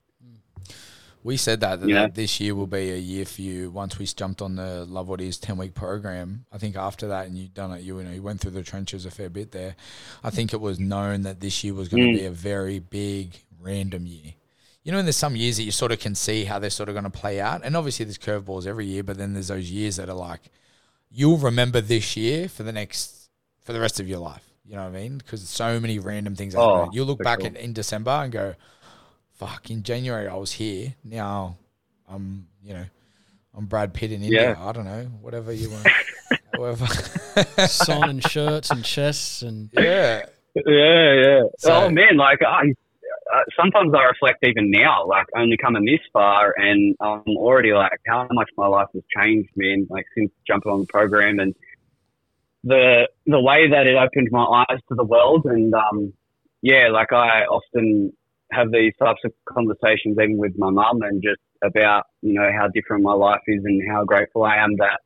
We 1.25 1.37
said 1.37 1.61
that, 1.61 1.81
that, 1.81 1.89
Yeah. 1.89 2.03
that 2.03 2.15
this 2.15 2.41
year 2.41 2.55
will 2.55 2.67
be 2.67 2.91
a 2.91 2.97
year 2.97 3.25
for 3.25 3.43
you 3.43 3.71
once 3.71 3.99
we 3.99 4.07
jumped 4.07 4.43
on 4.43 4.57
the 4.57 4.85
love 4.85 5.09
what 5.09 5.21
is 5.21 5.39
10 5.39 5.57
week 5.57 5.75
program 5.75 6.45
i 6.53 6.59
think 6.59 6.77
after 6.77 7.09
that 7.09 7.27
and 7.27 7.37
you've 7.39 7.55
done 7.55 7.71
it 7.73 7.83
you, 7.83 8.03
know 8.03 8.11
you 8.11 8.23
went 8.23 8.41
through 8.41 8.51
the 8.53 8.63
trenches 8.63 9.07
a 9.07 9.11
fair 9.11 9.31
bit 9.31 9.53
there 9.53 9.77
i 10.25 10.31
think 10.31 10.53
it 10.53 10.61
was 10.61 10.79
known 10.81 11.23
that 11.23 11.41
this 11.41 11.63
year 11.63 11.75
was 11.75 11.89
going 11.89 12.03
to 12.03 12.19
Mm. 12.19 12.21
be 12.21 12.27
a 12.27 12.31
very 12.31 12.79
big 12.79 13.43
random 13.61 14.07
year 14.07 14.35
you 14.85 14.91
know, 14.91 14.99
and 14.99 15.07
there's 15.07 15.17
some 15.17 15.37
years 15.37 15.59
that 15.59 15.63
you 15.63 15.71
sort 15.71 15.93
of 15.93 16.01
can 16.01 16.17
see 16.17 16.43
how 16.45 16.59
they're 16.59 16.69
sort 16.69 16.89
of 16.89 16.97
going 16.97 17.05
to 17.05 17.09
play 17.11 17.41
out. 17.41 17.61
And 17.63 17.77
obviously, 17.77 18.05
there's 18.05 18.19
curveballs 18.19 18.67
every 18.67 18.85
year, 18.85 19.05
but 19.05 19.17
then 19.17 19.33
there's 19.33 19.47
those 19.47 19.71
years 19.71 19.95
that 19.95 20.09
are 20.09 20.13
like, 20.17 20.41
you'll 21.09 21.39
remember 21.39 21.81
this 21.81 22.17
year 22.17 22.49
for 22.49 22.65
the 22.65 22.73
next, 22.73 23.31
for 23.61 23.73
the 23.73 23.79
rest 23.79 24.01
of 24.01 24.09
your 24.09 24.19
life. 24.19 24.43
You 24.67 24.75
know 24.75 24.83
what 24.83 24.97
I 24.97 25.01
mean? 25.03 25.19
Because 25.19 25.49
so 25.49 25.79
many 25.79 26.01
random 26.01 26.35
things 26.35 26.57
Oh, 26.57 26.79
happen. 26.79 26.95
You 26.95 27.05
look 27.05 27.23
back 27.23 27.45
in 27.45 27.73
December 27.73 28.11
and 28.11 28.33
go, 28.33 28.55
fuck, 29.47 29.71
in 29.71 29.83
January 29.83 30.29
I 30.29 30.35
was 30.37 30.53
here. 30.53 30.95
Now 31.05 31.57
I'm, 32.09 32.47
you 32.65 32.75
know, 32.75 32.85
I'm 33.57 33.67
Brad 33.67 33.93
Pitt 33.95 34.13
in 34.13 34.23
India. 34.23 34.57
I 34.59 34.73
don't 34.73 34.85
know, 34.85 35.05
whatever 35.21 35.53
you 35.53 35.71
want. 35.71 35.87
whatever. 36.57 36.87
Signing 37.67 38.21
shirts 38.21 38.71
and 38.71 38.85
chests 38.85 39.43
and 39.43 39.71
yeah. 39.73 40.25
Yeah, 40.55 41.13
yeah. 41.15 41.41
So- 41.59 41.85
oh 41.85 41.91
man, 41.91 42.17
like 42.17 42.41
I 42.43 42.73
uh, 43.35 43.41
sometimes 43.59 43.95
I 43.95 44.03
reflect 44.05 44.45
even 44.45 44.71
now, 44.71 45.07
like 45.07 45.25
only 45.35 45.57
coming 45.57 45.87
this 45.87 46.01
far, 46.13 46.53
and 46.59 46.95
I'm 47.01 47.23
already 47.39 47.73
like 47.73 47.93
how 48.07 48.27
much 48.31 48.51
my 48.59 48.67
life 48.67 48.89
has 48.93 49.03
changed, 49.17 49.49
man. 49.57 49.87
Like 49.89 50.05
since 50.15 50.31
jumping 50.47 50.71
on 50.71 50.81
the 50.81 50.87
program 50.87 51.39
and 51.39 51.55
the 52.65 53.09
the 53.27 53.41
way 53.41 53.71
that 53.71 53.87
it 53.87 53.97
opened 53.97 54.29
my 54.31 54.45
eyes 54.69 54.81
to 54.89 54.95
the 54.95 55.05
world, 55.05 55.47
and 55.47 55.73
um, 55.75 56.13
yeah, 56.61 56.89
like 56.93 57.13
I 57.13 57.45
often 57.45 58.13
have 58.53 58.71
these 58.71 58.93
types 58.99 59.21
of 59.25 59.33
conversations 59.47 60.17
even 60.21 60.37
with 60.37 60.53
my 60.57 60.71
mum, 60.71 61.03
and 61.03 61.23
just 61.23 61.41
about 61.63 62.05
you 62.21 62.35
know 62.35 62.51
how 62.57 62.69
different 62.69 63.03
my 63.03 63.15
life 63.15 63.43
is, 63.47 63.63
and 63.65 63.83
how 63.91 64.05
grateful 64.05 64.45
I 64.45 64.57
am 64.57 64.77
that 64.77 65.01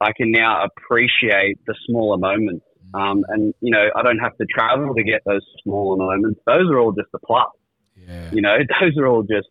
I 0.00 0.12
can 0.16 0.30
now 0.30 0.64
appreciate 0.64 1.58
the 1.66 1.74
smaller 1.86 2.18
moments. 2.18 2.64
Um, 2.94 3.24
and 3.28 3.54
you 3.60 3.70
know, 3.70 3.88
I 3.94 4.02
don't 4.02 4.18
have 4.18 4.36
to 4.38 4.46
travel 4.46 4.94
to 4.94 5.02
get 5.02 5.22
those 5.26 5.42
smaller 5.62 5.96
moments. 5.96 6.40
Those 6.46 6.70
are 6.70 6.78
all 6.78 6.92
just 6.92 7.08
a 7.14 7.18
plus. 7.18 7.48
Yeah. 7.96 8.30
You 8.32 8.42
know, 8.42 8.56
those 8.80 8.96
are 8.98 9.06
all 9.06 9.22
just 9.22 9.48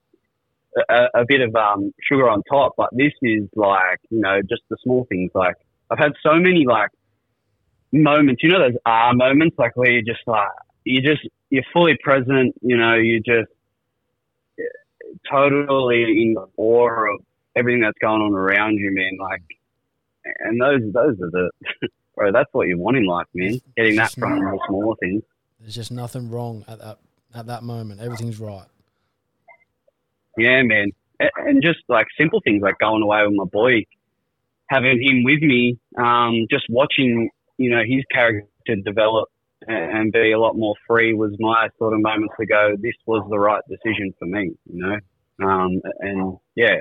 a, 0.90 1.22
a 1.22 1.26
bit 1.28 1.42
of 1.42 1.56
um, 1.56 1.94
sugar 2.02 2.30
on 2.30 2.44
top. 2.50 2.74
But 2.78 2.90
this 2.94 3.14
is 3.22 3.48
like, 3.56 4.00
you 4.10 4.20
know, 4.22 4.42
just 4.42 4.62
the 4.70 4.78
small 4.84 5.06
things. 5.10 5.32
Like 5.34 5.56
I've 5.90 6.00
had 6.00 6.14
so 6.24 6.36
many 6.36 6.66
like 6.68 6.90
moments. 7.92 8.44
You 8.44 8.50
know, 8.50 8.60
those 8.60 8.78
ah 8.86 9.12
moments, 9.14 9.56
like 9.58 9.76
where 9.76 9.92
you're 9.92 10.02
just 10.02 10.26
like 10.28 10.50
you 10.86 11.02
just 11.02 11.28
you're 11.50 11.64
fully 11.74 11.98
present. 12.02 12.56
You 12.62 12.78
know, 12.78 12.96
you 12.96 13.20
just 13.20 13.52
totally 15.30 16.04
in 16.04 16.36
awe 16.58 17.14
of 17.14 17.22
everything 17.56 17.82
that's 17.82 17.98
going 18.00 18.22
on 18.22 18.34
around 18.34 18.76
you, 18.76 18.92
man. 18.94 19.18
Like, 19.20 19.42
and 20.40 20.60
those 20.62 20.82
those 20.94 21.20
are 21.22 21.30
the 21.32 21.50
bro. 22.16 22.32
That's 22.32 22.50
what 22.54 22.68
you 22.68 22.78
want 22.78 22.98
in 22.98 23.06
life, 23.06 23.28
man. 23.34 23.60
Getting 23.78 23.96
that 23.98 24.12
from 24.12 24.40
the 24.40 24.60
smaller 24.68 24.96
things. 25.02 25.24
there's 25.60 25.76
just 25.76 25.92
nothing 25.92 26.30
wrong 26.30 26.64
at 26.68 26.80
that 26.80 27.00
at 27.34 27.48
that 27.48 27.64
moment. 27.64 28.02
Everything's 28.02 28.40
right. 28.40 28.68
Yeah, 30.38 30.62
man. 30.64 30.92
A- 31.22 31.30
And 31.48 31.62
just 31.64 31.80
like 31.88 32.08
simple 32.18 32.42
things 32.44 32.62
like 32.62 32.78
going 32.80 33.02
away 33.02 33.24
with 33.26 33.36
my 33.36 33.46
boy, 33.46 33.86
having 34.68 35.02
him 35.02 35.24
with 35.24 35.42
me, 35.42 35.78
um, 35.98 36.46
just 36.50 36.66
watching, 36.70 37.30
you 37.58 37.70
know, 37.70 37.82
his 37.88 38.04
character 38.12 38.76
develop 38.84 39.30
and 39.68 40.12
be 40.12 40.32
a 40.32 40.40
lot 40.40 40.56
more 40.56 40.76
free 40.88 41.14
was 41.14 41.36
my 41.40 41.70
sort 41.78 41.94
of 41.94 42.02
moment 42.02 42.32
to 42.40 42.46
go, 42.46 42.76
this 42.80 42.94
was 43.06 43.26
the 43.30 43.40
right 43.40 43.62
decision 43.70 44.14
for 44.20 44.26
me, 44.26 44.52
you 44.72 44.80
know? 44.82 45.48
Um, 45.48 45.82
and 46.00 46.38
yeah, 46.56 46.76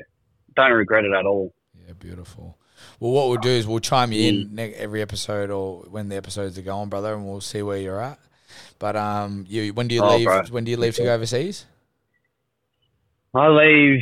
don't 0.57 0.73
regret 0.73 1.05
it 1.05 1.13
at 1.13 1.27
all. 1.27 1.53
Yeah, 1.87 1.93
beautiful. 1.99 2.57
Well, 3.01 3.13
what 3.13 3.29
we'll 3.29 3.39
do 3.41 3.49
is 3.51 3.67
we'll 3.67 3.81
chime 3.81 4.13
you 4.13 4.23
Mm. 4.33 4.43
in 4.49 4.55
ne- 4.55 4.75
every 4.75 5.03
episode 5.03 5.51
or 5.51 5.81
when 5.91 6.09
the 6.09 6.17
episodes 6.17 6.59
are 6.59 6.63
going, 6.63 6.89
brother, 6.89 7.15
and 7.15 7.27
we'll 7.27 7.41
see 7.41 7.63
where 7.63 7.79
you're 7.79 8.01
at. 8.01 8.19
But 8.79 8.97
um, 8.97 9.45
you 9.49 9.73
when 9.73 9.89
do 9.89 9.95
you 9.95 10.03
Oh, 10.03 10.17
leave? 10.17 10.27
bro. 10.27 10.43
When 10.51 10.65
do 10.65 10.71
you 10.71 10.77
leave 10.77 10.95
to 10.97 11.03
go 11.05 11.15
overseas? 11.15 11.67
I 13.35 13.49
leave 13.49 14.01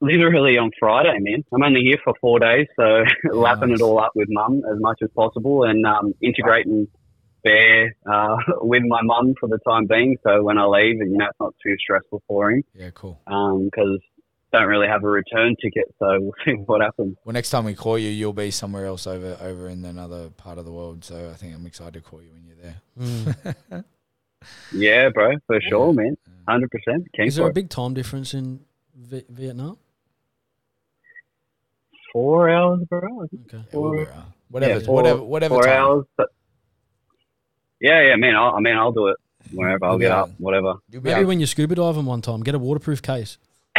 literally 0.00 0.58
on 0.58 0.70
Friday, 0.78 1.16
man. 1.20 1.44
I'm 1.52 1.62
only 1.62 1.82
here 1.82 1.98
for 2.02 2.14
four 2.20 2.38
days, 2.40 2.66
so 2.76 3.04
lapping 3.32 3.70
it 3.70 3.80
all 3.80 4.00
up 4.00 4.12
with 4.14 4.28
mum 4.30 4.62
as 4.72 4.80
much 4.80 4.98
as 5.02 5.10
possible 5.14 5.64
and 5.64 5.84
um, 5.86 6.14
integrating 6.22 6.88
Bear 7.42 7.94
uh, 8.10 8.36
with 8.62 8.82
my 8.86 9.02
mum 9.02 9.34
for 9.38 9.48
the 9.48 9.58
time 9.66 9.86
being. 9.86 10.16
So 10.22 10.42
when 10.42 10.58
I 10.58 10.64
leave, 10.64 10.96
you 10.96 11.16
know, 11.16 11.26
it's 11.26 11.40
not 11.40 11.54
too 11.62 11.76
stressful 11.78 12.22
for 12.28 12.50
him 12.50 12.64
Yeah, 12.74 12.90
cool. 12.94 13.18
because 13.26 13.98
don't 14.52 14.66
really 14.66 14.88
have 14.88 15.04
a 15.04 15.08
return 15.08 15.54
ticket. 15.62 15.94
So 15.98 16.06
we'll 16.20 16.32
see 16.44 16.52
what 16.52 16.80
happens. 16.80 17.16
Well, 17.24 17.32
next 17.34 17.50
time 17.50 17.64
we 17.64 17.74
call 17.74 17.98
you, 17.98 18.08
you'll 18.10 18.32
be 18.32 18.50
somewhere 18.50 18.84
else 18.86 19.06
over 19.06 19.36
over 19.40 19.68
in 19.68 19.84
another 19.84 20.30
part 20.30 20.58
of 20.58 20.64
the 20.64 20.72
world. 20.72 21.04
So 21.04 21.30
I 21.30 21.34
think 21.34 21.54
I'm 21.54 21.66
excited 21.66 21.94
to 21.94 22.00
call 22.00 22.20
you 22.22 22.30
when 22.32 22.44
you're 22.46 22.56
there. 22.62 22.80
Mm. 22.98 23.84
Yeah, 24.72 25.10
bro, 25.10 25.32
for 25.46 25.60
sure, 25.60 25.92
man. 25.92 26.16
Hundred 26.48 26.70
percent. 26.70 27.06
Keen 27.14 27.26
Is 27.26 27.36
there 27.36 27.44
for 27.44 27.50
a 27.50 27.52
big 27.52 27.68
time 27.68 27.92
difference 27.92 28.32
in 28.32 28.60
v- 28.96 29.26
Vietnam? 29.28 29.76
Four 32.12 32.48
hours, 32.50 32.80
bro. 32.88 33.00
Okay. 33.22 33.34
Yeah, 33.52 33.58
we'll 33.72 33.92
be 33.92 33.98
around. 34.04 34.32
Whatever, 34.48 34.80
Yeah, 34.80 34.86
four- 34.86 34.94
whatever, 34.94 35.22
whatever. 35.22 35.54
Four 35.56 35.62
time. 35.64 35.72
hours. 35.82 36.04
But 36.16 36.28
yeah, 37.80 38.02
yeah, 38.08 38.16
man. 38.16 38.36
I'll, 38.36 38.54
I 38.54 38.60
mean, 38.60 38.76
I'll 38.76 38.92
do 38.92 39.08
it 39.08 39.16
wherever. 39.52 39.84
I'll 39.84 39.92
You'll 39.92 40.00
get 40.00 40.10
up, 40.12 40.30
whatever. 40.38 40.74
You'll 40.90 41.02
be 41.02 41.10
Maybe 41.10 41.22
out. 41.22 41.26
when 41.26 41.40
you're 41.40 41.46
scuba 41.46 41.74
diving 41.74 42.04
one 42.04 42.22
time, 42.22 42.42
get 42.42 42.54
a 42.54 42.58
waterproof 42.58 43.02
case. 43.02 43.38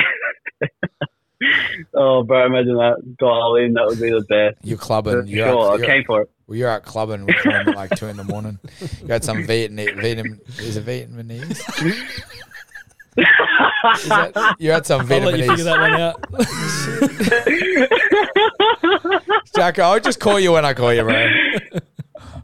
Oh, 1.93 2.23
bro, 2.23 2.45
imagine 2.45 2.75
that. 2.75 3.15
Dial 3.17 3.55
in. 3.55 3.73
That 3.73 3.87
would 3.87 3.99
be 3.99 4.11
the 4.11 4.21
best. 4.21 4.57
You're 4.63 4.77
clubbing. 4.77 5.27
You're, 5.27 5.47
sure. 5.47 5.71
out, 5.71 5.73
I 5.73 5.77
you're, 5.77 5.85
came 5.87 6.03
for 6.03 6.21
it. 6.21 6.29
well, 6.47 6.57
you're 6.57 6.69
out 6.69 6.83
clubbing. 6.83 7.25
We're 7.25 7.51
at 7.51 7.75
like 7.75 7.95
two 7.95 8.07
in 8.07 8.17
the 8.17 8.23
morning. 8.23 8.59
You 9.01 9.07
got 9.07 9.23
some 9.23 9.45
Vietnam, 9.45 9.87
Vietnam, 9.99 10.39
is 10.59 10.77
it 10.77 10.85
Vietnamese? 10.85 11.59
Is 13.17 14.07
that, 14.07 14.55
you 14.57 14.71
had 14.71 14.77
at 14.81 14.85
some 14.85 15.01
I'll 15.01 15.19
let 15.19 15.37
you 15.37 15.49
figure 15.49 15.65
that 15.65 15.79
one 15.81 15.99
out. 15.99 16.23
Jack, 19.55 19.79
I'll 19.79 19.99
just 19.99 20.21
call 20.21 20.39
you 20.39 20.53
when 20.53 20.63
I 20.63 20.73
call 20.73 20.93
you, 20.93 21.03
bro. 21.03 21.27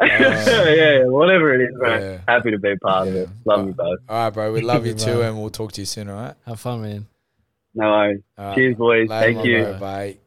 Yeah, 0.01 0.69
yeah, 0.69 1.05
whatever 1.05 1.53
it 1.53 1.69
is, 1.69 1.75
bro. 1.77 1.97
Yeah. 1.97 2.19
Happy 2.27 2.51
to 2.51 2.59
be 2.59 2.75
part 2.77 3.07
of 3.07 3.15
it. 3.15 3.29
Love 3.45 3.67
you 3.67 3.73
both. 3.73 3.99
All 4.09 4.25
right, 4.25 4.29
bro. 4.29 4.51
We 4.53 4.61
love 4.61 4.85
you 4.85 4.93
too, 4.93 5.21
and 5.21 5.39
we'll 5.39 5.49
talk 5.49 5.71
to 5.73 5.81
you 5.81 5.85
soon. 5.85 6.09
All 6.09 6.15
right. 6.15 6.35
Have 6.45 6.59
fun, 6.59 6.81
man. 6.81 7.07
No 7.73 7.89
worries. 7.89 8.21
All 8.37 8.45
right. 8.45 8.55
Cheers, 8.55 8.75
boys. 8.75 9.09
Later, 9.09 9.25
Thank 9.25 9.37
my 9.37 9.43
you. 9.43 9.63
bro. 9.63 9.79
Bye. 9.79 10.17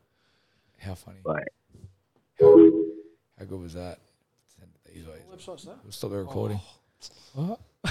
How 0.78 0.94
funny. 0.94 1.18
Bye. 1.24 1.44
How, 2.38 2.70
how 3.38 3.44
good 3.44 3.60
was 3.60 3.74
that? 3.74 3.98
Send 4.58 4.70
it 4.84 4.94
these 4.94 5.06
ways. 5.06 5.20
We'll 5.28 5.92
stop 5.92 6.10
the 6.10 6.16
recording. 6.16 6.60
What? 7.34 7.60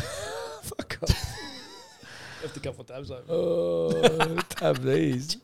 Fuck 0.63 0.99
off. 1.03 1.35
Left 2.41 2.55
a 2.55 2.59
couple 2.61 2.81
of 2.81 2.87
tabs 2.87 3.11
over. 3.11 3.23
Oh, 3.27 4.37
tab 4.49 4.77
these. 4.81 5.35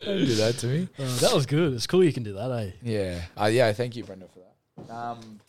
Don't 0.00 0.18
do 0.18 0.34
that 0.36 0.58
to 0.58 0.66
me. 0.66 0.88
Uh, 0.98 1.16
that 1.18 1.32
was 1.32 1.46
good. 1.46 1.74
It's 1.74 1.86
cool 1.86 2.02
you 2.02 2.12
can 2.12 2.22
do 2.22 2.32
that, 2.32 2.50
eh? 2.50 2.70
Yeah. 2.82 3.20
Uh, 3.40 3.46
yeah. 3.46 3.72
Thank 3.72 3.96
you, 3.96 4.04
Brenda, 4.04 4.26
for 4.32 4.40
that. 4.40 4.92
Um, 4.92 5.40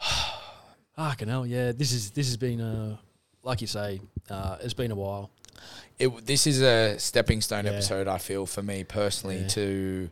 Fucking 0.96 1.28
hell, 1.28 1.46
yeah. 1.46 1.72
This 1.72 1.92
is 1.92 2.10
this 2.10 2.26
has 2.28 2.36
been 2.36 2.60
uh 2.60 2.96
like 3.42 3.60
you 3.60 3.66
say, 3.66 4.00
uh, 4.30 4.56
it's 4.62 4.72
been 4.74 4.90
a 4.90 4.94
while. 4.94 5.30
it, 5.98 6.08
this 6.26 6.46
is 6.46 6.62
a 6.62 6.98
stepping 6.98 7.40
stone 7.40 7.64
Yeah. 7.66 7.72
episode. 7.72 8.08
I 8.08 8.18
feel 8.18 8.46
for 8.46 8.62
me 8.62 8.84
personally 8.84 9.38
Yeah. 9.42 9.48
to 9.48 10.10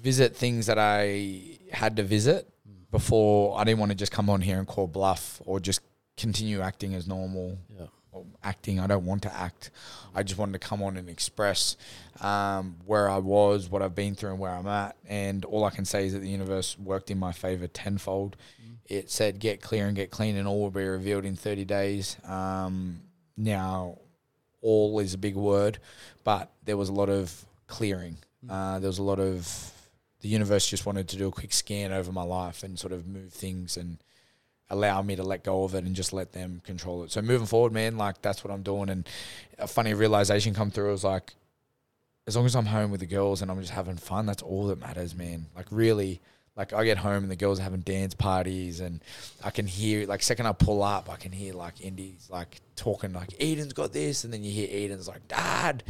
visit 0.00 0.34
things 0.36 0.66
that 0.66 0.78
I 0.78 1.58
had 1.72 1.96
to 1.96 2.02
visit 2.02 2.48
before. 2.90 3.58
I 3.58 3.64
didn't 3.64 3.80
want 3.80 3.90
to 3.90 3.96
just 3.96 4.12
come 4.12 4.28
on 4.30 4.40
here 4.40 4.58
and 4.58 4.66
call 4.66 4.86
bluff 4.86 5.40
or 5.44 5.60
just 5.60 5.80
continue 6.16 6.60
acting 6.60 6.94
as 6.94 7.06
normal. 7.06 7.58
Yeah. 7.68 7.86
Or 8.12 8.26
acting, 8.44 8.78
I 8.78 8.86
don't 8.86 9.06
want 9.06 9.22
to 9.22 9.34
act. 9.34 9.70
I 10.14 10.22
just 10.22 10.38
wanted 10.38 10.52
to 10.52 10.58
come 10.58 10.82
on 10.82 10.96
and 10.98 11.08
express 11.08 11.76
um, 12.20 12.76
where 12.84 13.08
I 13.08 13.18
was, 13.18 13.70
what 13.70 13.80
I've 13.80 13.94
been 13.94 14.14
through, 14.14 14.30
and 14.30 14.38
where 14.38 14.52
I'm 14.52 14.66
at. 14.66 14.96
And 15.08 15.44
all 15.46 15.64
I 15.64 15.70
can 15.70 15.86
say 15.86 16.06
is 16.06 16.12
that 16.12 16.20
the 16.20 16.28
universe 16.28 16.78
worked 16.78 17.10
in 17.10 17.18
my 17.18 17.32
favor 17.32 17.66
tenfold. 17.66 18.36
It 18.86 19.10
said, 19.10 19.38
"Get 19.38 19.62
clear 19.62 19.86
and 19.86 19.96
get 19.96 20.10
clean, 20.10 20.36
and 20.36 20.46
all 20.46 20.60
will 20.60 20.70
be 20.70 20.84
revealed 20.84 21.24
in 21.24 21.36
30 21.36 21.64
days." 21.64 22.16
Um, 22.24 23.00
now, 23.36 23.98
all 24.60 24.98
is 25.00 25.14
a 25.14 25.18
big 25.18 25.34
word, 25.34 25.78
but 26.22 26.50
there 26.64 26.76
was 26.76 26.90
a 26.90 26.92
lot 26.92 27.08
of 27.08 27.44
clearing. 27.66 28.18
Uh, 28.48 28.78
there 28.78 28.88
was 28.88 28.98
a 28.98 29.02
lot 29.02 29.20
of 29.20 29.72
the 30.20 30.28
universe 30.28 30.68
just 30.68 30.86
wanted 30.86 31.08
to 31.08 31.16
do 31.16 31.28
a 31.28 31.32
quick 31.32 31.52
scan 31.52 31.92
over 31.92 32.12
my 32.12 32.22
life 32.22 32.62
and 32.62 32.78
sort 32.78 32.92
of 32.92 33.06
move 33.06 33.32
things 33.32 33.76
and 33.76 33.98
allow 34.72 35.02
me 35.02 35.14
to 35.16 35.22
let 35.22 35.44
go 35.44 35.64
of 35.64 35.74
it 35.74 35.84
and 35.84 35.94
just 35.94 36.14
let 36.14 36.32
them 36.32 36.62
control 36.64 37.04
it. 37.04 37.12
So 37.12 37.20
moving 37.20 37.46
forward, 37.46 37.72
man, 37.72 37.98
like 37.98 38.22
that's 38.22 38.42
what 38.42 38.52
I'm 38.52 38.62
doing. 38.62 38.88
And 38.88 39.06
a 39.58 39.68
funny 39.68 39.92
realization 39.92 40.54
come 40.54 40.70
through 40.70 40.90
was 40.90 41.04
like, 41.04 41.34
as 42.26 42.36
long 42.36 42.46
as 42.46 42.56
I'm 42.56 42.66
home 42.66 42.90
with 42.90 43.00
the 43.00 43.06
girls 43.06 43.42
and 43.42 43.50
I'm 43.50 43.60
just 43.60 43.72
having 43.72 43.96
fun, 43.96 44.24
that's 44.24 44.42
all 44.42 44.66
that 44.68 44.80
matters, 44.80 45.14
man. 45.14 45.46
Like 45.54 45.66
really, 45.70 46.22
like 46.56 46.72
I 46.72 46.84
get 46.84 46.96
home 46.96 47.22
and 47.22 47.30
the 47.30 47.36
girls 47.36 47.60
are 47.60 47.64
having 47.64 47.80
dance 47.80 48.14
parties 48.14 48.80
and 48.80 49.04
I 49.44 49.50
can 49.50 49.66
hear 49.66 50.06
like 50.06 50.22
second 50.22 50.46
I 50.46 50.52
pull 50.52 50.82
up, 50.82 51.10
I 51.10 51.16
can 51.16 51.32
hear 51.32 51.52
like 51.52 51.82
Indy's 51.82 52.28
like 52.30 52.62
talking 52.74 53.12
like 53.12 53.34
Eden's 53.38 53.74
got 53.74 53.92
this, 53.92 54.24
and 54.24 54.32
then 54.32 54.42
you 54.42 54.52
hear 54.52 54.68
Eden's 54.70 55.06
like 55.06 55.28
Dad, 55.28 55.84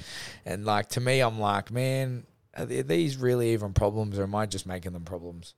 and 0.45 0.65
like 0.65 0.89
to 0.91 1.01
me 1.01 1.21
I'm 1.21 1.39
like 1.39 1.71
man, 1.71 2.25
are 2.57 2.67
these 2.67 3.17
really 3.17 3.53
even 3.53 3.73
problems 3.75 4.19
or 4.19 4.25
am 4.25 4.35
I 4.35 4.47
just 4.47 4.67
making 4.67 4.93
them 4.93 5.05
problems? 5.05 5.55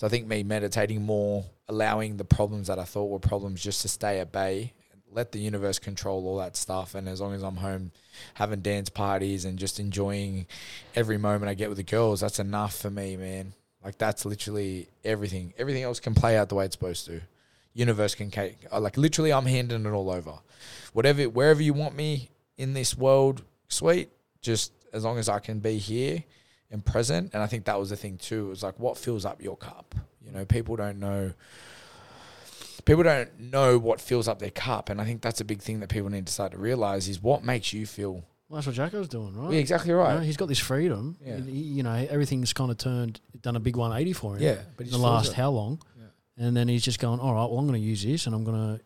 So 0.00 0.06
I 0.06 0.10
think 0.10 0.26
me 0.26 0.42
meditating 0.42 1.02
more, 1.02 1.44
allowing 1.68 2.16
the 2.16 2.24
problems 2.24 2.68
that 2.68 2.78
I 2.78 2.84
thought 2.84 3.10
were 3.10 3.18
problems 3.18 3.62
just 3.62 3.82
to 3.82 3.88
stay 3.88 4.18
at 4.18 4.32
bay, 4.32 4.72
let 5.12 5.30
the 5.30 5.38
universe 5.38 5.78
control 5.78 6.26
all 6.26 6.38
that 6.38 6.56
stuff, 6.56 6.94
and 6.94 7.06
as 7.06 7.20
long 7.20 7.34
as 7.34 7.42
I'm 7.42 7.56
home 7.56 7.92
having 8.32 8.62
dance 8.62 8.88
parties 8.88 9.44
and 9.44 9.58
just 9.58 9.78
enjoying 9.78 10.46
every 10.96 11.18
moment 11.18 11.50
I 11.50 11.54
get 11.54 11.68
with 11.68 11.76
the 11.76 11.84
girls, 11.84 12.20
that's 12.20 12.38
enough 12.38 12.78
for 12.78 12.88
me, 12.88 13.18
man. 13.18 13.52
Like 13.84 13.98
that's 13.98 14.24
literally 14.24 14.88
everything. 15.04 15.52
Everything 15.58 15.82
else 15.82 16.00
can 16.00 16.14
play 16.14 16.38
out 16.38 16.48
the 16.48 16.54
way 16.54 16.64
it's 16.64 16.76
supposed 16.76 17.04
to. 17.04 17.20
Universe 17.74 18.14
can 18.14 18.30
cake. 18.30 18.56
Uh, 18.72 18.80
like 18.80 18.96
literally, 18.96 19.34
I'm 19.34 19.44
handing 19.44 19.84
it 19.84 19.90
all 19.90 20.08
over. 20.08 20.38
Whatever, 20.94 21.24
wherever 21.24 21.60
you 21.60 21.74
want 21.74 21.94
me 21.94 22.30
in 22.56 22.72
this 22.72 22.96
world, 22.96 23.42
sweet. 23.68 24.08
Just 24.40 24.72
as 24.94 25.04
long 25.04 25.18
as 25.18 25.28
I 25.28 25.40
can 25.40 25.58
be 25.58 25.76
here 25.76 26.24
and 26.70 26.84
present. 26.84 27.30
And 27.34 27.42
I 27.42 27.46
think 27.46 27.64
that 27.64 27.78
was 27.78 27.90
the 27.90 27.96
thing 27.96 28.16
too. 28.18 28.46
It 28.46 28.50
was 28.50 28.62
like, 28.62 28.78
what 28.78 28.96
fills 28.96 29.24
up 29.24 29.42
your 29.42 29.56
cup? 29.56 29.94
You 30.24 30.32
know, 30.32 30.44
people 30.44 30.76
don't 30.76 30.98
know. 31.00 31.32
People 32.84 33.02
don't 33.02 33.38
know 33.38 33.78
what 33.78 34.00
fills 34.00 34.26
up 34.26 34.38
their 34.38 34.50
cup, 34.50 34.88
and 34.88 35.00
I 35.00 35.04
think 35.04 35.20
that's 35.20 35.40
a 35.40 35.44
big 35.44 35.60
thing 35.60 35.80
that 35.80 35.90
people 35.90 36.08
need 36.08 36.26
to 36.26 36.32
start 36.32 36.52
to 36.52 36.58
realize 36.58 37.08
is 37.08 37.22
what 37.22 37.44
makes 37.44 37.72
you 37.72 37.84
feel. 37.86 38.24
Well, 38.48 38.56
that's 38.60 38.66
what 38.66 38.74
Jacko's 38.74 39.06
doing, 39.06 39.36
right? 39.36 39.52
Yeah, 39.52 39.60
exactly 39.60 39.90
You 39.90 39.96
right. 39.96 40.14
know, 40.14 40.20
he's 40.20 40.36
got 40.36 40.48
this 40.48 40.58
freedom. 40.58 41.16
Yeah. 41.24 41.36
He- 41.40 41.50
you 41.52 41.82
know, 41.82 41.92
everything's 42.10 42.52
kind 42.52 42.70
of 42.70 42.78
turned, 42.78 43.20
done 43.42 43.54
a 43.54 43.60
big 43.60 43.76
180 43.76 44.12
for 44.14 44.34
him. 44.36 44.42
Yeah, 44.42 44.56
but 44.76 44.86
in 44.86 44.92
the 44.92 44.98
last 44.98 45.32
it. 45.32 45.34
how 45.34 45.50
long? 45.50 45.80
Yeah. 45.96 46.46
And 46.46 46.56
then 46.56 46.66
he's 46.68 46.82
just 46.82 46.98
going, 46.98 47.20
all 47.20 47.34
right, 47.34 47.44
well, 47.44 47.58
I'm 47.58 47.66
going 47.68 47.80
to 47.80 47.86
use 47.86 48.02
this 48.02 48.26
and 48.26 48.34
I'm 48.34 48.42
going 48.44 48.78
to. 48.78 48.84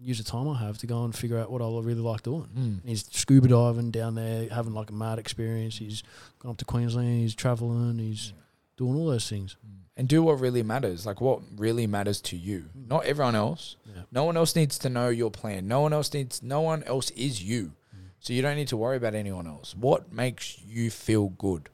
Use 0.00 0.18
the 0.18 0.24
time 0.24 0.48
I 0.48 0.58
have 0.58 0.78
to 0.78 0.86
go 0.86 1.04
and 1.04 1.14
figure 1.14 1.38
out 1.38 1.50
what 1.50 1.60
I 1.60 1.66
really 1.66 2.00
like 2.00 2.22
doing. 2.22 2.48
Mm. 2.56 2.80
He's 2.84 3.06
scuba 3.10 3.48
diving 3.48 3.90
down 3.90 4.14
there, 4.14 4.48
having 4.48 4.74
like 4.74 4.90
a 4.90 4.94
mad 4.94 5.18
experience. 5.18 5.78
He's 5.78 6.02
gone 6.38 6.52
up 6.52 6.58
to 6.58 6.64
Queensland. 6.64 7.20
He's 7.20 7.34
traveling. 7.34 7.98
He's 7.98 8.32
doing 8.76 8.96
all 8.96 9.06
those 9.06 9.28
things. 9.28 9.56
Hmm. 9.60 9.74
and 9.96 10.08
do 10.08 10.22
what 10.22 10.40
really 10.40 10.62
matters. 10.62 11.04
Like 11.04 11.20
what 11.20 11.40
really 11.56 11.86
matters 11.86 12.20
to 12.22 12.36
you, 12.36 12.70
hmm. 12.72 12.88
not 12.88 13.04
everyone 13.04 13.34
else. 13.34 13.76
Yeah. 13.84 14.02
No 14.12 14.24
one 14.24 14.36
else 14.36 14.54
needs 14.54 14.78
to 14.80 14.88
know 14.88 15.08
your 15.08 15.30
plan. 15.30 15.66
No 15.68 15.80
one 15.80 15.92
else 15.92 16.12
needs. 16.14 16.42
No 16.42 16.60
one 16.60 16.82
else 16.84 17.10
is 17.10 17.42
you. 17.42 17.72
Hmm. 17.92 18.06
So 18.20 18.32
you 18.32 18.42
don't 18.42 18.56
need 18.56 18.68
to 18.68 18.76
worry 18.76 18.96
about 18.96 19.14
anyone 19.14 19.46
else. 19.46 19.74
What 19.74 20.12
makes 20.12 20.58
you 20.64 20.90
feel 20.90 21.28
good? 21.28 21.68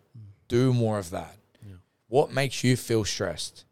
Do 0.49 0.73
more 0.73 0.99
of 0.99 1.11
that. 1.11 1.37
Yeah. 1.63 1.77
What 2.09 2.33
makes 2.33 2.65
you 2.65 2.77
feel 2.77 3.05
stressed? 3.05 3.65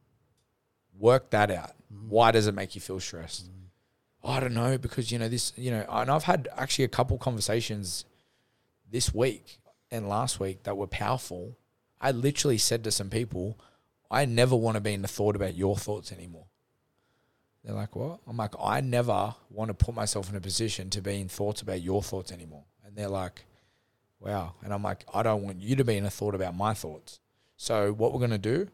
Work 0.98 1.30
that 1.30 1.50
out. 1.50 1.72
Why 2.08 2.30
does 2.30 2.46
it 2.46 2.54
make 2.54 2.74
you 2.74 2.80
feel 2.80 3.00
stressed? 3.00 3.50
I 4.24 4.40
don't 4.40 4.54
know 4.54 4.78
because 4.78 5.10
you 5.10 5.18
know 5.18 5.28
this. 5.28 5.52
You 5.56 5.70
know, 5.72 5.84
and 5.88 6.10
I've 6.10 6.24
had 6.24 6.48
actually 6.56 6.84
a 6.84 6.88
couple 6.88 7.18
conversations 7.18 8.04
this 8.90 9.14
week 9.14 9.58
and 9.90 10.08
last 10.08 10.38
week 10.40 10.62
that 10.64 10.76
were 10.76 10.86
powerful. 10.86 11.56
I 12.00 12.10
literally 12.10 12.58
said 12.58 12.84
to 12.84 12.90
some 12.90 13.10
people, 13.10 13.58
I 14.10 14.24
never 14.24 14.56
want 14.56 14.76
to 14.76 14.80
be 14.80 14.92
in 14.92 15.02
the 15.02 15.08
thought 15.08 15.36
about 15.36 15.54
your 15.54 15.76
thoughts 15.76 16.12
anymore. 16.12 16.46
They're 17.64 17.74
like, 17.74 17.94
what? 17.94 18.18
I'm 18.26 18.36
like, 18.36 18.54
I 18.62 18.80
never 18.80 19.34
want 19.50 19.68
to 19.68 19.74
put 19.74 19.94
myself 19.94 20.28
in 20.28 20.36
a 20.36 20.40
position 20.40 20.90
to 20.90 21.00
be 21.00 21.20
in 21.20 21.28
thoughts 21.28 21.62
about 21.62 21.80
your 21.80 22.02
thoughts 22.02 22.32
anymore. 22.32 22.64
And 22.84 22.96
they're 22.96 23.08
like, 23.08 23.44
wow. 24.18 24.54
And 24.64 24.72
I'm 24.72 24.82
like, 24.82 25.04
I 25.14 25.22
don't 25.22 25.44
want 25.44 25.60
you 25.60 25.76
to 25.76 25.84
be 25.84 25.96
in 25.96 26.04
a 26.04 26.10
thought 26.10 26.34
about 26.34 26.56
my 26.56 26.74
thoughts. 26.74 27.20
So 27.56 27.92
what 27.92 28.12
we're 28.12 28.18
going 28.18 28.30
to 28.30 28.38
do 28.38 28.68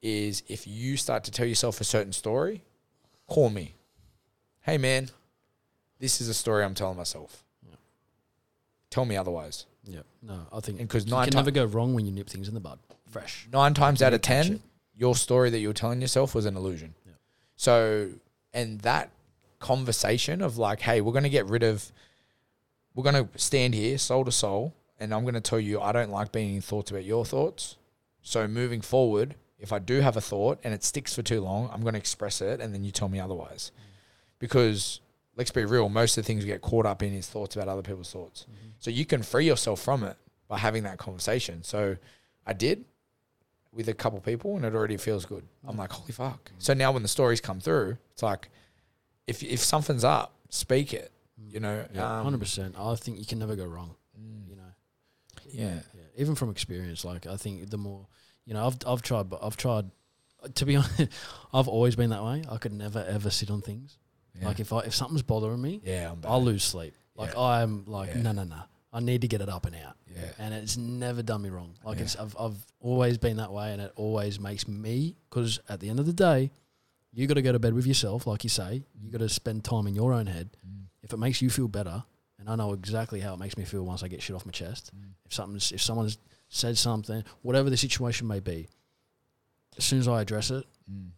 is 0.00 0.42
if 0.48 0.66
you 0.66 0.96
start 0.96 1.24
to 1.24 1.30
tell 1.30 1.46
yourself 1.46 1.80
a 1.80 1.84
certain 1.84 2.12
story, 2.12 2.62
call 3.26 3.50
me. 3.50 3.74
Hey, 4.62 4.78
man, 4.78 5.08
this 5.98 6.20
is 6.20 6.28
a 6.28 6.34
story 6.34 6.64
I'm 6.64 6.74
telling 6.74 6.96
myself. 6.96 7.44
Tell 8.90 9.04
me 9.06 9.16
otherwise. 9.16 9.64
Yeah. 9.84 10.00
No, 10.22 10.46
I 10.52 10.60
think 10.60 10.78
And 10.78 10.88
'cause 10.88 11.06
you 11.06 11.10
nine 11.12 11.24
can 11.24 11.32
ti- 11.32 11.36
never 11.36 11.50
go 11.50 11.64
wrong 11.64 11.94
when 11.94 12.04
you 12.04 12.12
nip 12.12 12.28
things 12.28 12.46
in 12.46 12.52
the 12.54 12.60
bud. 12.60 12.78
Fresh. 13.10 13.48
nine 13.52 13.74
times 13.74 14.00
out 14.02 14.12
of 14.14 14.20
catch 14.22 14.46
ten, 14.46 14.54
it. 14.56 14.60
your 14.94 15.14
story 15.14 15.48
that 15.50 15.58
you 15.58 15.68
were 15.68 15.74
telling 15.74 16.00
yourself 16.00 16.34
was 16.34 16.44
an 16.46 16.56
illusion. 16.56 16.94
Yeah. 17.06 17.12
So, 17.56 18.10
and 18.52 18.80
that 18.82 19.10
conversation 19.60 20.40
of 20.42 20.58
like, 20.58 20.80
hey, 20.80 21.00
we're 21.00 21.12
going 21.12 21.22
to 21.24 21.28
get 21.30 21.46
rid 21.46 21.62
of, 21.62 21.90
we're 22.94 23.02
going 23.10 23.26
to 23.28 23.38
stand 23.38 23.74
here 23.74 23.96
soul 23.98 24.24
to 24.26 24.32
soul, 24.32 24.72
and 25.00 25.12
I'm 25.14 25.22
going 25.22 25.34
to 25.34 25.40
tell 25.42 25.60
you 25.60 25.80
I 25.80 25.92
don't 25.92 26.10
like 26.10 26.32
being 26.32 26.54
in 26.54 26.60
thoughts 26.62 26.90
about 26.90 27.04
your 27.04 27.24
thoughts. 27.24 27.76
So, 28.22 28.46
moving 28.46 28.80
forward, 28.82 29.34
if 29.58 29.72
I 29.72 29.78
do 29.78 30.00
have 30.00 30.16
a 30.16 30.20
thought 30.20 30.58
and 30.64 30.72
it 30.74 30.84
sticks 30.84 31.14
for 31.14 31.22
too 31.22 31.40
long, 31.40 31.70
I'm 31.72 31.80
going 31.82 31.94
to 31.94 31.98
express 32.00 32.40
it, 32.40 32.60
and 32.60 32.72
then 32.74 32.84
you 32.84 32.92
tell 32.92 33.08
me 33.08 33.18
otherwise. 33.20 33.72
Mm. 33.74 33.91
Because 34.42 35.00
let's 35.36 35.52
be 35.52 35.64
real, 35.64 35.88
most 35.88 36.18
of 36.18 36.24
the 36.24 36.26
things 36.26 36.42
we 36.42 36.50
get 36.50 36.62
caught 36.62 36.84
up 36.84 37.00
in 37.00 37.14
is 37.14 37.28
thoughts 37.28 37.54
about 37.54 37.68
other 37.68 37.80
people's 37.82 38.10
thoughts. 38.10 38.42
Mm-hmm. 38.42 38.70
So 38.80 38.90
you 38.90 39.06
can 39.06 39.22
free 39.22 39.46
yourself 39.46 39.80
from 39.80 40.02
it 40.02 40.16
by 40.48 40.58
having 40.58 40.82
that 40.82 40.98
conversation. 40.98 41.62
So 41.62 41.96
I 42.44 42.52
did 42.52 42.84
with 43.72 43.88
a 43.88 43.94
couple 43.94 44.18
people 44.18 44.56
and 44.56 44.64
it 44.64 44.74
already 44.74 44.96
feels 44.96 45.24
good. 45.24 45.44
I'm 45.62 45.70
mm-hmm. 45.70 45.78
like, 45.78 45.92
holy 45.92 46.10
fuck. 46.10 46.46
Mm-hmm. 46.46 46.56
So 46.58 46.74
now 46.74 46.90
when 46.90 47.02
the 47.02 47.08
stories 47.08 47.40
come 47.40 47.60
through, 47.60 47.98
it's 48.10 48.24
like 48.24 48.48
if 49.28 49.44
if 49.44 49.60
something's 49.60 50.02
up, 50.02 50.34
speak 50.48 50.92
it. 50.92 51.12
You 51.48 51.60
know? 51.60 51.86
Yeah, 51.94 52.18
um, 52.18 52.24
hundred 52.24 52.40
percent. 52.40 52.74
I 52.76 52.96
think 52.96 53.20
you 53.20 53.24
can 53.24 53.38
never 53.38 53.54
go 53.54 53.64
wrong. 53.64 53.94
Mm. 54.20 54.50
You 54.50 54.56
know. 54.56 54.72
Yeah. 55.48 55.80
Yeah, 55.94 56.02
even 56.16 56.34
from 56.34 56.50
experience, 56.50 57.04
like 57.04 57.28
I 57.28 57.36
think 57.36 57.70
the 57.70 57.78
more, 57.78 58.08
you 58.44 58.54
know, 58.54 58.66
I've 58.66 58.76
I've 58.84 59.02
tried, 59.02 59.30
but 59.30 59.38
I've 59.40 59.56
tried. 59.56 59.90
To 60.56 60.66
be 60.66 60.74
honest, 60.82 61.06
I've 61.54 61.68
always 61.68 61.94
been 61.94 62.10
that 62.10 62.24
way. 62.24 62.42
I 62.50 62.56
could 62.56 62.72
never 62.72 63.04
ever 63.08 63.30
sit 63.30 63.48
on 63.48 63.62
things. 63.62 63.98
Yeah. 64.40 64.48
Like 64.48 64.60
if 64.60 64.72
I 64.72 64.80
if 64.80 64.94
something's 64.94 65.22
bothering 65.22 65.60
me, 65.60 65.80
yeah, 65.84 66.10
I'm 66.10 66.20
bad. 66.20 66.28
I'll 66.30 66.42
lose 66.42 66.64
sleep. 66.64 66.94
Like 67.14 67.36
I'm 67.36 67.84
like 67.86 68.10
Yeah. 68.10 68.22
no 68.22 68.32
no 68.32 68.44
no. 68.44 68.62
I 68.94 69.00
need 69.00 69.22
to 69.22 69.28
get 69.28 69.40
it 69.40 69.48
up 69.48 69.64
and 69.66 69.74
out. 69.76 69.96
Yeah. 70.14 70.20
And 70.38 70.52
it's 70.54 70.76
never 70.76 71.22
done 71.22 71.42
me 71.42 71.48
wrong. 71.50 71.74
Like 71.84 71.98
Yeah. 71.98 72.04
it's 72.04 72.16
I've 72.16 72.36
I've 72.38 72.56
always 72.80 73.18
been 73.18 73.36
that 73.38 73.52
way, 73.52 73.72
and 73.72 73.80
it 73.82 73.92
always 73.96 74.38
makes 74.40 74.66
me 74.68 75.16
because 75.30 75.60
at 75.68 75.80
the 75.80 75.88
end 75.88 75.98
of 76.00 76.06
the 76.06 76.12
day, 76.12 76.50
you 77.12 77.26
got 77.26 77.34
to 77.34 77.42
go 77.42 77.52
to 77.52 77.58
bed 77.58 77.74
with 77.74 77.86
yourself, 77.86 78.26
like 78.26 78.42
you 78.44 78.50
say. 78.50 78.82
You 79.02 79.10
got 79.10 79.18
to 79.18 79.28
spend 79.28 79.64
time 79.64 79.86
in 79.86 79.94
your 79.94 80.12
own 80.14 80.26
head, 80.26 80.50
Mm. 80.66 80.84
if 81.02 81.12
it 81.12 81.18
makes 81.18 81.40
you 81.42 81.50
feel 81.50 81.68
better, 81.68 82.04
and 82.38 82.48
I 82.48 82.56
know 82.56 82.72
exactly 82.72 83.20
how 83.20 83.34
it 83.34 83.38
makes 83.38 83.56
me 83.58 83.64
feel 83.64 83.84
once 83.84 84.02
I 84.02 84.08
get 84.08 84.22
shit 84.22 84.34
off 84.36 84.46
my 84.46 84.52
chest. 84.52 84.90
If 85.26 85.32
something's 85.34 85.72
if 85.72 85.80
someone's 85.82 86.16
said 86.48 86.76
something, 86.78 87.22
whatever 87.42 87.68
the 87.70 87.76
situation 87.76 88.26
may 88.26 88.40
be, 88.40 88.68
as 89.78 89.84
soon 89.84 90.00
as 90.00 90.08
I 90.08 90.20
address 90.22 90.50
it, 90.50 90.64
Mm. 90.90 91.10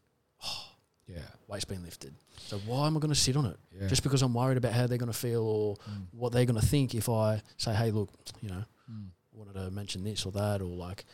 Yeah, 1.07 1.19
weight's 1.49 1.65
been 1.65 1.83
lifted. 1.83 2.15
So 2.39 2.59
why 2.67 2.87
am 2.87 2.97
I 2.97 3.01
going 3.01 3.13
to 3.15 3.19
sit 3.21 3.37
on 3.37 3.47
it? 3.47 3.57
yeah. 3.81 3.89
Just 3.89 4.03
because 4.03 4.23
I'm 4.23 4.35
worried 4.35 4.57
about 4.59 4.73
how 4.73 4.87
they're 4.87 4.99
going 4.99 5.13
to 5.13 5.19
feel 5.19 5.43
or 5.43 5.77
Mm. 5.91 6.07
what 6.13 6.33
they're 6.33 6.45
going 6.47 6.61
to 6.61 6.67
think 6.67 6.95
if 6.95 7.09
I 7.09 7.43
say, 7.57 7.75
hey, 7.75 7.91
look, 7.91 8.11
you 8.41 8.49
know, 8.49 8.65
Mm. 8.91 9.09
I 9.35 9.39
wanted 9.39 9.55
to 9.55 9.71
mention 9.71 10.05
this 10.05 10.25
or 10.27 10.33
that 10.33 10.61
or 10.61 10.67
like 10.77 11.05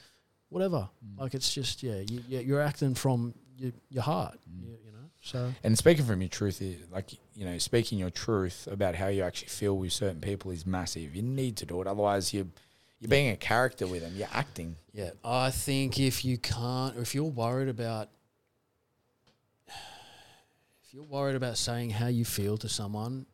whatever. 0.49 0.88
Mm. 1.05 1.18
Like 1.20 1.34
it's 1.34 1.53
just 1.53 1.82
yeah, 1.82 2.01
you, 2.09 2.22
you're 2.28 2.61
acting 2.61 2.95
from 2.95 3.34
your, 3.57 3.72
your 3.91 4.03
heart, 4.03 4.38
Mm. 4.51 4.62
you, 4.64 4.70
you 4.84 4.93
know. 4.93 4.99
So 5.22 5.53
And 5.64 5.76
speaking 5.76 6.05
from 6.07 6.20
your 6.22 6.28
truth, 6.30 6.62
like 6.91 7.12
you 7.34 7.45
know, 7.45 7.59
speaking 7.59 7.99
your 7.99 8.11
truth 8.11 8.66
about 8.70 8.95
how 8.95 9.09
you 9.09 9.22
actually 9.22 9.49
feel 9.49 9.76
with 9.76 9.93
certain 9.93 10.20
people 10.20 10.51
is 10.51 10.66
massive. 10.66 11.14
You 11.14 11.22
need 11.22 11.57
to 11.59 11.66
do 11.66 11.80
it, 11.80 11.86
otherwise 11.86 12.32
you're 12.34 12.47
you're 13.01 13.09
being 13.09 13.30
a 13.30 13.36
character 13.36 13.86
with 13.86 14.03
them. 14.03 14.12
You're 14.16 14.28
acting. 14.32 14.76
yeah, 14.93 15.11
I 15.24 15.51
think 15.51 15.99
if 15.99 16.22
you 16.24 16.36
can't, 16.36 16.97
or 16.97 17.01
if 17.01 17.14
you're 17.14 17.24
worried 17.24 17.68
about, 17.68 18.11
if 20.91 20.95
you're 20.95 21.05
worried 21.05 21.36
about 21.36 21.57
saying 21.57 21.88
how 21.91 22.09
you 22.09 22.24
feel 22.24 22.59
to 22.59 22.68
someone 22.68 23.24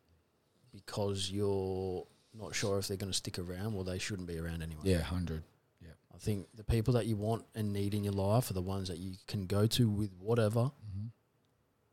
because 0.71 1.31
you're 1.31 2.05
not 2.35 2.53
sure 2.53 2.77
if 2.77 2.87
they're 2.87 2.97
going 2.97 3.11
to 3.11 3.17
stick 3.17 3.39
around, 3.39 3.73
well, 3.73 3.83
they 3.83 3.97
shouldn't 3.97 4.27
be 4.27 4.37
around 4.37 4.61
anyway. 4.61 4.81
Yeah, 4.83 5.01
hundred. 5.01 5.41
Yeah. 5.81 5.89
I 6.13 6.19
think 6.19 6.45
the 6.53 6.63
people 6.63 6.93
that 6.93 7.07
you 7.07 7.15
want 7.15 7.45
and 7.55 7.73
need 7.73 7.95
in 7.95 8.03
your 8.03 8.13
life 8.13 8.51
are 8.51 8.53
the 8.53 8.61
ones 8.61 8.89
that 8.89 8.99
you 8.99 9.15
can 9.27 9.47
go 9.47 9.65
to 9.65 9.89
with 9.89 10.11
whatever, 10.19 10.69
Mm-hmm. 10.87 11.07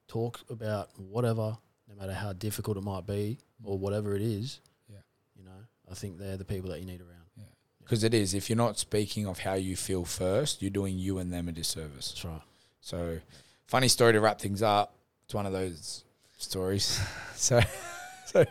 talk 0.07 0.41
about 0.51 0.91
whatever, 0.99 1.57
no 1.89 1.95
matter 1.99 2.13
how 2.13 2.35
difficult 2.35 2.77
it 2.77 2.83
might 2.83 3.07
be 3.07 3.39
or 3.63 3.79
whatever 3.79 4.15
it 4.15 4.21
is. 4.21 4.61
Yeah. 4.91 4.99
You 5.35 5.45
know, 5.47 5.65
I 5.91 5.95
think 5.95 6.19
they're 6.19 6.37
the 6.37 6.45
people 6.45 6.69
that 6.73 6.81
you 6.81 6.85
need 6.85 7.01
around. 7.01 7.25
Yeah. 7.39 7.45
Because 7.83 8.05
it 8.05 8.13
is. 8.13 8.35
If 8.35 8.51
you're 8.51 8.59
not 8.59 8.79
speaking 8.79 9.27
of 9.27 9.39
how 9.39 9.55
you 9.55 9.77
feel 9.77 10.05
first, 10.05 10.61
you're 10.61 10.71
doing 10.71 10.99
you 10.99 11.17
and 11.21 11.33
them 11.33 11.49
a 11.49 11.53
disservice. 11.53 12.09
That's 12.11 12.25
right. 12.27 12.43
So, 12.83 13.21
funny 13.67 13.89
story 13.89 14.13
to 14.13 14.21
wrap 14.21 14.39
things 14.43 14.61
up. 14.61 14.95
It's 15.35 15.37
one 15.37 15.47
of 15.47 15.53
those 15.53 16.05
stories. 16.37 17.01
so, 17.35 17.61
so 18.27 18.45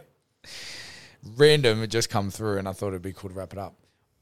random. 1.37 1.81
It 1.81 1.87
just 1.87 2.09
come 2.09 2.29
through, 2.29 2.57
and 2.57 2.67
I 2.67 2.73
thought 2.73 2.89
it'd 2.89 3.01
be 3.01 3.13
cool 3.13 3.29
to 3.29 3.35
wrap 3.37 3.53
it 3.53 3.57
up. 3.57 3.73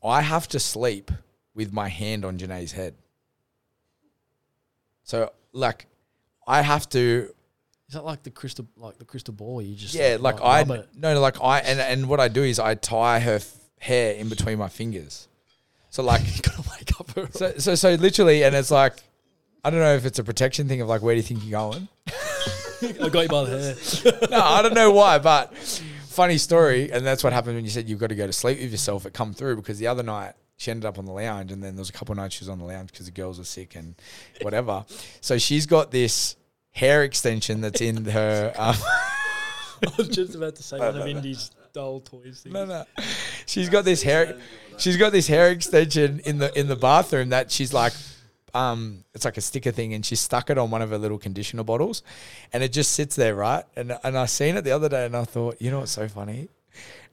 I 0.03 0.21
have 0.21 0.47
to 0.49 0.59
sleep 0.59 1.09
with 1.55 1.73
my 1.73 1.89
hand 1.89 2.23
on 2.23 2.37
Janae's 2.37 2.71
head. 2.71 2.93
So, 5.05 5.31
like, 5.53 5.87
I 6.45 6.61
have 6.61 6.87
to. 6.89 7.33
Is 7.87 7.95
that 7.95 8.05
like 8.05 8.21
the 8.21 8.29
crystal, 8.29 8.67
like 8.77 8.99
the 8.99 9.05
crystal 9.05 9.33
ball? 9.33 9.59
You 9.59 9.75
just 9.75 9.95
Yeah, 9.95 10.17
like 10.19 10.39
I 10.39 10.61
no, 10.61 10.83
no, 10.95 11.19
like 11.19 11.41
I 11.41 11.61
and 11.61 11.79
and 11.79 12.07
what 12.07 12.19
I 12.19 12.27
do 12.27 12.43
is 12.43 12.59
I 12.59 12.75
tie 12.75 13.21
her 13.21 13.37
f- 13.37 13.55
hair 13.79 14.13
in 14.13 14.29
between 14.29 14.59
my 14.59 14.69
fingers. 14.69 15.27
So 15.89 16.03
like 16.03 16.21
you 16.35 16.43
gotta 16.43 16.61
wake 16.69 16.91
up. 16.99 17.33
So, 17.33 17.53
so, 17.57 17.73
so 17.73 17.93
literally, 17.95 18.43
and 18.43 18.55
it's 18.55 18.69
like, 18.69 19.01
I 19.63 19.69
don't 19.69 19.79
know 19.79 19.93
if 19.93 20.05
it's 20.05 20.19
a 20.19 20.23
protection 20.23 20.67
thing 20.67 20.81
of 20.81 20.87
like, 20.87 21.01
where 21.01 21.13
do 21.13 21.17
you 21.17 21.23
think 21.23 21.41
you're 21.43 21.59
going? 21.59 21.87
I 23.03 23.09
got 23.09 23.21
you 23.21 23.27
by 23.27 23.43
the 23.43 23.75
hair. 24.01 24.27
no, 24.31 24.39
I 24.39 24.61
don't 24.63 24.73
know 24.73 24.91
why, 24.91 25.19
but 25.19 25.55
funny 26.07 26.39
story. 26.39 26.91
And 26.91 27.05
that's 27.05 27.23
what 27.23 27.31
happened 27.31 27.55
when 27.55 27.63
you 27.63 27.69
said 27.69 27.87
you've 27.87 27.99
got 27.99 28.09
to 28.09 28.15
go 28.15 28.25
to 28.25 28.33
sleep 28.33 28.59
with 28.59 28.71
yourself. 28.71 29.05
It 29.05 29.13
come 29.13 29.33
through 29.33 29.57
because 29.57 29.77
the 29.77 29.87
other 29.87 30.01
night 30.03 30.33
she 30.57 30.71
ended 30.71 30.85
up 30.85 30.97
on 30.97 31.05
the 31.05 31.11
lounge, 31.11 31.51
and 31.51 31.63
then 31.63 31.75
there 31.75 31.81
was 31.81 31.89
a 31.89 31.93
couple 31.93 32.13
of 32.13 32.17
nights 32.17 32.35
she 32.35 32.43
was 32.43 32.49
on 32.49 32.59
the 32.59 32.65
lounge 32.65 32.91
because 32.91 33.05
the 33.05 33.11
girls 33.11 33.37
were 33.39 33.45
sick 33.45 33.75
and 33.75 33.95
whatever. 34.41 34.85
so 35.19 35.37
she's 35.37 35.65
got 35.65 35.91
this 35.91 36.35
hair 36.71 37.03
extension 37.03 37.61
that's 37.61 37.81
in 37.81 38.05
her. 38.05 38.53
Um, 38.59 38.75
I 39.83 39.91
was 39.97 40.09
just 40.09 40.35
about 40.35 40.55
to 40.57 40.63
say 40.63 40.77
one 40.77 40.95
of 40.95 41.07
Indy's 41.07 41.49
doll 41.73 42.01
toys. 42.01 42.43
no, 42.45 42.65
no, 42.65 42.85
she's 43.47 43.67
got 43.67 43.83
this 43.83 44.03
hair. 44.03 44.37
She's 44.77 44.95
got 44.95 45.11
this 45.11 45.27
hair 45.27 45.49
extension 45.49 46.19
in 46.19 46.37
the 46.37 46.57
in 46.57 46.67
the 46.67 46.75
bathroom 46.75 47.29
that 47.29 47.49
she's 47.51 47.73
like 47.73 47.93
um 48.53 49.03
it's 49.13 49.25
like 49.25 49.37
a 49.37 49.41
sticker 49.41 49.71
thing 49.71 49.93
and 49.93 50.05
she 50.05 50.15
stuck 50.15 50.49
it 50.49 50.57
on 50.57 50.71
one 50.71 50.81
of 50.81 50.89
her 50.89 50.97
little 50.97 51.17
conditioner 51.17 51.63
bottles 51.63 52.03
and 52.53 52.63
it 52.63 52.71
just 52.71 52.91
sits 52.93 53.15
there, 53.15 53.35
right? 53.35 53.65
And 53.75 53.97
and 54.03 54.17
I 54.17 54.25
seen 54.25 54.57
it 54.57 54.63
the 54.63 54.71
other 54.71 54.89
day 54.89 55.05
and 55.05 55.15
I 55.15 55.23
thought, 55.23 55.57
you 55.59 55.71
know 55.71 55.79
what's 55.79 55.91
so 55.91 56.07
funny? 56.07 56.49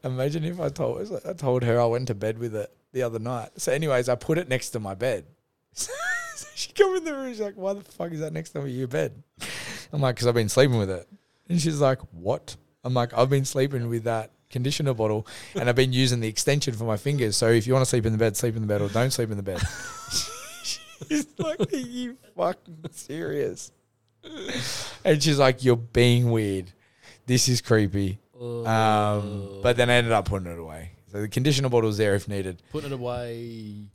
Imagine 0.04 0.44
if 0.44 0.60
I 0.60 0.68
told 0.68 1.22
I 1.26 1.32
told 1.32 1.64
her 1.64 1.80
I 1.80 1.86
went 1.86 2.08
to 2.08 2.14
bed 2.14 2.38
with 2.38 2.54
it 2.54 2.72
the 2.92 3.02
other 3.02 3.18
night. 3.18 3.50
So 3.56 3.72
anyways, 3.72 4.08
I 4.08 4.14
put 4.14 4.38
it 4.38 4.48
next 4.48 4.70
to 4.70 4.80
my 4.80 4.94
bed. 4.94 5.24
so 5.72 5.92
she 6.54 6.72
come 6.72 6.96
in 6.96 7.04
the 7.04 7.14
room, 7.14 7.28
she's 7.28 7.40
like, 7.40 7.54
Why 7.54 7.72
the 7.74 7.82
fuck 7.82 8.12
is 8.12 8.20
that 8.20 8.32
next 8.32 8.50
to 8.50 8.68
your 8.68 8.88
bed? 8.88 9.22
I'm 9.92 10.00
like, 10.00 10.16
because 10.16 10.26
I've 10.26 10.34
been 10.34 10.48
sleeping 10.48 10.78
with 10.78 10.90
it. 10.90 11.08
And 11.48 11.60
she's 11.60 11.80
like, 11.80 12.00
What? 12.12 12.56
I'm 12.84 12.94
like, 12.94 13.12
I've 13.12 13.30
been 13.30 13.44
sleeping 13.44 13.88
with 13.88 14.04
that 14.04 14.30
conditioner 14.50 14.94
bottle 14.94 15.26
and 15.54 15.68
I've 15.68 15.76
been 15.76 15.92
using 15.92 16.20
the 16.20 16.28
extension 16.28 16.74
for 16.74 16.84
my 16.84 16.96
fingers. 16.96 17.36
So 17.36 17.48
if 17.48 17.66
you 17.66 17.72
want 17.72 17.84
to 17.84 17.88
sleep 17.88 18.06
in 18.06 18.12
the 18.12 18.18
bed, 18.18 18.36
sleep 18.36 18.56
in 18.56 18.62
the 18.62 18.68
bed 18.68 18.80
or 18.80 18.88
don't 18.88 19.10
sleep 19.10 19.30
in 19.30 19.36
the 19.36 19.42
bed. 19.42 19.60
she's 21.08 21.26
like, 21.38 21.60
Are 21.72 21.76
you 21.76 22.16
fucking 22.36 22.78
serious? 22.92 23.70
And 25.04 25.22
she's 25.22 25.38
like, 25.38 25.62
You're 25.64 25.76
being 25.76 26.30
weird. 26.30 26.72
This 27.26 27.48
is 27.48 27.60
creepy. 27.60 28.18
Um, 28.40 29.60
but 29.62 29.76
then 29.76 29.90
I 29.90 29.94
ended 29.94 30.12
up 30.12 30.26
putting 30.26 30.50
it 30.50 30.58
away. 30.58 30.92
So 31.12 31.20
the 31.20 31.28
conditioner 31.28 31.68
bottle's 31.68 31.98
there 31.98 32.14
if 32.14 32.28
needed. 32.28 32.62
putting 32.70 32.92
it 32.92 32.94
away. 32.94 33.86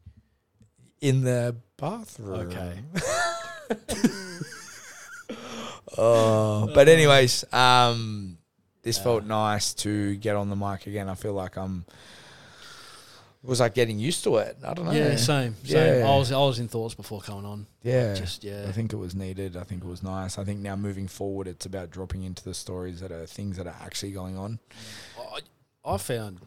In 1.02 1.24
the 1.24 1.56
bathroom. 1.78 2.52
Okay. 2.52 2.80
Oh, 5.96 6.72
but 6.74 6.90
anyways, 6.90 7.46
um, 7.54 8.38
this 8.82 8.98
felt 8.98 9.26
nice 9.26 9.74
to 9.76 10.16
get 10.16 10.36
on 10.36 10.50
the 10.50 10.56
mic 10.56 10.88
again. 10.88 11.08
I 11.08 11.14
feel 11.14 11.34
like 11.34 11.56
I'm 11.56 11.86
was 13.44 13.60
like 13.60 13.74
getting 13.74 14.00
used 14.00 14.24
to 14.24 14.38
it. 14.38 14.58
I 14.66 14.74
don't 14.74 14.86
know. 14.86 14.92
Yeah, 14.92 15.16
same. 15.18 15.56
Same. 15.64 16.00
Yeah. 16.00 16.08
I 16.10 16.18
was 16.18 16.32
I 16.32 16.38
was 16.38 16.60
in 16.60 16.68
thoughts 16.68 16.96
before 16.96 17.22
coming 17.22 17.46
on. 17.46 17.68
yeah. 17.84 18.14
Just 18.14 18.44
yeah. 18.44 18.66
I 18.68 18.72
think 18.72 18.94
it 18.94 18.98
was 18.98 19.14
needed. 19.16 19.58
I 19.58 19.64
think 19.64 19.84
it 19.84 19.88
was 19.88 20.02
nice. 20.02 20.38
I 20.38 20.44
think 20.44 20.60
now 20.62 20.76
moving 20.76 21.08
forward, 21.08 21.48
it's 21.48 21.66
about 21.66 21.92
dropping 21.92 22.24
into 22.24 22.44
the 22.44 22.54
stories 22.54 23.02
that 23.02 23.12
are 23.12 23.26
things 23.26 23.58
that 23.58 23.68
are 23.68 23.76
actually 23.84 24.12
going 24.12 24.38
on. 24.38 24.60
I, 25.20 25.40
I 25.94 25.98
found 25.98 26.40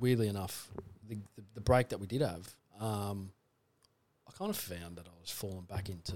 weirdly 0.00 0.28
enough 0.28 0.68
the, 1.08 1.16
the 1.36 1.42
the 1.54 1.60
break 1.60 1.90
that 1.90 2.00
we 2.00 2.06
did 2.06 2.22
have. 2.22 2.48
Um, 2.80 3.32
I 4.26 4.32
kind 4.38 4.50
of 4.50 4.56
found 4.56 4.96
that 4.96 5.06
I 5.06 5.20
was 5.20 5.30
falling 5.30 5.66
back 5.68 5.88
into 5.88 6.14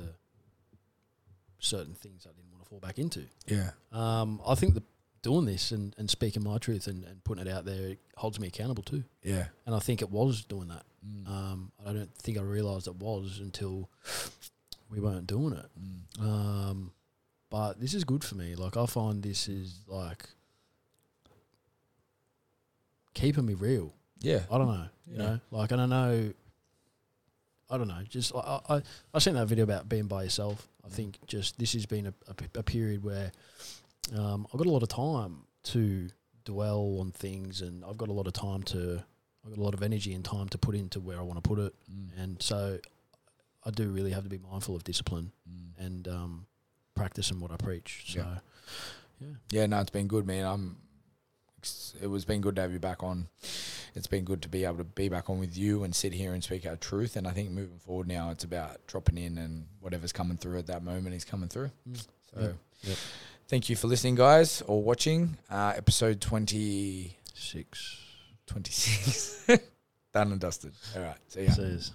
certain 1.58 1.94
things 1.94 2.26
I 2.26 2.32
didn't 2.34 2.50
want 2.52 2.62
to 2.62 2.68
fall 2.68 2.80
back 2.80 2.98
into. 2.98 3.24
Yeah. 3.46 3.70
Um, 3.92 4.40
I 4.46 4.54
think 4.54 4.74
that 4.74 4.82
doing 5.22 5.44
this 5.46 5.70
and, 5.70 5.94
and 5.98 6.10
speaking 6.10 6.42
my 6.42 6.58
truth 6.58 6.86
and, 6.86 7.04
and 7.04 7.22
putting 7.24 7.46
it 7.46 7.50
out 7.50 7.64
there 7.64 7.90
it 7.90 7.98
holds 8.16 8.38
me 8.38 8.48
accountable 8.48 8.82
too. 8.82 9.04
Yeah. 9.22 9.46
And 9.66 9.74
I 9.74 9.78
think 9.78 10.02
it 10.02 10.10
was 10.10 10.44
doing 10.44 10.68
that. 10.68 10.82
Mm. 11.06 11.28
Um, 11.28 11.72
I 11.86 11.92
don't 11.92 12.14
think 12.16 12.38
I 12.38 12.42
realised 12.42 12.88
it 12.88 12.96
was 12.96 13.40
until 13.40 13.88
we 14.90 15.00
weren't 15.00 15.26
doing 15.26 15.54
it. 15.54 15.66
Mm. 15.80 16.22
Um, 16.22 16.92
but 17.50 17.80
this 17.80 17.94
is 17.94 18.04
good 18.04 18.24
for 18.24 18.34
me. 18.34 18.54
Like 18.54 18.76
I 18.76 18.86
find 18.86 19.22
this 19.22 19.48
is 19.48 19.80
like 19.86 20.28
keeping 23.14 23.46
me 23.46 23.54
real. 23.54 23.94
Yeah. 24.20 24.40
I 24.50 24.58
don't 24.58 24.68
know, 24.68 24.86
you 25.10 25.18
know, 25.18 25.40
like, 25.50 25.72
and 25.72 25.80
I 25.80 25.86
know, 25.86 26.32
I 27.68 27.76
don't 27.76 27.88
know, 27.88 28.02
just 28.08 28.32
I, 28.34 28.60
I, 28.68 28.82
I 29.12 29.18
seen 29.18 29.34
that 29.34 29.46
video 29.46 29.64
about 29.64 29.88
being 29.88 30.06
by 30.06 30.22
yourself. 30.24 30.68
I 30.84 30.88
think 30.88 31.18
just 31.26 31.58
this 31.58 31.72
has 31.72 31.86
been 31.86 32.06
a 32.06 32.14
a 32.54 32.62
period 32.62 33.02
where 33.02 33.32
um, 34.16 34.46
I've 34.52 34.58
got 34.58 34.66
a 34.66 34.70
lot 34.70 34.82
of 34.82 34.88
time 34.88 35.44
to 35.64 36.08
dwell 36.44 36.98
on 37.00 37.12
things, 37.12 37.60
and 37.60 37.84
I've 37.84 37.96
got 37.98 38.08
a 38.08 38.12
lot 38.12 38.26
of 38.26 38.32
time 38.32 38.62
to, 38.64 39.02
I've 39.44 39.50
got 39.50 39.58
a 39.58 39.62
lot 39.62 39.74
of 39.74 39.82
energy 39.82 40.12
and 40.12 40.24
time 40.24 40.48
to 40.50 40.58
put 40.58 40.74
into 40.74 41.00
where 41.00 41.18
I 41.18 41.22
want 41.22 41.42
to 41.42 41.48
put 41.48 41.58
it, 41.58 41.74
Mm. 41.90 42.08
and 42.22 42.42
so 42.42 42.78
I 43.64 43.70
do 43.70 43.88
really 43.90 44.10
have 44.10 44.24
to 44.24 44.28
be 44.30 44.38
mindful 44.38 44.74
of 44.74 44.84
discipline 44.84 45.32
Mm. 45.48 45.86
and 45.86 46.08
um, 46.08 46.46
practicing 46.94 47.40
what 47.40 47.50
I 47.52 47.56
preach. 47.56 48.04
So, 48.14 48.20
Yeah. 48.20 48.38
Yeah, 49.50 49.66
no, 49.66 49.80
it's 49.80 49.90
been 49.90 50.08
good, 50.08 50.26
man. 50.26 50.44
I'm. 50.44 50.76
It 52.00 52.08
was 52.08 52.24
been 52.24 52.40
good 52.40 52.56
to 52.56 52.62
have 52.62 52.72
you 52.72 52.80
back 52.80 53.04
on. 53.04 53.28
It's 53.94 54.08
been 54.08 54.24
good 54.24 54.42
to 54.42 54.48
be 54.48 54.64
able 54.64 54.78
to 54.78 54.84
be 54.84 55.08
back 55.08 55.30
on 55.30 55.38
with 55.38 55.56
you 55.56 55.84
and 55.84 55.94
sit 55.94 56.12
here 56.12 56.32
and 56.32 56.42
speak 56.42 56.66
our 56.66 56.74
truth. 56.74 57.14
And 57.14 57.28
I 57.28 57.30
think 57.30 57.52
moving 57.52 57.78
forward 57.78 58.08
now, 58.08 58.30
it's 58.30 58.42
about 58.42 58.84
dropping 58.88 59.18
in 59.18 59.38
and 59.38 59.66
whatever's 59.78 60.10
coming 60.10 60.36
through 60.38 60.58
at 60.58 60.66
that 60.66 60.82
moment 60.82 61.14
is 61.14 61.24
coming 61.24 61.48
through. 61.48 61.70
Mm. 61.88 62.04
So. 62.34 62.54
Yep. 62.82 62.96
Thank 63.52 63.68
you 63.68 63.76
for 63.76 63.86
listening, 63.86 64.14
guys, 64.14 64.62
or 64.66 64.82
watching. 64.82 65.36
Uh, 65.50 65.74
episode 65.76 66.22
20, 66.22 67.14
six 67.34 67.98
26. 68.46 69.46
Done 70.14 70.32
and 70.32 70.40
dusted. 70.40 70.72
All 70.96 71.02
right. 71.02 71.16
See 71.28 71.44
ya. 71.44 71.52
says. 71.52 71.92